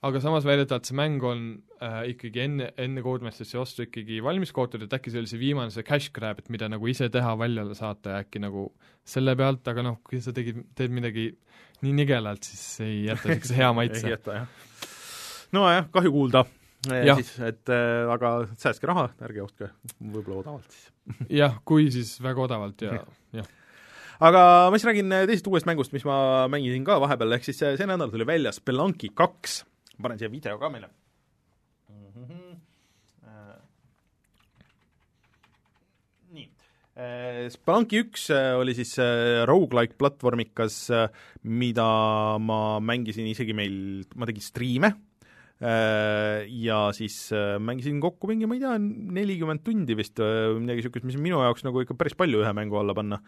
aga 0.07 0.23
samas 0.23 0.47
väidetavalt 0.49 0.89
see 0.89 0.97
mäng 0.97 1.25
on 1.27 1.43
äh, 1.85 1.99
ikkagi 2.13 2.43
enne, 2.47 2.71
enne 2.81 3.05
Codemastersi 3.05 3.61
ostu 3.61 3.85
ikkagi 3.87 4.23
valmis 4.25 4.55
kootud, 4.57 4.87
et 4.87 4.97
äkki 4.97 5.13
see 5.13 5.23
oli 5.23 5.31
see 5.31 5.43
viimane 5.43 5.75
see 5.75 5.87
cash 5.87 6.13
grab, 6.17 6.41
et 6.41 6.51
mida 6.53 6.71
nagu 6.73 6.89
ise 6.91 7.11
teha, 7.13 7.35
välja 7.41 7.67
saata 7.77 8.17
ja 8.17 8.25
äkki 8.25 8.43
nagu 8.45 8.71
selle 9.07 9.37
pealt, 9.39 9.67
aga 9.73 9.85
noh, 9.87 10.01
kui 10.07 10.23
sa 10.25 10.35
tegid, 10.37 10.63
teed 10.79 10.95
midagi 10.95 11.31
nii 11.85 11.97
nigelalt, 12.01 12.47
siis 12.47 12.87
ei 12.87 13.03
jäta 13.11 13.29
niisuguse 13.29 13.59
hea 13.59 13.69
ei 13.73 13.81
maitse. 13.81 14.07
jäta 14.15 14.39
jah. 14.41 14.71
nojah, 15.57 15.91
kahju 15.93 16.15
kuulda. 16.15 16.47
Jah. 16.87 17.19
siis, 17.19 17.33
et 17.43 17.71
äh, 17.73 18.07
aga 18.13 18.37
säästke 18.61 18.87
raha, 18.87 19.09
ärge 19.27 19.41
ostke 19.43 19.73
võib-olla 19.99 20.45
odavalt 20.45 20.71
siis. 20.71 20.91
jah, 21.35 21.57
kui 21.67 21.89
siis 21.91 22.13
väga 22.23 22.45
odavalt 22.45 22.85
ja 22.85 23.01
jah, 23.41 23.49
aga 24.21 24.43
ma 24.71 24.79
siis 24.79 24.89
räägin 24.89 25.13
äh, 25.13 25.27
teisest 25.29 25.49
uuest 25.51 25.69
mängust, 25.69 25.93
mis 25.97 26.07
ma 26.09 26.47
mängisin 26.53 26.87
ka 26.87 26.99
vahepeal, 27.03 27.37
ehk 27.37 27.47
siis 27.47 27.59
see, 27.61 27.75
see 27.79 27.89
nädal 27.89 28.13
tuli 28.13 28.27
välja 28.29 28.53
Spelunky 28.55 29.13
kaks, 29.17 29.61
ma 29.97 30.09
panen 30.09 30.21
siia 30.21 30.33
video 30.33 30.59
ka 30.61 30.71
meile 30.73 30.89
mm. 31.91 32.27
-hmm. 32.27 32.55
nii, 36.37 36.47
Spelunky 37.53 38.05
üks 38.07 38.31
äh, 38.33 38.55
oli 38.57 38.77
siis 38.79 38.97
äh, 38.99 39.45
rogu-like 39.49 39.99
platvormikas, 40.01 40.87
mida 41.43 41.91
ma 42.41 42.81
mängisin 42.81 43.29
isegi 43.29 43.53
meil, 43.53 44.07
ma 44.17 44.29
tegin 44.29 44.43
striime, 44.43 44.95
ja 45.57 46.79
siis 46.93 47.33
äh, 47.33 47.57
mängisin 47.61 48.01
kokku 48.01 48.29
mingi, 48.29 48.49
ma 48.49 48.57
ei 48.57 48.61
tea, 48.61 48.79
nelikümmend 48.79 49.63
tundi 49.65 49.97
vist 49.97 50.21
midagi 50.21 50.83
niisugust, 50.83 51.05
mis 51.09 51.17
on 51.17 51.25
minu 51.25 51.41
jaoks 51.41 51.65
nagu 51.65 51.81
ikka 51.81 51.97
päris 51.97 52.17
palju 52.17 52.43
ühe 52.45 52.53
mängu 52.57 52.77
alla 52.77 52.97
panna. 52.97 53.21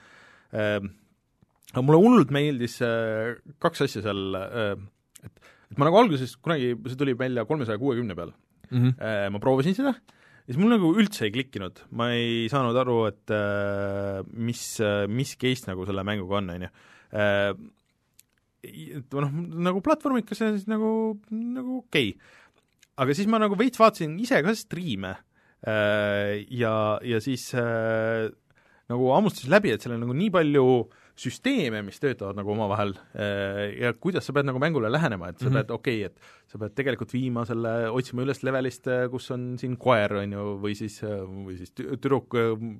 Aga 0.52 1.84
mulle 1.84 2.00
hullult 2.00 2.30
meeldis 2.32 2.78
kaks 3.60 3.82
asja 3.84 4.00
seal, 4.06 4.36
et, 5.24 5.50
et 5.68 5.76
ma 5.76 5.88
nagu 5.88 5.98
alguses 6.00 6.32
kunagi, 6.40 6.70
see 6.88 7.00
tuli 7.00 7.16
välja 7.18 7.44
kolmesaja 7.48 7.80
kuuekümne 7.80 8.16
peal. 8.16 8.32
Mm, 8.70 8.92
-hmm. 8.92 9.32
ma 9.32 9.40
proovisin 9.40 9.76
seda 9.76 9.92
ja 9.96 10.46
siis 10.46 10.58
mul 10.60 10.72
nagu 10.74 10.90
üldse 11.00 11.24
ei 11.24 11.32
klikkinud, 11.32 11.82
ma 11.96 12.10
ei 12.12 12.48
saanud 12.52 12.76
aru, 12.76 12.98
et 13.08 13.32
mis, 14.36 14.62
mis 15.08 15.36
case 15.40 15.68
nagu 15.68 15.84
selle 15.88 16.04
mänguga 16.04 16.40
on, 16.40 16.50
on 16.52 16.66
ju 16.66 16.72
et 18.66 19.14
noh, 19.14 19.30
nagu 19.68 19.82
platvormikas 19.84 20.42
ja 20.42 20.50
siis 20.54 20.66
nagu, 20.70 20.90
nagu 21.30 21.80
okei. 21.84 22.12
Okay.. 22.14 22.36
aga 22.98 23.14
siis 23.14 23.30
ma 23.30 23.40
nagu 23.42 23.58
veits 23.58 23.78
vaatasin 23.78 24.16
ise 24.22 24.40
ka 24.42 24.54
striime 24.58 25.14
äh, 25.62 26.42
ja, 26.50 26.98
ja 27.06 27.20
siis 27.22 27.50
äh, 27.54 28.28
nagu 28.88 29.12
hammustasin 29.12 29.52
läbi, 29.52 29.72
et 29.74 29.84
seal 29.84 29.96
on 29.96 30.04
nagu 30.06 30.16
nii 30.16 30.30
palju 30.32 30.64
süsteeme, 31.18 31.82
mis 31.86 31.98
töötavad 32.02 32.38
nagu 32.38 32.52
omavahel 32.54 32.94
ja 33.78 33.92
kuidas 33.98 34.28
sa 34.28 34.34
pead 34.36 34.46
nagu 34.48 34.60
mängule 34.62 34.90
lähenema, 34.92 35.32
et 35.32 35.38
sa 35.38 35.48
mm 35.48 35.50
-hmm. 35.50 35.56
pead, 35.58 35.70
okei 35.74 36.04
okay,, 36.04 36.10
et 36.12 36.52
sa 36.52 36.58
pead 36.58 36.74
tegelikult 36.78 37.12
viima 37.12 37.44
selle, 37.48 37.90
otsima 37.92 38.22
üles 38.24 38.40
levelist, 38.46 38.88
kus 39.12 39.30
on 39.34 39.58
siin 39.60 39.76
koer, 39.76 40.14
on 40.22 40.32
ju, 40.32 40.44
või 40.62 40.74
siis, 40.78 41.00
või 41.02 41.58
siis 41.58 41.74
tüdruk, 41.76 42.36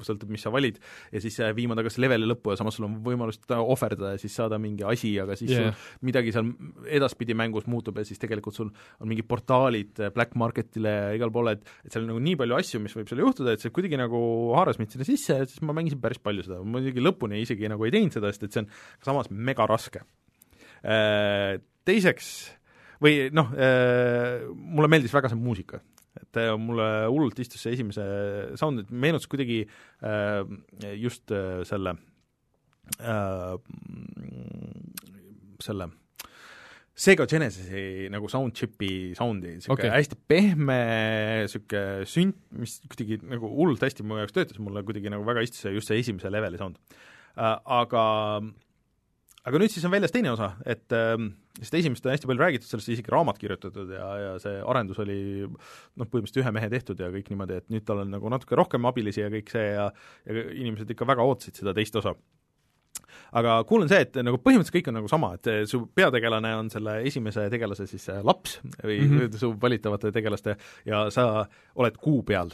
sõltub, 0.07 0.31
mis 0.33 0.43
sa 0.43 0.53
valid, 0.55 0.79
ja 1.13 1.21
siis 1.21 1.37
viima 1.57 1.77
ta 1.77 1.85
kas 1.85 1.99
leveli 2.01 2.29
lõppu 2.29 2.55
ja 2.55 2.61
samas 2.61 2.79
sul 2.79 2.87
on 2.89 2.99
võimalus 3.05 3.41
ta 3.45 3.61
ohverdada 3.61 4.15
ja 4.15 4.23
siis 4.23 4.37
saada 4.39 4.59
mingi 4.59 4.87
asi, 4.89 5.13
aga 5.21 5.37
siis 5.37 5.53
yeah. 5.53 5.75
sul 5.75 6.09
midagi 6.09 6.33
seal 6.33 6.53
edaspidi 6.87 7.37
mängus 7.37 7.67
muutub 7.67 7.99
ja 7.99 8.07
siis 8.09 8.21
tegelikult 8.23 8.57
sul 8.57 8.71
on 8.71 9.11
mingid 9.11 9.29
portaalid 9.29 10.01
Black 10.15 10.37
Marketile 10.39 10.95
ja 10.95 11.13
igale 11.19 11.35
poole, 11.35 11.57
et 11.59 11.67
et 11.85 11.93
seal 11.93 12.05
on 12.05 12.13
nagu 12.15 12.23
nii 12.25 12.37
palju 12.41 12.57
asju, 12.59 12.81
mis 12.83 12.97
võib 12.97 13.11
seal 13.11 13.23
juhtuda, 13.23 13.55
et 13.55 13.65
see 13.65 13.75
kuidagi 13.75 13.99
nagu 14.01 14.21
haaras 14.57 14.81
mind 14.81 14.95
sinna 14.95 15.07
sisse 15.09 15.37
ja 15.43 15.49
siis 15.49 15.63
ma 15.67 15.77
mängisin 15.77 16.01
päris 16.03 16.21
palju 16.23 16.47
seda, 16.47 16.61
ma 16.63 16.79
muidugi 16.79 17.05
lõpuni 17.05 17.43
isegi 17.45 17.71
nagu 17.71 17.87
ei 17.87 17.95
teinud 17.95 18.15
seda, 18.17 18.28
sest 18.33 18.47
et 18.47 18.55
see 18.55 18.65
on 18.65 18.71
samas 19.05 19.31
mega 19.31 19.67
raske. 19.69 20.05
Teiseks 21.89 22.29
või 23.03 23.29
noh 23.35 23.53
äh,, 23.55 24.49
mulle 24.49 24.91
meeldis 24.91 25.15
väga 25.15 25.31
see 25.31 25.39
muusika, 25.39 25.81
et 26.19 26.41
äh, 26.41 26.53
mulle 26.61 26.89
hullult 27.07 27.39
istus 27.43 27.63
see 27.65 27.77
esimese 27.77 28.05
sound, 28.61 28.83
et 28.83 28.91
meenutas 28.91 29.31
kuidagi 29.31 29.63
äh, 29.65 30.43
just 30.99 31.31
äh, 31.35 31.63
selle 31.69 31.97
äh,, 32.99 33.57
selle 35.63 35.91
Sega 36.99 37.29
Genesisi 37.31 38.09
nagu 38.11 38.27
soundchip'i 38.27 39.13
soundi, 39.15 39.53
niisugune 39.55 39.85
okay. 39.85 39.93
hästi 40.01 40.17
pehme, 40.27 40.79
niisugune 41.45 42.09
sünt, 42.11 42.41
mis 42.59 42.81
kuidagi 42.91 43.21
nagu 43.23 43.53
hullult 43.53 43.85
hästi 43.87 44.03
mu 44.03 44.19
jaoks 44.19 44.35
töötas, 44.35 44.59
mulle 44.59 44.83
kuidagi 44.87 45.13
nagu 45.15 45.23
väga 45.29 45.45
istus 45.47 45.69
just 45.71 45.93
see 45.93 46.03
esimese 46.03 46.33
leveli 46.35 46.59
sound 46.59 46.81
äh,. 46.83 47.07
Aga 47.39 48.05
aga 49.49 49.61
nüüd 49.63 49.73
siis 49.73 49.85
on 49.87 49.93
väljas 49.95 50.13
teine 50.15 50.33
osa, 50.33 50.53
et 50.69 50.95
äh, 50.97 51.15
sest 51.59 51.77
esimest 51.81 52.07
on 52.07 52.13
hästi 52.13 52.29
palju 52.31 52.43
räägitud, 52.43 52.69
sellest 52.69 52.91
isegi 52.93 53.13
raamat 53.13 53.39
kirjutatud 53.41 53.93
ja, 53.95 54.09
ja 54.23 54.33
see 54.43 54.59
arendus 54.61 55.01
oli 55.03 55.21
noh, 55.47 56.07
põhimõtteliselt 56.07 56.43
ühe 56.43 56.55
mehe 56.55 56.71
tehtud 56.73 57.01
ja 57.03 57.11
kõik 57.15 57.31
niimoodi, 57.33 57.61
et 57.63 57.71
nüüd 57.73 57.87
tal 57.89 58.03
on 58.05 58.13
nagu 58.15 58.33
natuke 58.33 58.59
rohkem 58.59 58.89
abilisi 58.91 59.25
ja 59.25 59.31
kõik 59.33 59.53
see 59.55 59.71
ja 59.71 59.89
ja 60.27 60.45
inimesed 60.51 60.91
ikka 60.95 61.09
väga 61.09 61.25
ootasid 61.27 61.63
seda 61.63 61.75
teist 61.77 61.97
osa 61.99 62.15
aga 63.39 63.59
cool 63.69 63.85
on 63.85 63.91
see, 63.91 64.01
et 64.05 64.17
nagu 64.25 64.41
põhimõtteliselt 64.41 64.79
kõik 64.79 64.93
on 64.93 64.99
nagu 65.01 65.11
sama, 65.11 65.33
et 65.39 65.69
su 65.71 65.83
peategelane 65.97 66.55
on 66.59 66.71
selle 66.73 66.99
esimese 67.09 67.49
tegelase 67.53 67.89
siis 67.91 68.09
laps 68.27 68.59
või 68.83 69.01
mm 69.03 69.19
-hmm. 69.19 69.39
su 69.41 69.53
valitavate 69.61 70.13
tegelaste 70.15 70.57
ja 70.89 71.09
sa 71.15 71.47
oled 71.75 71.97
kuu 72.01 72.23
peal 72.23 72.53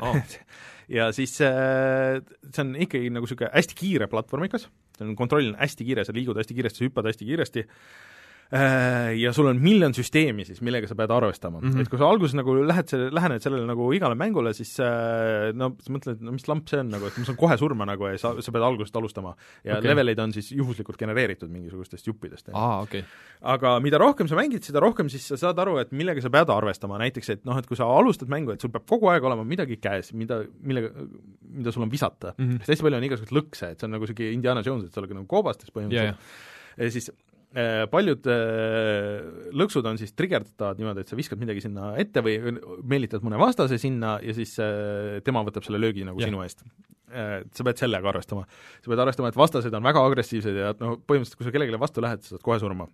oh. 0.00 0.16
ja 0.96 1.10
siis 1.16 1.36
see 1.38 2.62
on 2.64 2.74
ikkagi 2.80 3.10
nagu 3.12 3.26
niisugune 3.26 3.50
hästi 3.54 3.76
kiire 3.78 4.10
platvormikas, 4.10 4.68
see 4.96 5.06
on 5.06 5.16
kontroll 5.18 5.52
on 5.52 5.58
hästi 5.60 5.86
kiire, 5.88 6.06
sa 6.06 6.16
liigud 6.16 6.38
hästi 6.40 6.56
kiiresti, 6.56 6.82
sa 6.82 6.88
hüppad 6.88 7.10
hästi 7.10 7.28
kiiresti, 7.28 7.66
Äh, 7.66 8.19
ja 8.50 9.30
sul 9.34 9.46
on 9.46 9.60
miljon 9.62 9.92
süsteemi 9.94 10.42
siis, 10.46 10.58
millega 10.66 10.88
sa 10.90 10.96
pead 10.98 11.12
arvestama 11.14 11.60
mm. 11.60 11.70
-hmm. 11.70 11.84
et 11.84 11.90
kui 11.92 12.00
sa 12.00 12.08
alguses 12.10 12.34
nagu 12.34 12.54
lähed 12.66 12.88
selle, 12.90 13.10
lähened 13.14 13.44
sellele 13.44 13.66
nagu 13.68 13.92
igale 13.94 14.16
mängule, 14.18 14.50
siis 14.56 14.72
äh, 14.82 15.52
no 15.54 15.76
sa 15.78 15.92
mõtled, 15.94 16.18
no 16.26 16.34
mis 16.34 16.48
lamp 16.50 16.66
see 16.68 16.80
on 16.82 16.90
nagu, 16.90 17.06
et 17.06 17.18
ma 17.18 17.28
saan 17.28 17.38
kohe 17.38 17.58
surma 17.60 17.86
nagu 17.86 18.08
ja 18.10 18.18
sa, 18.18 18.34
sa 18.42 18.52
pead 18.52 18.66
algusest 18.66 18.96
alustama. 18.96 19.36
ja 19.64 19.78
okay. 19.78 19.92
leveleid 19.92 20.18
on 20.18 20.34
siis 20.34 20.50
juhuslikult 20.52 20.98
genereeritud 20.98 21.50
mingisugustest 21.50 22.06
juppidest. 22.06 22.50
aa, 22.52 22.80
okei 22.82 23.04
okay.. 23.04 23.10
aga 23.54 23.78
mida 23.80 24.02
rohkem 24.02 24.28
sa 24.28 24.34
mängid, 24.34 24.66
seda 24.66 24.82
rohkem 24.82 25.08
siis 25.08 25.28
sa 25.30 25.36
saad 25.36 25.58
aru, 25.62 25.78
et 25.78 25.94
millega 25.94 26.20
sa 26.20 26.30
pead 26.30 26.50
arvestama, 26.50 26.98
näiteks 26.98 27.30
et 27.36 27.44
noh, 27.44 27.58
et 27.58 27.70
kui 27.70 27.78
sa 27.78 27.86
alustad 27.86 28.28
mängu, 28.28 28.50
et 28.50 28.60
sul 28.60 28.74
peab 28.74 28.88
kogu 28.90 29.14
aeg 29.14 29.22
olema 29.30 29.46
midagi 29.46 29.78
käes, 29.78 30.10
mida, 30.12 30.42
millega, 30.62 30.90
mida 31.54 31.70
sul 31.70 31.86
on 31.86 31.90
visata 31.90 32.34
mm. 32.36 32.44
-hmm. 32.48 32.58
sest 32.58 32.74
hästi 32.74 32.88
palju 32.88 32.98
on 32.98 33.10
igasuguseid 33.12 33.38
lõkse, 33.38 33.70
et 33.70 33.78
see 33.78 33.86
on 33.86 33.94
nagu 33.94 34.02
niisugune 34.02 34.32
Indiana 34.32 34.62
Jones, 34.66 34.84
et 34.84 34.92
sa 34.92 35.00
oled 35.00 35.14
nagu 35.14 35.26
koobastes 35.26 35.70
põhimõtteliselt 35.70 36.18
yeah,. 36.18 36.78
ja 36.78 36.90
siis 36.90 37.10
Äh, 37.10 37.29
paljud 37.90 38.28
äh, 38.30 39.50
lõksud 39.58 39.86
on 39.90 39.98
siis 39.98 40.14
trigerdatavad 40.14 40.78
niimoodi, 40.78 41.02
et 41.02 41.10
sa 41.10 41.18
viskad 41.18 41.40
midagi 41.40 41.64
sinna 41.64 41.92
ette 41.98 42.22
või 42.22 42.54
meelitad 42.86 43.26
mõne 43.26 43.40
vastase 43.42 43.80
sinna 43.82 44.18
ja 44.22 44.34
siis 44.36 44.54
äh, 44.62 45.18
tema 45.26 45.42
võtab 45.46 45.66
selle 45.66 45.82
löögi 45.82 46.06
nagu 46.06 46.22
yeah. 46.22 46.30
sinu 46.30 46.44
eest. 46.46 46.64
Sa 47.10 47.64
pead 47.66 47.80
sellega 47.80 48.06
arvestama. 48.06 48.44
sa 48.78 48.86
pead 48.86 49.00
arvestama, 49.02 49.32
et 49.32 49.38
vastased 49.38 49.74
on 49.74 49.82
väga 49.82 50.02
agressiivsed 50.06 50.58
ja 50.60 50.68
noh, 50.78 51.00
põhimõtteliselt 51.02 51.40
kui 51.40 51.48
sa 51.48 51.50
kellelegi 51.56 51.80
vastu 51.82 52.04
lähed, 52.04 52.22
sa 52.22 52.36
saad 52.36 52.44
kohe 52.46 52.60
surma. 52.62 52.86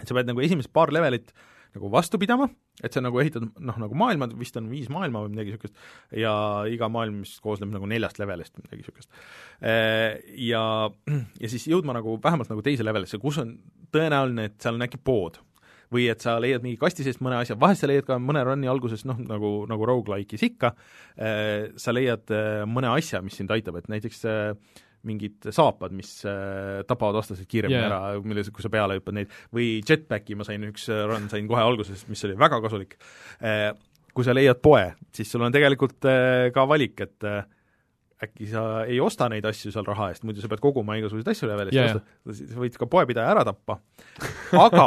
et 0.00 0.08
sa 0.08 0.16
pead 0.18 0.26
nagu 0.26 0.42
esimesed 0.42 0.72
paar 0.74 0.90
levelit 0.90 1.30
äh, 1.30 1.44
nagu 1.76 1.90
vastu 1.92 2.18
pidama, 2.20 2.48
et 2.84 2.94
sa 2.94 3.02
nagu 3.04 3.20
ehitad 3.20 3.44
noh, 3.44 3.78
nagu 3.80 3.96
maailma, 3.98 4.28
vist 4.38 4.56
on 4.58 4.68
viis 4.70 4.88
maailma 4.92 5.24
või 5.24 5.34
midagi 5.34 5.52
niisugust, 5.52 5.76
ja 6.16 6.32
iga 6.72 6.88
maailm, 6.92 7.20
mis 7.24 7.36
koosneb 7.44 7.72
nagu 7.74 7.88
neljast 7.90 8.20
levelist, 8.20 8.56
midagi 8.60 8.82
niisugust. 8.82 9.10
Äh, 9.60 10.18
ja, 10.48 10.62
ja 11.42 11.52
siis 11.52 11.68
jõudma 11.70 11.96
nagu 11.96 12.18
vähemalt 12.22 12.52
nagu 12.52 12.64
teise 12.66 12.86
levelisse, 12.86 13.20
kus 13.22 13.40
on 13.42 13.56
tõenäoline, 13.96 14.48
et 14.50 14.60
seal 14.62 14.78
on 14.78 14.86
äkki 14.86 15.02
pood 15.02 15.40
või 15.92 16.08
et 16.10 16.22
sa 16.22 16.36
leiad 16.42 16.64
mingi 16.64 16.78
kasti 16.80 17.04
seest 17.06 17.22
mõne 17.22 17.38
asja, 17.40 17.54
vahest 17.60 17.84
sa 17.84 17.90
leiad 17.90 18.06
ka 18.08 18.18
mõne 18.22 18.42
run'i 18.46 18.68
alguses 18.70 19.04
noh, 19.06 19.18
nagu, 19.22 19.52
nagu 19.70 19.86
rogu-like'is 19.86 20.42
ikka, 20.48 20.72
äh, 21.14 21.68
sa 21.80 21.94
leiad 21.94 22.32
äh, 22.34 22.64
mõne 22.68 22.90
asja, 22.94 23.22
mis 23.24 23.38
sind 23.38 23.52
aitab, 23.54 23.78
et 23.78 23.90
näiteks 23.92 24.24
äh, 24.26 24.82
mingid 25.06 25.46
saapad, 25.54 25.94
mis 25.94 26.18
äh, 26.26 26.82
tapavad 26.88 27.20
vastased 27.20 27.46
kiiremini 27.46 27.78
yeah. 27.78 27.90
ära, 27.90 28.22
milles, 28.26 28.50
kui 28.54 28.64
sa 28.64 28.72
peale 28.72 28.98
hüppad 28.98 29.20
neid, 29.20 29.34
või 29.54 29.76
jetpacki 29.86 30.38
ma 30.38 30.46
sain, 30.48 30.66
üks 30.72 30.88
run 30.90 31.30
sain 31.32 31.46
kohe 31.50 31.62
alguses, 31.62 32.06
mis 32.10 32.26
oli 32.28 32.38
väga 32.38 32.62
kasulik 32.64 32.98
äh,. 33.42 33.70
Kui 34.16 34.24
sa 34.24 34.32
leiad 34.32 34.62
poe, 34.64 34.80
siis 35.12 35.28
sul 35.28 35.42
on 35.44 35.52
tegelikult 35.52 36.06
äh, 36.08 36.46
ka 36.48 36.62
valik, 36.64 37.02
et 37.04 37.24
äh, 37.28 37.42
äkki 38.16 38.46
sa 38.48 38.62
ei 38.88 38.96
osta 39.02 39.26
neid 39.28 39.44
asju 39.44 39.70
seal 39.74 39.84
raha 39.84 40.08
eest, 40.12 40.22
muidu 40.24 40.40
sa 40.40 40.48
pead 40.48 40.62
koguma 40.64 40.94
igasuguseid 40.96 41.28
asju 41.34 41.48
levelist 41.50 41.76
yeah., 41.76 41.98
sa 42.32 42.60
võid 42.62 42.78
ka 42.80 42.88
poepidaja 42.88 43.28
ära 43.34 43.42
tappa, 43.44 43.76
aga, 44.56 44.86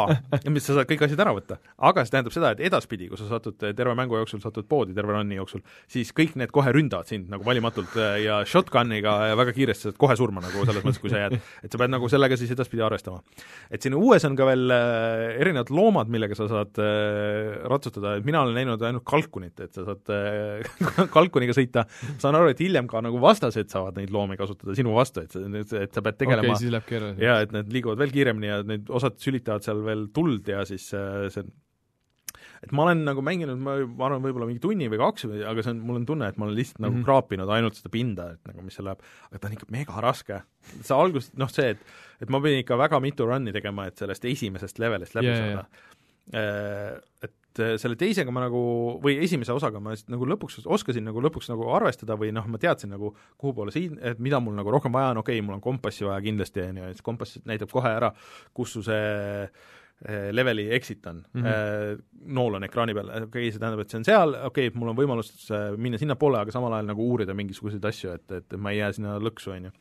mis 0.50 0.66
sa 0.66 0.80
saad 0.80 0.90
kõik 0.90 1.04
asjad 1.06 1.22
ära 1.22 1.36
võtta, 1.38 1.60
aga 1.90 2.06
see 2.06 2.16
tähendab 2.16 2.34
seda, 2.34 2.54
et 2.56 2.64
edaspidi, 2.66 3.06
kui 3.12 3.20
sa 3.20 3.28
satud 3.30 3.60
terve 3.62 3.94
mängu 3.98 4.18
jooksul, 4.18 4.42
satud 4.42 4.66
poodi 4.70 4.98
terve 4.98 5.14
run'i 5.14 5.38
jooksul, 5.38 5.62
siis 5.92 6.10
kõik 6.18 6.34
need 6.42 6.54
kohe 6.56 6.74
ründavad 6.74 7.12
sind 7.12 7.30
nagu 7.30 7.46
valimatult 7.46 7.94
ja 8.24 8.40
shotgun'iga 8.50 9.14
väga 9.38 9.54
kiiresti 9.60 9.90
saad 9.90 10.02
kohe 10.02 10.18
surma 10.18 10.42
nagu 10.42 10.66
selles 10.66 10.88
mõttes, 10.88 11.02
kui 11.04 11.14
sa 11.14 11.22
jääd, 11.28 11.38
et 11.38 11.70
sa 11.70 11.84
pead 11.84 11.94
nagu 11.94 12.10
sellega 12.10 12.40
siis 12.40 12.56
edaspidi 12.58 12.82
arvestama. 12.86 13.22
et 13.70 13.86
siin 13.86 13.94
uues 14.00 14.26
on 14.26 14.40
ka 14.40 14.50
veel 14.50 14.74
erinevad 14.74 15.70
loomad, 15.70 16.10
millega 16.10 16.34
sa 16.40 16.50
saad 16.50 16.82
ratsutada, 17.70 18.18
et 18.18 18.26
mina 18.26 18.42
olen 18.42 18.58
näinud 18.58 18.90
ainult 18.90 19.06
kalkunit, 19.06 19.60
et 19.62 19.78
sa 19.78 19.86
saad 19.86 20.14
kalkuniga 21.16 21.54
sõita, 21.54 21.86
saan 22.18 22.42
aru, 22.42 22.50
et 22.50 22.66
hiljem 22.66 22.90
ka 22.90 23.06
nagu 23.06 23.19
nagu 23.20 23.28
vastased 23.28 23.72
saavad 23.72 24.00
neid 24.00 24.12
loomi 24.16 24.40
kasutada 24.40 24.76
sinu 24.78 24.96
vastu, 24.96 25.24
et 25.28 25.36
et 25.84 25.96
sa 25.96 26.04
pead 26.06 26.20
tegelema 26.24 26.54
okay, 26.54 26.64
siis 26.64 26.74
läheb 26.74 26.90
keeruliseks. 26.90 27.24
jaa, 27.28 27.40
et 27.46 27.56
need 27.56 27.74
liiguvad 27.76 28.02
veel 28.02 28.14
kiiremini 28.16 28.52
ja 28.52 28.62
need 28.66 28.90
osad 28.90 29.20
sülitavad 29.22 29.66
seal 29.66 29.84
veel 29.86 30.08
tuld 30.16 30.48
ja 30.50 30.64
siis 30.70 30.90
äh, 30.98 31.28
see 31.34 31.48
et 32.60 32.74
ma 32.76 32.84
olen 32.86 33.06
nagu 33.08 33.24
mänginud, 33.24 33.60
ma, 33.64 33.78
arvan, 33.80 34.24
võib-olla 34.24 34.48
mingi 34.50 34.62
tunni 34.64 34.90
või 34.92 35.00
kaks 35.00 35.28
aga 35.30 35.64
see 35.64 35.72
on, 35.72 35.82
mul 35.88 36.02
on 36.02 36.08
tunne, 36.10 36.28
et 36.28 36.40
ma 36.40 36.48
olen 36.48 36.58
lihtsalt 36.58 36.82
mm 36.82 36.86
-hmm. 36.86 36.98
nagu 37.00 37.08
kraapinud 37.08 37.52
ainult 37.56 37.80
seda 37.80 37.92
pinda, 37.94 38.26
et 38.36 38.52
nagu 38.52 38.66
mis 38.66 38.76
seal 38.76 38.90
läheb, 38.90 39.06
aga 39.30 39.40
ta 39.40 39.50
on 39.50 39.56
ikka 39.56 39.70
mega 39.76 40.04
raske. 40.04 40.42
see 40.82 40.96
algus, 40.96 41.32
noh 41.40 41.52
see, 41.52 41.70
et 41.76 41.86
et 42.20 42.30
ma 42.30 42.42
pidin 42.44 42.64
ikka 42.66 42.78
väga 42.78 43.00
mitu 43.00 43.28
run'i 43.30 43.56
tegema, 43.56 43.88
et 43.88 43.98
sellest 43.98 44.26
esimesest 44.28 44.80
levelist 44.80 45.16
läbi 45.16 45.32
yeah, 45.32 45.40
saada 45.40 45.54
yeah.. 45.64 47.00
Et 47.24 47.32
et 47.60 47.66
äh, 47.66 47.76
selle 47.82 47.98
teisega 48.00 48.32
ma 48.34 48.46
nagu, 48.46 48.62
või 49.04 49.18
esimese 49.26 49.54
osaga 49.56 49.82
ma 49.84 49.96
nagu 50.12 50.30
lõpuks 50.34 50.62
oskasin 50.66 51.08
nagu 51.10 51.24
lõpuks 51.24 51.52
nagu 51.52 51.68
arvestada 51.76 52.18
või 52.20 52.32
noh, 52.36 52.48
ma 52.50 52.62
teadsin 52.62 52.94
nagu, 52.96 53.12
kuhu 53.40 53.56
poole 53.58 53.74
siin, 53.76 53.98
et 54.02 54.22
mida 54.24 54.42
mul 54.44 54.58
nagu 54.58 54.72
rohkem 54.74 54.96
vaja 54.96 55.14
on, 55.14 55.22
okei 55.24 55.40
okay,, 55.40 55.46
mul 55.46 55.60
on 55.60 55.64
kompassi 55.64 56.08
vaja 56.08 56.22
kindlasti, 56.26 56.64
on 56.70 56.82
ju, 56.82 56.94
et 56.94 57.04
kompass 57.06 57.42
näitab 57.50 57.72
kohe 57.74 57.92
ära, 58.00 58.12
kus 58.56 58.78
su 58.78 58.84
see 58.86 59.02
äh, 59.46 60.30
leveli 60.36 60.70
exit 60.76 61.06
on. 61.12 61.24
Mm, 61.34 61.44
-hmm. 61.44 62.06
nool 62.40 62.60
on 62.60 62.64
ekraani 62.68 62.96
peal, 62.96 63.10
okei 63.10 63.28
okay,, 63.28 63.52
see 63.52 63.60
tähendab, 63.60 63.84
et 63.84 63.90
see 63.90 64.00
on 64.00 64.08
seal, 64.08 64.38
okei 64.52 64.70
okay,, 64.70 64.80
mul 64.80 64.94
on 64.94 65.02
võimalus 65.02 65.34
minna 65.78 66.00
sinnapoole, 66.00 66.40
aga 66.40 66.56
samal 66.56 66.78
ajal 66.78 66.94
nagu 66.94 67.10
uurida 67.12 67.36
mingisuguseid 67.36 67.92
asju, 67.92 68.16
et, 68.16 68.32
et 68.40 68.58
ma 68.58 68.72
ei 68.72 68.84
jää 68.84 68.96
sinna 69.00 69.20
lõksu, 69.20 69.56
on 69.56 69.70
ju 69.70 69.76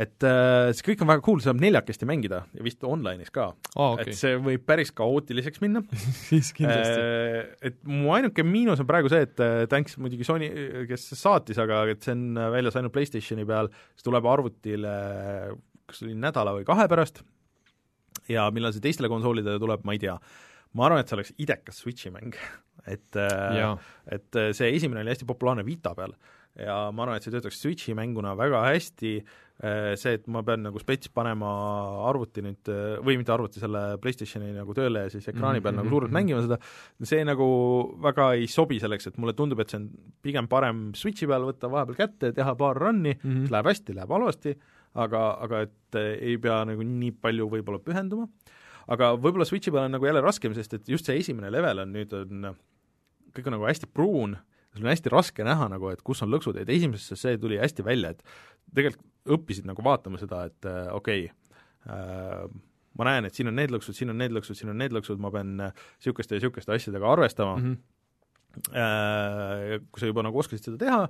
et 0.00 0.24
äh, 0.24 0.70
see 0.76 0.86
kõik 0.90 1.04
on 1.04 1.10
väga 1.10 1.24
cool, 1.26 1.42
saab 1.44 1.60
neljakesti 1.60 2.08
mängida 2.08 2.42
ja 2.56 2.64
vist 2.64 2.84
online'is 2.86 3.32
ka. 3.34 3.50
Aa, 3.74 3.94
okei. 3.96 4.14
Et, 4.14 4.18
see 4.18 4.38
võib 4.40 4.64
päris 4.68 4.92
kaootiliseks 4.96 5.60
minna. 5.64 5.82
Siis 6.30 6.54
kindlasti. 6.56 7.00
Äh, 7.00 7.56
et 7.70 7.80
mu 7.84 8.14
ainuke 8.16 8.44
miinus 8.46 8.80
on 8.80 8.88
praegu 8.88 9.12
see, 9.12 9.26
et 9.28 9.42
äh, 9.44 9.64
thanks 9.70 9.98
muidugi 10.00 10.26
Sony, 10.28 10.48
kes 10.88 11.10
saatis, 11.20 11.60
aga 11.60 11.82
et 11.92 12.06
see 12.06 12.16
on 12.16 12.46
väljas 12.56 12.78
ainult 12.80 12.96
PlayStationi 12.96 13.44
peal, 13.48 13.68
see 13.98 14.08
tuleb 14.08 14.30
arvutile 14.30 14.94
kas 15.90 16.04
oli 16.06 16.16
nädala 16.18 16.54
või 16.56 16.66
kahe 16.68 16.86
pärast. 16.90 17.22
Ja 18.30 18.46
millal 18.54 18.74
see 18.74 18.84
teistele 18.84 19.10
konsoolidele 19.10 19.60
tuleb, 19.62 19.84
ma 19.86 19.96
ei 19.96 20.02
tea. 20.02 20.16
ma 20.78 20.84
arvan, 20.86 21.00
et 21.02 21.10
see 21.10 21.16
oleks 21.16 21.32
idekas 21.42 21.80
Switchi 21.82 22.12
mäng, 22.14 22.36
et 22.94 23.16
äh, 23.18 23.72
et 24.06 24.36
äh, 24.38 24.52
see 24.54 24.70
esimene 24.76 25.02
oli 25.02 25.10
hästi 25.10 25.26
populaarne 25.26 25.66
Vita 25.66 25.94
peal. 25.98 26.14
Ja 26.58 26.90
ma 26.94 27.04
arvan, 27.04 27.18
et 27.18 27.26
see 27.26 27.34
töötaks 27.34 27.58
Switchi 27.62 27.94
mänguna 27.98 28.36
väga 28.38 28.62
hästi, 28.68 29.16
see, 29.60 30.14
et 30.16 30.26
ma 30.32 30.40
pean 30.46 30.62
nagu 30.64 30.80
spets 30.80 31.10
panema 31.12 31.48
arvuti 32.08 32.40
nüüd 32.40 32.68
või 33.04 33.18
mitte 33.20 33.32
arvuti, 33.34 33.60
selle 33.60 33.98
PlayStationi 34.00 34.54
nagu 34.56 34.72
tööle 34.76 35.02
ja 35.04 35.10
siis 35.12 35.26
ekraani 35.28 35.60
peal 35.60 35.74
Mhm, 35.74 35.82
nagu 35.82 35.92
suurelt 35.92 36.10
mhm. 36.10 36.16
mängima 36.16 36.40
seda, 36.46 36.56
see 37.04 37.24
nagu 37.28 37.48
väga 38.00 38.30
ei 38.38 38.46
sobi 38.48 38.78
selleks, 38.80 39.10
et 39.10 39.18
mulle 39.20 39.34
tundub, 39.36 39.60
et 39.60 39.68
see 39.68 39.82
on 39.82 39.90
pigem 40.24 40.48
parem 40.48 40.86
Switchi 40.96 41.28
peal 41.28 41.44
võtta 41.44 41.68
vahepeal 41.68 41.98
kätte, 42.00 42.32
teha 42.36 42.54
paar 42.56 42.80
run'i, 42.80 43.12
Mhm. 43.20 43.50
läheb 43.52 43.68
hästi, 43.68 43.94
läheb 43.98 44.08
halvasti, 44.16 44.56
aga, 44.94 45.20
aga 45.44 45.60
et 45.68 45.94
eh, 46.00 46.16
ei 46.30 46.38
pea 46.38 46.64
nagu 46.64 46.82
nii 46.82 47.12
palju 47.20 47.50
võib-olla 47.52 47.82
pühenduma, 47.84 48.30
aga 48.88 49.12
võib-olla 49.20 49.44
Switchi 49.44 49.70
peal 49.70 49.84
on 49.90 49.92
nagu 49.98 50.08
jälle 50.08 50.24
raskem, 50.24 50.54
sest 50.56 50.72
et 50.74 50.88
just 50.88 51.04
see 51.04 51.18
esimene 51.20 51.50
level 51.52 51.84
on 51.84 51.92
nüüd 51.92 52.16
on, 52.16 52.56
kõik 53.36 53.46
on 53.46 53.58
nagu 53.58 53.68
hästi 53.68 53.86
pruun, 53.92 54.38
sul 54.74 54.86
on 54.86 54.90
hästi 54.94 55.12
raske 55.12 55.44
näha 55.44 55.68
nagu, 55.68 55.90
et 55.92 56.00
kus 56.02 56.22
on 56.24 56.30
lõksud, 56.32 56.56
et 56.56 56.68
esimesesse 56.72 57.14
see 57.18 57.36
tuli 57.38 57.58
hästi 57.60 57.84
välja, 57.84 58.10
et 58.16 58.22
tegelikult 58.74 59.04
õppisid 59.28 59.68
nagu 59.68 59.84
vaatama 59.84 60.20
seda, 60.20 60.44
et 60.50 60.68
äh, 60.68 60.88
okei 60.94 61.26
okay, 61.28 61.56
äh,, 61.90 62.44
ma 62.98 63.06
näen, 63.06 63.28
et 63.28 63.36
siin 63.36 63.50
on 63.50 63.56
need 63.56 63.72
lõksud, 63.72 63.96
siin 63.96 64.12
on 64.12 64.18
need 64.20 64.34
lõksud, 64.34 64.58
siin 64.58 64.72
on 64.72 64.80
need 64.80 64.94
lõksud, 64.96 65.20
ma 65.22 65.30
pean 65.34 65.56
niisuguste 65.58 66.36
ja 66.36 66.40
niisuguste 66.40 66.74
asjadega 66.74 67.12
arvestama 67.12 67.56
mm. 67.56 67.74
-hmm. 67.74 68.72
äh, 68.74 69.76
kui 69.90 70.02
sa 70.02 70.10
juba 70.10 70.26
nagu 70.26 70.42
oskasid 70.42 70.70
seda 70.70 70.80
teha, 70.84 71.04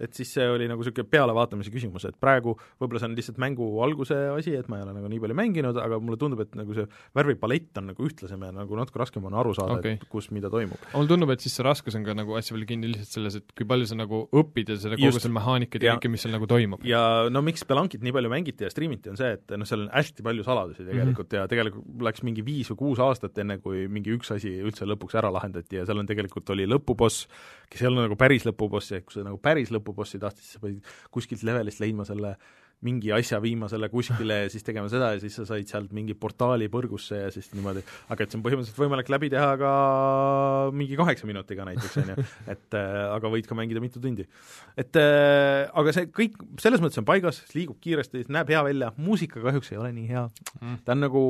et 0.00 0.16
siis 0.16 0.32
see 0.36 0.46
oli 0.48 0.68
nagu 0.70 0.82
niisugune 0.82 1.08
pealevaatamise 1.10 1.72
küsimus, 1.72 2.06
et 2.08 2.16
praegu 2.20 2.56
võib-olla 2.80 3.02
see 3.02 3.10
on 3.10 3.16
lihtsalt 3.18 3.40
mängu 3.42 3.68
alguse 3.84 4.16
asi, 4.34 4.54
et 4.58 4.68
ma 4.72 4.80
ei 4.80 4.86
ole 4.86 4.94
nagu 4.96 5.10
nii 5.12 5.22
palju 5.22 5.36
mänginud, 5.38 5.80
aga 5.80 6.00
mulle 6.02 6.18
tundub, 6.20 6.42
et 6.44 6.56
nagu 6.58 6.76
see 6.76 6.86
värvipalett 7.16 7.80
on 7.80 7.90
nagu 7.92 8.06
ühtlasem 8.06 8.46
ja 8.46 8.52
nagu 8.54 8.78
natuke 8.78 9.02
raskem 9.02 9.26
on 9.28 9.36
aru 9.40 9.54
saada 9.56 9.78
okay. 9.78 9.98
Et 10.00 10.08
kus 10.10 10.30
mida 10.34 10.50
toimub. 10.52 10.80
mulle 10.94 11.10
tundub, 11.10 11.32
et 11.34 11.44
siis 11.44 11.56
see 11.58 11.66
raskus 11.66 11.96
on 11.98 12.06
ka 12.06 12.16
nagu 12.16 12.36
hästi 12.36 12.56
palju 12.56 12.70
kinni 12.70 12.92
lihtsalt 12.92 13.18
selles, 13.18 13.38
et 13.40 13.56
kui 13.56 13.68
palju 13.68 13.90
sa 13.90 13.98
nagu 13.98 14.22
õpid 14.42 14.74
ja 14.74 14.78
seda 14.80 14.98
kogu 15.00 15.20
seda 15.20 15.34
mehaanikat 15.36 15.84
ja 15.84 15.96
kõike, 15.96 16.12
mis 16.12 16.24
seal 16.24 16.34
nagu 16.36 16.48
toimub. 16.50 16.84
ja 16.88 17.02
no 17.32 17.44
miks 17.44 17.64
Spelankit 17.66 18.04
nii 18.04 18.14
palju 18.16 18.32
mängiti 18.32 18.64
ja 18.64 18.70
striimiti, 18.72 19.12
on 19.12 19.18
see, 19.20 19.34
et 19.36 19.52
noh, 19.54 19.68
seal 19.68 19.84
on 19.84 19.90
hästi 19.92 20.24
palju 20.26 20.46
saladusi 20.46 20.86
tegelikult 20.86 21.28
mm 21.28 21.36
-hmm. 21.36 21.42
ja 21.42 21.50
tegelikult 21.50 22.04
läks 22.08 22.24
mingi 22.26 22.44
viis 22.44 22.70
või 22.72 22.80
kuus 22.84 23.02
aastat, 23.04 23.36
enne 23.38 23.58
kui 23.60 23.86
mingi 23.88 24.14
üks 24.16 24.32
asi 24.34 24.56
üldse 24.64 24.88
lõpuks 24.88 25.18
ära 25.20 25.32
lahendati 25.32 25.76
ja 25.76 25.86
seal 25.86 26.00
on 26.00 26.08
tegelikult 26.08 26.50
oli 26.50 26.66
lõpuboss, 26.66 27.28
kes 27.70 27.82
ei 27.82 27.90
olnud 27.90 28.08
nagu 28.08 28.16
päris 28.16 28.46
lõpuboss 28.48 28.94
ja 28.94 29.00
kui 29.04 29.14
sa 29.14 29.26
nagu 29.26 29.38
päris 29.38 29.70
lõpubossi 29.90 30.22
tahtsid, 30.22 30.46
siis 30.46 30.56
sa 30.56 30.64
pidid 30.64 30.96
kuskilt 31.12 31.44
levelist 31.46 31.82
leidma 31.82 32.08
selle 32.08 32.36
mingi 32.86 33.10
asja 33.12 33.40
viima 33.42 33.68
selle 33.68 33.90
kuskile 33.92 34.38
ja 34.44 34.50
siis 34.52 34.64
tegema 34.64 34.88
seda 34.92 35.10
ja 35.14 35.20
siis 35.20 35.34
sa 35.36 35.44
said 35.48 35.68
sealt 35.68 35.90
mingi 35.96 36.14
portaali 36.16 36.70
põrgusse 36.72 37.18
ja 37.18 37.28
siis 37.32 37.50
niimoodi, 37.52 37.82
aga 38.08 38.24
et 38.24 38.32
see 38.32 38.38
on 38.38 38.44
põhimõtteliselt 38.46 38.80
võimalik 38.80 39.10
läbi 39.12 39.28
teha 39.32 39.50
ka 39.60 39.72
mingi 40.76 40.96
kaheksa 40.96 41.28
minutiga 41.28 41.66
näiteks, 41.68 41.98
on 42.00 42.14
ju, 42.14 42.26
et 42.54 42.78
äh, 42.80 43.02
aga 43.18 43.32
võid 43.34 43.48
ka 43.48 43.58
mängida 43.58 43.82
mitu 43.84 44.00
tundi. 44.00 44.24
Et 44.80 45.00
äh, 45.00 45.66
aga 45.68 45.94
see 45.96 46.08
kõik 46.16 46.40
selles 46.62 46.80
mõttes 46.80 47.02
on 47.02 47.08
paigas, 47.08 47.42
liigub 47.52 47.76
kiiresti, 47.84 48.24
näeb 48.32 48.52
hea 48.54 48.64
välja, 48.70 48.94
muusika 48.96 49.44
kahjuks 49.44 49.74
ei 49.74 49.80
ole 49.82 49.92
nii 49.98 50.08
hea. 50.14 50.24
Mm. 50.60 50.80
ta 50.86 50.96
on 50.96 51.04
nagu 51.04 51.24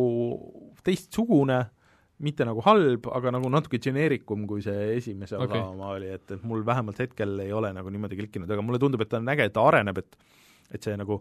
teistsugune, 0.87 1.65
mitte 2.20 2.44
nagu 2.44 2.62
halb, 2.66 3.06
aga 3.16 3.32
nagu 3.36 3.51
natuke 3.52 3.80
geneerikum, 3.82 4.47
kui 4.48 4.62
see 4.64 4.97
esimese 4.97 5.38
osa 5.38 5.48
Okei. 5.48 5.60
oma 5.64 5.94
oli, 5.97 6.10
et, 6.16 6.26
et 6.36 6.42
mul 6.47 6.64
vähemalt 6.66 7.01
hetkel 7.01 7.38
ei 7.47 7.52
ole 7.56 7.72
nagu 7.76 7.92
niimoodi 7.92 8.18
klikkinud, 8.18 8.51
aga 8.51 8.64
mulle 8.64 8.80
tundub, 8.82 9.05
et 9.05 9.10
ta 9.12 9.20
on 9.20 9.30
äge, 9.32 9.48
et 9.48 9.56
ta 9.56 9.64
areneb, 9.66 10.02
et 10.02 10.20
et 10.70 10.86
see 10.86 10.94
nagu 10.94 11.16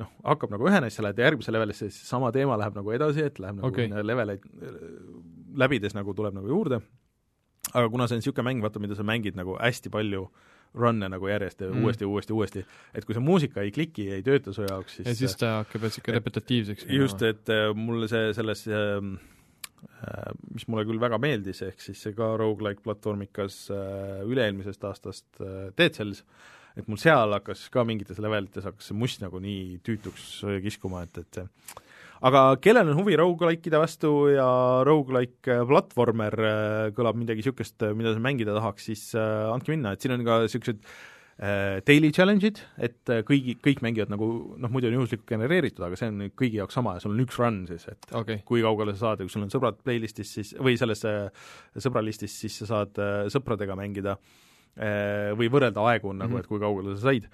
noh, 0.00 0.08
hakkab 0.26 0.50
nagu 0.54 0.66
ühene, 0.66 0.88
siis 0.88 0.98
sa 0.98 1.04
lähed 1.06 1.20
järgmise 1.22 1.52
levelisse, 1.54 1.90
siis 1.90 2.08
sama 2.08 2.32
teema 2.34 2.56
läheb 2.58 2.78
nagu 2.78 2.94
edasi, 2.96 3.26
et 3.28 3.38
läheb 3.42 3.60
nagu 3.60 3.68
okay. 3.70 3.90
leveleid 3.90 4.46
äh, 4.46 4.78
läbides 5.60 5.94
nagu 5.94 6.14
tuleb 6.16 6.34
nagu 6.36 6.50
juurde, 6.50 6.80
aga 7.70 7.88
kuna 7.92 8.08
see 8.08 8.18
on 8.18 8.24
niisugune 8.24 8.48
mäng, 8.48 8.64
vaata, 8.64 8.82
mida 8.82 8.96
sa 8.98 9.06
mängid 9.06 9.38
nagu 9.38 9.58
hästi 9.60 9.92
palju 9.92 10.24
run'e 10.80 11.08
nagu 11.10 11.26
järjest 11.26 11.64
ja 11.64 11.68
Mm. 11.70 11.84
uuesti 11.84 12.04
ja 12.04 12.08
uuesti 12.08 12.32
uuesti, 12.32 12.64
et 12.94 13.04
kui 13.04 13.14
see 13.14 13.22
muusika 13.22 13.62
ei 13.62 13.72
kliki, 13.74 14.06
ei 14.14 14.22
tööta 14.22 14.52
su 14.54 14.62
jaoks, 14.62 14.96
siis 14.96 15.08
ja 15.08 15.14
siis 15.14 15.36
ta 15.36 15.56
hakkab 15.64 15.82
niisugune 15.88 16.18
repetitiivseks 16.18 16.86
just, 16.94 17.22
et 17.22 17.50
äh, 17.50 17.74
mulle 17.74 18.08
see 18.08 18.32
selles 18.34 18.66
äh, 18.68 19.02
mis 20.54 20.66
mulle 20.70 20.86
küll 20.88 21.00
väga 21.02 21.18
meeldis, 21.22 21.62
ehk 21.66 21.82
siis 21.82 22.00
see 22.04 22.14
ka 22.16 22.32
rogu-like 22.40 22.82
platvormikas 22.84 23.62
äh, 23.74 24.22
üle-eelmisest 24.28 24.86
aastast 24.88 25.42
äh, 25.42 25.68
Dead 25.78 25.96
Cells, 25.96 26.24
et 26.78 26.88
mul 26.88 27.00
seal 27.00 27.34
hakkas 27.36 27.66
ka 27.72 27.84
mingites 27.86 28.20
levelites 28.22 28.66
hakkas 28.68 28.90
see 28.90 28.98
must 28.98 29.22
nagu 29.24 29.40
nii 29.42 29.80
tüütuks 29.86 30.32
äh, 30.46 30.58
kiskuma, 30.64 31.04
et, 31.06 31.22
et 31.22 31.42
aga 32.26 32.44
kellel 32.62 32.92
on 32.92 33.00
huvi 33.00 33.16
rogu-like'ide 33.20 33.80
vastu 33.80 34.14
ja 34.34 34.48
rogu-like 34.88 35.56
äh, 35.60 35.64
platvormer 35.68 36.40
äh, 36.40 36.90
kõlab 36.96 37.20
midagi 37.20 37.44
niisugust, 37.44 37.80
mida 37.96 38.16
sa 38.16 38.24
mängida 38.24 38.56
tahaks, 38.56 38.90
siis 38.90 39.06
äh, 39.18 39.48
andke 39.52 39.74
minna, 39.74 39.94
et 39.94 40.04
siin 40.04 40.16
on 40.16 40.26
ka 40.26 40.42
niisugused 40.46 40.84
äh, 40.84 40.98
daily 41.86 42.10
challenge'id, 42.12 42.58
et 42.84 43.08
äh, 43.08 43.22
kõigi, 43.24 43.54
kõik 43.64 43.78
mängivad 43.84 44.10
nagu 44.12 44.26
noh, 44.60 44.68
muidu 44.72 44.90
on 44.90 44.98
juhuslikult 44.98 45.28
genereeritud, 45.30 45.80
aga 45.86 45.96
see 45.96 46.10
on 46.12 46.26
kõigi 46.36 46.58
jaoks 46.60 46.76
sama 46.76 46.96
ja 46.98 47.00
sul 47.00 47.14
on 47.14 47.22
üks 47.24 47.38
run 47.40 47.62
siis, 47.70 47.86
et 47.88 48.10
okei, 48.12 48.42
kui 48.44 48.60
kaugele 48.64 48.92
sa 48.92 49.06
saad 49.06 49.22
ja 49.22 49.28
kui 49.28 49.32
sul 49.32 49.46
on 49.46 49.52
sõbrad 49.54 49.78
playlistis 49.84 50.34
siis 50.36 50.52
või 50.60 50.76
selles 50.80 51.04
äh, 51.08 51.30
sõbralistis, 51.80 52.34
siis 52.44 52.58
sa 52.60 52.68
saad 52.74 53.00
äh, 53.00 53.22
sõpradega 53.32 53.76
mängida 53.78 54.18
äh, 54.18 55.30
või 55.38 55.48
võrrelda 55.52 55.80
aegu 55.94 56.12
nagu, 56.12 56.34
Mhm. 56.36 56.42
et 56.44 56.50
kui 56.50 56.60
kaugele 56.60 56.96
sa 56.96 57.08
said. 57.08 57.30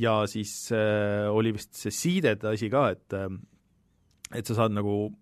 Ja 0.00 0.16
siis 0.30 0.54
äh, 0.72 1.28
oli 1.28 1.52
vist 1.58 1.74
see 1.76 1.92
seeded 1.92 2.44
asi 2.48 2.70
ka, 2.72 2.88
et 2.96 3.12
äh, 3.20 3.28
et 4.34 4.46
sa 4.48 4.56
saad 4.64 4.72
nagu 4.74 5.12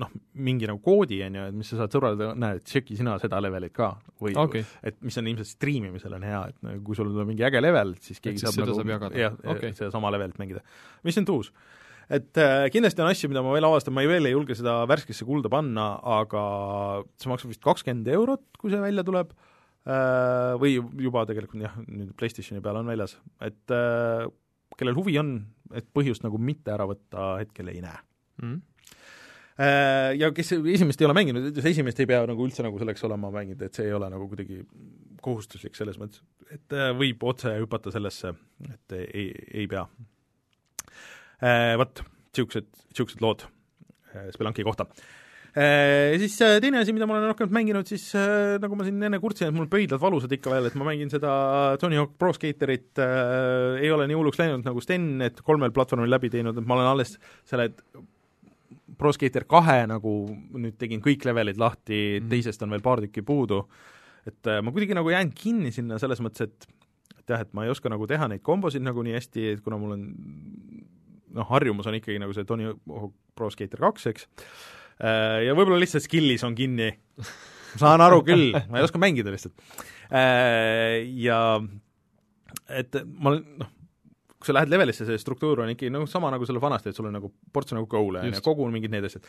noh, 0.00 0.10
mingi 0.46 0.66
nagu 0.68 0.80
koodi, 0.82 1.20
on 1.26 1.38
ju, 1.38 1.44
et 1.50 1.56
mis 1.56 1.70
sa 1.70 1.78
saad 1.78 1.94
sõbrale, 1.94 2.32
näed, 2.40 2.60
et 2.60 2.66
tšeki 2.66 2.98
sina 2.98 3.14
seda 3.22 3.38
levelit 3.42 3.74
ka 3.74 3.92
või 4.22 4.34
okei, 4.40 4.64
et 4.90 4.98
mis 5.04 5.16
on 5.20 5.30
ilmselt 5.30 5.50
striimimisel 5.52 6.16
on 6.16 6.26
hea, 6.26 6.40
et 6.50 6.66
nagu 6.66 6.82
kui 6.86 6.98
sul 6.98 7.12
on 7.12 7.28
mingi 7.28 7.46
äge 7.46 7.62
level, 7.62 7.94
siis 8.02 8.20
keegi 8.22 8.42
siis 8.42 8.50
saab 8.50 8.64
nagu 8.64 8.76
saab 8.80 9.18
jah 9.18 9.38
Okei. 9.54 9.72
sedasama 9.76 10.12
levelit 10.14 10.38
mängida. 10.40 10.64
mis 11.06 11.18
on 11.20 11.28
tuus. 11.28 11.52
et 12.10 12.42
äh, 12.42 12.66
kindlasti 12.74 13.04
on 13.04 13.12
asju, 13.12 13.30
mida 13.32 13.44
ma 13.46 13.54
veel 13.54 13.68
avastan, 13.70 13.94
ma 13.94 14.04
ei 14.04 14.10
veel 14.10 14.30
ei 14.30 14.34
julge 14.34 14.58
seda 14.58 14.80
värskesse 14.90 15.26
kulda 15.28 15.52
panna, 15.52 15.88
aga 16.20 16.44
see 17.20 17.30
maksab 17.30 17.54
vist 17.54 17.64
kakskümmend 17.64 18.10
eurot, 18.18 18.44
kui 18.58 18.74
see 18.74 18.82
välja 18.82 19.06
tuleb 19.06 19.32
äh,, 19.86 20.54
või 20.60 20.76
juba 21.06 21.26
tegelikult 21.30 21.62
jah, 21.62 21.78
nüüd 21.86 22.12
PlayStationi 22.18 22.64
peal 22.64 22.82
on 22.82 22.90
väljas, 22.90 23.18
et 23.46 23.74
äh, 23.74 24.26
kellel 24.74 24.98
huvi 24.98 25.16
on, 25.22 25.36
et 25.74 25.86
põhjust 25.94 26.26
nagu 26.26 26.38
mitte 26.40 26.74
ära 26.74 26.86
võtta 26.90 27.36
hetkel 27.38 27.70
ei 27.70 27.84
näe 27.84 27.98
mm. 28.42 28.54
Äh, 28.54 28.73
ja 29.54 30.30
kes 30.34 30.48
esimest 30.58 31.02
ei 31.02 31.06
ole 31.06 31.14
mänginud, 31.14 31.44
ütles 31.52 31.68
esimest 31.70 32.00
ei 32.02 32.08
pea 32.10 32.24
nagu 32.26 32.42
üldse 32.42 32.64
nagu 32.66 32.80
selleks 32.80 33.04
olema 33.06 33.30
mänginud, 33.34 33.60
et 33.62 33.76
see 33.76 33.86
ei 33.86 33.94
ole 33.94 34.08
nagu 34.10 34.26
kuidagi 34.30 34.64
kohustuslik 35.24 35.76
selles 35.78 35.98
mõttes, 36.00 36.22
et 36.52 36.76
äh, 36.76 36.92
võib 36.96 37.22
otse 37.28 37.54
hüpata 37.60 37.92
sellesse, 37.94 38.34
et 38.68 38.96
ei, 39.00 39.28
ei 39.62 39.68
pea. 39.70 39.86
Vot, 41.78 42.00
niisugused, 42.32 42.70
niisugused 42.92 43.22
lood 43.24 43.44
äh, 43.44 44.30
Spelanki 44.34 44.64
kohta. 44.66 44.88
Ja 45.54 46.16
siis 46.18 46.34
äh, 46.42 46.56
teine 46.58 46.80
asi, 46.80 46.90
mida 46.90 47.06
ma 47.06 47.14
olen 47.14 47.30
rohkem 47.30 47.52
mänginud, 47.54 47.86
siis 47.86 48.08
äh, 48.18 48.56
nagu 48.62 48.74
ma 48.74 48.86
siin 48.86 49.02
enne 49.06 49.20
kurtsin, 49.22 49.52
et 49.52 49.54
mul 49.54 49.68
pöidlad 49.70 50.02
valusad 50.02 50.32
ikka 50.34 50.50
veel, 50.50 50.66
et 50.66 50.78
ma 50.78 50.88
mängin 50.88 51.12
seda 51.12 51.34
Tony 51.78 52.00
Hawk 52.00 52.16
Pro 52.18 52.32
Skaterit 52.34 52.98
äh,, 52.98 53.76
ei 53.78 53.92
ole 53.94 54.08
nii 54.10 54.18
hulluks 54.18 54.40
läinud 54.40 54.66
nagu 54.66 54.82
Sten, 54.82 55.12
et 55.22 55.38
kolmel 55.46 55.70
platvormil 55.74 56.10
läbi 56.10 56.32
teinud, 56.32 56.58
et 56.58 56.66
ma 56.66 56.74
olen 56.78 56.90
alles 56.96 57.14
selle 57.46 57.68
Pro 59.04 59.12
Skater 59.12 59.44
kahe 59.48 59.82
nagu 59.90 60.14
nüüd 60.56 60.78
tegin 60.80 61.02
kõik 61.04 61.26
levelid 61.28 61.60
lahti 61.60 61.98
mm, 62.16 62.30
teisest 62.32 62.64
on 62.64 62.72
veel 62.72 62.84
paar 62.84 63.02
tükki 63.04 63.24
puudu, 63.26 63.60
et 64.24 64.48
äh, 64.48 64.62
ma 64.64 64.72
kuidagi 64.72 64.96
nagu 64.96 65.12
jään 65.12 65.34
kinni 65.36 65.74
sinna 65.76 66.00
selles 66.00 66.22
mõttes, 66.24 66.48
et 66.48 66.70
et 67.20 67.32
jah, 67.32 67.44
et 67.44 67.52
ma 67.56 67.64
ei 67.64 67.72
oska 67.72 67.88
nagu 67.92 68.08
teha 68.08 68.28
neid 68.28 68.42
kombosid 68.44 68.84
nagu 68.84 69.04
nii 69.04 69.16
hästi, 69.16 69.44
et 69.54 69.60
kuna 69.64 69.76
mul 69.80 69.94
on 69.96 70.08
noh, 71.34 71.46
harjumus 71.50 71.88
on 71.90 71.96
ikkagi 72.00 72.20
nagu 72.20 72.32
see 72.36 72.48
Tony 72.48 72.70
Hawk 72.72 73.14
Pro 73.36 73.48
Skater 73.52 73.80
kaks, 73.80 74.08
eks, 74.10 74.26
ja 75.44 75.54
võib-olla 75.56 75.80
lihtsalt 75.80 76.04
skill'is 76.04 76.44
on 76.46 76.56
kinni, 76.58 76.90
saan 77.80 78.04
aru 78.04 78.20
küll, 78.26 78.52
ma 78.70 78.80
ei 78.80 78.86
oska 78.86 79.00
mängida 79.02 79.32
lihtsalt. 79.32 79.56
Ja 81.24 81.38
et 82.68 83.00
ma 83.08 83.32
olen, 83.32 83.42
noh, 83.64 83.72
kui 84.44 84.52
sa 84.52 84.58
lähed 84.58 84.72
levelisse, 84.72 85.08
see 85.08 85.20
struktuur 85.20 85.64
on 85.64 85.72
ikkagi 85.72 85.92
noh, 85.92 86.04
sama 86.10 86.30
nagu 86.34 86.46
selle 86.48 86.60
vanasti, 86.62 86.92
et 86.92 86.98
sul 86.98 87.08
on 87.08 87.16
nagu 87.16 87.32
ports 87.52 87.72
nagu 87.72 87.88
goal'e, 87.90 88.20
on 88.20 88.28
ju, 88.28 88.36
Just. 88.36 88.44
kogu 88.44 88.66
mingid 88.72 88.92
need 88.92 89.06
asjad. 89.08 89.24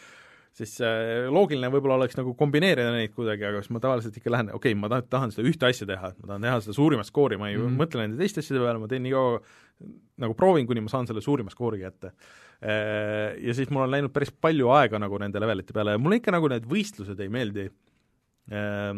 siis 0.55 0.77
äh, 0.83 1.25
loogiline 1.31 1.67
võib-olla 1.71 1.97
oleks 1.99 2.15
nagu 2.15 2.31
kombineerida 2.39 2.91
neid 2.93 3.11
kuidagi, 3.15 3.43
aga 3.43 3.59
siis 3.63 3.73
ma 3.75 3.81
tavaliselt 3.83 4.15
ikka 4.19 4.31
lähen, 4.31 4.51
okei 4.55 4.71
okay,, 4.71 4.79
ma 4.79 4.91
tahan, 4.91 5.07
tahan 5.11 5.33
seda 5.35 5.47
ühte 5.49 5.67
asja 5.67 5.87
teha, 5.87 6.11
ma 6.19 6.29
tahan 6.31 6.47
teha 6.47 6.61
seda 6.63 6.75
suurimat 6.77 7.09
skoori, 7.09 7.39
ma 7.39 7.49
ei 7.49 7.57
mm 7.57 7.65
-hmm. 7.65 7.81
mõtle 7.81 8.03
nende 8.03 8.21
teiste 8.21 8.43
asjade 8.43 8.63
peale, 8.63 8.79
ma 8.79 8.87
teen 8.91 9.03
nii 9.03 9.15
kaua, 9.15 9.41
nagu 10.23 10.37
proovin, 10.39 10.67
kuni 10.67 10.83
ma 10.83 10.91
saan 10.91 11.07
selle 11.07 11.23
suurima 11.23 11.51
skoori 11.51 11.81
kätte. 11.83 12.13
Äh, 12.63 13.35
ja 13.43 13.53
siis 13.53 13.69
mul 13.69 13.83
on 13.83 13.91
läinud 13.91 14.13
päris 14.15 14.31
palju 14.31 14.71
aega 14.71 14.99
nagu 14.99 15.19
nende 15.19 15.39
levelite 15.43 15.75
peale 15.75 15.97
ja 15.97 15.99
mulle 15.99 16.21
ikka 16.21 16.31
nagu 16.31 16.47
need 16.47 16.63
võistlused 16.71 17.19
ei 17.19 17.29
meeldi. 17.29 17.67
Äh, 18.51 18.95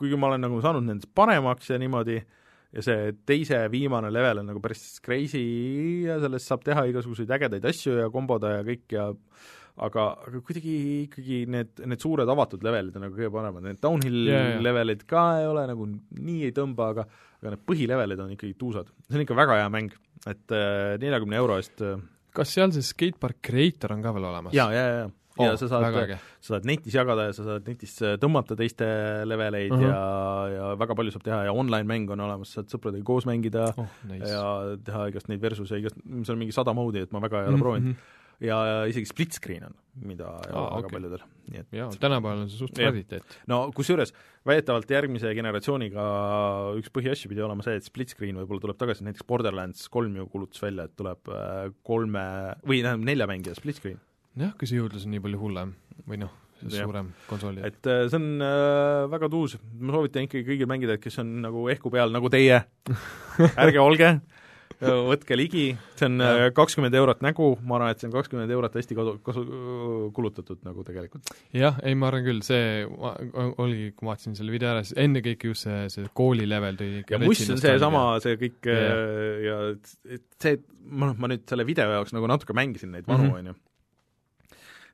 kuigi 0.00 0.18
ma 0.18 0.32
olen 0.32 0.42
nagu 0.48 0.58
saanud 0.64 0.82
nendest 0.82 1.12
paremaks 1.14 1.70
ja 1.70 1.78
niimoodi, 1.78 2.18
ja 2.70 2.84
see 2.86 3.14
teise 3.26 3.64
viimane 3.72 4.12
level 4.12 4.42
on 4.42 4.50
nagu 4.52 4.60
päris 4.62 5.00
crazy 5.02 5.40
ja 6.06 6.20
sellest 6.22 6.50
saab 6.50 6.62
teha 6.66 6.84
igasuguseid 6.90 7.32
ägedaid 7.38 7.66
asju 7.66 7.96
ja 7.98 8.10
komboda 8.14 8.58
ja 8.58 8.66
kõik 8.66 8.94
ja 8.94 9.08
aga, 9.80 10.04
aga 10.26 10.42
kuidagi 10.46 10.76
ikkagi 11.06 11.40
need, 11.50 11.72
need 11.88 12.02
suured 12.02 12.30
avatud 12.30 12.62
levelid 12.66 12.96
on 12.98 13.06
nagu 13.06 13.16
kõige 13.16 13.32
paremad, 13.34 13.66
need 13.66 13.80
downhill 13.82 14.22
yeah, 14.22 14.52
yeah. 14.52 14.62
levelid 14.62 15.04
ka 15.10 15.24
ei 15.40 15.50
ole 15.50 15.66
nagu 15.70 15.88
nii 15.90 16.46
ei 16.48 16.54
tõmba, 16.56 16.92
aga 16.94 17.06
aga 17.40 17.54
need 17.54 17.66
põhilevelid 17.68 18.22
on 18.22 18.34
ikkagi 18.36 18.56
tuusad. 18.60 18.90
see 19.08 19.18
on 19.18 19.24
ikka 19.24 19.38
väga 19.38 19.60
hea 19.62 19.70
mäng, 19.72 19.94
et 20.30 20.56
äh, 20.56 20.96
neljakümne 21.02 21.38
äh, 21.38 21.42
euro 21.42 21.58
eest 21.60 21.82
äh, 21.86 21.96
kas 22.36 22.52
seal 22.54 22.74
see 22.74 22.86
Skatepark 22.86 23.40
Creator 23.42 23.96
on 23.96 24.04
ka 24.04 24.14
veel 24.16 24.28
olemas? 24.30 24.54
jaa, 24.56 24.70
jaa, 24.76 24.92
jaa 25.00 25.08
oh, 25.40 25.46
ja 25.48 25.56
sa 25.60 25.68
saad, 25.70 26.14
sa 26.40 26.54
saad 26.54 26.68
netis 26.68 26.94
jagada 26.96 27.28
ja 27.28 27.34
sa 27.36 27.46
saad 27.46 27.66
netis 27.70 27.96
äh, 28.04 28.16
tõmmata 28.22 28.56
teiste 28.58 28.86
leveleid 29.28 29.74
uh 29.74 29.80
-huh. 29.80 29.88
ja, 29.88 30.04
ja 30.54 30.70
väga 30.80 30.96
palju 30.98 31.16
saab 31.16 31.26
teha 31.26 31.42
ja 31.48 31.56
online-mäng 31.56 32.12
on 32.14 32.24
olemas, 32.28 32.54
saad 32.56 32.70
sõpradega 32.72 33.04
koos 33.04 33.26
mängida 33.26 33.72
oh, 33.76 33.90
nice. 34.08 34.30
ja 34.30 34.76
teha 34.84 35.08
igast 35.12 35.28
neid 35.28 35.42
versus 35.42 35.70
ja 35.70 35.80
igast, 35.82 35.96
seal 35.96 36.36
on 36.36 36.42
mingi 36.44 36.56
sada 36.56 36.74
moodi, 36.76 37.06
et 37.06 37.12
ma 37.12 37.20
väga 37.20 37.42
ei 37.42 37.46
ole 37.48 37.50
mm 37.50 37.56
-hmm. 37.56 37.62
proovinud 37.62 37.96
ja 38.40 38.58
isegi 38.88 39.08
split 39.08 39.36
screen 39.36 39.64
on, 39.68 39.74
mida 40.08 40.28
ole 40.32 40.64
väga 40.64 40.78
okay. 40.78 40.92
paljudel, 40.94 41.24
jaa, 41.76 41.88
tänapäeval 42.00 42.44
on 42.44 42.50
see 42.50 42.60
suht 42.62 42.78
rariteet. 42.80 43.36
no 43.50 43.60
kusjuures 43.76 44.14
väidetavalt 44.48 44.90
järgmise 44.90 45.32
generatsiooniga 45.36 46.04
üks 46.80 46.92
põhiasju 46.94 47.30
pidi 47.32 47.44
olema 47.44 47.64
see, 47.66 47.76
et 47.80 47.86
split 47.86 48.14
screen 48.14 48.40
võib-olla 48.40 48.64
tuleb 48.64 48.80
tagasi, 48.80 49.04
näiteks 49.06 49.26
Borderlands 49.28 49.88
kolm 49.92 50.16
ju 50.22 50.28
kuulutas 50.32 50.62
välja, 50.64 50.88
et 50.88 50.96
tuleb 50.96 51.32
äh, 51.34 51.66
kolme 51.86 52.24
või 52.64 52.80
tähendab, 52.84 53.08
nelja 53.12 53.28
mängija 53.30 53.58
split 53.58 53.80
screen. 53.80 54.00
Jah, 54.38 54.54
kui 54.58 54.70
see 54.70 54.78
jõudlus 54.78 55.06
on 55.06 55.14
nii 55.14 55.24
palju 55.24 55.40
hullem 55.40 55.74
või 56.06 56.20
noh, 56.22 56.34
suurem 56.68 57.14
konsool. 57.28 57.60
et 57.64 57.86
äh, 57.86 58.04
see 58.10 58.20
on 58.20 58.44
äh, 58.44 59.06
väga 59.12 59.30
tuus, 59.32 59.56
ma 59.80 59.96
soovitan 59.96 60.28
ikkagi 60.28 60.46
kõigil 60.52 60.70
mängida, 60.70 61.00
kes 61.00 61.20
on 61.22 61.40
nagu 61.46 61.66
ehku 61.72 61.92
peal, 61.92 62.12
nagu 62.14 62.30
teie. 62.32 62.62
Ärge 63.62 63.82
olge. 63.82 64.14
Võtke 64.80 65.36
ligi, 65.36 65.66
see 65.98 66.06
on 66.08 66.22
äh, 66.24 66.46
kakskümmend 66.56 66.94
eurot 66.96 67.20
nägu, 67.20 67.50
ma 67.68 67.76
arvan, 67.76 67.92
et 67.92 68.00
see 68.00 68.08
on 68.08 68.14
kakskümmend 68.14 68.52
eurot 68.54 68.78
hästi 68.78 68.96
kasu, 68.96 69.12
kasu, 69.26 69.42
kulutatud 70.16 70.62
nagu 70.64 70.84
tegelikult. 70.86 71.28
jah, 71.52 71.76
ei 71.84 71.98
ma 71.98 72.08
arvan 72.08 72.24
küll, 72.24 72.40
see 72.46 72.86
oligi, 72.88 73.90
kui 73.92 74.08
ma 74.08 74.14
vaatasin 74.14 74.38
selle 74.38 74.54
video 74.54 74.70
ära, 74.72 74.86
siis 74.86 74.96
ennekõike 75.04 75.52
just 75.52 75.68
see, 75.68 75.82
see 75.92 76.08
kooli 76.16 76.48
level 76.48 76.80
tõi 76.80 77.02
ja 77.02 77.20
muss 77.20 77.44
on 77.52 77.60
seesama, 77.60 78.06
see 78.24 78.40
kõik 78.40 78.70
ja, 78.72 78.78
äh, 78.80 79.34
ja 79.44 79.58
et 80.16 80.24
see, 80.40 80.62
ma 80.88 81.10
noh, 81.10 81.20
ma 81.20 81.28
nüüd 81.34 81.44
selle 81.50 81.68
video 81.68 81.98
jaoks 81.98 82.16
nagu 82.16 82.32
natuke 82.32 82.56
mängisin 82.56 82.96
neid 82.96 83.10
vanu, 83.10 83.28
mhm. 83.28 83.36
on 83.36 83.52
ju, 83.52 83.58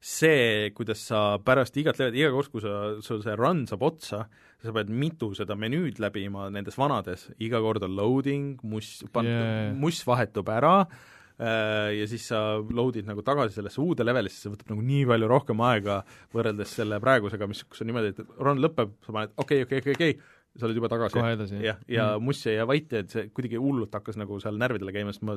see, 0.06 0.70
kuidas 0.76 1.02
sa 1.08 1.20
pärast 1.42 1.76
igat 1.80 1.98
levelit, 1.98 2.20
iga 2.20 2.30
kord, 2.34 2.52
kui 2.52 2.62
sa, 2.62 2.76
sul 3.02 3.24
see 3.24 3.34
run 3.38 3.64
saab 3.66 3.82
otsa, 3.88 4.22
sa 4.62 4.74
pead 4.76 4.92
mitu 4.92 5.32
seda 5.36 5.56
menüüd 5.58 5.98
läbima 6.02 6.46
nendes 6.54 6.78
vanades, 6.78 7.26
iga 7.42 7.60
kord 7.64 7.84
on 7.86 7.96
loading, 7.98 8.54
muss, 8.62 9.00
yeah., 9.18 9.72
muss 9.74 10.00
vahetub 10.06 10.48
ära 10.54 10.76
äh, 10.84 11.96
ja 11.98 12.06
siis 12.10 12.28
sa 12.30 12.44
load'id 12.62 13.08
nagu 13.08 13.24
tagasi 13.26 13.58
sellesse 13.58 13.82
uude 13.82 14.06
levelisse, 14.06 14.44
see 14.44 14.54
võtab 14.54 14.72
nagu 14.74 14.86
nii 14.86 15.02
palju 15.10 15.32
rohkem 15.32 15.66
aega 15.66 16.00
võrreldes 16.34 16.78
selle 16.78 17.02
praegusega, 17.02 17.50
mis, 17.50 17.66
kus 17.66 17.82
on 17.82 17.90
niimoodi, 17.90 18.14
et 18.14 18.40
run 18.46 18.62
lõpeb, 18.62 18.94
sa 19.06 19.16
paned 19.16 19.34
okei 19.34 19.66
okay,, 19.66 19.82
okei 19.82 19.82
okay,, 19.82 19.98
okei 19.98 20.14
okay,, 20.14 20.16
okei, 20.16 20.35
sa 20.56 20.66
oled 20.68 20.78
juba 20.78 20.90
tagasi. 20.92 21.16
kohe 21.18 21.32
edasi. 21.36 21.58
jah, 21.64 21.78
ja 21.90 22.06
mm. 22.16 22.24
muss 22.26 22.42
jäi 22.46 22.66
vait 22.68 22.92
ja 22.92 23.02
et 23.04 23.12
see 23.12 23.26
kuidagi 23.34 23.60
hullult 23.60 23.94
hakkas 23.94 24.18
nagu 24.20 24.38
seal 24.42 24.58
närvidele 24.60 24.94
käima, 24.94 25.14
sest 25.14 25.24
ma 25.26 25.36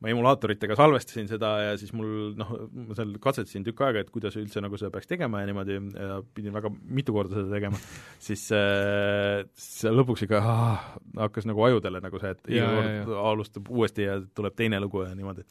ma 0.00 0.12
emulaatoritega 0.12 0.76
salvestasin 0.78 1.28
seda 1.28 1.50
ja 1.60 1.76
siis 1.80 1.92
mul 1.96 2.32
noh, 2.40 2.52
ma 2.88 2.96
seal 2.96 3.12
katsetasin 3.22 3.66
tükk 3.66 3.82
aega, 3.84 4.04
et 4.04 4.12
kuidas 4.12 4.36
üldse 4.40 4.62
nagu 4.64 4.78
seda 4.80 4.92
peaks 4.94 5.10
tegema 5.10 5.42
ja 5.42 5.50
niimoodi 5.50 5.76
ja 5.76 6.20
pidin 6.36 6.56
väga 6.56 6.72
mitu 6.72 7.14
korda 7.16 7.36
seda 7.36 7.52
tegema, 7.56 7.80
siis 8.28 8.46
äh, 8.56 9.44
see 9.60 9.92
lõpuks 9.92 10.24
ikka 10.26 10.40
ah, 10.40 10.90
hakkas 11.20 11.48
nagu 11.50 11.64
ajudele 11.68 12.02
nagu 12.04 12.22
see, 12.22 12.34
et 12.36 12.52
iga 12.56 12.72
kord 12.76 13.14
alustab 13.26 13.70
uuesti 13.72 14.08
ja 14.08 14.18
tuleb 14.36 14.56
teine 14.56 14.80
lugu 14.82 15.04
ja 15.04 15.14
niimoodi. 15.16 15.44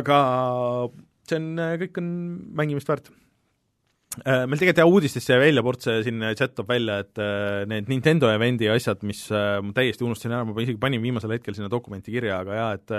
aga 0.00 0.20
see 1.28 1.40
on, 1.40 1.64
kõik 1.84 2.00
on 2.00 2.12
mängimist 2.62 2.88
väärt 2.88 3.12
meil 4.18 4.58
tegelikult 4.58 4.80
jah, 4.80 4.90
uudistesse 4.90 5.34
jäi 5.36 5.42
välja, 5.44 5.62
Ports 5.62 5.86
siin 6.06 6.24
chat 6.38 6.56
toob 6.58 6.70
välja, 6.72 6.98
et 7.04 7.20
äh, 7.22 7.62
need 7.70 7.90
Nintendo 7.92 8.30
event'i 8.32 8.66
asjad, 8.72 9.04
mis 9.06 9.22
äh, 9.30 9.60
ma 9.62 9.74
täiesti 9.76 10.06
unustasin 10.06 10.34
ära, 10.34 10.48
ma 10.48 10.56
isegi 10.64 10.80
panin 10.82 11.02
viimasel 11.04 11.36
hetkel 11.36 11.54
sinna 11.54 11.70
dokumenti 11.70 12.14
kirja, 12.14 12.40
aga 12.42 12.58
jaa, 12.58 12.72
et 12.80 12.96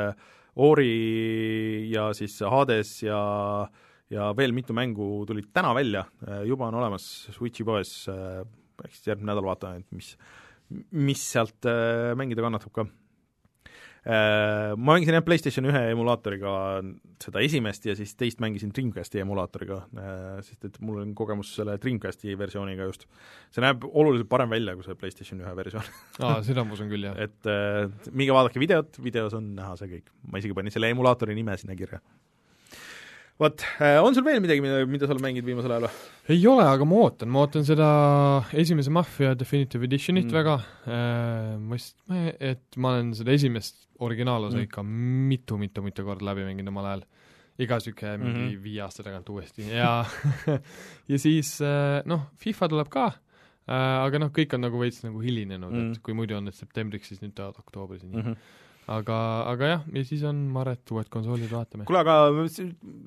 Ori 0.62 1.88
ja 1.88 2.10
siis 2.16 2.34
Hades 2.44 2.98
ja 3.06 3.20
ja 4.12 4.26
veel 4.36 4.52
mitu 4.52 4.76
mängu 4.76 5.22
tulid 5.28 5.54
täna 5.56 5.70
välja, 5.76 6.02
juba 6.44 6.68
on 6.68 6.76
olemas 6.82 7.06
Switchi 7.32 7.64
poes, 7.64 7.94
eks 8.84 9.06
järgmine 9.08 9.32
nädal 9.32 9.48
vaatame, 9.48 9.86
et 9.86 9.96
mis, 9.96 10.10
mis 10.92 11.24
sealt 11.32 11.68
mängida 12.20 12.44
kannatab 12.44 12.76
ka. 12.76 12.88
Äh, 12.88 13.01
ma 14.02 14.96
mängisin 14.96 15.14
jah, 15.14 15.22
PlayStation 15.26 15.68
ühe 15.70 15.82
emulaatoriga 15.92 16.54
seda 17.22 17.44
esimest 17.46 17.86
ja 17.86 17.94
siis 17.98 18.16
teist 18.18 18.40
mängisin 18.42 18.72
Dreamcasti 18.74 19.22
emulaatoriga, 19.22 19.78
äh, 19.94 20.40
sest 20.48 20.66
et 20.66 20.80
mul 20.82 21.04
on 21.04 21.12
kogemus 21.18 21.52
selle 21.60 21.78
Dreamcasti 21.82 22.34
versiooniga 22.40 22.88
just. 22.90 23.06
see 23.54 23.62
näeb 23.62 23.86
oluliselt 23.86 24.30
parem 24.32 24.50
välja 24.50 24.74
kui 24.78 24.88
see 24.88 24.98
PlayStation 24.98 25.44
ühe 25.44 25.54
versioon 25.56 25.86
aa, 26.26 26.42
seda 26.48 26.66
ma 26.66 26.74
usun 26.74 26.90
küll, 26.90 27.06
jah. 27.06 27.20
et 27.28 27.52
äh, 27.52 28.10
minge 28.10 28.34
vaadake 28.34 28.64
videot, 28.64 28.98
videos 29.06 29.38
on 29.38 29.54
näha 29.60 29.78
see 29.78 29.94
kõik. 29.94 30.10
ma 30.32 30.42
isegi 30.42 30.58
panin 30.58 30.74
selle 30.74 30.90
emulaatori 30.96 31.38
nime 31.38 31.58
sinna 31.62 31.78
kirja 31.78 32.02
vot, 33.42 33.64
äh, 33.82 33.98
on 34.02 34.16
sul 34.16 34.26
veel 34.26 34.42
midagi, 34.44 34.62
mida, 34.64 34.82
mida 34.90 35.08
sa 35.08 35.16
oled 35.16 35.24
mänginud 35.24 35.48
viimasel 35.48 35.74
ajal 35.74 35.88
või? 35.88 36.10
ei 36.36 36.44
ole, 36.50 36.66
aga 36.70 36.88
ma 36.88 37.00
ootan, 37.06 37.32
ma 37.34 37.46
ootan 37.46 37.66
seda 37.68 37.88
esimese 38.62 38.94
Mafia 38.94 39.34
Definitive 39.38 39.88
Editionit 39.88 40.28
mm. 40.28 40.36
väga 40.36 40.58
äh,, 40.86 41.56
ma 41.58 41.80
vist, 41.80 41.98
et 42.38 42.78
ma 42.78 42.94
olen 42.94 43.12
seda 43.18 43.34
esimest 43.36 43.82
originaalosa 44.02 44.60
mm. 44.60 44.68
ikka 44.70 44.86
mitu-mitu-mitu 45.32 46.06
korda 46.08 46.30
läbi 46.32 46.46
mänginud 46.48 46.74
omal 46.74 46.92
ajal. 46.92 47.04
iga 47.62 47.78
niisugune 47.78 48.14
mingi 48.18 48.32
mm 48.40 48.46
-hmm. 48.46 48.64
viie 48.64 48.82
aasta 48.82 49.04
tagant 49.04 49.30
uuesti 49.30 49.68
ja 49.70 50.06
ja 51.12 51.20
siis 51.20 51.60
äh, 51.62 52.02
noh, 52.06 52.30
FIFA 52.36 52.70
tuleb 52.70 52.90
ka 52.90 53.06
äh,, 53.12 54.06
aga 54.06 54.20
noh, 54.20 54.32
kõik 54.34 54.56
on 54.56 54.66
nagu 54.68 54.80
veits 54.80 55.04
nagu 55.04 55.20
hilinenud 55.22 55.72
mm., 55.72 55.92
et 55.92 56.02
kui 56.02 56.14
muidu 56.14 56.38
on 56.38 56.46
need 56.46 56.58
septembriks, 56.58 57.10
siis 57.10 57.22
nüüd 57.22 57.34
tulevad 57.36 57.60
oktoobris 57.60 58.04
ja 58.04 58.10
nii 58.10 58.22
mm. 58.22 58.28
-hmm 58.30 58.60
aga, 58.90 59.18
aga 59.52 59.70
jah, 59.70 59.84
ja 59.94 60.04
siis 60.08 60.24
on 60.28 60.40
Maret 60.54 60.92
uued 60.94 61.10
konsoolid, 61.12 61.50
vaatame. 61.52 61.86
kuule, 61.90 62.02
aga 62.02 62.16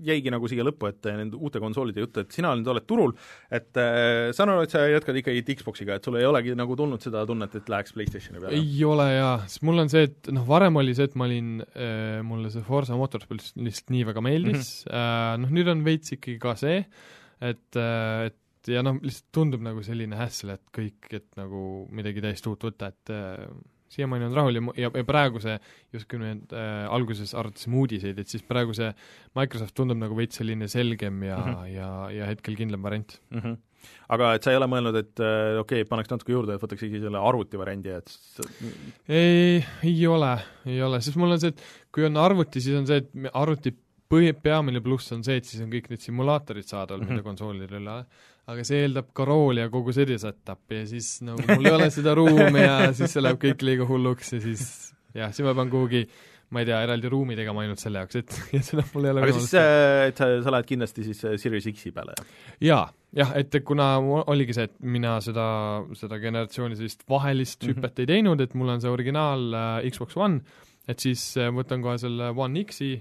jäigi 0.07 0.33
nagu 0.33 0.51
siia 0.51 0.67
lõppu, 0.67 0.89
et 0.91 1.09
nende 1.11 1.39
uute 1.39 1.63
konsoolide 1.63 2.05
juttu, 2.05 2.23
et 2.25 2.37
sina 2.37 2.53
nüüd 2.55 2.71
oled 2.71 2.87
turul, 2.89 3.15
et 3.51 3.81
äh, 3.81 4.31
saan 4.37 4.55
aru, 4.55 4.67
et 4.67 4.75
sa 4.75 4.85
jätkad 4.89 5.19
ikkagi 5.21 5.57
Xboxiga, 5.59 5.99
et 5.99 6.07
sul 6.07 6.19
ei 6.21 6.29
olegi 6.29 6.55
nagu 6.59 6.77
tulnud 6.79 7.03
seda 7.05 7.25
tunnet, 7.29 7.57
et 7.59 7.75
läheks 7.75 7.97
PlayStationi 7.97 8.43
peale? 8.43 8.61
ei 8.61 8.87
ole 8.87 9.09
jaa, 9.11 9.35
sest 9.49 9.67
mul 9.67 9.83
on 9.85 9.93
see, 9.93 10.07
et 10.11 10.31
noh, 10.35 10.47
varem 10.49 10.81
oli 10.83 10.95
see, 10.97 11.11
et 11.11 11.19
ma 11.19 11.29
olin 11.29 11.59
äh,, 11.67 12.23
mulle 12.27 12.53
see 12.55 12.65
Forsa 12.67 12.99
Motorsport 12.99 13.53
lihtsalt 13.59 13.93
nii 13.95 14.07
väga 14.13 14.25
meeldis 14.25 14.71
mm, 14.87 14.95
-hmm. 14.95 15.03
äh, 15.03 15.35
noh 15.43 15.59
nüüd 15.59 15.75
on 15.75 15.85
veits 15.87 16.17
ikkagi 16.17 16.39
ka 16.43 16.57
see, 16.61 16.81
et 17.43 17.81
äh,, 17.81 18.31
et 18.31 18.73
ja 18.73 18.81
noh, 18.85 18.97
lihtsalt 19.05 19.29
tundub 19.35 19.61
nagu 19.65 19.83
selline 19.85 20.17
hässel, 20.17 20.55
et 20.55 20.65
kõik, 20.73 21.11
et 21.13 21.27
nagu 21.37 21.85
midagi 21.93 22.23
täiesti 22.25 22.49
uut 22.49 22.65
võtta, 22.65 22.89
et 22.95 23.13
äh, 23.13 23.45
siiamaani 23.95 24.29
on 24.29 24.39
rahul 24.39 24.59
ja, 24.59 24.65
ja, 24.85 24.91
ja 25.01 25.05
praegu 25.09 25.43
see, 25.43 25.59
justkui 25.95 26.21
nüüd 26.23 26.55
äh, 26.57 26.87
alguses 26.93 27.35
arutasime 27.39 27.79
uudiseid, 27.83 28.19
et 28.21 28.31
siis 28.31 28.45
praegu 28.47 28.75
see 28.77 28.91
Microsoft 29.39 29.77
tundub 29.79 30.01
nagu 30.01 30.17
veits 30.19 30.41
selline 30.41 30.69
selgem 30.71 31.23
ja 31.27 31.39
mm, 31.39 31.55
-hmm. 31.55 31.71
ja, 31.75 31.93
ja 32.19 32.33
hetkel 32.33 32.59
kindlam 32.59 32.83
variant 32.83 33.21
mm. 33.31 33.39
-hmm 33.39 33.63
aga 34.09 34.35
et 34.37 34.45
sa 34.45 34.53
ei 34.53 34.59
ole 34.59 34.69
mõelnud, 34.71 34.97
et 34.97 35.21
äh, 35.21 35.59
okei 35.61 35.83
okay,, 35.83 35.89
paneks 35.89 36.09
natuke 36.13 36.33
juurde, 36.33 36.57
et 36.57 36.63
võtaks 36.63 36.85
isegi 36.87 37.03
selle 37.03 37.21
arvuti 37.21 37.61
variandi, 37.61 37.91
et 37.91 38.15
ei, 39.09 39.65
ei 39.85 40.07
ole, 40.11 40.35
ei 40.65 40.83
ole, 40.83 41.01
sest 41.05 41.19
mul 41.21 41.35
on 41.37 41.43
see, 41.43 41.53
et 41.55 41.65
kui 41.93 42.07
on 42.09 42.17
arvuti, 42.17 42.63
siis 42.65 42.79
on 42.79 42.89
see, 42.89 43.03
et 43.03 43.31
arvuti 43.33 43.75
põhi, 44.11 44.33
peamine 44.37 44.83
pluss 44.85 45.13
on 45.17 45.25
see, 45.27 45.41
et 45.41 45.49
siis 45.49 45.65
on 45.65 45.73
kõik 45.73 45.91
need 45.93 46.05
simulaatorid 46.05 46.69
saadaval 46.69 47.03
mm, 47.03 47.09
-hmm. 47.09 47.19
mida 47.19 47.29
konsoolidel 47.29 47.81
ei 47.81 47.83
ole 47.83 47.99
aga 48.51 48.67
see 48.69 48.83
eeldab 48.85 49.11
ka 49.17 49.25
rooli 49.29 49.65
ja 49.65 49.71
kogu 49.73 49.95
seda 49.97 50.19
setup'i 50.21 50.83
ja 50.83 50.87
siis 50.91 51.17
nagu 51.25 51.45
mul 51.49 51.71
ei 51.71 51.77
ole 51.79 51.89
seda 51.95 52.15
ruumi 52.19 52.61
ja 52.61 52.93
siis 52.93 53.17
see 53.17 53.25
läheb 53.25 53.41
kõik 53.41 53.65
liiga 53.65 53.89
hulluks 53.89 54.35
ja 54.37 54.41
siis 54.45 54.65
jah, 55.17 55.33
siis 55.33 55.47
ma 55.47 55.55
pean 55.57 55.73
kuhugi 55.73 56.05
ma 56.55 56.63
ei 56.63 56.69
tea, 56.69 56.81
eraldi 56.87 57.11
ruumi 57.11 57.37
tegema 57.39 57.65
ainult 57.65 57.81
selle 57.83 58.03
jaoks, 58.03 58.19
et 58.21 58.37
ja 58.57 58.61
seda 58.65 58.85
mul 58.93 59.09
ei 59.09 59.15
ole 59.15 59.25
aga 59.25 59.39
siis, 59.39 59.55
äh, 59.59 60.09
et 60.11 60.21
sa, 60.21 60.29
sa 60.45 60.53
lähed 60.55 60.69
kindlasti 60.69 61.07
siis 61.07 61.25
äh, 61.27 61.39
Series 61.41 61.67
X-i 61.73 61.95
peale, 61.95 62.15
jah? 62.19 62.29
jaa, 62.69 62.85
jah, 63.21 63.33
et 63.41 63.57
kuna 63.67 63.89
oligi 64.35 64.57
see, 64.57 64.69
et 64.69 64.77
mina 64.97 65.17
seda, 65.25 65.47
seda 65.99 66.21
generatsiooni 66.23 66.79
sellist 66.79 67.07
vahelist 67.11 67.65
mm 67.65 67.71
-hmm. 67.71 67.81
hüpet 67.81 68.05
ei 68.05 68.13
teinud, 68.13 68.45
et 68.45 68.55
mul 68.55 68.77
on 68.77 68.85
see 68.85 68.93
originaal 68.93 69.49
äh, 69.55 69.91
Xbox 69.91 70.21
One, 70.21 70.45
et 70.89 71.01
siis 71.01 71.25
äh, 71.41 71.51
võtan 71.55 71.83
kohe 71.83 71.99
selle 71.99 72.31
One 72.37 72.65
X-i 72.69 72.93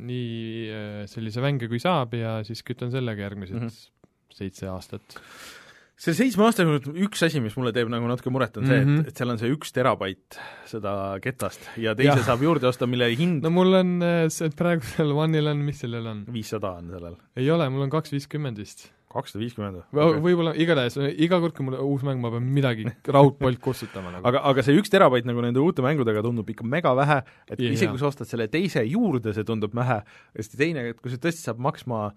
nii 0.00 0.68
äh, 0.72 1.06
sellise 1.10 1.42
vänge 1.42 1.68
kui 1.68 1.80
saab 1.82 2.14
ja 2.14 2.40
siis 2.46 2.62
kütan 2.66 2.92
sellega 2.92 3.26
järgmised 3.26 3.56
mm. 3.56 3.66
-hmm. 3.66 3.99
Seitse 4.36 4.68
aastat. 4.70 5.18
selle 6.00 6.16
seitsme 6.16 6.46
aasta 6.46 6.64
jooksul 6.64 6.96
üks 7.04 7.20
asi, 7.26 7.42
mis 7.44 7.56
mulle 7.60 7.74
teeb 7.76 7.90
nagu 7.92 8.06
natuke 8.08 8.30
muret, 8.32 8.54
on 8.56 8.64
see 8.66 8.78
mm, 8.78 8.86
Mhm. 8.86 8.94
-hmm. 8.96 9.00
et, 9.04 9.08
et 9.12 9.16
seal 9.20 9.30
on 9.34 9.38
see 9.42 9.50
üks 9.52 9.72
terabait 9.76 10.38
seda 10.70 10.94
ketast 11.20 11.66
ja 11.76 11.92
teise 11.94 12.14
Jah. 12.16 12.24
saab 12.30 12.40
juurde 12.46 12.66
osta, 12.70 12.86
mille 12.88 13.10
hind 13.16 13.42
no 13.44 13.50
mul 13.52 13.74
on 13.82 13.98
äh, 14.02 14.28
see 14.32 14.48
praegusel 14.56 15.12
One'il 15.12 15.46
on, 15.52 15.58
mis 15.66 15.80
sellel 15.84 16.06
on? 16.06 16.24
viissada 16.32 16.72
on 16.78 16.88
sellel. 16.94 17.18
ei 17.36 17.50
ole, 17.50 17.68
mul 17.68 17.82
on 17.88 17.90
kaks 17.92 18.12
viiskümmend 18.16 18.56
vist. 18.62 18.86
kakssada 19.12 19.42
viiskümmend 19.42 19.82
või 19.92 20.20
võib-olla, 20.24 20.54
igatahes 20.56 20.96
iga 21.18 21.40
kord, 21.42 21.52
kui 21.58 21.64
mul 21.66 21.76
uus 21.82 22.02
mäng, 22.06 22.20
ma 22.22 22.30
pean 22.30 22.46
midagi 22.48 22.86
raudpolt 23.18 23.58
kustutama 23.60 24.12
nagu. 24.14 24.24
aga, 24.30 24.40
aga 24.54 24.62
see 24.64 24.78
üks 24.80 24.88
terabait 24.88 25.26
nagu 25.28 25.42
nende 25.44 25.60
uute 25.60 25.82
mängudega 25.84 26.22
tundub 26.24 26.48
ikka 26.48 26.64
mega 26.64 26.94
vähe, 26.96 27.20
et 27.50 27.58
Jaa. 27.60 27.72
isegi 27.76 27.90
kui 27.92 27.98
sa 28.00 28.06
ostad 28.08 28.30
selle 28.30 28.46
teise 28.48 28.86
juurde, 28.88 29.34
see 29.36 29.44
tundub 29.44 29.74
vähe, 29.76 30.00
ja 30.06 30.42
siis 30.46 30.56
teine, 30.56 30.88
et 30.94 31.00
kui 31.02 31.10
see 31.12 31.18
tõesti 31.20 31.42
saab 31.44 31.58
maksma 31.58 32.12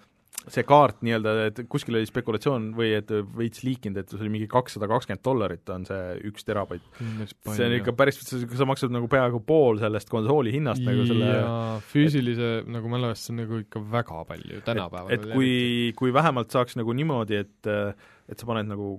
see 0.52 0.66
kaart 0.68 1.00
nii-öelda, 1.06 1.34
et 1.48 1.62
kuskil 1.72 1.96
oli 1.96 2.08
spekulatsioon 2.08 2.72
või 2.76 2.90
et 2.98 3.12
veits 3.38 3.64
liikinud, 3.64 4.00
et 4.02 4.12
see 4.12 4.20
oli 4.20 4.32
mingi 4.34 4.50
kakssada 4.52 4.90
kakskümmend 4.92 5.24
dollarit 5.24 5.72
on 5.72 5.86
see 5.88 6.18
üks 6.30 6.48
terabait. 6.48 6.84
see 7.00 7.68
on 7.68 7.78
ikka 7.78 7.96
päris, 7.96 8.20
sa 8.20 8.68
maksad 8.68 8.92
nagu 8.94 9.08
peaaegu 9.12 9.40
pool 9.48 9.80
sellest 9.82 10.12
konsooli 10.12 10.52
hinnast 10.56 10.84
nagu 10.84 11.08
selle 11.08 11.32
ja 11.32 11.54
füüsilise 11.94 12.52
nagu 12.68 12.92
mälu 12.92 13.14
eest, 13.14 13.28
see 13.28 13.36
on 13.36 13.44
nagu 13.46 13.62
ikka 13.64 13.84
väga 13.94 14.26
palju 14.34 14.62
tänapäeval. 14.68 15.16
et, 15.16 15.24
et 15.24 15.38
kui, 15.38 15.54
kui 16.00 16.14
vähemalt 16.16 16.52
saaks 16.54 16.80
nagu 16.80 16.96
niimoodi, 16.98 17.40
et 17.46 17.74
et 17.74 18.40
sa 18.40 18.48
paned 18.48 18.68
nagu 18.68 18.98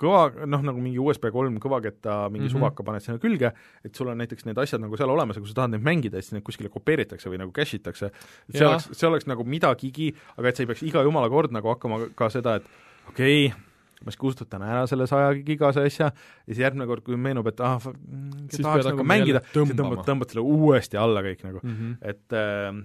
kõva, 0.00 0.46
noh, 0.46 0.62
nagu 0.66 0.80
mingi 0.82 0.98
USB 0.98 1.28
kolm 1.34 1.58
kõvaketta 1.62 2.24
mingi 2.28 2.48
mm. 2.48 2.48
-hmm. 2.48 2.54
suvaka 2.56 2.86
paned 2.86 3.04
sinna 3.04 3.20
külge, 3.22 3.52
et 3.84 3.94
sul 3.94 4.10
on 4.10 4.18
näiteks 4.18 4.48
need 4.48 4.58
asjad 4.58 4.82
nagu 4.82 4.96
seal 4.98 5.10
olemas 5.10 5.36
ja 5.38 5.42
kui 5.42 5.50
sa 5.50 5.60
tahad 5.60 5.74
neid 5.74 5.84
mängida, 5.86 6.22
siis 6.22 6.34
need 6.34 6.46
kuskile 6.46 6.70
kopeeritakse 6.72 7.30
või 7.30 7.38
nagu 7.42 7.54
cache 7.54 7.78
itakse, 7.78 8.10
see 8.50 8.60
Jah. 8.60 8.72
oleks, 8.72 8.88
see 8.92 9.08
oleks 9.08 9.28
nagu 9.30 9.44
midagigi, 9.46 10.10
aga 10.36 10.50
et 10.50 10.56
sa 10.56 10.64
ei 10.64 10.72
peaks 10.72 10.82
iga 10.82 11.04
jumala 11.06 11.30
kord 11.30 11.54
nagu 11.54 11.70
hakkama 11.70 12.08
ka 12.18 12.30
seda, 12.34 12.56
et 12.58 12.66
okei 13.12 13.46
okay, 13.46 13.54
ma 14.04 14.12
siis 14.12 14.20
kustutan 14.20 14.64
ära 14.66 14.84
selle 14.90 15.06
saja 15.06 15.30
gigase 15.46 15.84
asja 15.86 16.10
ja 16.10 16.50
siis 16.50 16.58
järgmine 16.64 16.88
kord, 16.90 17.04
kui 17.06 17.16
meenub, 17.16 17.46
et 17.48 17.62
ah, 17.64 17.78
tahaks 17.78 18.90
nagu 18.90 19.06
mängida, 19.06 19.44
siis 19.52 19.76
tõmbad, 19.78 20.02
tõmbad 20.08 20.34
selle 20.34 20.44
uuesti 20.44 21.00
alla 21.00 21.22
kõik 21.24 21.46
nagu 21.46 21.62
mm 21.62 21.76
-hmm. 21.78 21.96
et 22.02 22.36
äh, 22.42 22.82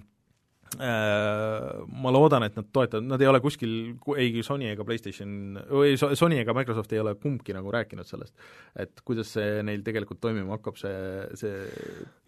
ma 0.78 2.12
loodan, 2.14 2.44
et 2.46 2.56
nad 2.56 2.68
toetavad, 2.72 3.06
nad 3.10 3.22
ei 3.22 3.28
ole 3.30 3.40
kuskil, 3.42 3.72
ei 4.16 4.44
Sony 4.46 4.70
ega 4.70 4.86
PlayStation, 4.86 5.58
või 5.66 5.96
So- 5.98 6.12
Sony 6.14 6.38
ega 6.40 6.54
Microsoft 6.54 6.92
ei 6.94 7.02
ole 7.02 7.16
kumbki 7.18 7.56
nagu 7.56 7.72
rääkinud 7.74 8.06
sellest, 8.06 8.34
et 8.78 9.02
kuidas 9.04 9.32
see 9.34 9.62
neil 9.66 9.82
tegelikult 9.86 10.20
toimima 10.22 10.58
hakkab, 10.58 10.78
see, 10.78 10.94
see 11.40 11.56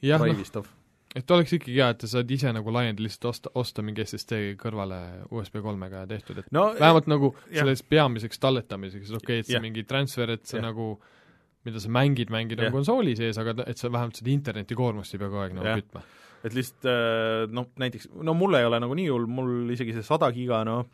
jah, 0.08 0.22
noh, 0.22 0.66
et 1.14 1.30
oleks 1.34 1.52
ikkagi 1.58 1.76
hea, 1.76 1.88
et 1.92 2.04
sa 2.04 2.10
saad 2.16 2.30
ise 2.32 2.52
nagu 2.56 2.72
laiendada, 2.74 3.04
lihtsalt 3.04 3.28
osta, 3.30 3.52
osta 3.60 3.84
mingi 3.84 4.04
SSD 4.04 4.54
kõrvale 4.60 4.98
USB 5.30 5.60
kolmega 5.64 6.06
tehtud, 6.10 6.40
et 6.42 6.52
no 6.54 6.70
vähemalt 6.78 7.10
nagu 7.10 7.34
jah. 7.44 7.62
selles 7.62 7.84
peamiseks 7.84 8.40
talletamiseks, 8.42 9.12
okei 9.18 9.20
okay,, 9.20 9.42
et 9.42 9.50
see 9.50 9.58
Jah. 9.58 9.64
mingi 9.64 9.84
transfer, 9.88 10.32
et 10.34 10.46
sa 10.48 10.58
Jah. 10.58 10.70
nagu 10.70 10.96
mida 11.66 11.78
sa 11.78 11.92
mängid, 11.94 12.32
mängid 12.32 12.58
nagu 12.58 12.74
konsooli 12.74 13.14
sees, 13.18 13.38
aga 13.38 13.54
et 13.68 13.78
sa 13.78 13.92
vähemalt 13.92 14.18
seda 14.18 14.32
internetikoormust 14.32 15.14
ei 15.14 15.22
pea 15.22 15.30
kogu 15.30 15.44
aeg 15.44 15.56
nagu 15.58 15.76
kütma. 15.78 16.02
Et 16.44 16.54
lihtsalt 16.56 16.86
äh, 16.90 17.46
noh, 17.54 17.68
näiteks, 17.78 18.08
no 18.22 18.34
mul 18.34 18.54
ei 18.58 18.64
ole 18.68 18.80
nagu 18.82 18.94
nii 18.98 19.08
hull, 19.12 19.26
mul 19.30 19.70
isegi 19.74 19.94
see 19.96 20.02
sada 20.06 20.30
giga, 20.34 20.62
noh, 20.68 20.86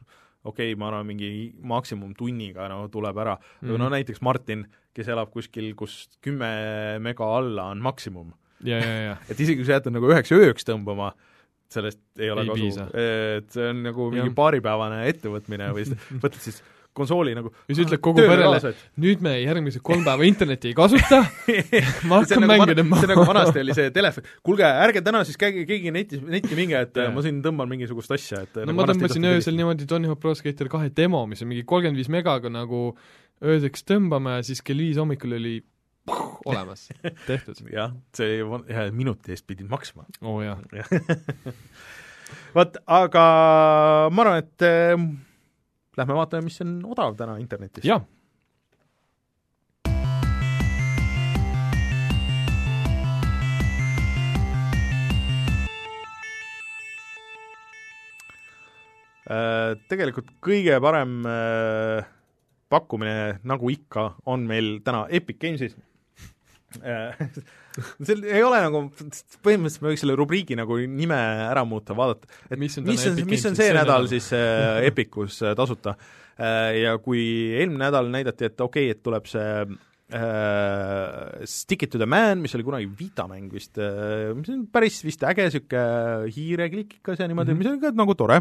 okei 0.44 0.72
okay,, 0.72 0.78
ma 0.78 0.88
arvan, 0.90 1.06
mingi 1.08 1.30
maksimum 1.62 2.12
tunniga 2.18 2.68
no 2.68 2.84
tuleb 2.92 3.16
ära. 3.18 3.36
Mm, 3.38 3.48
Mhm. 3.68 3.70
-hmm. 3.74 3.78
no 3.78 3.88
näiteks 3.96 4.20
Martin, 4.22 4.66
kes 4.94 5.08
elab 5.08 5.30
kuskil, 5.30 5.74
kus 5.74 6.08
kümme 6.24 6.98
mega 7.00 7.24
alla 7.38 7.70
on 7.72 7.78
maksimum, 7.82 8.32
ja, 8.64 8.78
ja, 8.78 8.94
ja, 9.08 9.16
et 9.30 9.40
isegi 9.40 9.56
kui 9.62 9.64
sa 9.66 9.78
jätad 9.80 9.92
nagu 9.92 10.06
üheks 10.10 10.32
ööks 10.32 10.64
tõmbama, 10.66 11.12
sellest 11.68 12.00
ei 12.18 12.30
ole 12.30 12.42
Ei 12.42 12.48
kasu. 12.48 12.86
et 12.96 13.50
see 13.52 13.66
on 13.70 13.82
nagu 13.84 14.10
mingi 14.10 14.30
paaripäevane 14.34 15.02
ettevõtmine 15.10 15.68
või 15.76 15.84
siis 15.88 15.98
võtad 16.22 16.40
siis 16.40 16.62
konsooli 16.98 17.34
nagu 17.38 17.52
ja 17.54 17.74
siis 17.74 17.84
ütled 17.86 18.02
kogu 18.04 18.24
perele 18.24 18.72
nüüd 19.00 19.22
me 19.24 19.36
järgmised 19.40 19.84
kolm 19.86 20.04
päeva 20.06 20.26
internetti 20.28 20.72
ei 20.72 20.76
kasuta, 20.78 21.22
ma 22.10 22.20
hakkan 22.22 22.44
nagu 22.44 22.52
mänge 22.52 22.66
vana- 22.66 22.78
tõmbama. 22.80 23.02
see 23.02 23.12
nagu 23.12 23.28
vanasti 23.30 23.62
oli 23.64 23.78
see 23.78 23.94
telefon, 23.94 24.28
kuulge, 24.46 24.66
ärge 24.88 25.04
täna 25.06 25.22
siis 25.28 25.40
käige 25.40 25.64
keegi 25.68 25.94
netis, 25.94 26.24
netti 26.24 26.58
minge, 26.58 26.82
et 26.88 27.00
ma 27.14 27.24
siin 27.24 27.40
tõmban 27.44 27.70
mingisugust 27.70 28.12
asja, 28.18 28.44
et 28.46 28.60
no 28.60 28.70
nagu 28.72 28.82
ma 28.82 28.90
tõmbasin 28.92 29.30
öösel 29.32 29.58
niimoodi 29.58 29.88
Tony 29.88 30.10
Hawk 30.10 30.22
Pro 30.22 30.34
Skater 30.38 30.70
kahe 30.72 30.92
demo, 30.94 31.24
mis 31.30 31.42
on 31.44 31.50
mingi 31.52 31.66
kolmkümmend 31.68 32.00
viis 32.00 32.12
megaga 32.12 32.52
nagu 32.52 32.92
ööseks 33.44 33.86
tõmbama 33.86 34.38
ja 34.38 34.46
siis 34.46 34.62
kell 34.66 34.80
viis 34.82 34.98
hommikul 35.00 35.36
oli 35.38 35.58
olemas, 36.50 36.88
tehtud. 37.26 37.62
jah, 37.78 37.94
see 38.16 38.40
jah, 38.40 38.88
minuti 38.94 39.34
eest 39.34 39.46
pidid 39.48 39.68
maksma. 39.70 40.06
oo 40.22 40.40
oh, 40.40 40.42
jah. 40.44 40.90
vot, 42.56 42.78
aga 42.86 43.24
ma 44.12 44.24
arvan, 44.24 44.44
et 44.44 44.68
lähme 45.98 46.16
vaatame, 46.16 46.46
mis 46.48 46.60
on 46.64 46.78
odav 46.94 47.18
täna 47.18 47.36
internetis. 47.42 47.84
jah, 47.86 48.04
Äh, 59.28 59.74
tegelikult 59.92 60.30
kõige 60.40 60.78
parem 60.80 61.26
äh, 61.28 62.06
pakkumine, 62.72 63.36
nagu 63.44 63.68
ikka, 63.68 64.14
on 64.24 64.46
meil 64.48 64.78
täna 64.86 65.02
Epic 65.12 65.36
Games'is 65.42 65.74
äh, 66.82 67.16
seal 68.06 68.22
ei 68.26 68.44
ole 68.44 68.60
nagu, 68.64 68.84
põhimõtteliselt 69.44 69.82
me 69.84 69.92
võiks 69.92 70.04
selle 70.04 70.16
rubriigi 70.18 70.58
nagu 70.58 70.78
nime 70.90 71.18
ära 71.48 71.64
muuta, 71.68 71.96
vaadata, 71.98 72.30
et 72.50 72.60
Mis 72.60 72.78
on 72.80 72.88
mis 72.88 73.04
on, 73.08 73.18
mis 73.28 73.44
on 73.48 73.58
see 73.58 73.68
see 73.68 73.74
nädal 73.74 74.04
nädal? 74.04 74.08
siis 74.12 74.30
äh, 74.36 74.84
Epicus 74.90 75.42
äh, 75.42 75.56
tasuta 75.58 75.96
äh, 76.38 76.78
ja 76.84 76.96
kui 77.02 77.20
eelmine 77.58 77.86
nädal 77.86 78.10
näidati, 78.12 78.50
et 78.50 78.60
okei 78.60 78.88
okay,, 78.88 78.96
et 78.96 79.04
tuleb 79.04 79.28
see 79.30 79.52
äh, 80.12 81.46
Stick 81.46 81.82
it 81.84 81.92
to 81.92 81.98
the 82.00 82.06
man, 82.08 82.40
mis 82.42 82.54
oli 82.56 82.64
kunagi 82.66 82.88
Vita 82.98 83.28
mäng 83.28 83.50
vist 83.52 83.78
äh,, 83.78 84.32
mis 84.36 84.48
on 84.52 84.64
päris 84.72 85.00
vist 85.04 85.24
äge 85.28 85.48
niisugune 85.48 86.32
hiireklikikas 86.34 87.20
ja 87.20 87.28
niimoodi 87.28 87.52
mm, 87.52 87.54
-hmm. 87.54 87.58
mis 87.58 87.72
oli 87.72 87.82
ka 87.82 87.92
nagu 87.96 88.14
tore, 88.14 88.40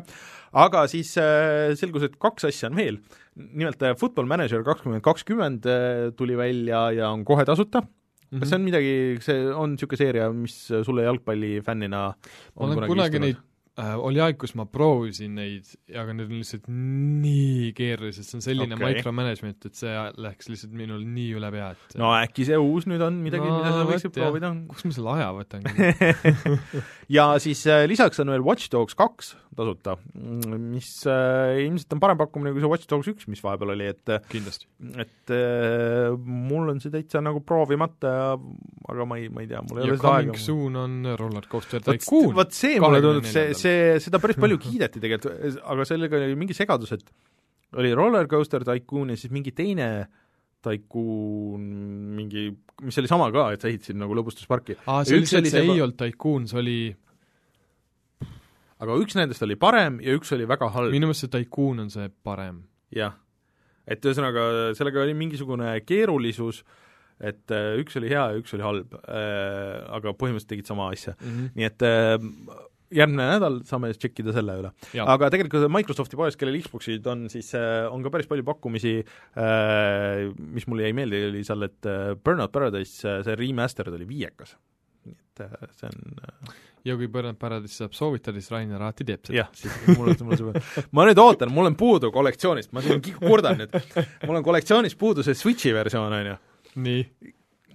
aga 0.54 0.88
siis 0.88 1.14
äh, 1.18 1.76
selgus, 1.76 2.08
et 2.08 2.18
kaks 2.20 2.48
asja 2.52 2.72
on 2.72 2.76
veel. 2.76 3.00
nimelt 3.36 3.82
äh, 3.84 3.96
Football 3.96 4.26
Manager 4.26 4.64
kakskümmend 4.64 5.04
kakskümmend 5.04 5.66
äh, 5.66 6.12
tuli 6.16 6.38
välja 6.38 6.92
ja 6.92 7.10
on 7.10 7.26
kohe 7.26 7.46
tasuta 7.46 7.84
Mhm. 8.32 8.40
kas 8.42 8.50
see 8.52 8.58
on 8.60 8.66
midagi, 8.68 8.96
see 9.24 9.44
on 9.54 9.76
niisugune 9.76 10.02
seeria, 10.02 10.32
mis 10.36 10.56
sulle 10.84 11.06
jalgpallifännina 11.08 12.02
ma 12.12 12.66
olen 12.68 12.90
kunagi 12.92 13.22
neid 13.24 13.38
äh, 13.38 13.57
oli 13.78 14.22
aeg, 14.24 14.40
kus 14.42 14.56
ma 14.58 14.66
proovisin 14.66 15.36
neid, 15.38 15.68
aga 15.94 16.16
need 16.18 16.32
on 16.32 16.40
lihtsalt 16.42 16.66
nii 16.72 17.72
keerulised, 17.78 18.26
see 18.26 18.40
on 18.40 18.46
selline 18.46 18.74
okay. 18.74 18.96
micromanagement, 18.98 19.68
et 19.70 19.78
see 19.78 19.94
läks 20.24 20.50
lihtsalt 20.50 20.74
minul 20.78 21.04
nii 21.06 21.36
üle 21.38 21.52
pea, 21.54 21.70
et 21.76 21.98
no 22.02 22.10
äkki 22.18 22.48
see 22.48 22.58
uus 22.58 22.88
nüüd 22.90 23.04
on 23.06 23.20
midagi 23.22 23.46
no, 23.46 23.60
mida 23.60 23.76
sa 23.76 23.84
võiksid 23.90 24.16
proovida. 24.18 24.54
kus 24.72 24.88
ma 24.88 24.96
selle 24.98 25.18
aja 25.20 25.28
võtangi 25.38 25.92
ja 27.20 27.28
siis 27.44 27.62
äh, 27.70 27.86
lisaks 27.90 28.24
on 28.24 28.34
veel 28.34 28.46
Watch 28.48 28.72
Dogs 28.74 28.98
kaks 28.98 29.36
tasuta, 29.58 29.96
mis 30.14 30.90
äh, 31.10 31.64
ilmselt 31.66 31.96
on 31.96 32.02
parem 32.02 32.20
pakkumine 32.20 32.54
kui 32.54 32.62
see 32.62 32.70
Watch 32.70 32.90
Dogs 32.90 33.10
üks, 33.10 33.30
mis 33.30 33.42
vahepeal 33.46 33.74
oli, 33.74 33.88
et 33.94 34.14
kindlasti. 34.30 34.70
et 35.02 35.34
äh, 35.34 36.14
mul 36.18 36.74
on 36.74 36.82
see 36.82 36.94
täitsa 36.94 37.22
nagu 37.26 37.42
proovimata 37.46 38.14
ja 38.14 38.28
aga 38.88 39.08
ma 39.10 39.18
ei, 39.22 39.30
ma 39.34 39.44
ei 39.44 39.50
tea, 39.50 39.62
mul 39.66 39.82
ei 39.82 39.88
ja 39.88 39.94
ole 39.94 40.00
seda 40.00 40.10
coming 40.10 40.34
aega. 40.34 40.44
soon 40.44 40.78
on 40.82 41.00
Roller 41.20 41.48
Coaster 41.50 41.82
Tycoon. 41.84 42.36
vot 42.38 42.54
see 42.56 42.78
mulle 42.82 43.02
tundub, 43.04 43.26
see, 43.30 43.50
24. 43.54 43.67
See, 43.68 43.98
seda 44.08 44.22
päris 44.24 44.40
palju 44.40 44.60
kiideti 44.66 45.04
tegelikult, 45.04 45.60
aga 45.64 45.86
sellega 45.90 46.24
oli 46.24 46.40
mingi 46.40 46.56
segadus, 46.58 46.96
et 46.96 47.12
oli 47.78 47.92
Roller 47.98 48.28
Coaster 48.32 48.64
Tycoon 48.68 49.12
ja 49.12 49.20
siis 49.20 49.34
mingi 49.36 49.52
teine 49.56 49.90
Tycoon, 50.68 51.62
mingi, 52.18 52.48
mis 52.84 52.98
oli 53.00 53.10
sama 53.10 53.28
ka, 53.34 53.52
et 53.54 53.62
sa 53.62 53.70
ehitasid 53.70 54.00
nagu 54.00 54.16
lõbustusparki. 54.18 54.78
aa, 54.88 55.04
see 55.06 55.20
oli 55.20 55.30
see, 55.30 55.40
et 55.44 55.50
see 55.52 55.60
see- 55.60 55.76
ei 55.76 55.84
olnud 55.84 55.98
Tycoon, 56.00 56.48
see 56.50 56.60
oli, 56.62 56.80
aga 58.84 58.98
üks 59.04 59.18
nendest 59.18 59.46
oli 59.46 59.58
parem 59.60 60.02
ja 60.04 60.16
üks 60.18 60.34
oli 60.36 60.48
väga 60.50 60.70
halb. 60.74 60.92
minu 60.94 61.10
meelest 61.10 61.28
see 61.28 61.34
Tycoon 61.38 61.86
on 61.86 61.94
see 61.94 62.10
parem. 62.26 62.64
jah. 62.96 63.16
et 63.88 64.04
ühesõnaga, 64.04 64.74
sellega 64.76 65.04
oli 65.06 65.14
mingisugune 65.16 65.76
keerulisus, 65.88 66.64
et 67.24 67.54
äh, 67.56 67.78
üks 67.82 67.96
oli 68.02 68.10
hea 68.12 68.26
ja 68.34 68.42
üks 68.42 68.54
oli 68.58 68.66
halb 68.66 68.98
äh,, 68.98 69.86
aga 69.96 70.12
põhimõtteliselt 70.14 70.52
tegid 70.52 70.68
sama 70.70 70.90
asja. 70.92 71.16
Mm 71.22 71.30
-hmm. 71.30 71.54
nii 71.56 71.70
et 71.70 71.86
äh, 71.88 72.66
järgmine 72.94 73.26
nädal 73.34 73.60
saame 73.68 73.92
siis 73.92 74.02
tšekkida 74.04 74.36
selle 74.36 74.58
üle. 74.62 74.72
aga 75.04 75.32
tegelikult 75.34 75.68
Microsofti 75.74 76.20
poes, 76.20 76.38
kellel 76.40 76.60
Xboxid 76.64 77.08
on, 77.12 77.26
siis 77.34 77.52
äh, 77.58 77.88
on 77.92 78.06
ka 78.06 78.14
päris 78.14 78.30
palju 78.30 78.46
pakkumisi 78.48 78.96
äh,, 79.02 80.28
mis 80.38 80.68
mulle 80.72 80.88
jäi 80.88 80.96
meelde, 80.98 81.26
oli 81.32 81.44
seal, 81.48 81.68
et 81.68 81.90
äh, 81.90 82.14
Burnout 82.16 82.54
Paradise 82.54 83.20
see 83.26 83.38
remastered 83.40 83.96
oli 83.98 84.08
viiekas. 84.10 84.56
nii 85.08 85.16
et 85.18 85.78
see 85.78 85.92
on 85.92 86.56
ja 86.88 86.96
kui 86.98 87.08
Burnout 87.12 87.40
Paradise 87.40 87.76
saab 87.82 87.96
soovitada, 87.98 88.40
siis 88.40 88.52
Rainer 88.54 88.82
alati 88.82 89.08
teeb 89.08 89.26
seda. 89.28 89.38
jah, 89.42 89.50
siis 89.60 89.74
mul 89.98 90.14
on, 90.14 90.22
mul 90.28 90.36
on 90.36 90.60
see 90.62 90.86
ma 90.96 91.08
nüüd 91.10 91.22
ootan, 91.22 91.52
mul 91.54 91.72
on 91.72 91.78
puudu 91.80 92.12
kollektsioonist, 92.16 92.72
ma 92.76 92.84
siin 92.86 93.04
kurdan 93.20 93.62
nüüd, 93.64 93.76
mul 94.28 94.40
on 94.40 94.46
kollektsioonist 94.46 95.00
puudu 95.00 95.26
see 95.26 95.38
Switchi 95.38 95.74
versioon, 95.76 96.14
on 96.14 96.32
ju. 96.32 96.38
nii. 96.88 97.04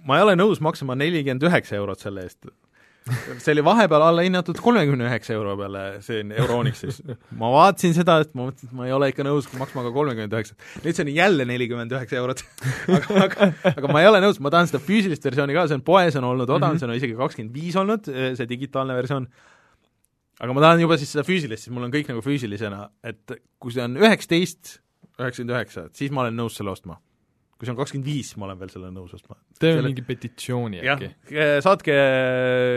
ma 0.07 0.19
ei 0.19 0.27
ole 0.27 0.37
nõus 0.39 0.63
maksma 0.63 0.97
nelikümmend 0.99 1.45
üheksa 1.49 1.77
eurot 1.79 2.03
selle 2.03 2.25
eest. 2.27 2.49
See 3.43 3.51
oli 3.51 3.63
vahepeal 3.65 4.03
alla 4.05 4.23
hinnatud 4.23 4.59
kolmekümne 4.63 5.05
üheksa 5.09 5.35
euro 5.35 5.55
peale, 5.59 5.83
see 6.05 6.21
on 6.23 6.31
Euronixis. 6.31 7.01
ma 7.39 7.49
vaatasin 7.51 7.95
seda, 7.97 8.19
et 8.23 8.31
ma 8.37 8.47
mõtlesin, 8.47 8.69
et 8.69 8.77
ma 8.77 8.87
ei 8.87 8.95
ole 8.95 9.09
ikka 9.11 9.25
nõus 9.27 9.49
maksma 9.59 9.83
ka 9.87 9.91
kolmekümmend 9.95 10.35
üheksat. 10.37 10.67
nüüd 10.85 10.97
see 10.97 11.05
on 11.05 11.11
jälle 11.13 11.47
nelikümmend 11.49 11.95
üheksa 11.95 12.19
eurot 12.21 12.43
aga, 12.97 13.25
aga, 13.25 13.49
aga 13.73 13.91
ma 13.91 14.03
ei 14.03 14.09
ole 14.11 14.23
nõus, 14.23 14.39
ma 14.43 14.53
tahan 14.53 14.71
seda 14.71 14.83
füüsilist 14.83 15.25
versiooni 15.27 15.57
ka, 15.57 15.67
see 15.67 15.79
on 15.79 15.85
poes 15.87 16.19
on 16.19 16.29
olnud 16.31 16.47
odavam 16.47 16.73
mm, 16.73 16.79
-hmm. 16.79 16.83
see 16.83 16.89
on 16.91 17.01
isegi 17.01 17.19
kakskümmend 17.19 17.59
viis 17.59 17.79
olnud, 17.79 18.11
see 18.39 18.49
digitaalne 18.49 18.95
versioon, 18.95 19.27
aga 20.39 20.55
ma 20.55 20.67
tahan 20.67 20.85
juba 20.85 20.99
siis 21.01 21.11
seda 21.15 21.27
füüsilist, 21.27 21.67
siis 21.67 21.75
mul 21.75 21.89
on 21.89 21.93
kõik 21.93 22.11
nagu 22.11 22.23
füüsilisena, 22.23 22.87
et 23.03 23.39
kui 23.59 23.75
see 23.75 23.83
on 23.83 23.99
üheksateist, 23.99 24.77
üheksakümmend 25.19 25.57
üheksa, 25.57 25.89
et 25.91 25.99
siis 25.99 26.13
ma 26.13 26.23
olen 26.23 26.39
nõus 26.39 26.55
selle 26.59 26.71
ostma 26.71 27.01
kui 27.63 27.69
see 27.69 27.73
on 27.73 27.79
kakskümmend 27.79 28.07
viis, 28.11 28.35
ma 28.35 28.49
olen 28.49 28.59
veel 28.59 28.71
selle 28.73 28.91
nõus 28.91 29.15
ostma. 29.15 29.37
teeme 29.55 29.79
selle... 29.79 29.89
mingi 29.93 30.03
petitsiooni 30.05 30.83
äkki. 30.83 31.11
saatke 31.63 31.97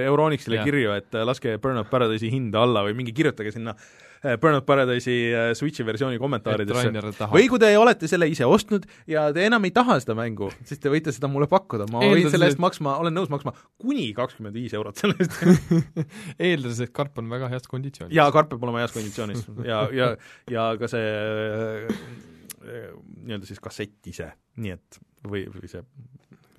Euronixile 0.06 0.62
kirju, 0.62 0.94
et 0.94 1.16
laske 1.26 1.56
Burnout 1.62 1.90
Paradise'i 1.90 2.30
hinda 2.30 2.62
alla 2.62 2.84
või 2.86 2.94
mingi 3.00 3.14
kirjutage 3.16 3.50
sinna 3.54 3.74
eh, 3.74 4.36
Burnout 4.38 4.66
Paradise'i 4.68 5.56
Switchi 5.58 5.86
versiooni 5.86 6.20
kommentaaridesse. 6.22 6.92
või 7.32 7.48
kui 7.50 7.62
te 7.62 7.72
olete 7.80 8.10
selle 8.10 8.30
ise 8.30 8.46
ostnud 8.46 8.86
ja 9.10 9.26
te 9.34 9.48
enam 9.48 9.66
ei 9.66 9.74
taha 9.74 9.98
seda 10.04 10.14
mängu, 10.18 10.52
siis 10.68 10.82
te 10.82 10.92
võite 10.92 11.14
seda 11.16 11.30
mulle 11.32 11.50
pakkuda, 11.50 11.90
ma 11.90 12.04
võin 12.06 12.30
selle 12.30 12.52
eest 12.52 12.62
maksma, 12.62 12.94
olen 13.02 13.16
nõus 13.16 13.32
maksma 13.32 13.56
kuni 13.82 14.12
kakskümmend 14.14 14.54
viis 14.54 14.76
eurot 14.78 15.02
selle 15.02 15.18
eest 15.18 15.42
eeldades, 16.46 16.84
et 16.86 16.94
karp 16.94 17.18
on 17.18 17.34
väga 17.34 17.50
heas 17.56 17.66
konditsioonis. 17.70 18.14
jaa, 18.14 18.30
karp 18.34 18.54
peab 18.54 18.68
olema 18.68 18.86
heas 18.86 18.94
konditsioonis 18.94 19.48
ja, 19.66 19.82
ja, 19.90 20.14
ja 20.52 20.70
ka 20.78 20.94
see 20.94 22.34
nii-öelda 22.66 23.48
siis 23.48 23.62
kassett 23.62 24.10
ise, 24.10 24.30
nii 24.62 24.74
et 24.74 25.00
või, 25.26 25.46
või 25.52 25.70
see 25.70 25.82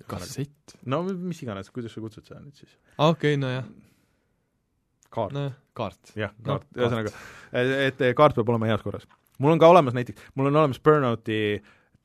kassett? 0.08 0.76
no 0.88 1.02
mis 1.08 1.42
iganes, 1.44 1.70
kuidas 1.74 1.94
sa 1.94 2.02
kutsud 2.04 2.26
seda 2.28 2.40
nüüd 2.42 2.58
siis? 2.58 2.74
aa, 2.96 3.12
okei 3.12 3.36
okay,, 3.36 3.40
nojah. 3.42 3.70
kaart 5.14 5.36
no,. 5.36 5.46
kaart. 5.78 6.14
jah, 6.18 6.34
kaart 6.44 6.68
no,, 6.68 6.82
ühesõnaga, 6.82 7.14
et 7.88 8.04
kaart 8.18 8.38
peab 8.38 8.54
olema 8.54 8.70
heas 8.70 8.84
korras. 8.84 9.08
mul 9.38 9.56
on 9.56 9.62
ka 9.62 9.70
olemas 9.70 9.96
näiteks, 9.98 10.30
mul 10.34 10.50
on 10.52 10.62
olemas 10.62 10.80
Burnouti 10.84 11.40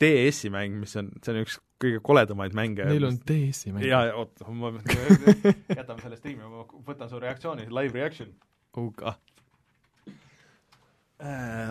DS-i 0.04 0.50
mäng, 0.52 0.80
mis 0.82 0.96
on, 1.00 1.12
see 1.24 1.32
on 1.32 1.44
üks 1.46 1.60
kõige 1.84 2.00
koledamaid 2.04 2.56
mänge. 2.58 2.86
Neil 2.88 3.06
on 3.08 3.20
DS-i 3.28 3.72
mäng? 3.72 3.86
jaa, 3.88 4.08
oot, 4.20 4.42
ma 4.50 4.74
jätame 5.80 6.02
selle 6.02 6.18
striimi, 6.20 6.48
ma 6.48 6.66
võtan 6.88 7.12
su 7.12 7.22
reaktsiooni, 7.22 7.70
live 7.72 8.00
reaction. 8.00 8.34
oh 8.74 8.90
Äh, 9.06 9.16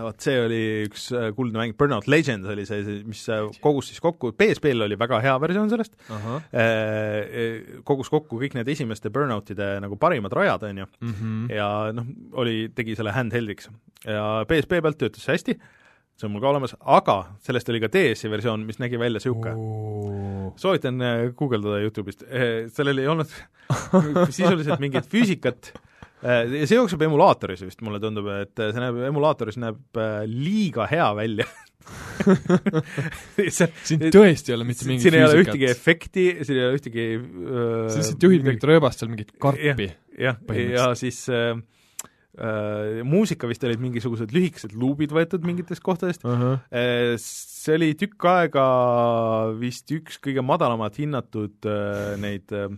vot 0.00 0.24
see 0.24 0.38
oli 0.40 0.60
üks 0.86 1.08
äh, 1.16 1.28
kuldne 1.36 1.60
mäng, 1.60 1.74
Burnout 1.78 2.06
Legends 2.10 2.48
oli 2.48 2.64
see, 2.68 3.00
mis 3.08 3.20
äh, 3.32 3.44
kogus 3.64 3.90
siis 3.90 4.00
kokku, 4.02 4.32
PSP-l 4.38 4.86
oli 4.86 4.96
väga 5.00 5.20
hea 5.24 5.34
versioon 5.42 5.68
sellest. 5.72 5.94
Uh, 6.08 6.24
-huh. 6.24 7.82
kogus 7.88 8.10
kokku 8.12 8.40
kõik 8.40 8.56
need 8.56 8.68
esimeste 8.72 9.10
Burnoutide 9.12 9.74
nagu 9.84 9.98
parimad 10.00 10.32
rajad, 10.32 10.64
on 10.70 10.82
ju 10.82 10.86
mhm. 11.00 11.50
ja 11.52 11.68
noh, 11.92 12.08
oli, 12.32 12.70
tegi 12.74 12.96
selle 12.96 13.12
handheld'iks. 13.12 13.68
ja 14.06 14.44
PSP 14.48 14.80
pealt 14.82 14.98
töötas 14.98 15.24
see 15.26 15.36
hästi, 15.36 15.58
see 16.16 16.26
on 16.26 16.32
mul 16.32 16.42
ka 16.42 16.50
olemas, 16.50 16.76
aga 16.80 17.18
sellest 17.44 17.68
oli 17.68 17.80
ka 17.82 17.92
DS-i 17.92 18.30
versioon, 18.30 18.66
mis 18.66 18.80
nägi 18.80 18.98
välja 18.98 19.20
niisugune 19.20 20.52
soovitan 20.56 21.00
guugeldada 21.36 21.80
Youtube'ist, 21.84 22.24
sellel 22.72 22.98
ei 22.98 23.08
olnud 23.08 23.30
sisuliselt 24.36 24.80
mingit 24.80 25.08
füüsikat. 25.12 25.72
Äh, 25.76 25.91
ja 26.22 26.66
see 26.68 26.78
jookseb 26.78 27.02
emulaatoris 27.08 27.64
vist, 27.66 27.82
mulle 27.84 28.00
tundub, 28.02 28.28
et 28.44 28.54
see 28.54 28.78
näeb, 28.82 29.02
emulaatoris 29.10 29.58
näeb 29.62 30.00
äh, 30.00 30.22
liiga 30.28 30.86
hea 30.90 31.10
välja 31.18 31.48
siin 33.86 34.04
tõesti 34.14 34.52
ei 34.52 34.56
ole 34.56 34.66
mitte 34.68 34.86
mingit 34.86 35.06
siin 35.06 35.16
ei 35.18 35.24
ole 35.26 35.42
ühtegi 35.42 35.68
efekti, 35.70 36.26
siin 36.46 36.58
ei 36.58 36.66
ole 36.68 36.78
ühtegi 36.78 37.06
sa 37.18 37.98
lihtsalt 37.98 38.26
juhid 38.28 38.46
mingit 38.46 38.66
rööbast 38.70 39.02
seal, 39.02 39.10
mingit 39.12 39.32
karpi. 39.42 39.88
jah, 40.20 40.38
ja 40.46 40.88
siis 40.98 41.24
äh, 41.32 41.56
äh, 42.38 43.02
muusika 43.08 43.50
vist 43.50 43.64
olid 43.66 43.82
mingisugused 43.82 44.34
lühikesed 44.34 44.76
luubid 44.78 45.14
võetud 45.14 45.46
mingitest 45.48 45.82
kohtadest 45.84 46.26
uh, 46.26 46.36
-huh. 46.38 47.16
see 47.20 47.78
oli 47.78 47.92
tükk 47.98 48.28
aega 48.30 48.66
vist 49.58 49.90
üks 49.94 50.20
kõige 50.22 50.44
madalamat 50.46 50.98
hinnatud 51.02 51.66
äh, 51.66 52.14
neid 52.20 52.54
äh, 52.54 52.70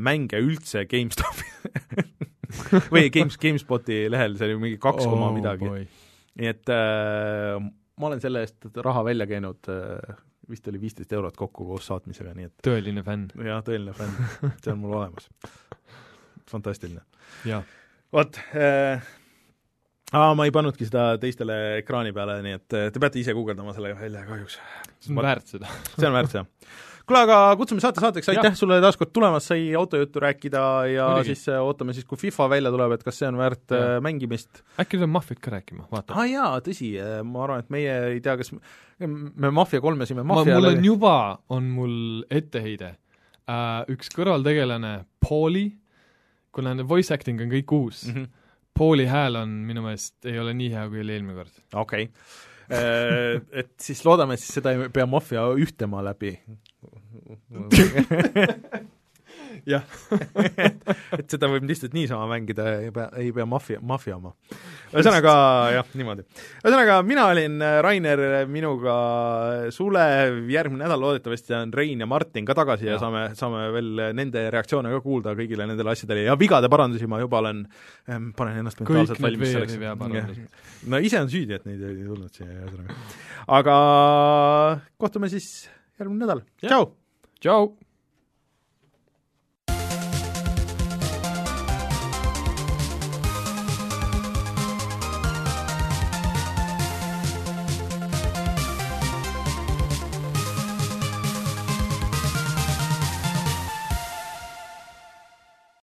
mänge 0.00 0.42
üldse 0.42 0.86
GameStopi 0.90 1.46
või 2.94 3.08
Games, 3.14 3.36
GameSpoti 3.40 4.06
lehel, 4.12 4.38
see 4.38 4.48
oli 4.48 4.60
mingi 4.62 4.80
kaks 4.82 5.04
koma 5.04 5.28
oh, 5.28 5.34
midagi. 5.36 5.68
nii 6.38 6.50
et 6.52 6.72
äh, 6.72 7.58
ma 7.98 8.10
olen 8.10 8.22
selle 8.22 8.44
eest 8.46 8.70
raha 8.84 9.04
välja 9.06 9.26
käinud 9.30 9.70
äh, 9.72 10.16
vist 10.48 10.68
oli 10.70 10.80
viisteist 10.80 11.12
eurot 11.12 11.36
kokku 11.36 11.66
koos 11.68 11.86
saatmisega, 11.90 12.32
nii 12.36 12.48
et 12.48 12.64
tõeline 12.64 13.04
fänn. 13.06 13.28
jah, 13.44 13.60
tõeline 13.66 13.94
fänn, 13.96 14.28
see 14.62 14.72
on 14.72 14.82
mul 14.82 14.96
olemas. 14.96 15.28
fantastiline. 16.48 17.04
vot 18.14 18.40
äh,, 18.56 19.04
aa, 20.12 20.34
ma 20.38 20.48
ei 20.48 20.54
pannudki 20.54 20.88
seda 20.88 21.10
teistele 21.20 21.78
ekraani 21.82 22.14
peale, 22.16 22.40
nii 22.46 22.58
et 22.60 22.78
äh, 22.78 22.90
te 22.94 23.02
peate 23.02 23.20
ise 23.20 23.36
guugeldama 23.36 23.76
selle 23.76 23.92
välja 23.98 24.24
kahjuks. 24.28 24.60
see 24.98 25.14
on 25.14 25.24
väärt 25.24 25.56
seda 25.56 25.72
see 25.94 26.08
on 26.08 26.16
väärt 26.16 26.36
seda 26.36 26.46
kuule, 27.08 27.22
aga 27.24 27.38
kutsume 27.58 27.82
saate 27.82 28.02
saateks, 28.02 28.28
aitäh 28.32 28.52
ja. 28.52 28.58
sulle 28.58 28.78
taas 28.84 28.98
kord 29.00 29.12
tulemast, 29.16 29.50
sai 29.50 29.66
autojuttu 29.78 30.20
rääkida 30.22 30.62
ja 30.92 31.06
Oligi. 31.14 31.34
siis 31.34 31.48
äh, 31.52 31.62
ootame 31.64 31.94
siis, 31.96 32.06
kui 32.08 32.20
FIFA 32.20 32.48
välja 32.52 32.72
tuleb, 32.74 32.94
et 32.96 33.04
kas 33.06 33.20
see 33.20 33.28
on 33.30 33.38
väärt 33.40 33.74
ja. 33.74 33.80
Äh, 33.96 34.00
mängimist. 34.04 34.62
äkki 34.80 35.00
tuleb 35.00 35.12
Mafiat 35.14 35.42
ka 35.44 35.54
rääkima, 35.56 35.88
vaata. 35.92 36.14
aa 36.14 36.24
ah, 36.24 36.30
jaa, 36.30 36.62
tõsi, 36.64 36.92
äh, 37.02 37.20
ma 37.26 37.44
arvan, 37.46 37.64
et 37.64 37.72
meie 37.74 37.94
ei 38.14 38.22
tea, 38.24 38.36
kas 38.40 38.52
me 38.54 39.52
Mafia 39.54 39.82
kolmesime 39.84 40.24
Mafia 40.26 40.58
mul 40.58 40.72
on 40.72 40.84
juba, 40.84 41.18
on 41.54 41.70
mul 41.74 41.94
etteheide 42.30 42.94
uh,, 42.94 43.84
üks 43.94 44.12
kõrvaltegelane, 44.14 44.94
Pauli, 45.24 45.68
kuna 46.54 46.76
voice 46.88 47.14
acting 47.14 47.40
on 47.44 47.52
kõik 47.52 47.76
uus 47.76 48.04
mm, 48.08 48.14
-hmm. 48.14 48.34
Pauli 48.78 49.08
hääl 49.10 49.40
on 49.40 49.54
minu 49.66 49.82
meelest, 49.82 50.20
ei 50.28 50.38
ole 50.38 50.52
nii 50.54 50.70
hea, 50.74 50.88
kui 50.90 51.00
oli 51.02 51.16
eelmine 51.16 51.40
kord. 51.40 51.62
okei 51.74 52.10
okay. 52.10 53.40
et 53.62 53.72
siis 53.80 54.04
loodame, 54.04 54.36
et 54.36 54.42
siis 54.42 54.58
seda 54.60 54.74
ei 54.74 54.90
pea 54.92 55.06
Mafia 55.08 55.46
ühtema 55.56 56.02
läbi 56.04 56.36
jah 59.68 59.84
et 61.18 61.30
seda 61.30 61.48
võib 61.50 61.66
lihtsalt 61.68 61.94
niisama 61.96 62.28
mängida, 62.30 62.66
ei 62.84 62.92
pea, 62.94 63.08
ei 63.20 63.30
pea 63.34 63.46
maffia, 63.48 63.80
maffiama. 63.84 64.32
ühesõnaga 64.92 65.32
jah, 65.74 65.88
niimoodi. 65.98 66.24
ühesõnaga, 66.62 66.98
mina 67.06 67.28
olin 67.32 67.58
äh, 67.64 67.78
Rainer, 67.84 68.22
minuga 68.50 68.96
Sulev, 69.74 70.40
järgmine 70.52 70.84
nädal 70.84 71.02
loodetavasti 71.04 71.56
on 71.58 71.72
Rein 71.74 72.04
ja 72.04 72.08
Martin 72.10 72.48
ka 72.48 72.56
tagasi 72.58 72.88
ja, 72.88 72.96
ja 72.96 73.02
saame, 73.02 73.24
saame 73.38 73.64
veel 73.74 74.04
nende 74.16 74.48
reaktsioone 74.54 74.92
ka 74.94 75.02
kuulda 75.04 75.34
kõigile 75.38 75.68
nendele 75.68 75.94
asjadele 75.94 76.26
ja 76.28 76.36
vigade 76.38 76.70
parandusi 76.72 77.08
ma 77.10 77.22
juba 77.22 77.42
olen, 77.42 77.64
ähm, 78.10 78.30
panen 78.36 78.62
ennast 78.62 78.82
mentaalselt 78.82 79.22
valmis 79.24 79.56
selleks. 79.56 80.44
no 80.88 81.02
ise 81.02 81.22
on 81.22 81.32
süüdi, 81.32 81.58
et 81.58 81.66
neid 81.68 81.82
ei 81.82 82.04
tulnud 82.04 82.32
siia, 82.32 82.52
ühesõnaga. 82.62 83.00
aga 83.58 83.80
kohtume 85.00 85.30
siis 85.32 85.68
järgmine 86.00 86.24
nädal, 86.26 86.42
tšau! 86.62 86.90
Ciao! 87.42 87.87